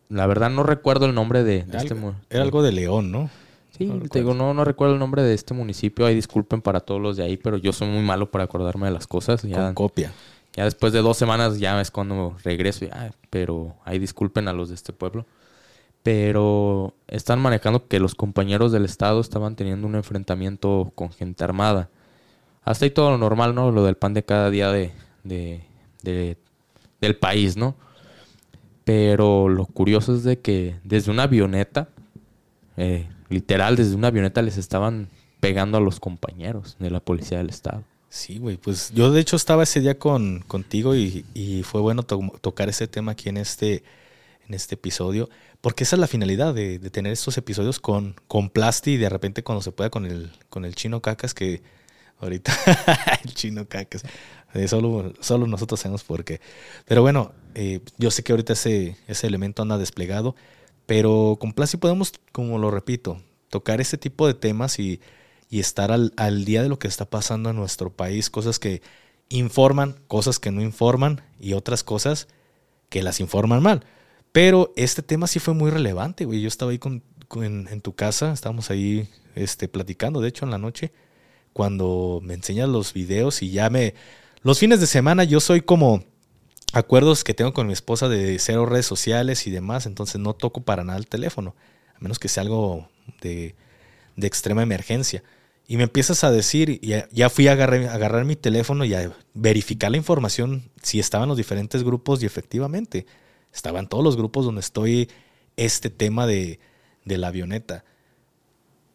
la 0.08 0.26
verdad 0.26 0.50
no 0.50 0.62
recuerdo 0.62 1.06
el 1.06 1.14
nombre 1.14 1.44
de, 1.44 1.66
este 1.72 1.96
Era 2.30 2.42
algo 2.42 2.62
de 2.62 2.72
León, 2.72 3.10
¿no? 3.10 3.30
Sí, 3.76 3.86
no 3.86 4.08
te 4.08 4.18
digo, 4.18 4.34
no, 4.34 4.54
no 4.54 4.64
recuerdo 4.64 4.94
el 4.94 5.00
nombre 5.00 5.22
de 5.22 5.34
este 5.34 5.54
municipio, 5.54 6.04
ahí 6.04 6.14
disculpen 6.14 6.60
para 6.60 6.80
todos 6.80 7.00
los 7.00 7.16
de 7.16 7.22
ahí, 7.22 7.36
pero 7.36 7.58
yo 7.58 7.72
soy 7.72 7.88
muy 7.88 8.02
malo 8.02 8.30
para 8.30 8.44
acordarme 8.44 8.86
de 8.86 8.92
las 8.92 9.06
cosas. 9.06 9.42
Ya, 9.42 9.66
Con 9.66 9.74
copia. 9.74 10.12
Ya 10.54 10.64
después 10.64 10.92
de 10.92 11.00
dos 11.00 11.16
semanas 11.16 11.60
ya 11.60 11.80
es 11.80 11.90
cuando 11.90 12.36
regreso, 12.42 12.86
pero 13.30 13.76
ahí 13.84 13.98
disculpen 13.98 14.48
a 14.48 14.52
los 14.52 14.70
de 14.70 14.74
este 14.74 14.92
pueblo 14.92 15.26
pero 16.08 16.94
están 17.06 17.38
manejando 17.38 17.86
que 17.86 18.00
los 18.00 18.14
compañeros 18.14 18.72
del 18.72 18.86
Estado 18.86 19.20
estaban 19.20 19.56
teniendo 19.56 19.86
un 19.86 19.94
enfrentamiento 19.94 20.90
con 20.94 21.12
gente 21.12 21.44
armada. 21.44 21.90
Hasta 22.62 22.86
ahí 22.86 22.90
todo 22.90 23.10
lo 23.10 23.18
normal, 23.18 23.54
¿no? 23.54 23.70
Lo 23.72 23.84
del 23.84 23.96
pan 23.96 24.14
de 24.14 24.24
cada 24.24 24.48
día 24.48 24.72
de, 24.72 24.90
del 25.22 27.16
país, 27.18 27.58
¿no? 27.58 27.76
Pero 28.84 29.50
lo 29.50 29.66
curioso 29.66 30.14
es 30.14 30.24
de 30.24 30.38
que 30.38 30.76
desde 30.82 31.10
una 31.10 31.24
avioneta, 31.24 31.90
eh, 32.78 33.06
literal, 33.28 33.76
desde 33.76 33.94
una 33.94 34.08
avioneta 34.08 34.40
les 34.40 34.56
estaban 34.56 35.10
pegando 35.40 35.76
a 35.76 35.82
los 35.82 36.00
compañeros 36.00 36.78
de 36.78 36.90
la 36.90 37.00
policía 37.00 37.36
del 37.36 37.50
Estado. 37.50 37.84
Sí, 38.08 38.38
güey, 38.38 38.56
pues 38.56 38.92
yo 38.94 39.12
de 39.12 39.20
hecho 39.20 39.36
estaba 39.36 39.64
ese 39.64 39.82
día 39.82 39.98
con, 39.98 40.42
contigo 40.46 40.96
y, 40.96 41.26
y 41.34 41.64
fue 41.64 41.82
bueno 41.82 42.04
tocar 42.04 42.70
ese 42.70 42.88
tema 42.88 43.12
aquí 43.12 43.28
en 43.28 43.36
este, 43.36 43.82
en 44.48 44.54
este 44.54 44.74
episodio. 44.74 45.28
Porque 45.60 45.84
esa 45.84 45.96
es 45.96 46.00
la 46.00 46.06
finalidad 46.06 46.54
de, 46.54 46.78
tener 46.90 47.12
estos 47.12 47.36
episodios 47.38 47.78
con, 47.78 48.16
con 48.26 48.50
Plasti 48.50 48.92
y 48.92 48.96
de 48.96 49.08
repente 49.08 49.42
cuando 49.42 49.62
se 49.62 49.72
pueda 49.72 49.90
con 49.90 50.06
el, 50.06 50.32
con 50.48 50.64
el 50.64 50.74
chino 50.74 51.00
cacas, 51.00 51.34
que 51.34 51.62
ahorita 52.20 52.52
el 53.24 53.34
chino 53.34 53.68
cacas, 53.68 54.02
eh, 54.54 54.68
solo, 54.68 55.12
solo 55.20 55.46
nosotros 55.46 55.80
sabemos 55.80 56.04
por 56.04 56.24
qué. 56.24 56.40
Pero 56.86 57.02
bueno, 57.02 57.32
eh, 57.54 57.80
yo 57.98 58.10
sé 58.10 58.22
que 58.22 58.32
ahorita 58.32 58.54
ese, 58.54 58.96
ese 59.06 59.26
elemento 59.26 59.62
anda 59.62 59.78
desplegado, 59.78 60.34
pero 60.86 61.36
con 61.40 61.52
Plasti 61.52 61.76
podemos, 61.76 62.12
como 62.32 62.58
lo 62.58 62.70
repito, 62.70 63.20
tocar 63.50 63.80
ese 63.80 63.98
tipo 63.98 64.26
de 64.26 64.34
temas 64.34 64.78
y, 64.78 65.00
y 65.50 65.60
estar 65.60 65.92
al, 65.92 66.12
al 66.16 66.44
día 66.44 66.62
de 66.62 66.68
lo 66.68 66.78
que 66.78 66.88
está 66.88 67.04
pasando 67.04 67.50
en 67.50 67.56
nuestro 67.56 67.90
país, 67.90 68.30
cosas 68.30 68.58
que 68.58 68.80
informan, 69.28 69.96
cosas 70.06 70.38
que 70.38 70.50
no 70.50 70.62
informan 70.62 71.20
y 71.38 71.52
otras 71.52 71.84
cosas 71.84 72.28
que 72.88 73.02
las 73.02 73.20
informan 73.20 73.62
mal. 73.62 73.84
Pero 74.38 74.72
este 74.76 75.02
tema 75.02 75.26
sí 75.26 75.40
fue 75.40 75.52
muy 75.52 75.68
relevante, 75.68 76.24
güey. 76.24 76.40
Yo 76.40 76.46
estaba 76.46 76.70
ahí 76.70 76.78
con, 76.78 77.02
en, 77.42 77.80
tu 77.80 77.96
casa, 77.96 78.32
estábamos 78.32 78.70
ahí 78.70 79.08
este, 79.34 79.66
platicando, 79.66 80.20
de 80.20 80.28
hecho, 80.28 80.44
en 80.44 80.52
la 80.52 80.58
noche, 80.58 80.92
cuando 81.52 82.20
me 82.22 82.34
enseñas 82.34 82.68
los 82.68 82.92
videos 82.92 83.42
y 83.42 83.50
ya 83.50 83.68
me... 83.68 83.94
Los 84.42 84.60
fines 84.60 84.78
de 84.78 84.86
semana 84.86 85.24
yo 85.24 85.40
soy 85.40 85.60
como 85.60 86.04
acuerdos 86.72 87.24
que 87.24 87.34
tengo 87.34 87.52
con 87.52 87.66
mi 87.66 87.72
esposa 87.72 88.08
de 88.08 88.38
cero 88.38 88.64
redes 88.64 88.86
sociales 88.86 89.44
y 89.48 89.50
demás, 89.50 89.86
entonces 89.86 90.20
no 90.20 90.34
toco 90.34 90.60
para 90.60 90.84
nada 90.84 91.00
el 91.00 91.08
teléfono, 91.08 91.56
a 91.96 91.98
menos 91.98 92.20
que 92.20 92.28
sea 92.28 92.44
algo 92.44 92.88
de, 93.20 93.56
de 94.14 94.26
extrema 94.28 94.62
emergencia. 94.62 95.24
Y 95.66 95.78
me 95.78 95.82
empiezas 95.82 96.22
a 96.22 96.30
decir, 96.30 96.80
ya, 96.80 97.08
ya 97.10 97.28
fui 97.28 97.48
a 97.48 97.54
a 97.54 97.54
agarrar 97.54 98.24
mi 98.24 98.36
teléfono 98.36 98.84
y 98.84 98.94
a 98.94 99.12
verificar 99.34 99.90
la 99.90 99.96
información 99.96 100.70
si 100.80 101.00
estaban 101.00 101.28
los 101.28 101.38
diferentes 101.38 101.82
grupos 101.82 102.22
y 102.22 102.26
efectivamente 102.26 103.04
Estaban 103.52 103.88
todos 103.88 104.04
los 104.04 104.16
grupos 104.16 104.44
donde 104.44 104.60
estoy 104.60 105.08
este 105.56 105.90
tema 105.90 106.26
de, 106.26 106.60
de 107.04 107.18
la 107.18 107.28
avioneta. 107.28 107.84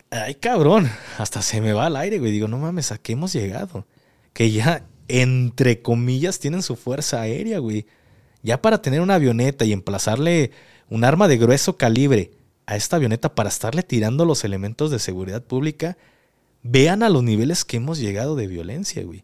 Ay, 0.09 0.35
cabrón, 0.35 0.89
hasta 1.17 1.41
se 1.41 1.61
me 1.61 1.73
va 1.73 1.87
al 1.87 1.95
aire, 1.95 2.19
güey. 2.19 2.31
Digo, 2.31 2.47
no 2.47 2.57
mames, 2.57 2.91
¿a 2.91 2.97
qué 2.97 3.13
hemos 3.13 3.33
llegado? 3.33 3.85
Que 4.33 4.51
ya, 4.51 4.85
entre 5.07 5.81
comillas, 5.81 6.39
tienen 6.39 6.61
su 6.61 6.75
fuerza 6.75 7.21
aérea, 7.21 7.59
güey. 7.59 7.85
Ya 8.41 8.61
para 8.61 8.81
tener 8.81 9.01
una 9.01 9.15
avioneta 9.15 9.65
y 9.65 9.73
emplazarle 9.73 10.51
un 10.89 11.03
arma 11.03 11.27
de 11.27 11.37
grueso 11.37 11.77
calibre 11.77 12.31
a 12.65 12.75
esta 12.75 12.97
avioneta 12.97 13.35
para 13.35 13.49
estarle 13.49 13.83
tirando 13.83 14.25
los 14.25 14.43
elementos 14.43 14.91
de 14.91 14.99
seguridad 14.99 15.43
pública, 15.43 15.97
vean 16.61 17.03
a 17.03 17.09
los 17.09 17.23
niveles 17.23 17.65
que 17.65 17.77
hemos 17.77 17.99
llegado 17.99 18.35
de 18.35 18.47
violencia, 18.47 19.03
güey. 19.03 19.23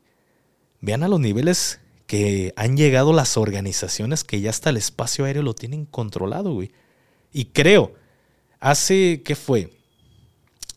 Vean 0.82 1.04
a 1.04 1.08
los 1.08 1.20
niveles 1.20 1.80
que 2.10 2.54
han 2.56 2.76
llegado 2.76 3.14
las 3.14 3.38
organizaciones 3.38 4.24
que 4.24 4.42
ya 4.42 4.50
hasta 4.50 4.72
el 4.72 4.78
espacio 4.78 5.26
aéreo 5.26 5.44
lo 5.44 5.54
tienen 5.54 5.86
controlado, 5.86 6.54
güey. 6.54 6.72
Y 7.32 7.46
creo 7.46 7.94
Hace, 8.60 9.22
¿qué 9.24 9.36
fue? 9.36 9.72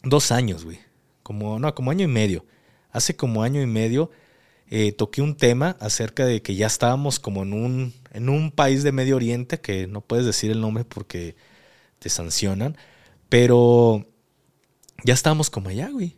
Dos 0.04 0.30
años, 0.30 0.64
güey. 0.64 0.78
Como, 1.22 1.58
no, 1.58 1.74
como 1.74 1.90
año 1.90 2.04
y 2.04 2.08
medio. 2.08 2.44
Hace 2.90 3.16
como 3.16 3.42
año 3.42 3.60
y 3.60 3.66
medio 3.66 4.10
eh, 4.70 4.92
toqué 4.92 5.20
un 5.20 5.36
tema 5.36 5.76
acerca 5.80 6.24
de 6.24 6.42
que 6.42 6.54
ya 6.54 6.66
estábamos 6.66 7.18
como 7.18 7.42
en 7.42 7.52
un, 7.52 7.94
en 8.12 8.28
un 8.28 8.52
país 8.52 8.82
de 8.84 8.92
Medio 8.92 9.16
Oriente, 9.16 9.60
que 9.60 9.86
no 9.86 10.00
puedes 10.00 10.26
decir 10.26 10.50
el 10.50 10.60
nombre 10.60 10.84
porque 10.84 11.34
te 11.98 12.08
sancionan, 12.08 12.76
pero 13.28 14.06
ya 15.04 15.14
estábamos 15.14 15.50
como 15.50 15.68
allá, 15.68 15.88
güey. 15.90 16.16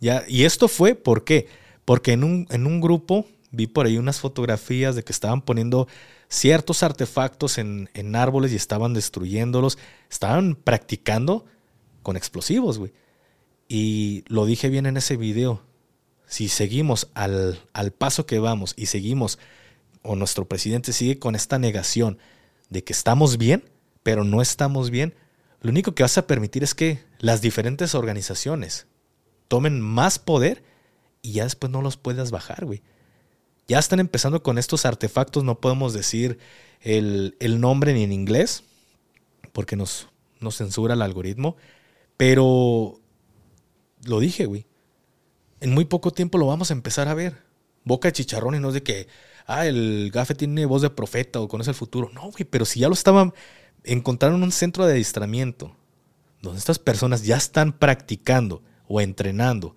Ya, 0.00 0.24
y 0.28 0.44
esto 0.44 0.68
fue, 0.68 0.94
¿por 0.94 1.24
qué? 1.24 1.46
Porque 1.84 2.12
en 2.12 2.24
un, 2.24 2.46
en 2.50 2.66
un 2.66 2.80
grupo 2.80 3.26
vi 3.52 3.66
por 3.66 3.86
ahí 3.86 3.98
unas 3.98 4.18
fotografías 4.18 4.96
de 4.96 5.04
que 5.04 5.12
estaban 5.12 5.42
poniendo 5.42 5.86
ciertos 6.28 6.82
artefactos 6.82 7.58
en, 7.58 7.90
en 7.94 8.16
árboles 8.16 8.52
y 8.52 8.56
estaban 8.56 8.94
destruyéndolos. 8.94 9.78
Estaban 10.10 10.56
practicando 10.56 11.44
con 12.02 12.16
explosivos, 12.16 12.78
güey. 12.78 12.92
Y 13.68 14.24
lo 14.26 14.44
dije 14.46 14.68
bien 14.68 14.86
en 14.86 14.96
ese 14.96 15.16
video. 15.16 15.62
Si 16.26 16.48
seguimos 16.48 17.10
al, 17.14 17.60
al 17.72 17.92
paso 17.92 18.26
que 18.26 18.38
vamos 18.38 18.74
y 18.76 18.86
seguimos, 18.86 19.38
o 20.02 20.16
nuestro 20.16 20.46
presidente 20.46 20.92
sigue 20.92 21.18
con 21.18 21.34
esta 21.34 21.58
negación 21.58 22.18
de 22.70 22.82
que 22.82 22.92
estamos 22.92 23.36
bien, 23.36 23.64
pero 24.02 24.24
no 24.24 24.40
estamos 24.40 24.90
bien, 24.90 25.14
lo 25.60 25.70
único 25.70 25.94
que 25.94 26.02
vas 26.02 26.18
a 26.18 26.26
permitir 26.26 26.64
es 26.64 26.74
que 26.74 27.04
las 27.18 27.40
diferentes 27.40 27.94
organizaciones 27.94 28.86
tomen 29.46 29.80
más 29.80 30.18
poder 30.18 30.64
y 31.20 31.32
ya 31.32 31.44
después 31.44 31.70
no 31.70 31.82
los 31.82 31.96
puedas 31.96 32.30
bajar, 32.30 32.64
güey. 32.64 32.82
Ya 33.68 33.78
están 33.78 34.00
empezando 34.00 34.42
con 34.42 34.58
estos 34.58 34.84
artefactos, 34.86 35.44
no 35.44 35.60
podemos 35.60 35.92
decir 35.92 36.38
el, 36.80 37.36
el 37.40 37.60
nombre 37.60 37.94
ni 37.94 38.02
en 38.02 38.12
inglés, 38.12 38.64
porque 39.52 39.76
nos, 39.76 40.08
nos 40.40 40.56
censura 40.56 40.94
el 40.94 41.02
algoritmo, 41.02 41.56
pero 42.16 43.00
lo 44.04 44.20
dije, 44.20 44.46
güey. 44.46 44.66
En 45.60 45.72
muy 45.72 45.84
poco 45.84 46.10
tiempo 46.10 46.38
lo 46.38 46.46
vamos 46.46 46.70
a 46.70 46.74
empezar 46.74 47.08
a 47.08 47.14
ver. 47.14 47.42
Boca 47.84 48.08
de 48.08 48.12
chicharrón 48.12 48.56
y 48.56 48.58
no 48.58 48.68
es 48.68 48.74
de 48.74 48.82
que, 48.82 49.06
ah, 49.46 49.66
el 49.66 50.10
gafe 50.12 50.34
tiene 50.34 50.66
voz 50.66 50.82
de 50.82 50.90
profeta 50.90 51.40
o 51.40 51.48
conoce 51.48 51.70
el 51.70 51.76
futuro. 51.76 52.10
No, 52.12 52.22
güey, 52.22 52.44
pero 52.44 52.64
si 52.64 52.80
ya 52.80 52.88
lo 52.88 52.94
estaban, 52.94 53.32
encontraron 53.84 54.42
un 54.42 54.52
centro 54.52 54.86
de 54.86 54.92
adiestramiento 54.92 55.76
donde 56.40 56.58
estas 56.58 56.78
personas 56.78 57.22
ya 57.22 57.36
están 57.36 57.72
practicando 57.72 58.62
o 58.88 59.00
entrenando 59.00 59.76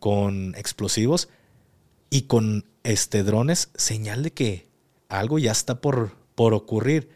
con 0.00 0.54
explosivos 0.56 1.28
y 2.10 2.22
con 2.22 2.66
este 2.84 3.22
drones, 3.22 3.70
señal 3.74 4.22
de 4.22 4.32
que 4.32 4.68
algo 5.08 5.38
ya 5.38 5.52
está 5.52 5.80
por, 5.80 6.16
por 6.34 6.54
ocurrir. 6.54 7.10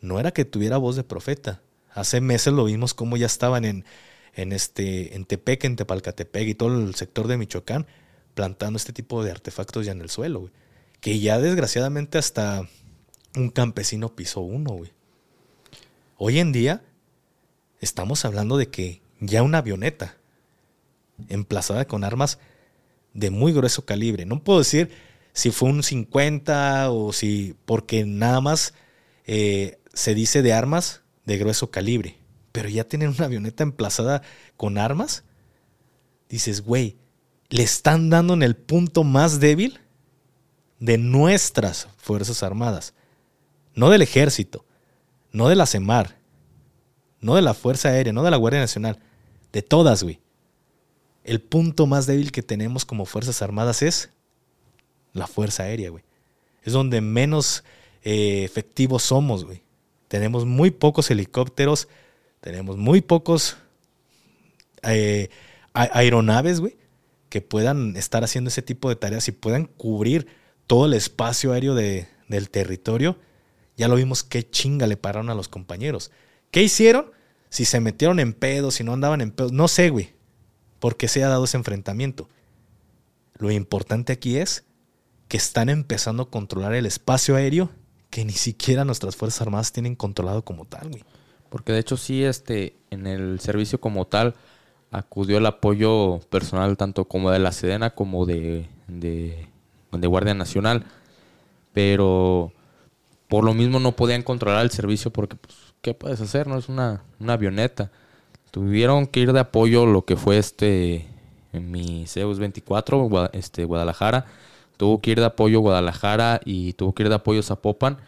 No 0.00 0.20
era 0.20 0.32
que 0.32 0.44
tuviera 0.44 0.76
voz 0.76 0.96
de 0.96 1.04
profeta. 1.04 1.62
Hace 1.90 2.20
meses 2.20 2.52
lo 2.52 2.64
vimos 2.64 2.94
como 2.94 3.16
ya 3.16 3.26
estaban 3.26 3.64
en, 3.64 3.84
en, 4.34 4.52
este, 4.52 5.16
en 5.16 5.24
Tepec, 5.24 5.64
en 5.64 5.76
Tepalcatepec 5.76 6.48
y 6.48 6.54
todo 6.54 6.78
el 6.78 6.94
sector 6.94 7.26
de 7.26 7.38
Michoacán 7.38 7.86
plantando 8.34 8.76
este 8.76 8.92
tipo 8.92 9.24
de 9.24 9.30
artefactos 9.30 9.86
ya 9.86 9.92
en 9.92 10.02
el 10.02 10.10
suelo, 10.10 10.40
güey. 10.40 10.52
Que 11.00 11.18
ya 11.20 11.38
desgraciadamente 11.38 12.18
hasta 12.18 12.68
un 13.34 13.50
campesino 13.50 14.14
pisó 14.14 14.40
uno, 14.40 14.72
güey. 14.72 14.92
Hoy 16.18 16.38
en 16.38 16.52
día 16.52 16.82
estamos 17.80 18.24
hablando 18.24 18.56
de 18.58 18.68
que 18.68 19.00
ya 19.20 19.42
una 19.42 19.58
avioneta 19.58 20.16
emplazada 21.28 21.86
con 21.86 22.04
armas 22.04 22.38
de 23.16 23.30
muy 23.30 23.52
grueso 23.52 23.84
calibre. 23.84 24.26
No 24.26 24.44
puedo 24.44 24.60
decir 24.60 24.90
si 25.32 25.50
fue 25.50 25.70
un 25.70 25.82
50 25.82 26.90
o 26.90 27.12
si, 27.12 27.56
porque 27.64 28.04
nada 28.04 28.40
más 28.40 28.74
eh, 29.24 29.78
se 29.92 30.14
dice 30.14 30.42
de 30.42 30.52
armas 30.52 31.02
de 31.24 31.38
grueso 31.38 31.70
calibre, 31.70 32.18
pero 32.52 32.68
ya 32.68 32.84
tienen 32.84 33.08
una 33.08 33.24
avioneta 33.24 33.62
emplazada 33.62 34.22
con 34.56 34.78
armas, 34.78 35.24
dices, 36.28 36.62
güey, 36.62 36.96
le 37.48 37.62
están 37.62 38.10
dando 38.10 38.34
en 38.34 38.42
el 38.42 38.54
punto 38.54 39.02
más 39.02 39.40
débil 39.40 39.80
de 40.78 40.98
nuestras 40.98 41.88
Fuerzas 41.96 42.42
Armadas, 42.42 42.94
no 43.74 43.90
del 43.90 44.02
ejército, 44.02 44.64
no 45.32 45.48
de 45.48 45.56
la 45.56 45.66
CEMAR, 45.66 46.16
no 47.20 47.34
de 47.34 47.42
la 47.42 47.54
Fuerza 47.54 47.88
Aérea, 47.88 48.12
no 48.12 48.22
de 48.22 48.30
la 48.30 48.36
Guardia 48.36 48.60
Nacional, 48.60 49.00
de 49.52 49.62
todas, 49.62 50.02
güey. 50.02 50.20
El 51.26 51.40
punto 51.40 51.88
más 51.88 52.06
débil 52.06 52.30
que 52.30 52.44
tenemos 52.44 52.84
como 52.84 53.04
Fuerzas 53.04 53.42
Armadas 53.42 53.82
es 53.82 54.10
la 55.12 55.26
Fuerza 55.26 55.64
Aérea, 55.64 55.90
güey. 55.90 56.04
Es 56.62 56.72
donde 56.72 57.00
menos 57.00 57.64
eh, 58.04 58.44
efectivos 58.44 59.02
somos, 59.02 59.44
güey. 59.44 59.64
Tenemos 60.06 60.46
muy 60.46 60.70
pocos 60.70 61.10
helicópteros, 61.10 61.88
tenemos 62.40 62.76
muy 62.76 63.00
pocos 63.00 63.56
eh, 64.84 65.28
aeronaves, 65.74 66.60
güey, 66.60 66.76
que 67.28 67.40
puedan 67.40 67.96
estar 67.96 68.22
haciendo 68.22 68.46
ese 68.46 68.62
tipo 68.62 68.88
de 68.88 68.94
tareas 68.94 69.26
y 69.26 69.32
puedan 69.32 69.64
cubrir 69.64 70.28
todo 70.68 70.86
el 70.86 70.92
espacio 70.92 71.52
aéreo 71.52 71.74
de, 71.74 72.06
del 72.28 72.50
territorio. 72.50 73.18
Ya 73.76 73.88
lo 73.88 73.96
vimos 73.96 74.22
qué 74.22 74.48
chinga 74.48 74.86
le 74.86 74.96
pararon 74.96 75.28
a 75.28 75.34
los 75.34 75.48
compañeros. 75.48 76.12
¿Qué 76.52 76.62
hicieron? 76.62 77.10
Si 77.50 77.64
se 77.64 77.80
metieron 77.80 78.20
en 78.20 78.32
pedos, 78.32 78.74
si 78.74 78.84
no 78.84 78.92
andaban 78.92 79.20
en 79.20 79.32
pedos, 79.32 79.50
no 79.50 79.66
sé, 79.66 79.90
güey, 79.90 80.14
por 80.78 80.96
qué 80.96 81.08
se 81.08 81.24
ha 81.24 81.28
dado 81.28 81.44
ese 81.44 81.56
enfrentamiento. 81.56 82.28
Lo 83.38 83.50
importante 83.50 84.12
aquí 84.12 84.36
es 84.36 84.64
que 85.28 85.36
están 85.36 85.68
empezando 85.68 86.24
a 86.24 86.30
controlar 86.30 86.74
el 86.74 86.86
espacio 86.86 87.36
aéreo 87.36 87.70
que 88.10 88.24
ni 88.24 88.32
siquiera 88.32 88.84
nuestras 88.84 89.16
Fuerzas 89.16 89.42
Armadas 89.42 89.72
tienen 89.72 89.94
controlado 89.94 90.42
como 90.44 90.64
tal, 90.64 90.88
güey. 90.88 91.04
Porque 91.50 91.72
de 91.72 91.80
hecho 91.80 91.96
sí, 91.96 92.24
este, 92.24 92.76
en 92.90 93.06
el 93.06 93.40
servicio 93.40 93.80
como 93.80 94.06
tal, 94.06 94.34
acudió 94.90 95.38
el 95.38 95.46
apoyo 95.46 96.20
personal 96.30 96.76
tanto 96.76 97.06
como 97.06 97.30
de 97.30 97.38
la 97.38 97.52
Sedena 97.52 97.90
como 97.90 98.26
de, 98.26 98.68
de, 98.88 99.46
Guardia 99.90 100.34
Nacional. 100.34 100.86
Pero 101.72 102.52
por 103.28 103.44
lo 103.44 103.54
mismo 103.54 103.80
no 103.80 103.92
podían 103.92 104.22
controlar 104.22 104.64
el 104.64 104.70
servicio 104.70 105.12
porque, 105.12 105.36
pues, 105.36 105.54
¿qué 105.82 105.94
puedes 105.94 106.20
hacer? 106.20 106.46
No 106.46 106.58
es 106.58 106.68
una, 106.68 107.02
una 107.20 107.34
avioneta. 107.34 107.90
Tuvieron 108.56 109.06
que 109.06 109.20
ir 109.20 109.34
de 109.34 109.40
apoyo 109.40 109.84
lo 109.84 110.06
que 110.06 110.16
fue 110.16 110.38
este 110.38 111.06
en 111.52 111.70
mi 111.70 112.06
Zeus 112.06 112.38
24, 112.38 113.28
este, 113.34 113.66
Guadalajara 113.66 114.24
Tuvo 114.78 115.02
que 115.02 115.10
ir 115.10 115.20
de 115.20 115.26
apoyo 115.26 115.60
Guadalajara 115.60 116.40
y 116.42 116.72
tuvo 116.72 116.94
que 116.94 117.02
ir 117.02 117.10
de 117.10 117.16
apoyo 117.16 117.40
a 117.40 117.42
Zapopan 117.42 117.98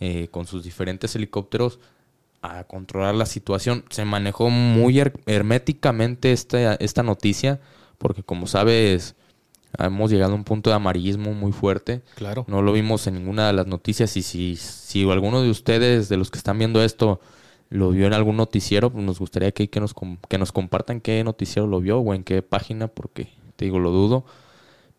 eh, 0.00 0.28
con 0.30 0.46
sus 0.46 0.64
diferentes 0.64 1.14
helicópteros 1.16 1.80
a 2.40 2.64
controlar 2.64 3.14
la 3.14 3.26
situación. 3.26 3.84
Se 3.90 4.06
manejó 4.06 4.48
muy 4.48 5.02
herméticamente 5.26 6.32
esta, 6.32 6.76
esta 6.76 7.02
noticia 7.02 7.60
porque 7.98 8.22
como 8.22 8.46
sabes 8.46 9.16
hemos 9.78 10.10
llegado 10.10 10.32
a 10.32 10.36
un 10.36 10.44
punto 10.44 10.70
de 10.70 10.76
amarillismo 10.76 11.34
muy 11.34 11.52
fuerte. 11.52 12.00
Claro. 12.14 12.46
No 12.48 12.62
lo 12.62 12.72
vimos 12.72 13.06
en 13.06 13.16
ninguna 13.16 13.48
de 13.48 13.52
las 13.52 13.66
noticias 13.66 14.16
y 14.16 14.22
si, 14.22 14.56
si 14.56 15.02
alguno 15.10 15.42
de 15.42 15.50
ustedes, 15.50 16.08
de 16.08 16.16
los 16.16 16.30
que 16.30 16.38
están 16.38 16.56
viendo 16.56 16.82
esto, 16.82 17.20
lo 17.70 17.90
vio 17.90 18.06
en 18.06 18.12
algún 18.12 18.36
noticiero, 18.36 18.90
pues 18.90 19.04
nos 19.04 19.18
gustaría 19.18 19.52
que, 19.52 19.70
que, 19.70 19.80
nos, 19.80 19.94
que 20.28 20.38
nos 20.38 20.52
compartan 20.52 21.00
qué 21.00 21.24
noticiero 21.24 21.66
lo 21.66 21.80
vio 21.80 22.00
o 22.00 22.14
en 22.14 22.24
qué 22.24 22.42
página, 22.42 22.88
porque 22.88 23.28
te 23.56 23.64
digo, 23.64 23.78
lo 23.78 23.90
dudo 23.90 24.24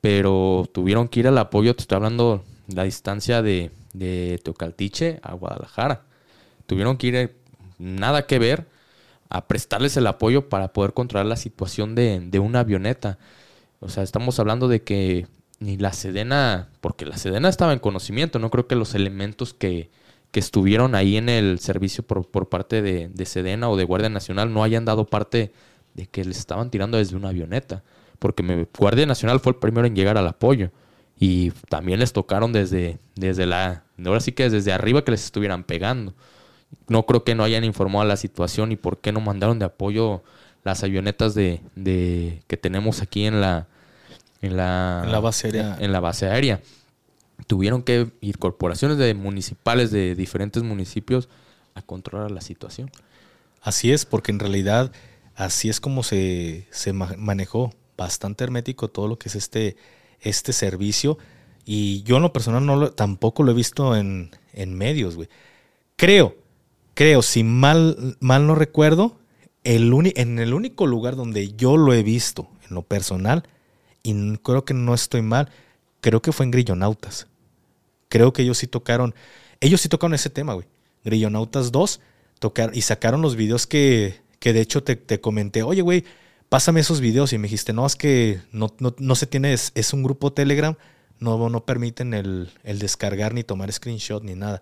pero 0.01 0.67
tuvieron 0.73 1.07
que 1.07 1.21
ir 1.21 1.27
al 1.27 1.37
apoyo, 1.37 1.75
te 1.75 1.81
estoy 1.81 1.95
hablando 1.95 2.43
la 2.67 2.83
distancia 2.83 3.41
de, 3.43 3.71
de 3.93 4.39
Teocaltiche 4.43 5.19
a 5.21 5.33
Guadalajara. 5.33 6.01
Tuvieron 6.65 6.97
que 6.97 7.07
ir, 7.07 7.15
eh, 7.15 7.35
nada 7.77 8.25
que 8.25 8.39
ver, 8.39 8.67
a 9.29 9.47
prestarles 9.47 9.95
el 9.97 10.07
apoyo 10.07 10.49
para 10.49 10.73
poder 10.73 10.93
controlar 10.93 11.27
la 11.27 11.35
situación 11.35 11.93
de, 11.95 12.19
de 12.19 12.39
una 12.39 12.61
avioneta. 12.61 13.19
O 13.79 13.89
sea, 13.89 14.03
estamos 14.03 14.39
hablando 14.39 14.67
de 14.67 14.81
que 14.83 15.27
ni 15.59 15.77
la 15.77 15.93
Sedena, 15.93 16.69
porque 16.81 17.05
la 17.05 17.17
Sedena 17.17 17.47
estaba 17.47 17.71
en 17.71 17.79
conocimiento, 17.79 18.39
no 18.39 18.49
creo 18.49 18.67
que 18.67 18.75
los 18.75 18.95
elementos 18.95 19.53
que, 19.53 19.91
que 20.31 20.39
estuvieron 20.39 20.95
ahí 20.95 21.17
en 21.17 21.29
el 21.29 21.59
servicio 21.59 22.03
por, 22.03 22.25
por 22.25 22.49
parte 22.49 22.81
de, 22.81 23.09
de, 23.09 23.25
Sedena 23.25 23.69
o 23.69 23.75
de 23.75 23.83
Guardia 23.83 24.09
Nacional 24.09 24.53
no 24.53 24.63
hayan 24.63 24.85
dado 24.85 25.05
parte 25.05 25.51
de 25.93 26.07
que 26.07 26.23
les 26.23 26.39
estaban 26.39 26.71
tirando 26.71 26.97
desde 26.97 27.15
una 27.15 27.29
avioneta 27.29 27.83
porque 28.21 28.43
mi 28.43 28.67
Guardia 28.77 29.07
Nacional 29.07 29.39
fue 29.39 29.53
el 29.53 29.57
primero 29.57 29.87
en 29.87 29.95
llegar 29.95 30.15
al 30.15 30.27
apoyo. 30.27 30.69
Y 31.19 31.49
también 31.69 31.99
les 31.99 32.13
tocaron 32.13 32.53
desde, 32.53 32.99
desde 33.15 33.47
la. 33.47 33.83
Ahora 34.05 34.19
sí 34.19 34.31
que 34.31 34.47
desde 34.47 34.71
arriba 34.71 35.03
que 35.03 35.09
les 35.09 35.25
estuvieran 35.25 35.63
pegando. 35.63 36.13
No 36.87 37.07
creo 37.07 37.23
que 37.23 37.33
no 37.33 37.43
hayan 37.43 37.63
informado 37.63 38.05
la 38.05 38.17
situación 38.17 38.71
y 38.71 38.75
por 38.75 38.99
qué 38.99 39.11
no 39.11 39.21
mandaron 39.21 39.57
de 39.57 39.65
apoyo 39.65 40.21
las 40.63 40.83
avionetas 40.83 41.33
de, 41.33 41.61
de 41.75 42.43
que 42.45 42.57
tenemos 42.57 43.01
aquí 43.01 43.25
en 43.25 43.41
la. 43.41 43.65
En 44.43 44.55
la, 44.55 45.01
en 45.03 45.11
la 45.11 45.19
base 45.19 45.47
aérea. 45.47 45.77
En, 45.79 45.91
la 45.91 45.99
base 45.99 46.27
aérea. 46.27 46.61
Tuvieron 47.47 47.83
que 47.83 48.11
ir 48.21 48.37
corporaciones 48.37 48.97
de 48.97 49.13
municipales 49.13 49.91
de 49.91 50.15
diferentes 50.15 50.63
municipios 50.63 51.29
a 51.73 51.81
controlar 51.81 52.31
la 52.31 52.41
situación. 52.41 52.91
Así 53.61 53.91
es, 53.91 54.05
porque 54.05 54.31
en 54.31 54.39
realidad 54.39 54.91
así 55.35 55.69
es 55.69 55.79
como 55.79 56.03
se, 56.03 56.67
se 56.71 56.93
manejó 56.93 57.73
bastante 57.97 58.43
hermético 58.43 58.87
todo 58.87 59.07
lo 59.07 59.19
que 59.19 59.29
es 59.29 59.35
este, 59.35 59.75
este 60.19 60.53
servicio. 60.53 61.17
Y 61.65 62.03
yo 62.03 62.17
en 62.17 62.23
lo 62.23 62.33
personal 62.33 62.65
no 62.65 62.91
tampoco 62.91 63.43
lo 63.43 63.51
he 63.51 63.55
visto 63.55 63.95
en, 63.95 64.31
en 64.53 64.75
medios, 64.75 65.15
güey. 65.15 65.29
Creo, 65.95 66.35
creo, 66.95 67.21
si 67.21 67.43
mal, 67.43 68.17
mal 68.19 68.47
no 68.47 68.55
recuerdo, 68.55 69.19
el 69.63 69.93
en 70.15 70.39
el 70.39 70.53
único 70.53 70.87
lugar 70.87 71.15
donde 71.15 71.53
yo 71.53 71.77
lo 71.77 71.93
he 71.93 72.01
visto 72.01 72.49
en 72.67 72.75
lo 72.75 72.81
personal, 72.81 73.43
y 74.03 74.37
creo 74.37 74.65
que 74.65 74.73
no 74.73 74.95
estoy 74.95 75.21
mal, 75.21 75.49
creo 75.99 76.21
que 76.21 76.31
fue 76.31 76.45
en 76.45 76.51
Grillonautas. 76.51 77.27
Creo 78.11 78.33
que 78.33 78.41
ellos 78.41 78.57
sí 78.57 78.67
tocaron, 78.67 79.15
ellos 79.61 79.79
sí 79.79 79.87
tocaron 79.87 80.13
ese 80.13 80.29
tema, 80.29 80.53
güey. 80.53 80.67
Grillonautas 81.05 81.71
2 81.71 82.01
tocaron 82.39 82.75
y 82.75 82.81
sacaron 82.81 83.21
los 83.21 83.37
videos 83.37 83.67
que, 83.67 84.19
que 84.39 84.51
de 84.51 84.59
hecho 84.59 84.83
te, 84.83 84.97
te 84.97 85.21
comenté, 85.21 85.63
oye, 85.63 85.81
güey, 85.81 86.03
pásame 86.49 86.81
esos 86.81 86.99
videos 86.99 87.31
y 87.31 87.37
me 87.37 87.43
dijiste, 87.43 87.71
no, 87.71 87.85
es 87.85 87.95
que 87.95 88.41
no, 88.51 88.75
no, 88.79 88.93
no 88.99 89.15
se 89.15 89.27
tiene, 89.27 89.53
es, 89.53 89.71
es 89.75 89.93
un 89.93 90.03
grupo 90.03 90.33
Telegram, 90.33 90.75
no, 91.19 91.47
no 91.47 91.65
permiten 91.65 92.13
el, 92.13 92.49
el 92.63 92.79
descargar 92.79 93.33
ni 93.33 93.45
tomar 93.45 93.71
screenshot 93.71 94.21
ni 94.25 94.35
nada. 94.35 94.61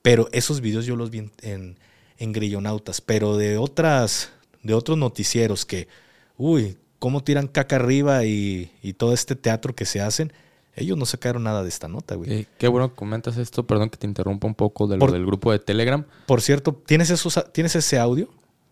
Pero 0.00 0.28
esos 0.30 0.60
videos 0.60 0.86
yo 0.86 0.94
los 0.94 1.10
vi 1.10 1.18
en, 1.18 1.32
en, 1.42 1.78
en 2.18 2.32
Grillonautas, 2.32 3.00
pero 3.00 3.36
de 3.36 3.58
otras, 3.58 4.30
de 4.62 4.72
otros 4.72 4.96
noticieros 4.98 5.66
que, 5.66 5.88
uy, 6.36 6.78
cómo 7.00 7.24
tiran 7.24 7.48
caca 7.48 7.74
arriba 7.74 8.24
y, 8.24 8.70
y 8.84 8.92
todo 8.92 9.12
este 9.12 9.34
teatro 9.34 9.74
que 9.74 9.84
se 9.84 10.00
hacen, 10.00 10.32
ellos 10.76 10.98
no 10.98 11.06
sacaron 11.06 11.44
nada 11.44 11.62
de 11.62 11.68
esta 11.68 11.88
nota, 11.88 12.14
güey. 12.16 12.32
Eh, 12.32 12.46
qué 12.58 12.68
bueno 12.68 12.88
que 12.90 12.94
comentas 12.96 13.36
esto. 13.36 13.66
Perdón 13.66 13.90
que 13.90 13.96
te 13.96 14.06
interrumpa 14.06 14.46
un 14.46 14.54
poco 14.54 14.86
de 14.86 14.96
lo 14.96 15.00
Por- 15.00 15.12
del 15.12 15.24
grupo 15.26 15.52
de 15.52 15.58
Telegram. 15.58 16.04
Por 16.26 16.40
cierto, 16.42 16.72
¿tienes, 16.86 17.10
esos, 17.10 17.38
¿tienes 17.52 17.76
ese 17.76 17.98
audio 17.98 18.28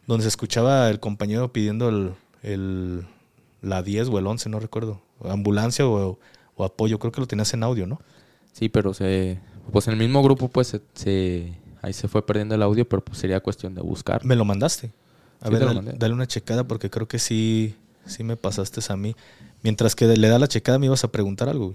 donde 0.06 0.22
se 0.22 0.28
escuchaba 0.28 0.88
el 0.90 0.98
compañero 1.00 1.52
pidiendo 1.52 1.88
el, 1.88 2.12
el- 2.42 3.06
la 3.60 3.82
10 3.82 4.08
o 4.08 4.18
el 4.18 4.26
11, 4.26 4.48
no 4.48 4.58
recuerdo, 4.58 5.00
ambulancia 5.24 5.86
o, 5.86 6.18
o 6.56 6.64
apoyo? 6.64 6.98
Creo 6.98 7.12
que 7.12 7.20
lo 7.20 7.26
tenías 7.26 7.52
en 7.54 7.62
audio, 7.62 7.86
¿no? 7.86 8.00
Sí, 8.52 8.68
pero 8.68 8.92
se, 8.94 9.38
pues 9.70 9.86
en 9.86 9.94
el 9.94 9.98
mismo 10.00 10.22
grupo, 10.22 10.48
pues 10.48 10.66
se, 10.68 10.80
se- 10.94 11.52
ahí 11.82 11.92
se 11.92 12.08
fue 12.08 12.26
perdiendo 12.26 12.54
el 12.54 12.62
audio, 12.62 12.88
pero 12.88 13.02
pues 13.04 13.18
sería 13.18 13.40
cuestión 13.40 13.74
de 13.74 13.80
buscar. 13.82 14.24
Me 14.24 14.34
lo 14.36 14.44
mandaste. 14.44 14.90
A 15.40 15.46
Sí, 15.48 15.52
ver, 15.54 15.98
dale 15.98 16.14
una 16.14 16.26
checada 16.26 16.64
porque 16.68 16.88
creo 16.90 17.08
que 17.08 17.18
sí, 17.18 17.74
sí 18.06 18.24
me 18.24 18.36
pasaste 18.36 18.80
a 18.92 18.96
mí. 18.96 19.14
Mientras 19.62 19.94
que 19.94 20.06
le 20.06 20.28
da 20.28 20.38
la 20.38 20.48
checada 20.48 20.78
me 20.78 20.86
ibas 20.86 21.04
a 21.04 21.12
preguntar 21.12 21.48
algo. 21.48 21.72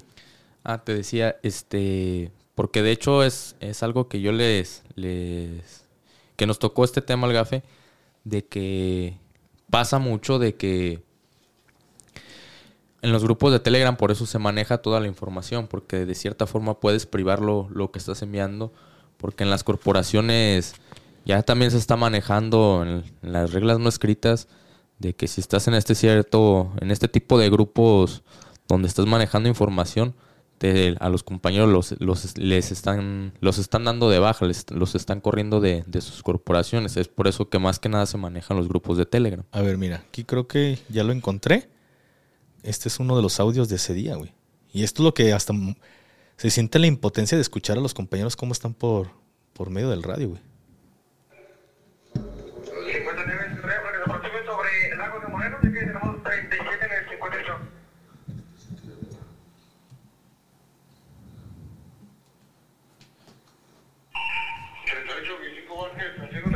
Ah, 0.64 0.84
te 0.84 0.94
decía, 0.94 1.38
este, 1.44 2.32
porque 2.56 2.82
de 2.82 2.92
hecho 2.92 3.24
es, 3.24 3.56
es 3.60 3.84
algo 3.84 4.10
que 4.10 4.20
yo 4.20 4.32
les, 4.32 4.84
les, 4.96 5.86
que 6.36 6.46
nos 6.46 6.60
tocó 6.60 6.84
este 6.84 7.02
tema 7.02 7.28
al 7.28 7.34
gafe, 7.34 7.64
de 8.24 8.46
que 8.46 9.18
pasa 9.70 10.00
mucho 10.00 10.40
de 10.40 10.56
que 10.56 11.02
en 13.02 13.12
los 13.12 13.24
grupos 13.24 13.52
de 13.52 13.60
Telegram 13.60 13.96
por 13.96 14.12
eso 14.12 14.26
se 14.26 14.40
maneja 14.40 14.80
toda 14.80 15.00
la 15.00 15.08
información, 15.08 15.68
porque 15.68 16.06
de 16.06 16.16
cierta 16.16 16.48
forma 16.48 16.80
puedes 16.80 17.06
privar 17.06 17.42
lo, 17.42 17.92
que 17.92 18.00
estás 18.00 18.22
enviando, 18.22 18.74
porque 19.18 19.44
en 19.44 19.50
las 19.50 19.64
corporaciones 19.64 20.74
ya 21.26 21.44
también 21.44 21.72
se 21.72 21.78
está 21.78 21.96
manejando 21.96 22.84
en 22.84 23.04
las 23.22 23.54
reglas 23.54 23.80
no 23.80 23.90
escritas 23.90 24.48
de 25.00 25.14
que 25.16 25.28
si 25.28 25.42
estás 25.42 25.68
en 25.68 25.74
este 25.76 25.96
cierto, 25.96 26.72
en 26.82 26.92
este 26.92 27.08
tipo 27.08 27.38
de 27.38 27.50
grupos 27.50 28.24
donde 28.68 28.88
estás 28.88 29.06
manejando 29.06 29.48
información, 29.50 30.16
a 31.00 31.10
los 31.10 31.22
compañeros 31.24 31.70
los, 31.70 31.96
los- 32.02 32.36
les 32.40 32.72
están, 32.72 33.32
los 33.42 33.60
están 33.60 33.84
dando 33.84 34.10
de 34.10 34.18
baja, 34.18 34.46
les- 34.48 34.70
los 34.72 34.96
están 34.96 35.22
corriendo 35.22 35.60
de, 35.62 35.84
de 35.86 36.02
sus 36.02 36.24
corporaciones. 36.24 36.98
Es 36.98 37.08
por 37.08 37.28
eso 37.28 37.48
que 37.48 37.60
más 37.60 37.78
que 37.78 37.90
nada 37.90 38.08
se 38.08 38.18
manejan 38.18 38.58
los 38.58 38.68
grupos 38.68 38.98
de 38.98 39.06
Telegram. 39.06 39.46
A 39.52 39.62
ver, 39.62 39.78
mira, 39.78 39.98
aquí 40.08 40.24
creo 40.24 40.48
que 40.48 40.80
ya 40.90 41.04
lo 41.04 41.12
encontré. 41.14 41.70
Este 42.64 42.90
es 42.90 43.00
uno 43.00 43.16
de 43.16 43.22
los 43.22 43.40
audios 43.40 43.70
de 43.70 43.76
ese 43.76 43.94
día, 43.94 44.16
güey. 44.16 44.34
Y 44.74 44.82
esto 44.84 45.04
es 45.04 45.06
lo 45.06 45.14
que 45.14 45.32
hasta 45.32 45.54
se 46.38 46.50
siente 46.50 46.80
la 46.80 46.88
impotencia 46.88 47.38
de 47.38 47.44
escuchar 47.44 47.78
a 47.78 47.82
los 47.82 47.94
compañeros 47.94 48.36
cómo 48.36 48.52
están 48.54 48.74
por, 48.74 49.10
por 49.54 49.70
medio 49.70 49.90
del 49.92 50.02
radio, 50.02 50.30
güey. 50.30 50.42
59 52.14 53.46
en 53.46 53.62
Rea, 53.62 53.78
porque 53.84 53.98
aproxime 54.06 54.44
sobre 54.46 54.92
el 54.92 54.98
lago 54.98 55.20
de 55.20 55.28
Moreno, 55.28 55.58
así 55.60 55.68
que 55.72 55.80
tenemos 55.80 56.24
37 56.24 56.86
en 56.86 56.92
el 57.04 57.10
58. 57.12 57.54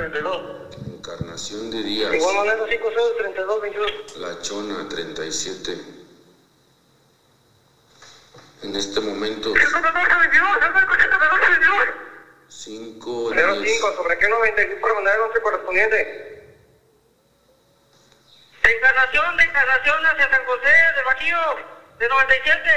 Encarnación 0.01 1.69
de 1.69 1.83
Díaz, 1.83 2.13
Igual 2.13 2.35
manera 2.37 2.67
50 2.67 2.99
32 3.17 3.61
22. 3.61 4.17
La 4.17 4.41
Chona 4.41 4.89
37. 4.89 5.77
En 8.63 8.75
este 8.75 8.99
momento, 8.99 9.53
5, 12.47 13.31
10, 13.31 13.45
05, 13.63 13.95
sobre 13.95 14.17
qué 14.17 14.27
95 14.27 14.81
por 14.81 14.95
mandar 14.95 15.15
el 15.15 15.21
11 15.21 15.41
correspondiente. 15.41 15.95
De 18.63 18.71
encarnación, 18.71 19.37
de 19.37 19.43
encarnación 19.43 20.05
hacia 20.05 20.29
San 20.29 20.45
José, 20.45 20.73
de 20.95 21.03
Bajío, 21.03 21.37
de 21.99 22.09
97. 22.09 22.69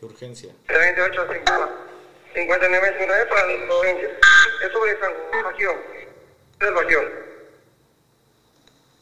De 0.00 0.06
urgencia. 0.06 0.52
De 0.66 0.78
28 0.78 1.20
a 1.22 1.26
50. 1.26 1.68
59 2.34 2.96
en 3.00 3.08
Rea 3.08 3.28
para 3.28 3.52
el 3.52 3.66
90. 3.66 4.08
Es 4.64 4.72
sobre 4.72 5.00
San 5.00 5.12
Bajío, 5.42 5.97
del 6.58 6.74
Bajío. 6.74 7.00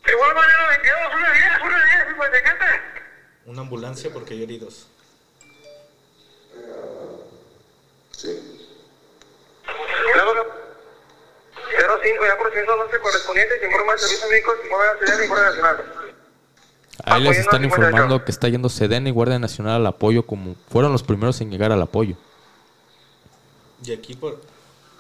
Igual 0.09 0.35
manera 0.35 0.69
22, 0.69 0.99
una 1.15 1.33
10, 1.33 1.45
una 1.65 1.85
10, 1.85 2.09
57. 2.09 2.65
Una 3.47 3.61
ambulancia 3.63 4.13
porque 4.13 4.35
hay 4.35 4.43
heridos. 4.43 4.89
sí. 8.13 8.53
05, 11.77 12.25
ya 12.25 12.39
por 12.39 12.53
ciento 12.53 12.73
11 12.73 12.99
correspondiente, 13.01 13.59
se 13.59 13.67
informa 13.67 13.93
el 13.93 13.99
servicio 13.99 14.29
médico, 14.29 14.53
se 14.57 14.65
informa 14.65 14.85
la 14.87 14.99
ciudad 14.99 15.19
de 15.19 15.29
Guardia 15.29 15.49
Nacional. 15.51 15.85
Ahí 17.05 17.23
les 17.23 17.39
están 17.39 17.57
al 17.57 17.71
58. 17.71 17.89
informando 17.91 18.25
que 18.25 18.31
está 18.31 18.49
yendo 18.49 18.69
Sedena 18.69 19.09
y 19.09 19.13
Guardia 19.13 19.39
Nacional 19.39 19.77
al 19.77 19.87
apoyo 19.87 20.25
como 20.25 20.57
fueron 20.71 20.93
los 20.93 21.03
primeros 21.03 21.41
en 21.41 21.51
llegar 21.51 21.73
al 21.73 21.83
apoyo. 21.83 22.17
Y 23.85 23.93
aquí 23.93 24.15
por, 24.15 24.41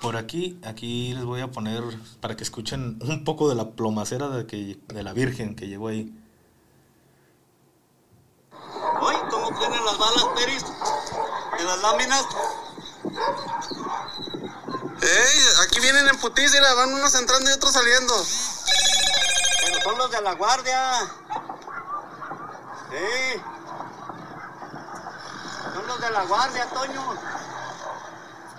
por 0.01 0.17
aquí, 0.17 0.59
aquí 0.65 1.15
les 1.15 1.25
voy 1.25 1.41
a 1.41 1.51
poner 1.51 1.83
para 2.21 2.37
que 2.37 2.45
escuchen 2.45 2.99
un 3.01 3.25
poco 3.25 3.49
de 3.49 3.55
la 3.55 3.71
plomacera 3.71 4.29
de, 4.29 4.47
que, 4.47 4.79
de 4.89 5.03
la 5.03 5.13
Virgen 5.13 5.57
que 5.57 5.69
llegó 5.69 5.89
ahí. 5.89 6.13
Hoy, 9.01 9.17
¿cómo 9.31 9.59
tienen 9.59 9.85
las 9.85 9.99
balas, 9.99 10.25
Peris? 10.37 10.65
¿En 11.59 11.67
las 11.67 11.83
láminas? 11.83 12.25
¡Ey! 15.03 15.41
Aquí 15.65 15.81
vienen 15.81 16.09
en 16.09 16.17
mira, 16.17 16.75
van 16.75 16.93
unos 16.93 17.15
entrando 17.15 17.51
y 17.51 17.53
otros 17.53 17.73
saliendo. 17.73 18.15
Pero 19.65 19.83
son 19.83 19.99
los 19.99 20.11
de 20.11 20.21
la 20.21 20.35
guardia. 20.35 20.93
Sí. 22.91 23.41
Son 25.75 25.87
los 25.87 26.01
de 26.01 26.11
la 26.11 26.25
guardia, 26.25 26.67
Toño. 26.71 27.15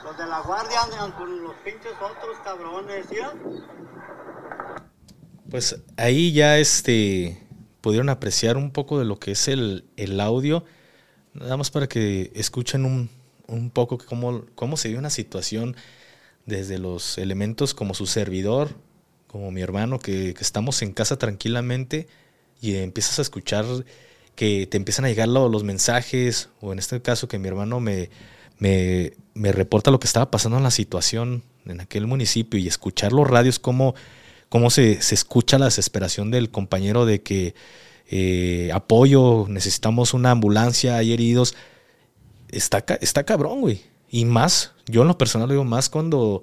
Los 0.08 0.18
de 0.18 0.26
la 0.26 0.40
guardia 0.40 0.84
andan 0.84 1.12
con 1.12 1.44
los 1.44 1.54
pinches 1.66 1.92
otros 2.02 2.38
cabrones, 2.42 3.06
¿sí? 3.10 3.18
Pues 5.50 5.82
ahí 5.98 6.32
ya 6.32 6.58
este 6.60 7.38
pudieron 7.82 8.08
apreciar 8.08 8.56
un 8.56 8.72
poco 8.72 9.00
de 9.00 9.06
lo 9.06 9.20
que 9.20 9.32
es 9.32 9.50
el, 9.50 9.84
el 9.98 10.20
audio, 10.22 10.64
nada 11.34 11.58
más 11.58 11.72
para 11.72 11.88
que 11.88 12.32
escuchen 12.36 12.86
un, 12.86 13.10
un 13.48 13.70
poco 13.70 13.98
cómo, 13.98 14.46
cómo 14.56 14.78
se 14.78 14.88
dio 14.88 14.98
una 14.98 15.10
situación 15.10 15.76
desde 16.46 16.78
los 16.78 17.18
elementos 17.18 17.74
como 17.74 17.94
su 17.94 18.08
servidor, 18.08 18.70
como 19.28 19.52
mi 19.52 19.62
hermano, 19.62 20.00
que, 20.00 20.34
que 20.34 20.42
estamos 20.42 20.82
en 20.84 20.94
casa 20.94 21.18
tranquilamente 21.18 22.08
y 22.62 22.76
empiezas 22.78 23.20
a 23.20 23.24
escuchar 23.24 23.66
que 24.36 24.68
te 24.68 24.78
empiezan 24.78 25.04
a 25.04 25.10
llegar 25.10 25.28
lo- 25.28 25.50
los 25.50 25.66
mensajes, 25.66 26.48
o 26.62 26.72
en 26.72 26.80
este 26.80 27.02
caso 27.02 27.28
que 27.28 27.40
mi 27.40 27.50
hermano 27.50 27.82
me, 27.82 28.10
me, 28.60 29.14
me 29.34 29.52
reporta 29.52 29.92
lo 29.92 30.00
que 30.00 30.08
estaba 30.08 30.32
pasando 30.32 30.58
en 30.58 30.64
la 30.64 30.72
situación 30.72 31.44
en 31.66 31.82
aquel 31.82 32.08
municipio 32.08 32.60
y 32.60 32.68
escuchar 32.68 33.14
los 33.14 33.28
radios, 33.28 33.60
cómo, 33.60 33.96
cómo 34.50 34.70
se, 34.70 35.02
se 35.02 35.16
escucha 35.16 35.58
la 35.58 35.66
desesperación 35.66 36.32
del 36.32 36.50
compañero 36.50 37.06
de 37.06 37.22
que 37.22 37.56
eh, 38.10 38.70
apoyo, 38.74 39.46
necesitamos 39.50 40.14
una 40.14 40.32
ambulancia, 40.32 40.98
hay 40.98 41.14
heridos. 41.14 41.56
Está, 42.50 42.84
está 43.02 43.24
cabrón, 43.26 43.62
güey. 43.62 43.82
Y 44.10 44.26
más, 44.26 44.72
yo 44.88 45.02
en 45.02 45.10
lo 45.10 45.18
personal 45.18 45.50
digo 45.50 45.66
más 45.66 45.90
cuando, 45.90 46.42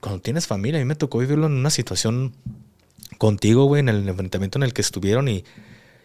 cuando 0.00 0.20
tienes 0.20 0.46
familia. 0.46 0.78
A 0.78 0.82
mí 0.82 0.86
me 0.86 0.94
tocó 0.94 1.18
vivirlo 1.18 1.46
en 1.46 1.52
una 1.52 1.70
situación 1.70 2.34
contigo, 3.18 3.64
güey, 3.64 3.80
en 3.80 3.88
el 3.88 4.08
enfrentamiento 4.08 4.58
en 4.58 4.64
el 4.64 4.74
que 4.74 4.82
estuvieron 4.82 5.28
y, 5.28 5.44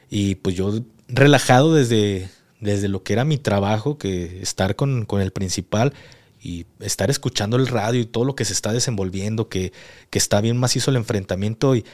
y 0.09 0.35
pues 0.35 0.55
yo 0.55 0.79
relajado 1.09 1.73
desde, 1.73 2.29
desde 2.59 2.87
lo 2.87 3.03
que 3.03 3.13
era 3.13 3.25
mi 3.25 3.37
trabajo, 3.37 3.97
que 3.97 4.41
estar 4.41 4.75
con, 4.75 5.05
con 5.05 5.21
el 5.21 5.31
principal 5.31 5.93
y 6.41 6.65
estar 6.79 7.09
escuchando 7.09 7.57
el 7.57 7.67
radio 7.67 8.01
y 8.01 8.05
todo 8.05 8.25
lo 8.25 8.35
que 8.35 8.45
se 8.45 8.53
está 8.53 8.71
desenvolviendo, 8.71 9.49
que, 9.49 9.73
que 10.09 10.17
está 10.17 10.41
bien 10.41 10.57
macizo 10.57 10.91
el 10.91 10.97
enfrentamiento. 10.97 11.75
Y 11.75 11.85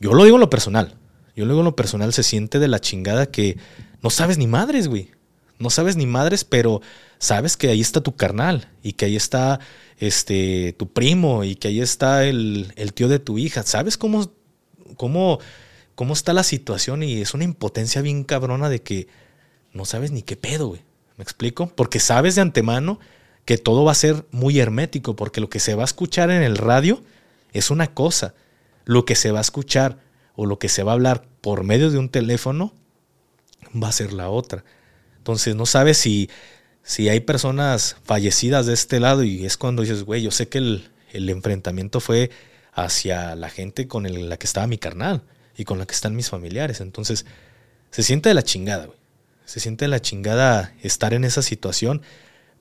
yo 0.00 0.14
lo 0.14 0.24
digo 0.24 0.36
en 0.36 0.40
lo 0.40 0.50
personal. 0.50 0.94
Yo 1.34 1.44
lo 1.44 1.52
digo 1.52 1.60
en 1.60 1.66
lo 1.66 1.76
personal, 1.76 2.12
se 2.12 2.22
siente 2.22 2.58
de 2.58 2.68
la 2.68 2.80
chingada 2.80 3.26
que 3.26 3.58
no 4.02 4.10
sabes 4.10 4.38
ni 4.38 4.46
madres, 4.46 4.88
güey. 4.88 5.10
No 5.58 5.70
sabes 5.70 5.96
ni 5.96 6.06
madres, 6.06 6.44
pero 6.44 6.82
sabes 7.18 7.56
que 7.56 7.68
ahí 7.68 7.80
está 7.80 8.02
tu 8.02 8.14
carnal 8.14 8.68
y 8.82 8.92
que 8.92 9.06
ahí 9.06 9.16
está 9.16 9.58
este, 9.98 10.74
tu 10.78 10.92
primo 10.92 11.44
y 11.44 11.56
que 11.56 11.68
ahí 11.68 11.80
está 11.80 12.24
el, 12.24 12.72
el 12.76 12.92
tío 12.92 13.08
de 13.08 13.18
tu 13.18 13.38
hija. 13.38 13.62
¿Sabes 13.62 13.96
cómo, 13.96 14.30
cómo, 14.96 15.38
cómo 15.94 16.12
está 16.12 16.34
la 16.34 16.42
situación? 16.42 17.02
Y 17.02 17.22
es 17.22 17.32
una 17.32 17.44
impotencia 17.44 18.02
bien 18.02 18.24
cabrona 18.24 18.68
de 18.68 18.82
que 18.82 19.08
no 19.76 19.84
sabes 19.84 20.10
ni 20.10 20.22
qué 20.22 20.36
pedo, 20.36 20.68
güey. 20.68 20.82
¿Me 21.16 21.22
explico? 21.22 21.68
Porque 21.68 22.00
sabes 22.00 22.34
de 22.34 22.42
antemano 22.42 22.98
que 23.44 23.58
todo 23.58 23.84
va 23.84 23.92
a 23.92 23.96
ser 23.96 24.26
muy 24.32 24.58
hermético, 24.58 25.16
porque 25.16 25.40
lo 25.40 25.48
que 25.48 25.60
se 25.60 25.74
va 25.74 25.82
a 25.82 25.86
escuchar 25.86 26.30
en 26.30 26.42
el 26.42 26.56
radio 26.56 27.02
es 27.52 27.70
una 27.70 27.94
cosa, 27.94 28.34
lo 28.84 29.04
que 29.04 29.14
se 29.14 29.30
va 29.30 29.38
a 29.38 29.42
escuchar 29.42 29.98
o 30.34 30.46
lo 30.46 30.58
que 30.58 30.68
se 30.68 30.82
va 30.82 30.92
a 30.92 30.94
hablar 30.94 31.24
por 31.40 31.62
medio 31.62 31.90
de 31.90 31.98
un 31.98 32.08
teléfono 32.08 32.74
va 33.80 33.88
a 33.88 33.92
ser 33.92 34.12
la 34.12 34.28
otra. 34.28 34.64
Entonces 35.18 35.54
no 35.54 35.64
sabes 35.64 35.96
si, 35.96 36.28
si 36.82 37.08
hay 37.08 37.20
personas 37.20 37.96
fallecidas 38.04 38.66
de 38.66 38.74
este 38.74 39.00
lado 39.00 39.22
y 39.22 39.46
es 39.46 39.56
cuando 39.56 39.82
dices, 39.82 40.02
güey, 40.02 40.22
yo 40.22 40.30
sé 40.30 40.48
que 40.48 40.58
el, 40.58 40.90
el 41.12 41.30
enfrentamiento 41.30 42.00
fue 42.00 42.30
hacia 42.72 43.34
la 43.36 43.48
gente 43.48 43.88
con 43.88 44.28
la 44.28 44.36
que 44.36 44.46
estaba 44.46 44.66
mi 44.66 44.76
carnal 44.76 45.22
y 45.56 45.64
con 45.64 45.78
la 45.78 45.86
que 45.86 45.94
están 45.94 46.14
mis 46.14 46.28
familiares. 46.28 46.80
Entonces 46.80 47.24
se 47.90 48.02
siente 48.02 48.28
de 48.28 48.34
la 48.34 48.42
chingada, 48.42 48.86
güey. 48.86 49.05
Se 49.46 49.60
siente 49.60 49.88
la 49.88 50.00
chingada 50.00 50.74
estar 50.82 51.14
en 51.14 51.24
esa 51.24 51.40
situación, 51.40 52.02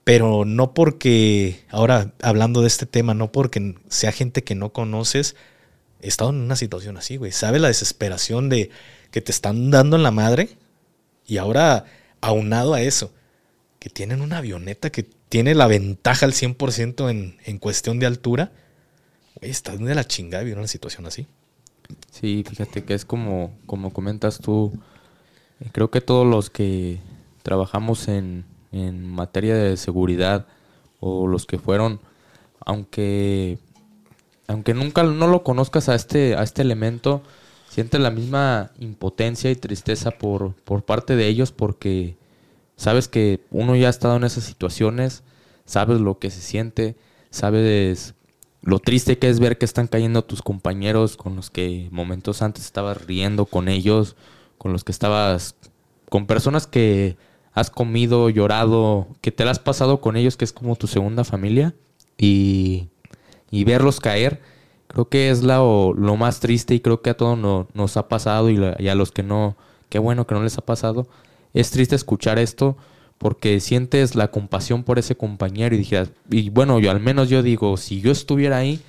pero 0.05 0.45
no 0.45 0.73
porque, 0.73 1.65
ahora 1.69 2.13
hablando 2.21 2.61
de 2.61 2.67
este 2.67 2.85
tema, 2.85 3.13
no 3.13 3.31
porque 3.31 3.75
sea 3.89 4.13
gente 4.13 4.43
que 4.43 4.55
no 4.55 4.71
conoces, 4.71 5.35
he 6.01 6.07
estado 6.07 6.29
en 6.29 6.37
una 6.37 6.55
situación 6.55 6.95
así, 6.95 7.17
güey. 7.17 7.33
¿Sabes 7.33 7.59
la 7.59 7.67
desesperación 7.67 8.47
de 8.47 8.69
que 9.11 9.19
te 9.19 9.31
están 9.31 9.71
dando 9.71 9.97
en 9.97 10.03
la 10.03 10.11
madre? 10.11 10.57
Y 11.25 11.37
ahora, 11.37 11.85
aunado 12.21 12.75
a 12.75 12.81
eso, 12.81 13.11
que 13.79 13.89
tienen 13.89 14.21
una 14.21 14.37
avioneta 14.37 14.91
que 14.91 15.03
tiene 15.03 15.55
la 15.55 15.67
ventaja 15.67 16.25
al 16.25 16.33
100% 16.33 17.09
en, 17.09 17.37
en 17.43 17.57
cuestión 17.57 17.99
de 17.99 18.05
altura, 18.05 18.51
güey, 19.35 19.51
estás 19.51 19.79
de 19.79 19.95
la 19.95 20.05
chingada 20.05 20.43
vivir 20.43 20.57
una 20.57 20.67
situación 20.67 21.07
así. 21.07 21.27
Sí, 22.11 22.43
fíjate 22.47 22.83
que 22.83 22.93
es 22.93 23.05
como, 23.05 23.57
como 23.65 23.91
comentas 23.91 24.39
tú. 24.39 24.71
Eh, 25.59 25.69
Creo 25.71 25.91
que 25.91 26.01
todos 26.01 26.25
los 26.25 26.49
que 26.49 26.99
trabajamos 27.43 28.07
en, 28.07 28.45
en 28.71 29.07
materia 29.09 29.55
de 29.55 29.77
seguridad 29.77 30.47
o 30.99 31.27
los 31.27 31.45
que 31.45 31.59
fueron, 31.59 31.99
aunque 32.65 33.59
aunque 34.47 34.73
nunca 34.73 35.03
no 35.03 35.27
lo 35.27 35.43
conozcas 35.43 35.89
a 35.89 35.95
este 35.95 36.35
a 36.35 36.43
este 36.43 36.61
elemento, 36.61 37.23
sientes 37.75 37.99
la 37.99 38.11
misma 38.11 38.71
impotencia 38.79 39.51
y 39.51 39.55
tristeza 39.55 40.11
por, 40.11 40.53
por 40.53 40.83
parte 40.83 41.15
de 41.15 41.27
ellos 41.27 41.51
porque 41.51 42.15
sabes 42.77 43.07
que 43.07 43.41
uno 43.51 43.75
ya 43.75 43.87
ha 43.87 43.89
estado 43.89 44.15
en 44.15 44.23
esas 44.23 44.43
situaciones, 44.43 45.23
sabes 45.65 45.99
lo 45.99 46.17
que 46.19 46.31
se 46.31 46.41
siente, 46.41 46.95
sabes 47.31 48.13
lo 48.61 48.79
triste 48.79 49.17
que 49.17 49.29
es 49.29 49.39
ver 49.39 49.57
que 49.57 49.65
están 49.65 49.87
cayendo 49.87 50.23
tus 50.23 50.41
compañeros 50.41 51.17
con 51.17 51.35
los 51.35 51.49
que 51.49 51.89
momentos 51.91 52.41
antes 52.41 52.65
estabas 52.65 53.05
riendo 53.05 53.45
con 53.45 53.67
ellos, 53.67 54.15
con 54.65 54.73
los 54.73 54.83
que 54.83 54.91
estabas, 54.91 55.55
con 56.09 56.25
personas 56.25 56.65
que 56.65 57.17
has 57.53 57.69
comido, 57.69 58.31
llorado, 58.31 59.07
que 59.21 59.31
te 59.31 59.45
la 59.45 59.51
has 59.51 59.59
pasado 59.59 60.01
con 60.01 60.17
ellos, 60.17 60.37
que 60.37 60.43
es 60.45 60.53
como 60.53 60.75
tu 60.75 60.87
segunda 60.87 61.23
familia, 61.23 61.75
y, 62.17 62.89
y 63.51 63.63
verlos 63.63 63.99
caer, 63.99 64.41
creo 64.87 65.07
que 65.07 65.29
es 65.29 65.43
lo, 65.43 65.93
lo 65.93 66.15
más 66.17 66.39
triste 66.39 66.73
y 66.73 66.79
creo 66.79 67.03
que 67.03 67.11
a 67.11 67.17
todos 67.17 67.37
no- 67.37 67.67
nos 67.75 67.97
ha 67.97 68.07
pasado 68.09 68.49
y, 68.49 68.59
y 68.79 68.87
a 68.87 68.95
los 68.95 69.11
que 69.11 69.23
no, 69.23 69.55
qué 69.89 69.99
bueno 69.99 70.25
que 70.25 70.35
no 70.35 70.43
les 70.43 70.57
ha 70.57 70.65
pasado, 70.65 71.07
es 71.53 71.71
triste 71.71 71.95
escuchar 71.95 72.39
esto 72.39 72.75
porque 73.19 73.59
sientes 73.59 74.15
la 74.15 74.31
compasión 74.31 74.83
por 74.83 74.99
ese 74.99 75.15
compañero 75.15 75.75
y 75.75 75.79
dijeras, 75.79 76.11
y 76.31 76.49
bueno, 76.49 76.79
yo 76.79 76.91
al 76.91 77.01
menos 77.01 77.29
yo 77.29 77.43
digo, 77.43 77.77
si 77.77 78.01
yo 78.01 78.11
estuviera 78.11 78.57
ahí, 78.57 78.81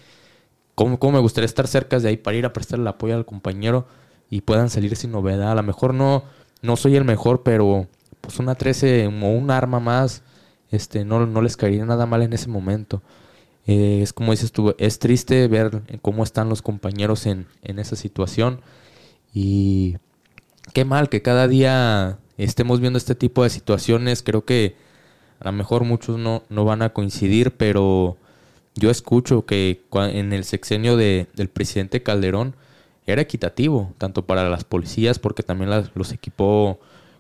¿cómo, 0.75 0.99
cómo 0.99 1.13
me 1.15 1.21
gustaría 1.21 1.47
estar 1.47 1.67
cerca 1.69 1.99
de 1.99 2.09
ahí 2.09 2.17
para 2.17 2.37
ir 2.37 2.47
a 2.47 2.53
prestarle 2.53 2.83
el 2.85 2.89
apoyo 2.89 3.15
al 3.17 3.27
compañero 3.27 3.87
y 4.31 4.43
puedan 4.43 4.71
salir 4.71 4.97
sin 4.97 5.13
novedad? 5.13 5.53
A 5.53 5.55
lo 5.55 5.63
mejor 5.63 5.95
no, 5.95 6.25
no 6.63 6.77
soy 6.77 6.97
el 6.97 7.05
mejor, 7.05 7.43
pero 7.43 7.89
pues 8.21 8.39
una 8.39 8.55
13 8.57 9.07
o 9.07 9.11
un 9.11 9.51
arma 9.51 9.81
más, 9.81 10.23
este, 10.71 11.05
no, 11.05 11.27
no 11.27 11.43
les 11.43 11.57
caería 11.57 11.85
nada 11.87 12.07
mal 12.07 12.23
en 12.23 12.33
ese 12.33 12.49
momento. 12.49 13.03
Eh, 13.67 14.01
es 14.03 14.13
como 14.13 14.33
dices 14.33 14.53
tú, 14.53 14.75
es 14.79 14.99
triste 14.99 15.49
ver 15.49 15.83
cómo 16.03 16.23
están 16.25 16.49
los 16.49 16.63
compañeros 16.63 17.27
en, 17.27 17.47
en 17.63 17.79
esa 17.81 17.97
situación 17.97 18.61
y 19.35 19.97
qué 20.73 20.85
mal 20.85 21.09
que 21.09 21.23
cada 21.23 21.49
día 21.49 22.19
estemos 22.39 22.81
viendo 22.81 22.99
este 22.99 23.15
tipo 23.15 23.43
de 23.45 23.51
situaciones. 23.51 24.23
Creo 24.23 24.45
que 24.45 24.77
a 25.41 25.47
lo 25.47 25.53
mejor 25.53 25.85
muchos 25.85 26.19
no, 26.19 26.43
no 26.49 26.65
van 26.65 26.83
a 26.83 26.91
coincidir, 26.93 27.53
pero 27.57 28.17
yo 28.75 28.91
escucho 28.91 29.47
que 29.47 29.83
en 29.95 30.33
el 30.33 30.45
sexenio 30.45 30.97
de- 30.97 31.29
del 31.35 31.49
presidente 31.49 32.03
Calderón 32.03 32.57
era 33.07 33.23
equitativo, 33.23 33.93
tanto 33.99 34.27
para 34.27 34.49
las 34.51 34.65
policías, 34.65 35.19
porque 35.19 35.43
también 35.43 35.71
las- 35.71 35.91
los 35.95 36.13
equipó 36.13 36.79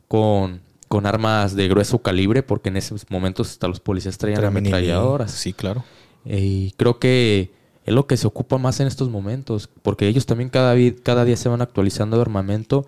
con, 0.08 0.60
con 0.88 1.06
armas 1.06 1.54
de 1.56 1.68
grueso 1.68 1.98
calibre, 2.00 2.42
porque 2.42 2.68
en 2.68 2.76
esos 2.76 3.06
momentos 3.10 3.50
hasta 3.50 3.68
los 3.68 3.80
policías 3.80 4.18
traían 4.18 4.40
ametralladoras. 4.72 5.30
Sí, 5.32 5.52
claro. 5.52 5.84
Eh, 6.24 6.40
Y 6.40 6.70
creo 6.76 6.98
que 6.98 7.50
es 7.84 7.94
lo 7.94 8.06
que 8.06 8.16
se 8.16 8.26
ocupa 8.26 8.58
más 8.58 8.80
en 8.80 8.88
estos 8.88 9.08
momentos, 9.10 9.68
porque 9.82 10.08
ellos 10.08 10.26
también 10.26 10.50
cada, 10.50 10.74
cada 11.02 11.24
día 11.24 11.36
se 11.36 11.48
van 11.48 11.62
actualizando 11.62 12.16
de 12.16 12.22
armamento 12.22 12.84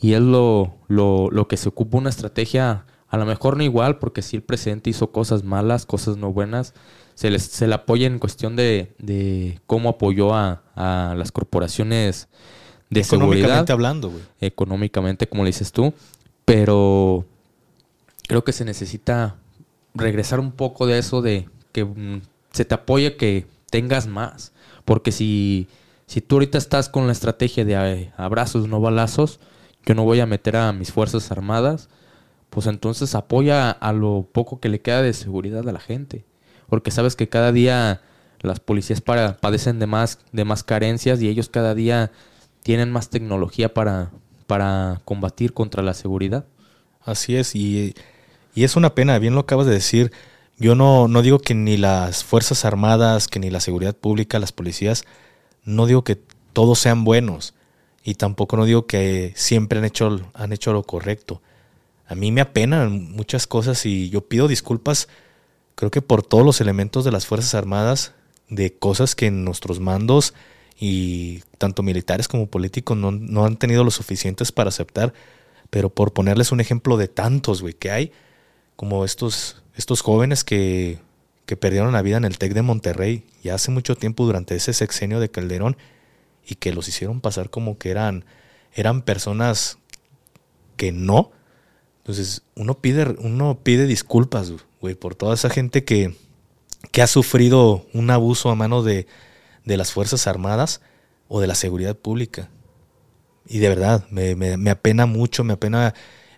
y 0.00 0.12
es 0.12 0.20
lo, 0.20 0.74
lo, 0.88 1.28
lo 1.30 1.48
que 1.48 1.56
se 1.56 1.68
ocupa 1.68 1.98
una 1.98 2.10
estrategia, 2.10 2.84
a 3.08 3.16
lo 3.16 3.26
mejor 3.26 3.56
no 3.56 3.64
igual, 3.64 3.98
porque 3.98 4.22
si 4.22 4.36
el 4.36 4.42
presidente 4.42 4.90
hizo 4.90 5.10
cosas 5.10 5.42
malas, 5.42 5.84
cosas 5.84 6.16
no 6.16 6.32
buenas, 6.32 6.74
se, 7.16 7.30
les, 7.30 7.42
se 7.42 7.66
le 7.66 7.74
apoya 7.74 8.06
en 8.06 8.18
cuestión 8.18 8.56
de, 8.56 8.94
de 8.98 9.58
cómo 9.66 9.88
apoyó 9.88 10.34
a, 10.34 10.62
a 10.74 11.14
las 11.16 11.32
corporaciones 11.32 12.28
de 12.90 13.02
seguridad. 13.02 13.38
Económicamente 13.38 13.72
hablando, 13.72 14.10
güey. 14.10 14.22
económicamente, 14.40 15.26
como 15.26 15.42
le 15.42 15.48
dices 15.48 15.72
tú, 15.72 15.94
pero 16.44 17.24
creo 18.28 18.44
que 18.44 18.52
se 18.52 18.66
necesita 18.66 19.36
regresar 19.94 20.40
un 20.40 20.52
poco 20.52 20.86
de 20.86 20.98
eso 20.98 21.22
de 21.22 21.48
que 21.72 21.86
mm, 21.86 22.20
se 22.52 22.66
te 22.66 22.74
apoye 22.74 23.16
que 23.16 23.46
tengas 23.70 24.06
más, 24.06 24.52
porque 24.84 25.10
si, 25.10 25.68
si 26.06 26.20
tú 26.20 26.36
ahorita 26.36 26.58
estás 26.58 26.90
con 26.90 27.06
la 27.06 27.12
estrategia 27.12 27.64
de 27.64 28.12
abrazos, 28.18 28.68
no 28.68 28.80
balazos, 28.82 29.40
yo 29.86 29.94
no 29.94 30.04
voy 30.04 30.20
a 30.20 30.26
meter 30.26 30.56
a 30.56 30.72
mis 30.74 30.92
fuerzas 30.92 31.30
armadas, 31.32 31.88
pues 32.50 32.66
entonces 32.66 33.14
apoya 33.14 33.70
a 33.70 33.92
lo 33.94 34.28
poco 34.30 34.60
que 34.60 34.68
le 34.68 34.82
queda 34.82 35.00
de 35.00 35.14
seguridad 35.14 35.66
a 35.66 35.72
la 35.72 35.80
gente, 35.80 36.26
porque 36.68 36.90
sabes 36.90 37.16
que 37.16 37.28
cada 37.28 37.52
día 37.52 38.02
las 38.42 38.60
policías 38.60 39.00
para, 39.00 39.36
padecen 39.38 39.78
de 39.78 39.86
más, 39.86 40.18
de 40.32 40.44
más 40.44 40.62
carencias 40.62 41.20
y 41.20 41.28
ellos 41.28 41.48
cada 41.48 41.74
día 41.74 42.12
tienen 42.62 42.90
más 42.90 43.10
tecnología 43.10 43.74
para, 43.74 44.10
para 44.46 45.00
combatir 45.04 45.52
contra 45.52 45.82
la 45.82 45.94
seguridad. 45.94 46.46
Así 47.02 47.36
es, 47.36 47.54
y, 47.54 47.94
y 48.54 48.64
es 48.64 48.76
una 48.76 48.94
pena, 48.94 49.18
bien 49.18 49.34
lo 49.34 49.40
acabas 49.40 49.66
de 49.66 49.72
decir. 49.72 50.12
Yo 50.58 50.74
no, 50.74 51.06
no 51.08 51.22
digo 51.22 51.38
que 51.38 51.54
ni 51.54 51.76
las 51.76 52.24
Fuerzas 52.24 52.64
Armadas, 52.64 53.28
que 53.28 53.38
ni 53.38 53.50
la 53.50 53.60
seguridad 53.60 53.94
pública, 53.94 54.38
las 54.38 54.52
policías, 54.52 55.04
no 55.64 55.86
digo 55.86 56.02
que 56.02 56.18
todos 56.52 56.78
sean 56.78 57.04
buenos. 57.04 57.54
Y 58.02 58.14
tampoco 58.14 58.56
no 58.56 58.64
digo 58.64 58.86
que 58.86 59.32
siempre 59.36 59.78
han 59.78 59.84
hecho, 59.84 60.30
han 60.32 60.52
hecho 60.52 60.72
lo 60.72 60.84
correcto. 60.84 61.42
A 62.06 62.14
mí 62.14 62.32
me 62.32 62.40
apenan 62.40 63.12
muchas 63.12 63.46
cosas 63.46 63.84
y 63.84 64.08
yo 64.10 64.28
pido 64.28 64.48
disculpas, 64.48 65.08
creo 65.76 65.92
que 65.92 66.02
por 66.02 66.24
todos 66.24 66.44
los 66.44 66.60
elementos 66.60 67.04
de 67.04 67.12
las 67.12 67.26
Fuerzas 67.26 67.54
Armadas, 67.54 68.14
de 68.48 68.76
cosas 68.76 69.14
que 69.14 69.30
nuestros 69.30 69.78
mandos 69.78 70.34
y 70.78 71.42
tanto 71.58 71.82
militares 71.84 72.26
como 72.26 72.48
políticos 72.48 72.96
no, 72.96 73.12
no 73.12 73.44
han 73.44 73.56
tenido 73.56 73.84
lo 73.84 73.92
suficientes 73.92 74.50
para 74.50 74.70
aceptar. 74.70 75.14
Pero 75.70 75.90
por 75.90 76.12
ponerles 76.12 76.52
un 76.52 76.60
ejemplo 76.60 76.96
de 76.96 77.08
tantos, 77.08 77.62
güey, 77.62 77.74
que 77.74 77.90
hay, 77.90 78.12
como 78.74 79.04
estos, 79.04 79.62
estos 79.74 80.00
jóvenes 80.00 80.44
que, 80.44 80.98
que 81.46 81.56
perdieron 81.56 81.92
la 81.92 82.02
vida 82.02 82.16
en 82.16 82.24
el 82.24 82.38
TEC 82.38 82.52
de 82.54 82.62
Monterrey 82.62 83.26
ya 83.42 83.54
hace 83.54 83.70
mucho 83.70 83.96
tiempo 83.96 84.24
durante 84.26 84.56
ese 84.56 84.72
sexenio 84.72 85.20
de 85.20 85.30
Calderón 85.30 85.76
y 86.46 86.56
que 86.56 86.72
los 86.72 86.88
hicieron 86.88 87.20
pasar 87.20 87.50
como 87.50 87.78
que 87.78 87.90
eran, 87.90 88.24
eran 88.74 89.02
personas 89.02 89.78
que 90.76 90.92
no. 90.92 91.32
Entonces, 92.06 92.42
uno 92.54 92.78
pide, 92.78 93.16
uno 93.18 93.58
pide 93.64 93.86
disculpas, 93.86 94.52
güey, 94.80 94.94
por 94.94 95.16
toda 95.16 95.34
esa 95.34 95.50
gente 95.50 95.82
que, 95.82 96.14
que 96.92 97.02
ha 97.02 97.08
sufrido 97.08 97.84
un 97.92 98.10
abuso 98.12 98.48
a 98.48 98.54
mano 98.54 98.84
de, 98.84 99.08
de 99.64 99.76
las 99.76 99.90
Fuerzas 99.90 100.28
Armadas 100.28 100.80
o 101.26 101.40
de 101.40 101.48
la 101.48 101.56
seguridad 101.56 101.96
pública. 101.96 102.48
Y 103.48 103.58
de 103.58 103.68
verdad, 103.68 104.06
me, 104.08 104.36
me, 104.36 104.70
apena 104.70 105.06
mucho, 105.06 105.42
me 105.42 105.54
apena 105.54 105.94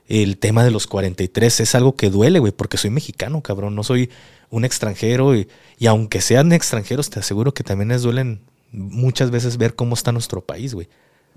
el 0.06 0.38
tema 0.38 0.64
de 0.64 0.70
los 0.70 0.86
43. 0.86 1.60
Es 1.60 1.74
algo 1.74 1.96
que 1.96 2.08
duele, 2.08 2.38
güey, 2.38 2.52
porque 2.52 2.78
soy 2.78 2.88
mexicano, 2.88 3.42
cabrón. 3.42 3.74
No 3.74 3.84
soy 3.84 4.08
un 4.48 4.64
extranjero. 4.64 5.36
Y, 5.36 5.48
y 5.78 5.86
aunque 5.86 6.22
sean 6.22 6.50
extranjeros, 6.52 7.10
te 7.10 7.20
aseguro 7.20 7.52
que 7.52 7.62
también 7.62 7.88
les 7.88 8.00
duelen 8.00 8.40
muchas 8.72 9.30
veces 9.30 9.58
ver 9.58 9.74
cómo 9.74 9.92
está 9.92 10.12
nuestro 10.12 10.40
país, 10.40 10.72
güey. 10.72 10.88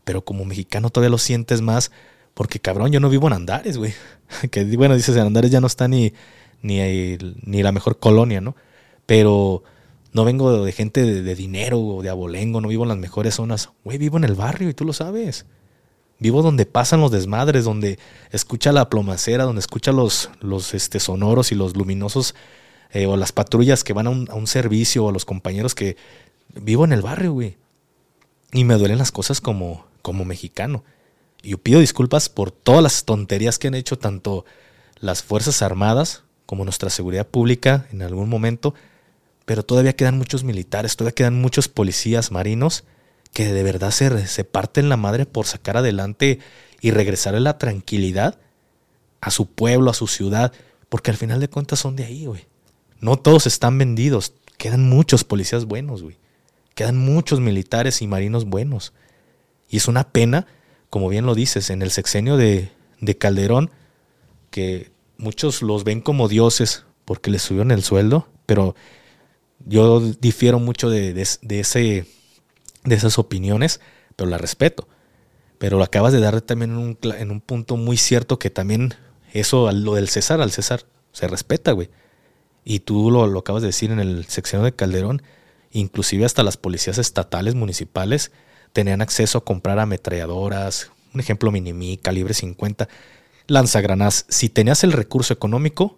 Pero 0.05 0.23
como 0.23 0.45
mexicano 0.45 0.89
todavía 0.89 1.11
lo 1.11 1.17
sientes 1.17 1.61
más 1.61 1.91
Porque 2.33 2.59
cabrón, 2.59 2.91
yo 2.91 2.99
no 2.99 3.09
vivo 3.09 3.27
en 3.27 3.33
Andares, 3.33 3.77
güey. 3.77 3.93
Que 4.51 4.63
bueno, 4.77 4.95
dices, 4.95 5.15
en 5.15 5.23
Andares 5.23 5.51
ya 5.51 5.61
no 5.61 5.67
está 5.67 5.87
ni, 5.87 6.13
ni, 6.61 7.17
ni 7.43 7.63
la 7.63 7.71
mejor 7.71 7.99
colonia, 7.99 8.41
¿no? 8.41 8.55
Pero 9.05 9.63
no 10.13 10.25
vengo 10.25 10.63
de 10.63 10.71
gente 10.71 11.05
de, 11.05 11.35
dinero 11.35 11.79
o 11.79 12.01
de 12.01 12.09
abolengo, 12.09 12.61
no 12.61 12.67
vivo 12.67 12.83
en 12.83 12.89
las 12.89 12.97
mejores 12.97 13.35
zonas. 13.35 13.69
Güey, 13.83 13.97
vivo 13.97 14.17
en 14.17 14.25
el 14.25 14.35
barrio 14.35 14.69
y 14.69 14.73
tú 14.73 14.85
lo 14.85 14.93
sabes. 14.93 15.45
Vivo 16.19 16.41
donde 16.41 16.65
pasan 16.65 17.01
los 17.01 17.11
desmadres, 17.11 17.63
donde 17.63 17.97
escucha 18.31 18.71
la 18.71 18.89
plomacera, 18.89 19.45
donde 19.45 19.61
escucha 19.61 19.91
los, 19.91 20.29
los 20.39 20.73
este, 20.73 20.99
sonoros 20.99 21.51
y 21.51 21.55
los 21.55 21.75
luminosos, 21.75 22.35
eh, 22.91 23.05
o 23.05 23.15
las 23.15 23.31
patrullas 23.31 23.83
que 23.83 23.93
van 23.93 24.07
a 24.07 24.09
un, 24.09 24.29
a 24.29 24.35
un 24.35 24.47
servicio, 24.47 25.05
o 25.05 25.11
los 25.11 25.25
compañeros 25.25 25.75
que... 25.75 25.97
Vivo 26.53 26.83
en 26.83 26.91
el 26.91 27.01
barrio, 27.01 27.31
güey. 27.31 27.55
Y 28.51 28.65
me 28.65 28.75
duelen 28.75 28.97
las 28.97 29.13
cosas 29.13 29.39
como, 29.39 29.85
como 30.01 30.25
mexicano. 30.25 30.83
Y 31.41 31.49
yo 31.49 31.57
pido 31.57 31.79
disculpas 31.79 32.29
por 32.29 32.51
todas 32.51 32.83
las 32.83 33.05
tonterías 33.05 33.57
que 33.57 33.67
han 33.67 33.75
hecho 33.75 33.97
tanto 33.97 34.45
las 34.99 35.23
Fuerzas 35.23 35.61
Armadas 35.61 36.23
como 36.45 36.63
nuestra 36.63 36.89
seguridad 36.89 37.27
pública 37.27 37.87
en 37.91 38.01
algún 38.01 38.29
momento. 38.29 38.75
Pero 39.45 39.63
todavía 39.63 39.95
quedan 39.95 40.17
muchos 40.17 40.43
militares, 40.43 40.95
todavía 40.95 41.15
quedan 41.15 41.41
muchos 41.41 41.67
policías 41.67 42.31
marinos 42.31 42.83
que 43.33 43.51
de 43.51 43.63
verdad 43.63 43.91
se, 43.91 44.27
se 44.27 44.43
parten 44.43 44.89
la 44.89 44.97
madre 44.97 45.25
por 45.25 45.45
sacar 45.45 45.77
adelante 45.77 46.39
y 46.81 46.91
regresarle 46.91 47.39
la 47.39 47.57
tranquilidad 47.57 48.39
a 49.21 49.31
su 49.31 49.47
pueblo, 49.47 49.91
a 49.91 49.93
su 49.93 50.07
ciudad, 50.07 50.51
porque 50.89 51.11
al 51.11 51.17
final 51.17 51.39
de 51.39 51.47
cuentas 51.47 51.79
son 51.79 51.95
de 51.95 52.03
ahí, 52.03 52.25
güey. 52.25 52.47
No 52.99 53.17
todos 53.17 53.47
están 53.47 53.77
vendidos, 53.77 54.33
quedan 54.57 54.89
muchos 54.89 55.23
policías 55.23 55.65
buenos, 55.65 56.03
güey. 56.03 56.17
Quedan 56.75 56.97
muchos 56.97 57.39
militares 57.39 58.01
y 58.01 58.07
marinos 58.07 58.45
buenos. 58.45 58.93
Y 59.69 59.77
es 59.77 59.87
una 59.87 60.09
pena, 60.09 60.47
como 60.91 61.09
bien 61.09 61.25
lo 61.25 61.33
dices, 61.33 61.71
en 61.71 61.81
el 61.81 61.89
sexenio 61.89 62.37
de, 62.37 62.69
de 62.99 63.17
Calderón, 63.17 63.71
que 64.51 64.91
muchos 65.17 65.61
los 65.63 65.83
ven 65.83 66.01
como 66.01 66.27
dioses 66.27 66.85
porque 67.05 67.31
les 67.31 67.41
subieron 67.41 67.71
el 67.71 67.81
sueldo, 67.81 68.27
pero 68.45 68.75
yo 69.65 70.01
difiero 70.01 70.59
mucho 70.59 70.89
de, 70.89 71.13
de- 71.13 71.59
ese, 71.59 72.05
de 72.83 72.95
esas 72.95 73.17
opiniones, 73.17 73.79
pero 74.15 74.29
la 74.29 74.37
respeto. 74.37 74.87
Pero 75.57 75.77
lo 75.77 75.83
acabas 75.83 76.11
de 76.11 76.19
dar 76.19 76.41
también 76.41 76.71
en 77.03 77.31
un, 77.31 77.41
punto 77.41 77.77
muy 77.77 77.95
cierto 77.95 78.37
que 78.37 78.49
también 78.49 78.93
eso, 79.31 79.71
lo 79.71 79.95
del 79.95 80.09
César, 80.09 80.41
al 80.41 80.51
César, 80.51 80.85
se 81.13 81.27
respeta, 81.27 81.71
güey. 81.71 81.89
Y 82.65 82.79
tú 82.81 83.11
lo 83.11 83.39
acabas 83.39 83.61
de 83.61 83.69
decir 83.69 83.91
en 83.91 83.99
el 83.99 84.25
sexenio 84.25 84.65
de 84.65 84.73
Calderón, 84.75 85.21
inclusive 85.71 86.25
hasta 86.25 86.43
las 86.43 86.57
policías 86.57 86.97
estatales, 86.97 87.55
municipales, 87.55 88.31
tenían 88.73 89.01
acceso 89.01 89.37
a 89.37 89.45
comprar 89.45 89.79
ametralladoras, 89.79 90.91
un 91.13 91.19
ejemplo 91.19 91.51
Minimi, 91.51 91.97
calibre 91.97 92.33
50, 92.33 92.87
lanzagranadas. 93.47 94.25
Si 94.29 94.49
tenías 94.49 94.83
el 94.83 94.93
recurso 94.93 95.33
económico, 95.33 95.97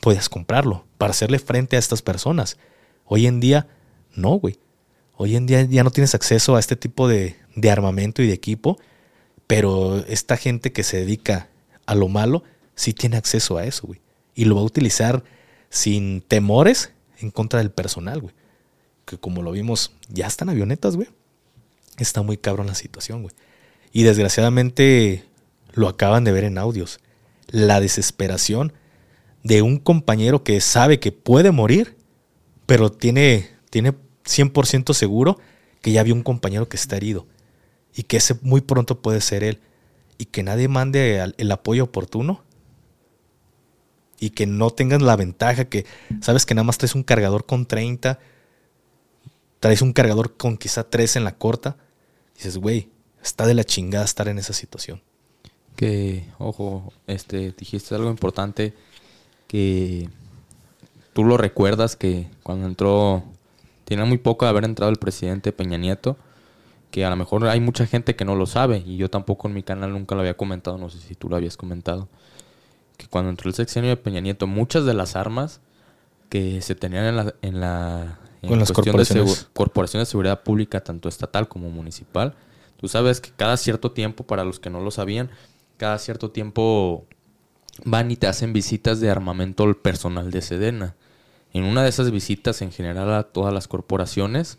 podías 0.00 0.28
comprarlo 0.28 0.84
para 0.98 1.10
hacerle 1.10 1.38
frente 1.38 1.76
a 1.76 1.78
estas 1.78 2.02
personas. 2.02 2.58
Hoy 3.04 3.26
en 3.26 3.40
día, 3.40 3.68
no, 4.14 4.38
güey. 4.38 4.58
Hoy 5.16 5.36
en 5.36 5.46
día 5.46 5.62
ya 5.62 5.84
no 5.84 5.90
tienes 5.90 6.14
acceso 6.14 6.56
a 6.56 6.60
este 6.60 6.76
tipo 6.76 7.08
de, 7.08 7.36
de 7.54 7.70
armamento 7.70 8.22
y 8.22 8.26
de 8.26 8.32
equipo, 8.32 8.78
pero 9.46 9.98
esta 10.06 10.36
gente 10.36 10.72
que 10.72 10.82
se 10.82 10.98
dedica 10.98 11.48
a 11.86 11.94
lo 11.94 12.08
malo 12.08 12.44
sí 12.74 12.92
tiene 12.92 13.16
acceso 13.16 13.58
a 13.58 13.64
eso, 13.64 13.86
güey. 13.86 14.00
Y 14.34 14.46
lo 14.46 14.54
va 14.54 14.62
a 14.62 14.64
utilizar 14.64 15.22
sin 15.68 16.20
temores 16.22 16.92
en 17.18 17.30
contra 17.30 17.58
del 17.58 17.70
personal, 17.70 18.20
güey. 18.20 18.34
Que 19.04 19.18
como 19.18 19.42
lo 19.42 19.52
vimos, 19.52 19.92
ya 20.08 20.26
están 20.26 20.48
avionetas, 20.48 20.96
güey. 20.96 21.08
Está 21.98 22.22
muy 22.22 22.36
cabrón 22.36 22.66
la 22.66 22.74
situación, 22.74 23.22
güey. 23.22 23.34
Y 23.92 24.04
desgraciadamente 24.04 25.24
lo 25.72 25.88
acaban 25.88 26.24
de 26.24 26.32
ver 26.32 26.44
en 26.44 26.58
audios. 26.58 27.00
La 27.48 27.80
desesperación 27.80 28.72
de 29.42 29.62
un 29.62 29.78
compañero 29.78 30.44
que 30.44 30.60
sabe 30.60 31.00
que 31.00 31.12
puede 31.12 31.50
morir, 31.50 31.96
pero 32.66 32.90
tiene, 32.90 33.50
tiene 33.70 33.92
100% 34.24 34.94
seguro 34.94 35.38
que 35.80 35.92
ya 35.92 36.02
vio 36.02 36.14
un 36.14 36.22
compañero 36.22 36.68
que 36.68 36.76
está 36.76 36.96
herido 36.96 37.26
y 37.94 38.04
que 38.04 38.18
ese 38.18 38.36
muy 38.42 38.60
pronto 38.60 39.02
puede 39.02 39.20
ser 39.20 39.44
él 39.44 39.60
y 40.16 40.26
que 40.26 40.42
nadie 40.42 40.68
mande 40.68 41.34
el 41.36 41.52
apoyo 41.52 41.84
oportuno 41.84 42.44
y 44.20 44.30
que 44.30 44.46
no 44.46 44.70
tengas 44.70 45.02
la 45.02 45.16
ventaja 45.16 45.64
que 45.64 45.84
sabes 46.20 46.46
que 46.46 46.54
nada 46.54 46.64
más 46.64 46.78
traes 46.78 46.94
un 46.94 47.02
cargador 47.02 47.44
con 47.44 47.66
30, 47.66 48.20
traes 49.62 49.80
un 49.80 49.92
cargador 49.92 50.36
con 50.36 50.56
quizá 50.56 50.82
3 50.82 51.14
en 51.14 51.24
la 51.24 51.36
corta, 51.36 51.76
dices, 52.34 52.58
güey, 52.58 52.88
está 53.22 53.46
de 53.46 53.54
la 53.54 53.62
chingada 53.62 54.04
estar 54.04 54.26
en 54.26 54.40
esa 54.40 54.52
situación. 54.52 55.00
Que, 55.76 56.26
ojo, 56.40 56.92
este, 57.06 57.52
dijiste 57.52 57.94
algo 57.94 58.10
importante 58.10 58.74
que 59.46 60.08
tú 61.12 61.22
lo 61.22 61.36
recuerdas 61.36 61.94
que 61.94 62.26
cuando 62.42 62.66
entró, 62.66 63.22
tiene 63.84 64.04
muy 64.04 64.18
poco 64.18 64.44
de 64.44 64.48
haber 64.48 64.64
entrado 64.64 64.90
el 64.90 64.98
presidente 64.98 65.52
Peña 65.52 65.78
Nieto, 65.78 66.16
que 66.90 67.04
a 67.04 67.10
lo 67.10 67.14
mejor 67.14 67.46
hay 67.46 67.60
mucha 67.60 67.86
gente 67.86 68.16
que 68.16 68.24
no 68.24 68.34
lo 68.34 68.46
sabe 68.46 68.82
y 68.84 68.96
yo 68.96 69.10
tampoco 69.10 69.46
en 69.46 69.54
mi 69.54 69.62
canal 69.62 69.92
nunca 69.92 70.16
lo 70.16 70.22
había 70.22 70.36
comentado, 70.36 70.76
no 70.76 70.90
sé 70.90 70.98
si 70.98 71.14
tú 71.14 71.28
lo 71.28 71.36
habías 71.36 71.56
comentado, 71.56 72.08
que 72.96 73.06
cuando 73.06 73.30
entró 73.30 73.48
el 73.48 73.54
sexenio 73.54 73.90
de 73.90 73.96
Peña 73.96 74.18
Nieto, 74.18 74.48
muchas 74.48 74.84
de 74.86 74.94
las 74.94 75.14
armas 75.14 75.60
que 76.28 76.60
se 76.62 76.74
tenían. 76.74 77.32
En 77.42 77.60
la 77.60 78.18
en 78.42 78.48
Con 78.48 78.58
las 78.58 78.68
de 78.68 78.74
corporaciones. 78.74 79.44
segu- 79.44 79.48
corporaciones 79.52 80.08
de 80.08 80.10
seguridad 80.10 80.42
pública, 80.42 80.82
tanto 80.82 81.08
estatal 81.08 81.48
como 81.48 81.70
municipal, 81.70 82.34
tú 82.76 82.88
sabes 82.88 83.20
que 83.20 83.30
cada 83.30 83.56
cierto 83.56 83.92
tiempo, 83.92 84.24
para 84.26 84.44
los 84.44 84.60
que 84.60 84.70
no 84.70 84.80
lo 84.80 84.90
sabían, 84.90 85.30
cada 85.76 85.98
cierto 85.98 86.30
tiempo 86.30 87.06
van 87.84 88.10
y 88.10 88.16
te 88.16 88.26
hacen 88.26 88.52
visitas 88.52 89.00
de 89.00 89.10
armamento 89.10 89.64
al 89.64 89.76
personal 89.76 90.30
de 90.30 90.42
Sedena. 90.42 90.94
En 91.52 91.64
una 91.64 91.82
de 91.82 91.88
esas 91.88 92.10
visitas, 92.10 92.62
en 92.62 92.72
general 92.72 93.12
a 93.12 93.22
todas 93.24 93.52
las 93.52 93.68
corporaciones, 93.68 94.58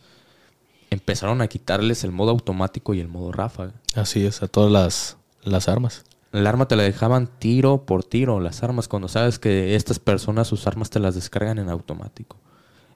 empezaron 0.89 1.41
a 1.41 1.47
quitarles 1.47 2.03
el 2.03 2.11
modo 2.11 2.31
automático 2.31 2.93
y 2.93 2.99
el 2.99 3.07
modo 3.07 3.31
ráfaga. 3.31 3.73
Así 3.95 4.25
es, 4.25 4.43
a 4.43 4.47
todas 4.47 4.71
las, 4.71 5.17
las 5.43 5.67
armas. 5.67 6.03
El 6.31 6.47
arma 6.47 6.67
te 6.67 6.75
la 6.75 6.83
dejaban 6.83 7.27
tiro 7.39 7.85
por 7.85 8.03
tiro, 8.03 8.39
las 8.39 8.63
armas, 8.63 8.87
cuando 8.87 9.07
sabes 9.07 9.39
que 9.39 9.75
estas 9.75 9.99
personas 9.99 10.47
sus 10.47 10.65
armas 10.67 10.89
te 10.89 10.99
las 10.99 11.15
descargan 11.15 11.59
en 11.59 11.69
automático. 11.69 12.37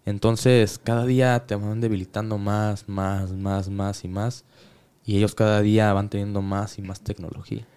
Entonces, 0.08 0.80
cada 0.82 1.06
día 1.06 1.44
te 1.46 1.56
van 1.56 1.82
debilitando 1.82 2.38
más, 2.38 2.88
más, 2.88 3.34
más, 3.34 3.70
más 3.70 4.06
y 4.06 4.08
más. 4.08 4.46
Y 5.04 5.18
ellos 5.18 5.36
cada 5.36 5.62
día 5.62 5.92
van 5.92 6.10
teniendo 6.10 6.42
más 6.42 6.80
y 6.80 6.82
más 6.82 7.02
tecnología. 7.02 7.68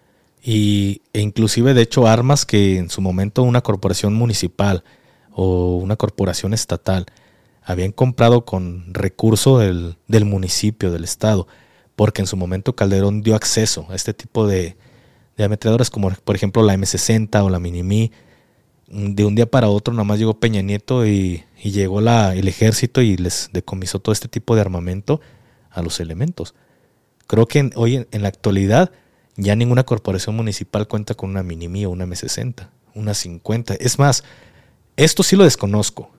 Y, 0.40 1.02
e 1.12 1.22
inclusive, 1.22 1.74
de 1.74 1.82
hecho, 1.82 2.06
armas 2.06 2.46
que 2.46 2.78
en 2.78 2.88
su 2.88 3.00
momento 3.00 3.42
una 3.42 3.62
corporación 3.62 4.14
municipal 4.14 4.84
o 5.32 5.78
una 5.78 5.96
corporación 5.96 6.54
estatal 6.54 7.06
habían 7.64 7.90
comprado 7.90 8.44
con 8.44 8.94
recurso 8.94 9.58
del, 9.58 9.96
del 10.06 10.24
municipio, 10.24 10.92
del 10.92 11.02
estado, 11.02 11.48
porque 11.96 12.22
en 12.22 12.28
su 12.28 12.36
momento 12.36 12.76
Calderón 12.76 13.22
dio 13.22 13.34
acceso 13.34 13.88
a 13.90 13.96
este 13.96 14.14
tipo 14.14 14.46
de, 14.46 14.76
de 15.36 15.42
ametralladoras 15.42 15.90
como 15.90 16.10
por 16.10 16.36
ejemplo 16.36 16.62
la 16.62 16.76
M60 16.76 17.42
o 17.42 17.50
la 17.50 17.58
Minimi. 17.58 18.12
De 18.90 19.24
un 19.24 19.34
día 19.34 19.46
para 19.46 19.68
otro 19.68 19.94
nada 19.94 20.04
más 20.04 20.18
llegó 20.18 20.40
Peña 20.40 20.62
Nieto 20.62 21.06
y, 21.06 21.44
llegó 21.62 22.00
la, 22.00 22.34
el 22.34 22.48
ejército 22.48 23.00
y 23.00 23.16
les 23.16 23.50
decomisó 23.52 24.00
todo 24.00 24.12
este 24.12 24.28
tipo 24.28 24.54
de 24.54 24.60
armamento 24.60 25.20
a 25.70 25.82
los 25.82 26.00
elementos. 26.00 26.54
Creo 27.26 27.46
que 27.46 27.70
hoy 27.76 27.96
en, 27.96 28.08
en 28.10 28.22
la 28.22 28.28
actualidad 28.28 28.90
ya 29.36 29.54
ninguna 29.56 29.84
corporación 29.84 30.36
municipal 30.36 30.88
cuenta 30.88 31.14
con 31.14 31.30
una 31.30 31.42
Minimi 31.42 31.84
o 31.84 31.90
una 31.90 32.04
M60, 32.04 32.68
una 32.94 33.14
50. 33.14 33.74
Es 33.74 33.98
más, 33.98 34.24
esto 34.96 35.22
sí 35.22 35.36
lo 35.36 35.44
desconozco. 35.44 36.10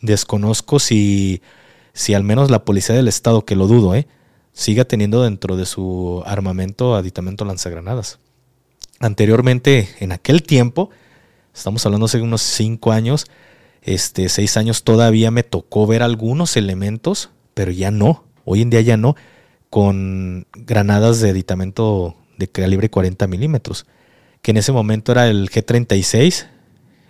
Desconozco 0.00 0.80
si, 0.80 1.40
si 1.92 2.14
al 2.14 2.24
menos 2.24 2.50
la 2.50 2.64
policía 2.64 2.94
del 2.94 3.08
estado, 3.08 3.44
que 3.44 3.56
lo 3.56 3.68
dudo, 3.68 3.94
¿eh? 3.94 4.08
siga 4.52 4.84
teniendo 4.84 5.22
dentro 5.22 5.56
de 5.56 5.66
su 5.66 6.22
armamento 6.26 6.94
aditamento 6.94 7.44
lanzagranadas. 7.44 8.18
Anteriormente, 9.00 9.88
en 10.00 10.12
aquel 10.12 10.42
tiempo, 10.42 10.90
estamos 11.54 11.84
hablando 11.86 12.06
hace 12.06 12.20
unos 12.20 12.42
5 12.42 12.92
años, 12.92 13.26
este, 13.82 14.28
6 14.28 14.56
años 14.56 14.84
todavía 14.84 15.30
me 15.30 15.42
tocó 15.42 15.86
ver 15.86 16.02
algunos 16.02 16.56
elementos, 16.56 17.30
pero 17.54 17.70
ya 17.72 17.90
no. 17.90 18.24
Hoy 18.44 18.62
en 18.62 18.70
día 18.70 18.80
ya 18.80 18.96
no, 18.96 19.16
con 19.70 20.46
granadas 20.54 21.20
de 21.20 21.30
aditamento 21.30 22.16
de 22.38 22.48
calibre 22.48 22.90
40 22.90 23.26
milímetros, 23.26 23.86
que 24.40 24.50
en 24.50 24.56
ese 24.56 24.72
momento 24.72 25.12
era 25.12 25.28
el 25.28 25.50
G36. 25.50 26.46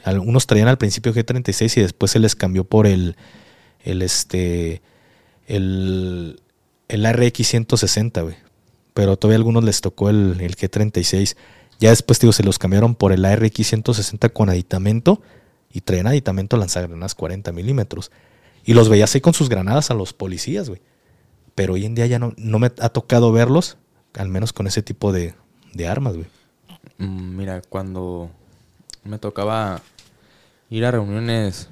Algunos 0.04 0.46
traían 0.46 0.68
al 0.68 0.78
principio 0.78 1.14
G36 1.14 1.78
y 1.78 1.80
después 1.80 2.12
se 2.12 2.18
les 2.18 2.34
cambió 2.34 2.64
por 2.64 2.86
el, 2.86 3.16
el 3.84 4.02
este, 4.02 4.82
el, 5.46 6.40
el 6.88 7.12
RX 7.12 7.46
160, 7.46 8.22
güey. 8.22 8.36
Pero 8.94 9.16
todavía 9.16 9.36
a 9.36 9.38
algunos 9.38 9.64
les 9.64 9.80
tocó 9.80 10.10
el, 10.10 10.38
el 10.40 10.56
G36. 10.56 11.36
Ya 11.82 11.90
después, 11.90 12.20
digo, 12.20 12.32
se 12.32 12.44
los 12.44 12.60
cambiaron 12.60 12.94
por 12.94 13.10
el 13.10 13.24
ARX 13.24 13.66
160 13.66 14.28
con 14.28 14.48
aditamento 14.48 15.20
y 15.68 15.80
traían 15.80 16.06
aditamento 16.06 16.56
lanzagranadas 16.56 17.16
40 17.16 17.50
milímetros. 17.50 18.12
Y 18.64 18.74
los 18.74 18.88
veías 18.88 19.12
ahí 19.12 19.20
con 19.20 19.34
sus 19.34 19.48
granadas 19.48 19.90
a 19.90 19.94
los 19.94 20.12
policías, 20.12 20.68
güey. 20.68 20.80
Pero 21.56 21.74
hoy 21.74 21.84
en 21.84 21.96
día 21.96 22.06
ya 22.06 22.20
no, 22.20 22.34
no 22.36 22.60
me 22.60 22.68
ha 22.68 22.88
tocado 22.90 23.32
verlos, 23.32 23.78
al 24.14 24.28
menos 24.28 24.52
con 24.52 24.68
ese 24.68 24.84
tipo 24.84 25.10
de, 25.10 25.34
de 25.74 25.88
armas, 25.88 26.14
güey. 26.14 26.28
Mm, 26.98 27.36
Mira, 27.36 27.62
cuando 27.68 28.30
me 29.02 29.18
tocaba 29.18 29.82
ir 30.70 30.84
a 30.84 30.92
reuniones 30.92 31.68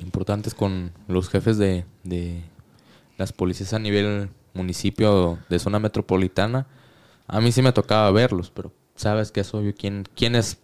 importantes 0.00 0.52
con 0.52 0.92
los 1.08 1.30
jefes 1.30 1.56
de, 1.56 1.86
de 2.02 2.42
las 3.16 3.32
policías 3.32 3.72
a 3.72 3.78
nivel 3.78 4.28
municipio 4.52 5.38
de 5.48 5.58
zona 5.58 5.78
metropolitana, 5.78 6.66
a 7.26 7.40
mí 7.40 7.52
sí 7.52 7.62
me 7.62 7.72
tocaba 7.72 8.10
verlos, 8.10 8.50
pero 8.50 8.70
sabes 8.96 9.32
que 9.32 9.44
soy 9.44 9.66
yo 9.66 9.74
quién, 9.74 10.04
quiénes 10.14 10.58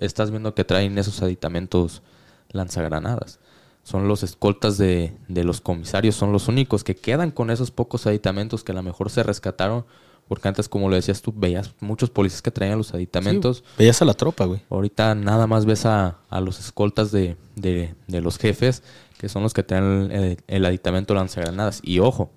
estás 0.00 0.30
viendo 0.30 0.54
que 0.54 0.64
traen 0.64 0.98
esos 0.98 1.22
aditamentos 1.22 2.02
lanzagranadas. 2.50 3.38
Son 3.82 4.06
los 4.06 4.22
escoltas 4.22 4.78
de, 4.78 5.12
de 5.28 5.44
los 5.44 5.60
comisarios, 5.60 6.14
son 6.14 6.32
los 6.32 6.46
únicos 6.48 6.84
que 6.84 6.94
quedan 6.94 7.30
con 7.32 7.50
esos 7.50 7.70
pocos 7.70 8.06
aditamentos 8.06 8.62
que 8.62 8.72
a 8.72 8.76
lo 8.76 8.82
mejor 8.82 9.10
se 9.10 9.22
rescataron, 9.24 9.84
porque 10.28 10.46
antes, 10.46 10.68
como 10.68 10.88
lo 10.88 10.94
decías 10.94 11.20
tú, 11.20 11.32
veías 11.36 11.74
muchos 11.80 12.08
policías 12.10 12.42
que 12.42 12.52
traían 12.52 12.78
los 12.78 12.94
aditamentos. 12.94 13.64
Veías 13.76 14.00
a 14.00 14.04
la 14.04 14.14
tropa, 14.14 14.44
güey. 14.44 14.60
Ahorita 14.70 15.14
nada 15.16 15.48
más 15.48 15.66
ves 15.66 15.84
a, 15.84 16.18
a 16.30 16.40
los 16.40 16.60
escoltas 16.60 17.10
de, 17.10 17.36
de- 17.56 17.94
de 18.06 18.20
los 18.20 18.38
jefes, 18.38 18.84
que 19.18 19.28
son 19.28 19.42
los 19.42 19.52
que 19.52 19.64
traen 19.64 20.12
el, 20.12 20.38
el 20.46 20.64
aditamento 20.64 21.12
lanzagranadas. 21.14 21.80
Y 21.82 21.98
ojo, 21.98 22.30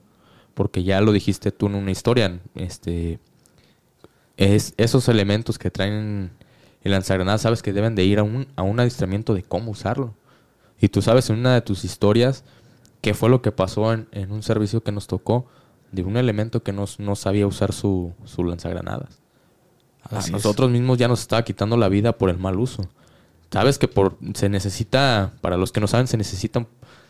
porque 0.56 0.84
ya 0.84 1.00
lo 1.02 1.12
dijiste 1.12 1.52
tú 1.52 1.68
en 1.68 1.76
una 1.76 1.92
historia, 1.92 2.40
este, 2.56 3.20
es 4.38 4.74
esos 4.78 5.08
elementos 5.10 5.58
que 5.58 5.72
traen 5.72 6.32
el 6.82 6.92
lanzagranadas, 6.92 7.42
sabes 7.42 7.64
que 7.64 7.74
deben 7.74 7.96
de 7.96 8.06
ir 8.06 8.20
a 8.20 8.24
un, 8.24 8.48
a 8.56 8.62
un 8.62 8.80
adiestramiento 8.80 9.34
de 9.34 9.44
cómo 9.44 9.72
usarlo. 9.72 10.14
Y 10.80 10.90
tú 10.90 11.02
sabes 11.02 11.30
en 11.30 11.40
una 11.40 11.54
de 11.54 11.62
tus 11.62 11.84
historias 11.84 12.44
qué 13.02 13.14
fue 13.14 13.30
lo 13.30 13.42
que 13.42 13.52
pasó 13.52 13.92
en, 13.94 14.08
en 14.12 14.32
un 14.32 14.44
servicio 14.44 14.84
que 14.84 14.92
nos 14.92 15.08
tocó 15.08 15.48
de 15.92 16.04
un 16.04 16.18
elemento 16.18 16.62
que 16.62 16.74
no, 16.74 16.86
no 17.00 17.16
sabía 17.16 17.48
usar 17.48 17.74
su, 17.74 18.14
su 18.26 18.44
lanzagranadas. 18.44 19.20
A 20.04 20.20
es. 20.20 20.32
nosotros 20.32 20.70
mismos 20.70 20.98
ya 20.98 21.08
nos 21.08 21.22
estaba 21.22 21.44
quitando 21.44 21.78
la 21.78 21.90
vida 21.90 22.18
por 22.18 22.30
el 22.30 22.38
mal 22.38 22.60
uso. 22.60 22.88
Sabes 23.52 23.80
que 23.80 23.88
por 23.88 24.18
se 24.34 24.50
necesita, 24.50 25.34
para 25.42 25.58
los 25.58 25.72
que 25.72 25.80
no 25.80 25.88
saben, 25.88 26.08
se 26.08 26.18
necesitan 26.18 26.68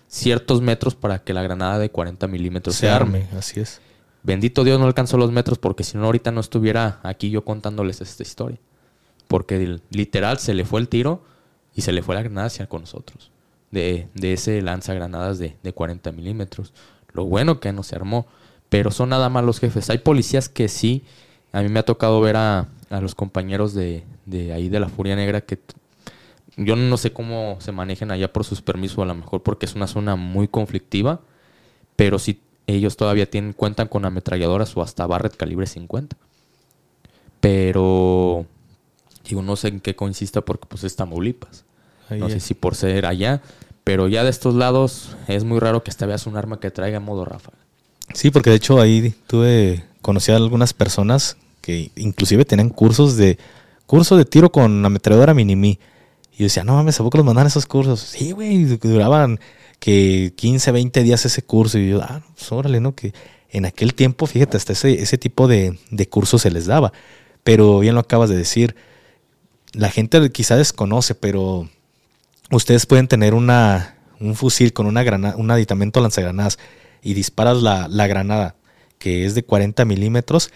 ciertos 0.07 0.61
metros 0.61 0.95
para 0.95 1.23
que 1.23 1.33
la 1.33 1.41
granada 1.41 1.79
de 1.79 1.89
40 1.89 2.27
milímetros 2.27 2.75
Se 2.75 2.89
arme, 2.89 3.27
así 3.37 3.59
es. 3.59 3.81
Bendito 4.25 4.63
Dios 4.63 4.79
no 4.79 4.87
alcanzó 4.87 5.17
los 5.17 5.31
metros 5.31 5.59
porque 5.59 5.83
si 5.83 5.97
no 5.97 6.05
ahorita 6.05 6.31
no 6.31 6.41
estuviera 6.41 6.99
aquí 7.03 7.29
yo 7.29 7.45
contándoles 7.45 8.01
esta 8.01 8.23
historia. 8.23 8.57
Porque 9.27 9.79
literal 9.91 10.39
se 10.39 10.55
le 10.55 10.65
fue 10.65 10.79
el 10.79 10.89
tiro 10.89 11.21
y 11.75 11.81
se 11.81 11.91
le 11.91 12.01
fue 12.01 12.15
la 12.15 12.23
granada 12.23 12.47
hacia 12.47 12.67
con 12.67 12.81
nosotros. 12.81 13.31
De, 13.69 14.07
de 14.15 14.33
ese 14.33 14.61
lanzagranadas 14.63 15.37
de, 15.37 15.57
de 15.61 15.73
40 15.73 16.11
milímetros. 16.11 16.73
Lo 17.13 17.25
bueno 17.25 17.59
que 17.59 17.71
no 17.71 17.83
se 17.83 17.95
armó. 17.95 18.25
Pero 18.69 18.89
son 18.89 19.09
nada 19.09 19.29
más 19.29 19.43
los 19.43 19.59
jefes. 19.59 19.91
Hay 19.91 19.99
policías 19.99 20.49
que 20.49 20.69
sí. 20.69 21.03
A 21.51 21.61
mí 21.61 21.69
me 21.69 21.79
ha 21.79 21.83
tocado 21.83 22.19
ver 22.19 22.35
a, 22.35 22.67
a 22.89 23.01
los 23.01 23.13
compañeros 23.13 23.75
de, 23.75 24.05
de 24.25 24.53
ahí 24.53 24.69
de 24.69 24.79
la 24.79 24.89
Furia 24.89 25.15
Negra 25.15 25.41
que 25.41 25.59
yo 26.57 26.75
no 26.75 26.97
sé 26.97 27.11
cómo 27.11 27.57
se 27.59 27.71
manejan 27.71 28.11
allá 28.11 28.31
por 28.31 28.43
sus 28.43 28.61
permisos, 28.61 28.99
a 28.99 29.05
lo 29.05 29.15
mejor 29.15 29.43
porque 29.43 29.65
es 29.65 29.75
una 29.75 29.87
zona 29.87 30.15
muy 30.15 30.47
conflictiva, 30.47 31.19
pero 31.95 32.17
sí 32.17 32.39
ellos 32.67 32.97
todavía 32.97 33.29
tienen, 33.29 33.53
cuentan 33.53 33.87
con 33.87 34.05
ametralladoras 34.05 34.75
o 34.75 34.81
hasta 34.81 35.05
Barrett 35.05 35.35
calibre 35.35 35.67
50. 35.67 36.15
Pero 37.39 38.45
digo, 39.27 39.41
no 39.41 39.55
sé 39.55 39.69
en 39.69 39.79
qué 39.79 39.95
consista 39.95 40.41
porque 40.41 40.65
pues 40.67 40.83
es 40.83 40.95
Tamaulipas. 40.95 41.65
Ahí 42.09 42.19
no 42.19 42.29
sé 42.29 42.39
si 42.39 42.53
por 42.53 42.75
ser 42.75 43.05
allá, 43.05 43.41
pero 43.83 44.07
ya 44.07 44.23
de 44.23 44.29
estos 44.29 44.55
lados 44.55 45.15
es 45.27 45.43
muy 45.43 45.59
raro 45.59 45.83
que 45.83 45.91
hasta 45.91 46.05
veas 46.05 46.27
un 46.27 46.37
arma 46.37 46.59
que 46.59 46.71
traiga 46.71 46.99
modo 46.99 47.25
ráfaga. 47.25 47.57
Sí, 48.13 48.31
porque 48.31 48.51
de 48.51 48.57
hecho 48.57 48.79
ahí 48.79 49.13
tuve, 49.27 49.83
conocí 50.01 50.31
a 50.31 50.35
algunas 50.35 50.73
personas 50.73 51.37
que 51.61 51.91
inclusive 51.95 52.45
tenían 52.45 52.69
cursos 52.69 53.17
de, 53.17 53.39
curso 53.85 54.17
de 54.17 54.25
tiro 54.25 54.51
con 54.51 54.85
ametralladora 54.85 55.33
mini-mi. 55.33 55.79
Y 56.33 56.37
yo 56.39 56.43
decía, 56.45 56.63
no 56.63 56.73
mames, 56.73 56.99
¿a 56.99 57.03
poco 57.03 57.17
los 57.17 57.25
mandan 57.25 57.47
esos 57.47 57.65
cursos? 57.65 57.99
Sí, 57.99 58.31
güey, 58.31 58.65
duraban 58.65 59.39
que 59.85 60.33
15, 60.35 60.71
20 60.71 61.03
días 61.03 61.25
ese 61.25 61.43
curso. 61.43 61.77
Y 61.77 61.89
yo, 61.89 62.01
ah, 62.01 62.23
pues 62.33 62.51
órale, 62.51 62.79
¿no? 62.79 62.95
Que 62.95 63.13
en 63.51 63.65
aquel 63.65 63.93
tiempo, 63.93 64.25
fíjate, 64.25 64.57
hasta 64.57 64.73
ese, 64.73 64.99
ese 64.99 65.19
tipo 65.19 65.47
de, 65.47 65.77
de 65.91 66.09
se 66.39 66.49
les 66.49 66.65
daba. 66.65 66.91
Pero 67.43 67.77
bien 67.81 67.93
lo 67.93 68.01
acabas 68.01 68.31
de 68.31 68.35
decir, 68.35 68.75
la 69.73 69.91
gente 69.91 70.31
quizá 70.31 70.55
desconoce, 70.55 71.13
pero 71.13 71.69
ustedes 72.49 72.87
pueden 72.87 73.07
tener 73.07 73.35
una, 73.35 73.95
un 74.19 74.33
fusil 74.33 74.73
con 74.73 74.87
una 74.87 75.03
granada, 75.03 75.35
un 75.37 75.51
aditamento 75.51 76.01
lanzagranadas 76.01 76.57
y 77.03 77.13
disparas 77.13 77.61
la, 77.61 77.87
la 77.87 78.07
granada, 78.07 78.55
que 78.97 79.23
es 79.23 79.35
de 79.35 79.43
40 79.45 79.85
milímetros. 79.85 80.49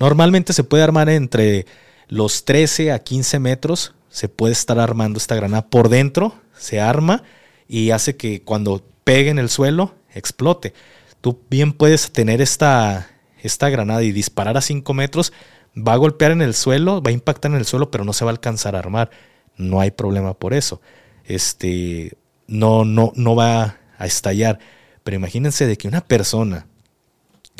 Normalmente 0.00 0.52
se 0.52 0.64
puede 0.64 0.82
armar 0.82 1.08
entre 1.08 1.66
los 2.08 2.44
13 2.44 2.90
a 2.90 2.98
15 2.98 3.38
metros. 3.38 3.94
Se 4.10 4.28
puede 4.28 4.54
estar 4.54 4.80
armando 4.80 5.18
esta 5.18 5.36
granada 5.36 5.68
por 5.68 5.88
dentro, 5.88 6.34
se 6.58 6.80
arma 6.80 7.22
y 7.68 7.90
hace 7.90 8.16
que 8.16 8.42
cuando 8.42 8.84
pegue 9.04 9.30
en 9.30 9.38
el 9.38 9.48
suelo 9.48 9.94
explote. 10.14 10.74
Tú 11.20 11.40
bien 11.48 11.72
puedes 11.72 12.12
tener 12.12 12.40
esta, 12.40 13.08
esta 13.42 13.68
granada 13.70 14.02
y 14.02 14.12
disparar 14.12 14.56
a 14.56 14.60
5 14.60 14.92
metros, 14.94 15.32
va 15.76 15.94
a 15.94 15.96
golpear 15.96 16.32
en 16.32 16.42
el 16.42 16.54
suelo, 16.54 17.02
va 17.02 17.10
a 17.10 17.14
impactar 17.14 17.52
en 17.52 17.58
el 17.58 17.64
suelo, 17.64 17.90
pero 17.90 18.04
no 18.04 18.12
se 18.12 18.24
va 18.24 18.30
a 18.30 18.32
alcanzar 18.32 18.74
a 18.76 18.80
armar. 18.80 19.10
No 19.56 19.80
hay 19.80 19.90
problema 19.90 20.34
por 20.34 20.54
eso. 20.54 20.80
Este, 21.24 22.16
no, 22.46 22.84
no, 22.84 23.12
no 23.14 23.36
va 23.36 23.78
a 23.98 24.06
estallar. 24.06 24.58
Pero 25.04 25.16
imagínense 25.16 25.66
de 25.66 25.76
que 25.76 25.88
una 25.88 26.02
persona 26.02 26.66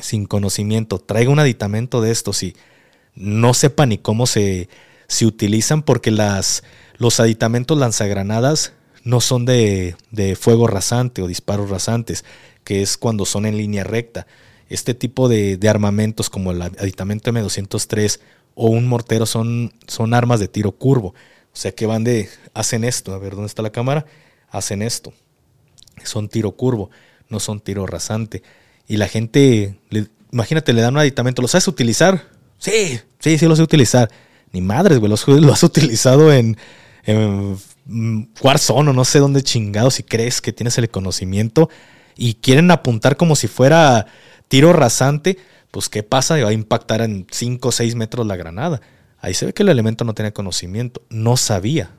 sin 0.00 0.26
conocimiento 0.26 0.98
traiga 0.98 1.30
un 1.30 1.38
aditamento 1.38 2.00
de 2.00 2.10
estos 2.10 2.42
y 2.42 2.56
no 3.14 3.54
sepa 3.54 3.86
ni 3.86 3.98
cómo 3.98 4.26
se, 4.26 4.68
se 5.06 5.26
utilizan 5.26 5.82
porque 5.82 6.10
las, 6.10 6.64
los 6.96 7.20
aditamentos 7.20 7.78
lanzagranadas 7.78 8.72
no 9.04 9.20
son 9.20 9.44
de, 9.44 9.96
de 10.10 10.36
fuego 10.36 10.66
rasante 10.66 11.22
o 11.22 11.26
disparos 11.26 11.70
rasantes, 11.70 12.24
que 12.64 12.82
es 12.82 12.96
cuando 12.96 13.24
son 13.26 13.46
en 13.46 13.56
línea 13.56 13.84
recta. 13.84 14.26
Este 14.68 14.94
tipo 14.94 15.28
de, 15.28 15.58
armamentos 15.68 16.30
como 16.30 16.50
el 16.52 16.62
aditamento 16.62 17.30
M203 17.30 18.20
o 18.54 18.68
un 18.68 18.86
mortero 18.86 19.26
son, 19.26 19.72
son 19.86 20.14
armas 20.14 20.40
de 20.40 20.48
tiro 20.48 20.72
curvo. 20.72 21.08
O 21.52 21.56
sea 21.56 21.72
que 21.72 21.86
van 21.86 22.04
de, 22.04 22.28
hacen 22.54 22.84
esto, 22.84 23.12
a 23.12 23.18
ver 23.18 23.32
dónde 23.32 23.46
está 23.48 23.62
la 23.62 23.70
cámara, 23.72 24.06
hacen 24.50 24.80
esto. 24.82 25.12
Son 26.04 26.28
tiro 26.28 26.52
curvo, 26.52 26.90
no 27.28 27.40
son 27.40 27.60
tiro 27.60 27.86
rasante. 27.86 28.42
Y 28.88 28.96
la 28.96 29.08
gente, 29.08 29.76
imagínate, 30.32 30.72
le 30.72 30.80
dan 30.80 30.94
un 30.94 31.00
aditamento, 31.00 31.42
¿lo 31.42 31.48
sabes 31.48 31.68
utilizar? 31.68 32.28
Sí, 32.58 33.00
sí, 33.18 33.38
sí 33.38 33.46
lo 33.46 33.56
sé 33.56 33.62
utilizar. 33.62 34.10
Ni 34.52 34.60
madres, 34.60 34.98
güey, 34.98 35.08
lo, 35.08 35.52
has- 35.52 35.62
utilizado 35.62 36.32
en, 36.32 36.56
Warzone 37.86 38.90
o 38.90 38.92
no 38.92 39.04
sé 39.04 39.18
dónde 39.18 39.42
chingado 39.42 39.90
si 39.90 40.02
crees 40.02 40.40
que 40.40 40.52
tienes 40.52 40.78
el 40.78 40.88
conocimiento 40.88 41.68
y 42.16 42.34
quieren 42.34 42.70
apuntar 42.70 43.16
como 43.16 43.36
si 43.36 43.48
fuera 43.48 44.06
tiro 44.48 44.72
rasante, 44.72 45.38
pues 45.70 45.88
¿qué 45.88 46.02
pasa? 46.02 46.36
Va 46.42 46.50
a 46.50 46.52
impactar 46.52 47.00
en 47.00 47.26
5 47.30 47.68
o 47.68 47.72
6 47.72 47.94
metros 47.94 48.26
la 48.26 48.36
granada. 48.36 48.80
Ahí 49.18 49.34
se 49.34 49.46
ve 49.46 49.52
que 49.52 49.62
el 49.62 49.68
elemento 49.68 50.04
no 50.04 50.14
tenía 50.14 50.32
conocimiento, 50.32 51.02
no 51.08 51.36
sabía 51.36 51.90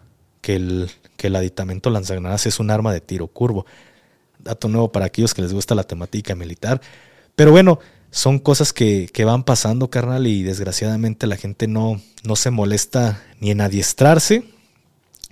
que 0.42 0.56
el, 0.56 0.92
que 1.18 1.28
el 1.28 1.36
aditamento 1.36 1.90
lanzagranadas 1.90 2.46
es 2.46 2.60
un 2.60 2.70
arma 2.70 2.94
de 2.94 3.02
tiro 3.02 3.28
curvo. 3.28 3.66
Dato 4.40 4.68
nuevo 4.68 4.92
para 4.92 5.06
aquellos 5.06 5.34
que 5.34 5.42
les 5.42 5.54
gusta 5.54 5.74
la 5.74 5.84
temática 5.84 6.36
militar. 6.36 6.82
Pero 7.36 7.52
bueno, 7.52 7.80
son 8.12 8.40
cosas 8.40 8.74
que, 8.74 9.10
que 9.12 9.26
van 9.26 9.44
pasando, 9.44 9.90
carnal, 9.90 10.28
y 10.28 10.44
desgraciadamente 10.44 11.26
la 11.28 11.38
gente 11.38 11.68
no, 11.68 12.00
no 12.24 12.36
se 12.36 12.52
molesta 12.52 13.24
ni 13.40 13.52
en 13.52 13.62
adiestrarse 13.62 14.53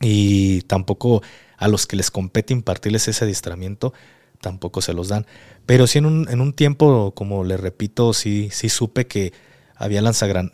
y 0.01 0.61
tampoco 0.63 1.21
a 1.57 1.67
los 1.67 1.87
que 1.87 1.95
les 1.95 2.11
compete 2.11 2.53
impartirles 2.53 3.07
ese 3.07 3.23
adiestramiento, 3.23 3.93
tampoco 4.41 4.81
se 4.81 4.93
los 4.93 5.09
dan. 5.09 5.25
Pero 5.65 5.87
sí 5.87 5.99
en 5.99 6.05
un, 6.05 6.27
en 6.29 6.41
un 6.41 6.53
tiempo, 6.53 7.13
como 7.15 7.43
les 7.43 7.59
repito, 7.59 8.13
sí, 8.13 8.49
sí 8.51 8.69
supe 8.69 9.07
que 9.07 9.33
había 9.75 10.01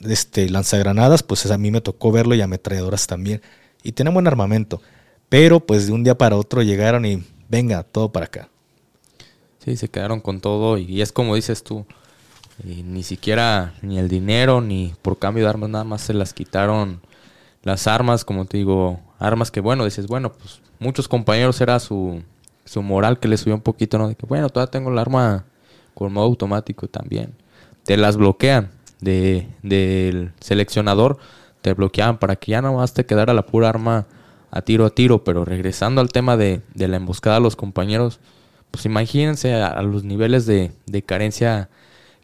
este, 0.01 0.49
lanzagranadas, 0.49 1.23
pues 1.23 1.49
a 1.49 1.57
mí 1.57 1.71
me 1.71 1.81
tocó 1.81 2.11
verlo 2.11 2.35
y 2.35 2.41
ametralladoras 2.41 3.07
también. 3.07 3.41
Y 3.83 3.93
tenían 3.93 4.13
buen 4.13 4.27
armamento. 4.27 4.81
Pero 5.29 5.59
pues 5.59 5.87
de 5.87 5.93
un 5.93 6.03
día 6.03 6.17
para 6.17 6.37
otro 6.37 6.61
llegaron 6.61 7.05
y 7.05 7.23
venga, 7.49 7.83
todo 7.83 8.11
para 8.11 8.27
acá. 8.27 8.49
Sí, 9.63 9.75
se 9.75 9.89
quedaron 9.89 10.21
con 10.21 10.39
todo 10.39 10.77
y 10.77 11.01
es 11.01 11.11
como 11.11 11.35
dices 11.35 11.61
tú, 11.63 11.85
y 12.63 12.83
ni 12.83 13.03
siquiera 13.03 13.73
ni 13.81 13.99
el 13.99 14.07
dinero 14.07 14.61
ni 14.61 14.93
por 15.01 15.19
cambio 15.19 15.43
de 15.43 15.49
armas 15.49 15.69
nada 15.69 15.83
más 15.83 16.01
se 16.01 16.13
las 16.13 16.33
quitaron 16.33 17.01
las 17.63 17.85
armas, 17.87 18.23
como 18.23 18.45
te 18.45 18.57
digo, 18.57 19.01
armas 19.19 19.51
que 19.51 19.59
bueno, 19.59 19.85
dices, 19.85 20.07
bueno, 20.07 20.31
pues 20.31 20.61
muchos 20.79 21.07
compañeros 21.07 21.59
era 21.61 21.79
su, 21.79 22.21
su 22.65 22.81
moral 22.81 23.19
que 23.19 23.27
le 23.27 23.37
subió 23.37 23.55
un 23.55 23.61
poquito, 23.61 23.97
¿no? 23.97 24.07
De 24.07 24.15
que 24.15 24.25
bueno, 24.25 24.49
todavía 24.49 24.71
tengo 24.71 24.91
el 24.91 24.97
arma 24.97 25.45
con 25.93 26.13
modo 26.13 26.25
automático 26.25 26.87
también. 26.87 27.33
Te 27.83 27.97
las 27.97 28.17
bloquean 28.17 28.69
de, 29.01 29.47
del 29.63 30.31
seleccionador, 30.39 31.17
te 31.61 31.73
bloqueaban 31.73 32.17
para 32.17 32.35
que 32.35 32.51
ya 32.51 32.61
no 32.61 32.73
más 32.73 32.93
te 32.93 33.05
quedara 33.05 33.33
la 33.33 33.45
pura 33.45 33.69
arma 33.69 34.05
a 34.51 34.61
tiro 34.61 34.85
a 34.85 34.89
tiro, 34.89 35.23
pero 35.23 35.45
regresando 35.45 36.01
al 36.01 36.09
tema 36.09 36.37
de, 36.37 36.61
de 36.73 36.87
la 36.87 36.97
emboscada 36.97 37.37
a 37.37 37.41
los 37.41 37.55
compañeros, 37.55 38.19
pues 38.71 38.85
imagínense 38.85 39.53
a, 39.53 39.81
los 39.81 40.03
niveles 40.03 40.45
de, 40.45 40.71
de 40.85 41.01
carencia 41.01 41.69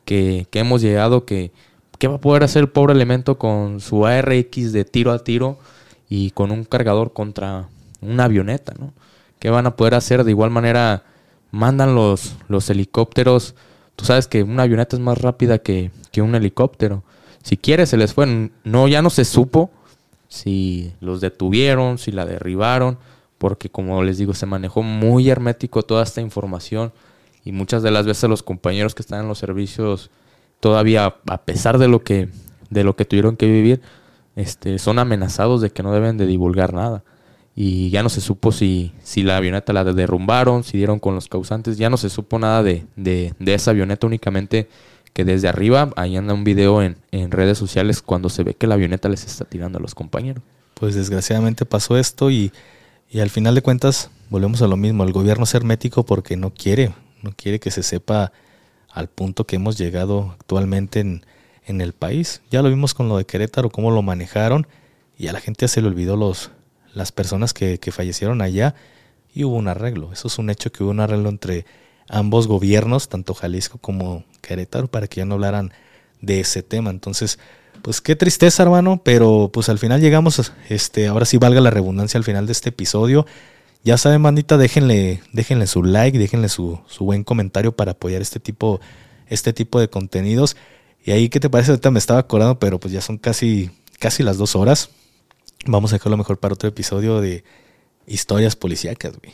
que, 0.06 0.48
que 0.52 0.60
hemos 0.60 0.82
llegado, 0.82 1.26
que, 1.26 1.52
¿qué 1.98 2.08
va 2.08 2.16
a 2.16 2.22
poder 2.22 2.44
hacer 2.44 2.62
el 2.62 2.70
pobre 2.70 2.94
elemento 2.94 3.38
con 3.38 3.80
su 3.80 4.06
ARX 4.06 4.72
de 4.72 4.86
tiro 4.86 5.12
a 5.12 5.20
tiro 5.20 5.58
y 6.16 6.30
con 6.30 6.52
un 6.52 6.64
cargador 6.64 7.12
contra 7.12 7.70
una 8.00 8.26
avioneta, 8.26 8.76
¿no? 8.78 8.94
¿Qué 9.40 9.50
van 9.50 9.66
a 9.66 9.76
poder 9.76 9.96
hacer? 9.96 10.24
De 10.24 10.30
igual 10.30 10.52
manera, 10.52 11.06
mandan 11.50 11.96
los, 11.96 12.36
los 12.48 12.70
helicópteros. 12.70 13.56
Tú 13.96 14.06
sabes 14.06 14.28
que 14.28 14.44
una 14.44 14.62
avioneta 14.62 14.96
es 14.96 15.02
más 15.02 15.18
rápida 15.18 15.58
que, 15.58 15.90
que 16.12 16.22
un 16.22 16.36
helicóptero. 16.36 17.02
Si 17.42 17.58
quieres, 17.58 17.90
se 17.90 17.98
les 17.98 18.14
fue. 18.14 18.52
No, 18.64 18.88
ya 18.88 19.02
no 19.02 19.10
se 19.10 19.26
supo 19.26 19.72
si 20.28 20.94
los 21.00 21.20
detuvieron, 21.20 21.98
si 21.98 22.12
la 22.12 22.28
derribaron, 22.28 23.00
porque 23.40 23.72
como 23.72 24.04
les 24.04 24.20
digo, 24.20 24.36
se 24.36 24.46
manejó 24.46 24.84
muy 24.84 25.32
hermético 25.32 25.82
toda 25.82 26.04
esta 26.04 26.22
información 26.22 26.94
y 27.44 27.54
muchas 27.54 27.82
de 27.82 27.90
las 27.90 28.06
veces 28.06 28.30
los 28.30 28.44
compañeros 28.44 28.94
que 28.94 29.02
están 29.02 29.22
en 29.22 29.28
los 29.30 29.40
servicios 29.40 30.12
todavía 30.60 31.16
a 31.26 31.42
pesar 31.42 31.80
de 31.80 31.88
lo 31.88 32.04
que 32.04 32.30
de 32.70 32.84
lo 32.84 32.96
que 32.96 33.06
tuvieron 33.06 33.36
que 33.36 33.48
vivir, 33.48 33.82
este, 34.36 34.80
son 34.80 35.00
amenazados 35.00 35.62
de 35.62 35.70
que 35.70 35.84
no 35.84 35.94
deben 35.94 36.18
de 36.18 36.26
divulgar 36.26 36.74
nada. 36.74 37.04
Y 37.56 37.92
ya 37.92 38.02
no 38.02 38.10
se 38.10 38.20
supo 38.20 38.52
si, 38.52 38.94
si 39.04 39.22
la 39.22 39.38
avioneta 39.38 39.74
la 39.74 39.84
derrumbaron, 39.84 40.64
si 40.64 40.78
dieron 40.78 41.00
con 41.00 41.14
los 41.14 41.28
causantes, 41.28 41.78
ya 41.78 41.90
no 41.90 41.98
se 41.98 42.10
supo 42.10 42.40
nada 42.40 42.64
de, 42.64 42.86
de, 42.96 43.34
de 43.40 43.54
esa 43.54 43.72
avioneta, 43.72 44.08
únicamente 44.08 44.68
que 45.14 45.24
desde 45.24 45.48
arriba, 45.48 45.92
ahí 45.96 46.18
anda 46.18 46.34
un 46.34 46.44
video 46.44 46.82
en, 46.82 46.98
en 47.12 47.30
redes 47.30 47.60
sociales 47.60 48.02
cuando 48.02 48.30
se 48.30 48.44
ve 48.44 48.56
que 48.56 48.66
la 48.66 48.74
avioneta 48.74 49.08
les 49.10 49.24
está 49.24 49.46
tirando 49.46 49.78
a 49.78 49.82
los 49.82 49.94
compañeros. 49.94 50.44
Pues 50.74 50.96
desgraciadamente 50.96 51.66
pasó 51.66 51.98
esto 51.98 52.32
y, 52.32 52.52
y 53.12 53.20
al 53.20 53.30
final 53.30 53.54
de 53.54 53.62
cuentas 53.62 54.10
volvemos 54.32 54.64
a 54.64 54.68
lo 54.68 54.76
mismo, 54.76 55.04
el 55.04 55.12
gobierno 55.12 55.44
es 55.44 55.54
hermético 55.54 56.04
porque 56.04 56.36
no 56.36 56.52
quiere, 56.52 56.94
no 57.22 57.32
quiere 57.36 57.60
que 57.60 57.70
se 57.70 57.84
sepa 57.84 58.32
al 58.90 59.08
punto 59.08 59.46
que 59.46 59.58
hemos 59.58 59.78
llegado 59.78 60.32
actualmente 60.40 61.02
en, 61.02 61.24
en 61.66 61.82
el 61.82 61.94
país. 61.94 62.42
Ya 62.52 62.62
lo 62.62 62.70
vimos 62.70 62.94
con 62.94 63.10
lo 63.10 63.18
de 63.18 63.26
Querétaro, 63.26 63.70
cómo 63.70 63.92
lo 63.92 64.02
manejaron 64.02 64.68
y 65.18 65.28
a 65.28 65.34
la 65.34 65.40
gente 65.40 65.68
se 65.68 65.82
le 65.82 65.88
olvidó 65.88 66.18
los, 66.18 66.52
las 66.94 67.12
personas 67.12 67.54
que, 67.54 67.80
que 67.80 67.92
fallecieron 67.92 68.42
allá 68.42 68.76
y 69.34 69.44
hubo 69.44 69.56
un 69.56 69.68
arreglo. 69.68 70.12
Eso 70.14 70.28
es 70.28 70.38
un 70.38 70.50
hecho 70.50 70.72
que 70.72 70.84
hubo 70.84 70.92
un 70.92 71.00
arreglo 71.00 71.30
entre 71.30 71.66
ambos 72.08 72.48
gobiernos, 72.48 73.10
tanto 73.10 73.34
Jalisco 73.34 73.78
como 73.78 74.24
Querétaro, 74.42 74.88
para 74.88 75.08
que 75.08 75.18
ya 75.18 75.26
no 75.26 75.36
hablaran 75.36 75.72
de 76.22 76.40
ese 76.40 76.64
tema. 76.64 76.90
Entonces, 76.90 77.40
pues 77.82 78.02
qué 78.02 78.16
tristeza, 78.16 78.64
hermano, 78.64 79.02
pero 79.04 79.50
pues 79.52 79.70
al 79.70 79.80
final 79.80 80.02
llegamos, 80.02 80.52
este, 80.70 81.08
ahora 81.08 81.26
sí 81.26 81.38
valga 81.38 81.62
la 81.62 81.70
redundancia 81.70 82.18
al 82.18 82.24
final 82.24 82.46
de 82.46 82.52
este 82.52 82.70
episodio. 82.70 83.26
Ya 83.84 83.98
saben, 83.98 84.24
bandita, 84.24 84.58
déjenle, 84.58 85.22
déjenle 85.34 85.68
su 85.68 85.84
like, 85.84 86.18
déjenle 86.18 86.48
su, 86.48 86.80
su 86.88 87.04
buen 87.04 87.24
comentario 87.24 87.76
para 87.76 87.92
apoyar 87.92 88.22
este 88.22 88.40
tipo, 88.40 88.80
este 89.28 89.52
tipo 89.52 89.80
de 89.80 89.90
contenidos. 89.90 90.56
Y 91.04 91.12
ahí, 91.12 91.30
¿qué 91.30 91.40
te 91.40 91.50
parece? 91.50 91.72
Ahorita 91.72 91.92
me 91.92 92.00
estaba 92.00 92.20
acordando, 92.20 92.60
pero 92.60 92.80
pues 92.80 92.94
ya 92.94 93.02
son 93.02 93.18
casi, 93.18 93.70
casi 94.00 94.24
las 94.24 94.38
dos 94.38 94.56
horas. 94.56 94.90
Vamos 95.66 95.92
a 95.92 95.96
dejarlo 95.98 96.18
mejor 96.18 96.40
para 96.40 96.54
otro 96.54 96.70
episodio 96.70 97.20
de 97.20 97.44
historias 98.08 98.56
policíacas, 98.56 99.14
güey. 99.18 99.34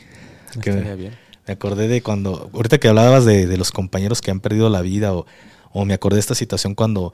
Que 0.60 0.72
bien. 0.96 1.16
me 1.46 1.52
acordé 1.52 1.86
de 1.86 2.02
cuando, 2.02 2.50
ahorita 2.52 2.78
que 2.78 2.88
hablabas 2.88 3.24
de, 3.24 3.46
de 3.46 3.56
los 3.56 3.70
compañeros 3.70 4.20
que 4.20 4.32
han 4.32 4.40
perdido 4.40 4.68
la 4.68 4.80
vida, 4.80 5.14
o, 5.14 5.26
o 5.72 5.84
me 5.84 5.94
acordé 5.94 6.16
de 6.16 6.20
esta 6.20 6.34
situación 6.34 6.74
cuando 6.74 7.12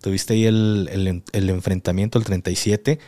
tuviste 0.00 0.34
ahí 0.34 0.46
el, 0.46 0.88
el, 0.90 1.22
el 1.32 1.50
enfrentamiento, 1.50 2.18
el 2.18 2.24
37. 2.24 2.98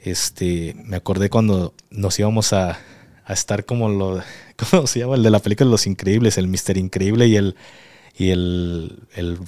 Este, 0.00 0.74
me 0.84 0.96
acordé 0.96 1.30
cuando 1.30 1.74
nos 1.90 2.18
íbamos 2.18 2.52
a, 2.52 2.78
a 3.24 3.32
estar 3.32 3.64
como 3.64 3.88
lo, 3.88 4.22
¿cómo 4.70 4.88
se 4.88 4.98
llama? 4.98 5.14
El 5.14 5.22
de 5.22 5.30
la 5.30 5.38
película 5.38 5.66
de 5.66 5.70
Los 5.70 5.86
Increíbles, 5.86 6.36
el 6.36 6.48
Mister 6.48 6.76
Increíble 6.76 7.28
y 7.28 7.36
el, 7.36 7.54
y 8.18 8.30
el, 8.30 8.98
el 9.14 9.38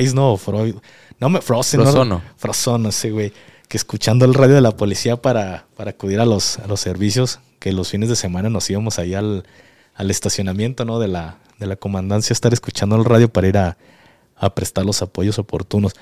Ice, 0.00 0.14
¿no? 0.14 0.36
Freud. 0.36 0.74
No, 1.20 1.28
me, 1.28 1.40
Frozen, 1.40 1.80
¿no? 1.80 1.86
Frozono. 1.86 2.22
Frozono, 2.36 2.88
ese 2.88 3.10
güey. 3.12 3.32
Que 3.68 3.76
escuchando 3.76 4.24
el 4.24 4.34
radio 4.34 4.56
de 4.56 4.60
la 4.60 4.76
policía 4.76 5.16
para, 5.16 5.66
para 5.76 5.92
acudir 5.92 6.18
a 6.18 6.26
los, 6.26 6.58
a 6.58 6.66
los 6.66 6.80
servicios, 6.80 7.38
que 7.60 7.72
los 7.72 7.88
fines 7.88 8.08
de 8.08 8.16
semana 8.16 8.50
nos 8.50 8.68
íbamos 8.68 8.98
ahí 8.98 9.14
al, 9.14 9.44
al 9.94 10.10
estacionamiento, 10.10 10.84
¿no? 10.84 10.98
De 10.98 11.06
la, 11.06 11.38
de 11.60 11.66
la 11.66 11.76
comandancia, 11.76 12.32
estar 12.34 12.52
escuchando 12.52 12.96
el 12.96 13.04
radio 13.04 13.32
para 13.32 13.46
ir 13.46 13.58
a, 13.58 13.78
a 14.34 14.54
prestar 14.54 14.84
los 14.84 15.02
apoyos 15.02 15.38
oportunos. 15.38 15.94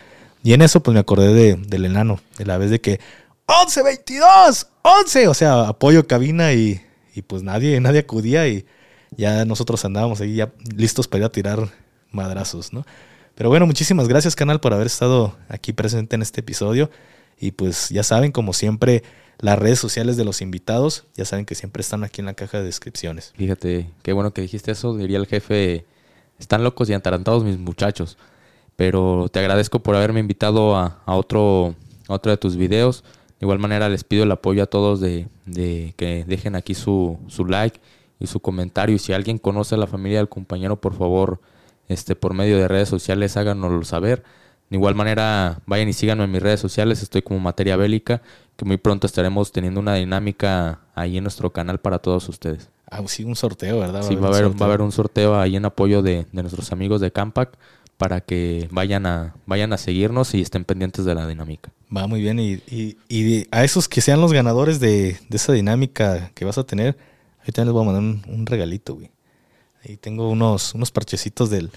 Y 0.43 0.55
en 0.55 0.63
eso, 0.63 0.81
pues 0.81 0.95
me 0.95 1.01
acordé 1.01 1.35
de, 1.35 1.57
del 1.57 1.85
enano, 1.85 2.21
de 2.39 2.47
la 2.47 2.57
vez 2.57 2.71
de 2.71 2.81
que 2.81 3.01
11, 3.45 3.83
22, 3.83 4.67
11, 4.81 5.29
o 5.29 5.35
sea, 5.35 5.69
apoyo 5.69 6.07
cabina 6.07 6.55
y, 6.55 6.81
y 7.15 7.21
pues 7.21 7.43
nadie, 7.43 7.79
nadie 7.81 8.01
acudía 8.01 8.49
y 8.49 8.65
ya 9.17 9.45
nosotros 9.45 9.85
andábamos 9.85 10.23
ahí 10.23 10.37
ya 10.37 10.53
listos 10.75 11.07
para 11.07 11.21
ir 11.21 11.25
a 11.27 11.33
tirar 11.33 11.69
madrazos, 12.11 12.73
¿no? 12.73 12.85
Pero 13.35 13.51
bueno, 13.51 13.67
muchísimas 13.67 14.09
gracias, 14.09 14.35
canal, 14.35 14.61
por 14.61 14.75
haber 14.75 14.87
estado 14.87 15.37
aquí 15.49 15.73
presente 15.73 16.17
en 16.17 16.23
este 16.23 16.41
episodio. 16.41 16.91
Y 17.39 17.53
pues 17.53 17.89
ya 17.89 18.03
saben, 18.03 18.33
como 18.33 18.53
siempre, 18.53 19.05
las 19.39 19.59
redes 19.59 19.79
sociales 19.79 20.17
de 20.17 20.25
los 20.25 20.43
invitados, 20.43 21.05
ya 21.15 21.25
saben 21.25 21.47
que 21.47 21.55
siempre 21.55 21.81
están 21.81 22.03
aquí 22.03 22.21
en 22.21 22.27
la 22.27 22.35
caja 22.35 22.59
de 22.59 22.65
descripciones. 22.65 23.33
Fíjate, 23.37 23.91
qué 24.03 24.13
bueno 24.13 24.33
que 24.33 24.43
dijiste 24.43 24.73
eso. 24.73 24.97
Diría 24.97 25.19
el 25.19 25.27
jefe, 25.27 25.87
están 26.41 26.65
locos 26.65 26.91
y 26.91 26.95
atarantados 26.95 27.45
mis 27.45 27.59
muchachos. 27.59 28.19
Pero 28.75 29.29
te 29.33 29.39
agradezco 29.39 29.81
por 29.81 29.95
haberme 29.95 30.21
invitado 30.21 30.77
a, 30.77 31.01
otro, 31.07 31.77
otro 32.09 32.33
de 32.33 32.39
tus 32.39 32.57
videos. 32.57 33.05
De 33.39 33.45
igual 33.45 33.61
manera 33.61 33.89
les 33.89 34.03
pido 34.03 34.25
el 34.25 34.33
apoyo 34.33 34.65
a 34.65 34.67
todos 34.67 35.01
de, 35.01 35.29
de 35.47 35.95
que 35.97 36.25
dejen 36.27 36.57
aquí 36.57 36.75
su, 36.75 37.19
su 37.29 37.45
like 37.45 37.81
y 38.19 38.27
su 38.27 38.41
comentario. 38.41 38.97
Y 38.97 38.99
si 38.99 39.13
alguien 39.13 39.39
conoce 39.39 39.77
a 39.77 39.79
la 39.79 39.87
familia 39.87 40.19
del 40.19 40.29
compañero, 40.29 40.81
por 40.81 40.95
favor, 40.97 41.41
este, 41.89 42.15
por 42.15 42.35
medio 42.35 42.59
de 42.59 42.69
redes 42.69 42.89
sociales, 42.89 43.37
háganoslo 43.37 43.85
saber. 43.85 44.23
De 44.71 44.77
igual 44.77 44.95
manera, 44.95 45.61
vayan 45.67 45.89
y 45.89 45.93
síganme 45.95 46.25
en 46.25 46.31
mis 46.31 46.43
redes 46.43 46.61
sociales. 46.61 47.03
Estoy 47.03 47.23
como 47.23 47.41
Materia 47.41 47.77
Bélica, 47.77 48.23
que 48.57 48.65
muy 48.65 48.77
pronto 48.77 49.07
estaremos 49.07 49.51
teniendo 49.51 49.81
una 49.81 49.95
dinámica 49.95 50.81
ahí 50.95 51.17
en 51.17 51.25
nuestro 51.25 51.53
canal 51.53 51.81
para 51.81 51.99
todos 52.01 52.29
ustedes. 52.29 52.69
Ah, 52.91 53.03
sí, 53.07 53.25
un 53.25 53.37
sorteo, 53.37 53.81
¿verdad? 53.81 54.03
Sí, 54.03 54.15
va 54.15 54.29
a, 54.29 54.31
un 54.31 54.35
haber, 54.35 54.45
sorteo. 54.45 54.61
va 54.61 54.67
a 54.67 54.69
haber 54.69 54.83
un 54.83 54.93
sorteo 54.93 55.41
ahí 55.41 55.57
en 55.57 55.65
apoyo 55.65 56.03
de, 56.03 56.27
de 56.33 56.43
nuestros 56.43 56.73
amigos 56.73 57.01
de 57.01 57.11
Campac 57.11 57.57
para 57.99 58.21
que 58.21 58.69
vayan 58.71 59.07
a, 59.07 59.35
vayan 59.45 59.73
a 59.73 59.77
seguirnos 59.77 60.33
y 60.35 60.41
estén 60.41 60.65
pendientes 60.65 61.05
de 61.05 61.15
la 61.15 61.27
dinámica. 61.27 61.73
Va 61.95 62.07
muy 62.07 62.21
bien. 62.21 62.39
Y, 62.39 62.63
y, 62.69 62.97
y 63.09 63.47
a 63.51 63.65
esos 63.65 63.89
que 63.89 64.01
sean 64.01 64.21
los 64.21 64.33
ganadores 64.33 64.81
de, 64.81 65.19
de, 65.29 65.37
esa 65.37 65.53
dinámica 65.53 66.31
que 66.35 66.45
vas 66.45 66.59
a 66.59 66.65
tener, 66.65 66.97
ahí 67.41 67.53
también 67.53 67.69
les 67.69 67.73
voy 67.73 67.83
a 67.83 67.93
mandar 67.93 68.03
un, 68.03 68.23
un 68.35 68.47
regalito, 68.47 68.95
güey. 68.95 69.11
Ahí 69.89 69.97
tengo 69.97 70.31
unos, 70.31 70.75
unos 70.75 70.91
parchecitos 70.91 71.51
del 71.51 71.71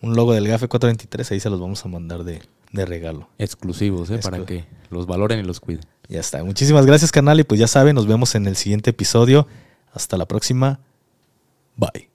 un 0.00 0.16
logo 0.16 0.32
del 0.32 0.48
GAFE 0.48 0.66
423, 0.68 1.30
ahí 1.30 1.38
se 1.40 1.48
los 1.50 1.60
vamos 1.60 1.84
a 1.84 1.88
mandar 1.88 2.24
de, 2.24 2.42
de 2.72 2.86
regalo. 2.86 3.28
Exclusivos, 3.38 4.10
¿eh? 4.10 4.16
Exclu- 4.18 4.22
para 4.22 4.44
que 4.46 4.64
los 4.90 5.06
valoren 5.06 5.38
y 5.38 5.42
los 5.44 5.60
cuiden. 5.60 5.84
Ya 6.08 6.18
está. 6.20 6.42
Muchísimas 6.42 6.86
gracias, 6.86 7.12
canal. 7.12 7.38
Y 7.38 7.44
pues 7.44 7.60
ya 7.60 7.68
saben, 7.68 7.94
nos 7.94 8.06
vemos 8.06 8.34
en 8.34 8.46
el 8.46 8.56
siguiente 8.56 8.90
episodio. 8.90 9.46
Hasta 9.92 10.16
la 10.16 10.26
próxima. 10.26 10.80
Bye. 11.76 12.11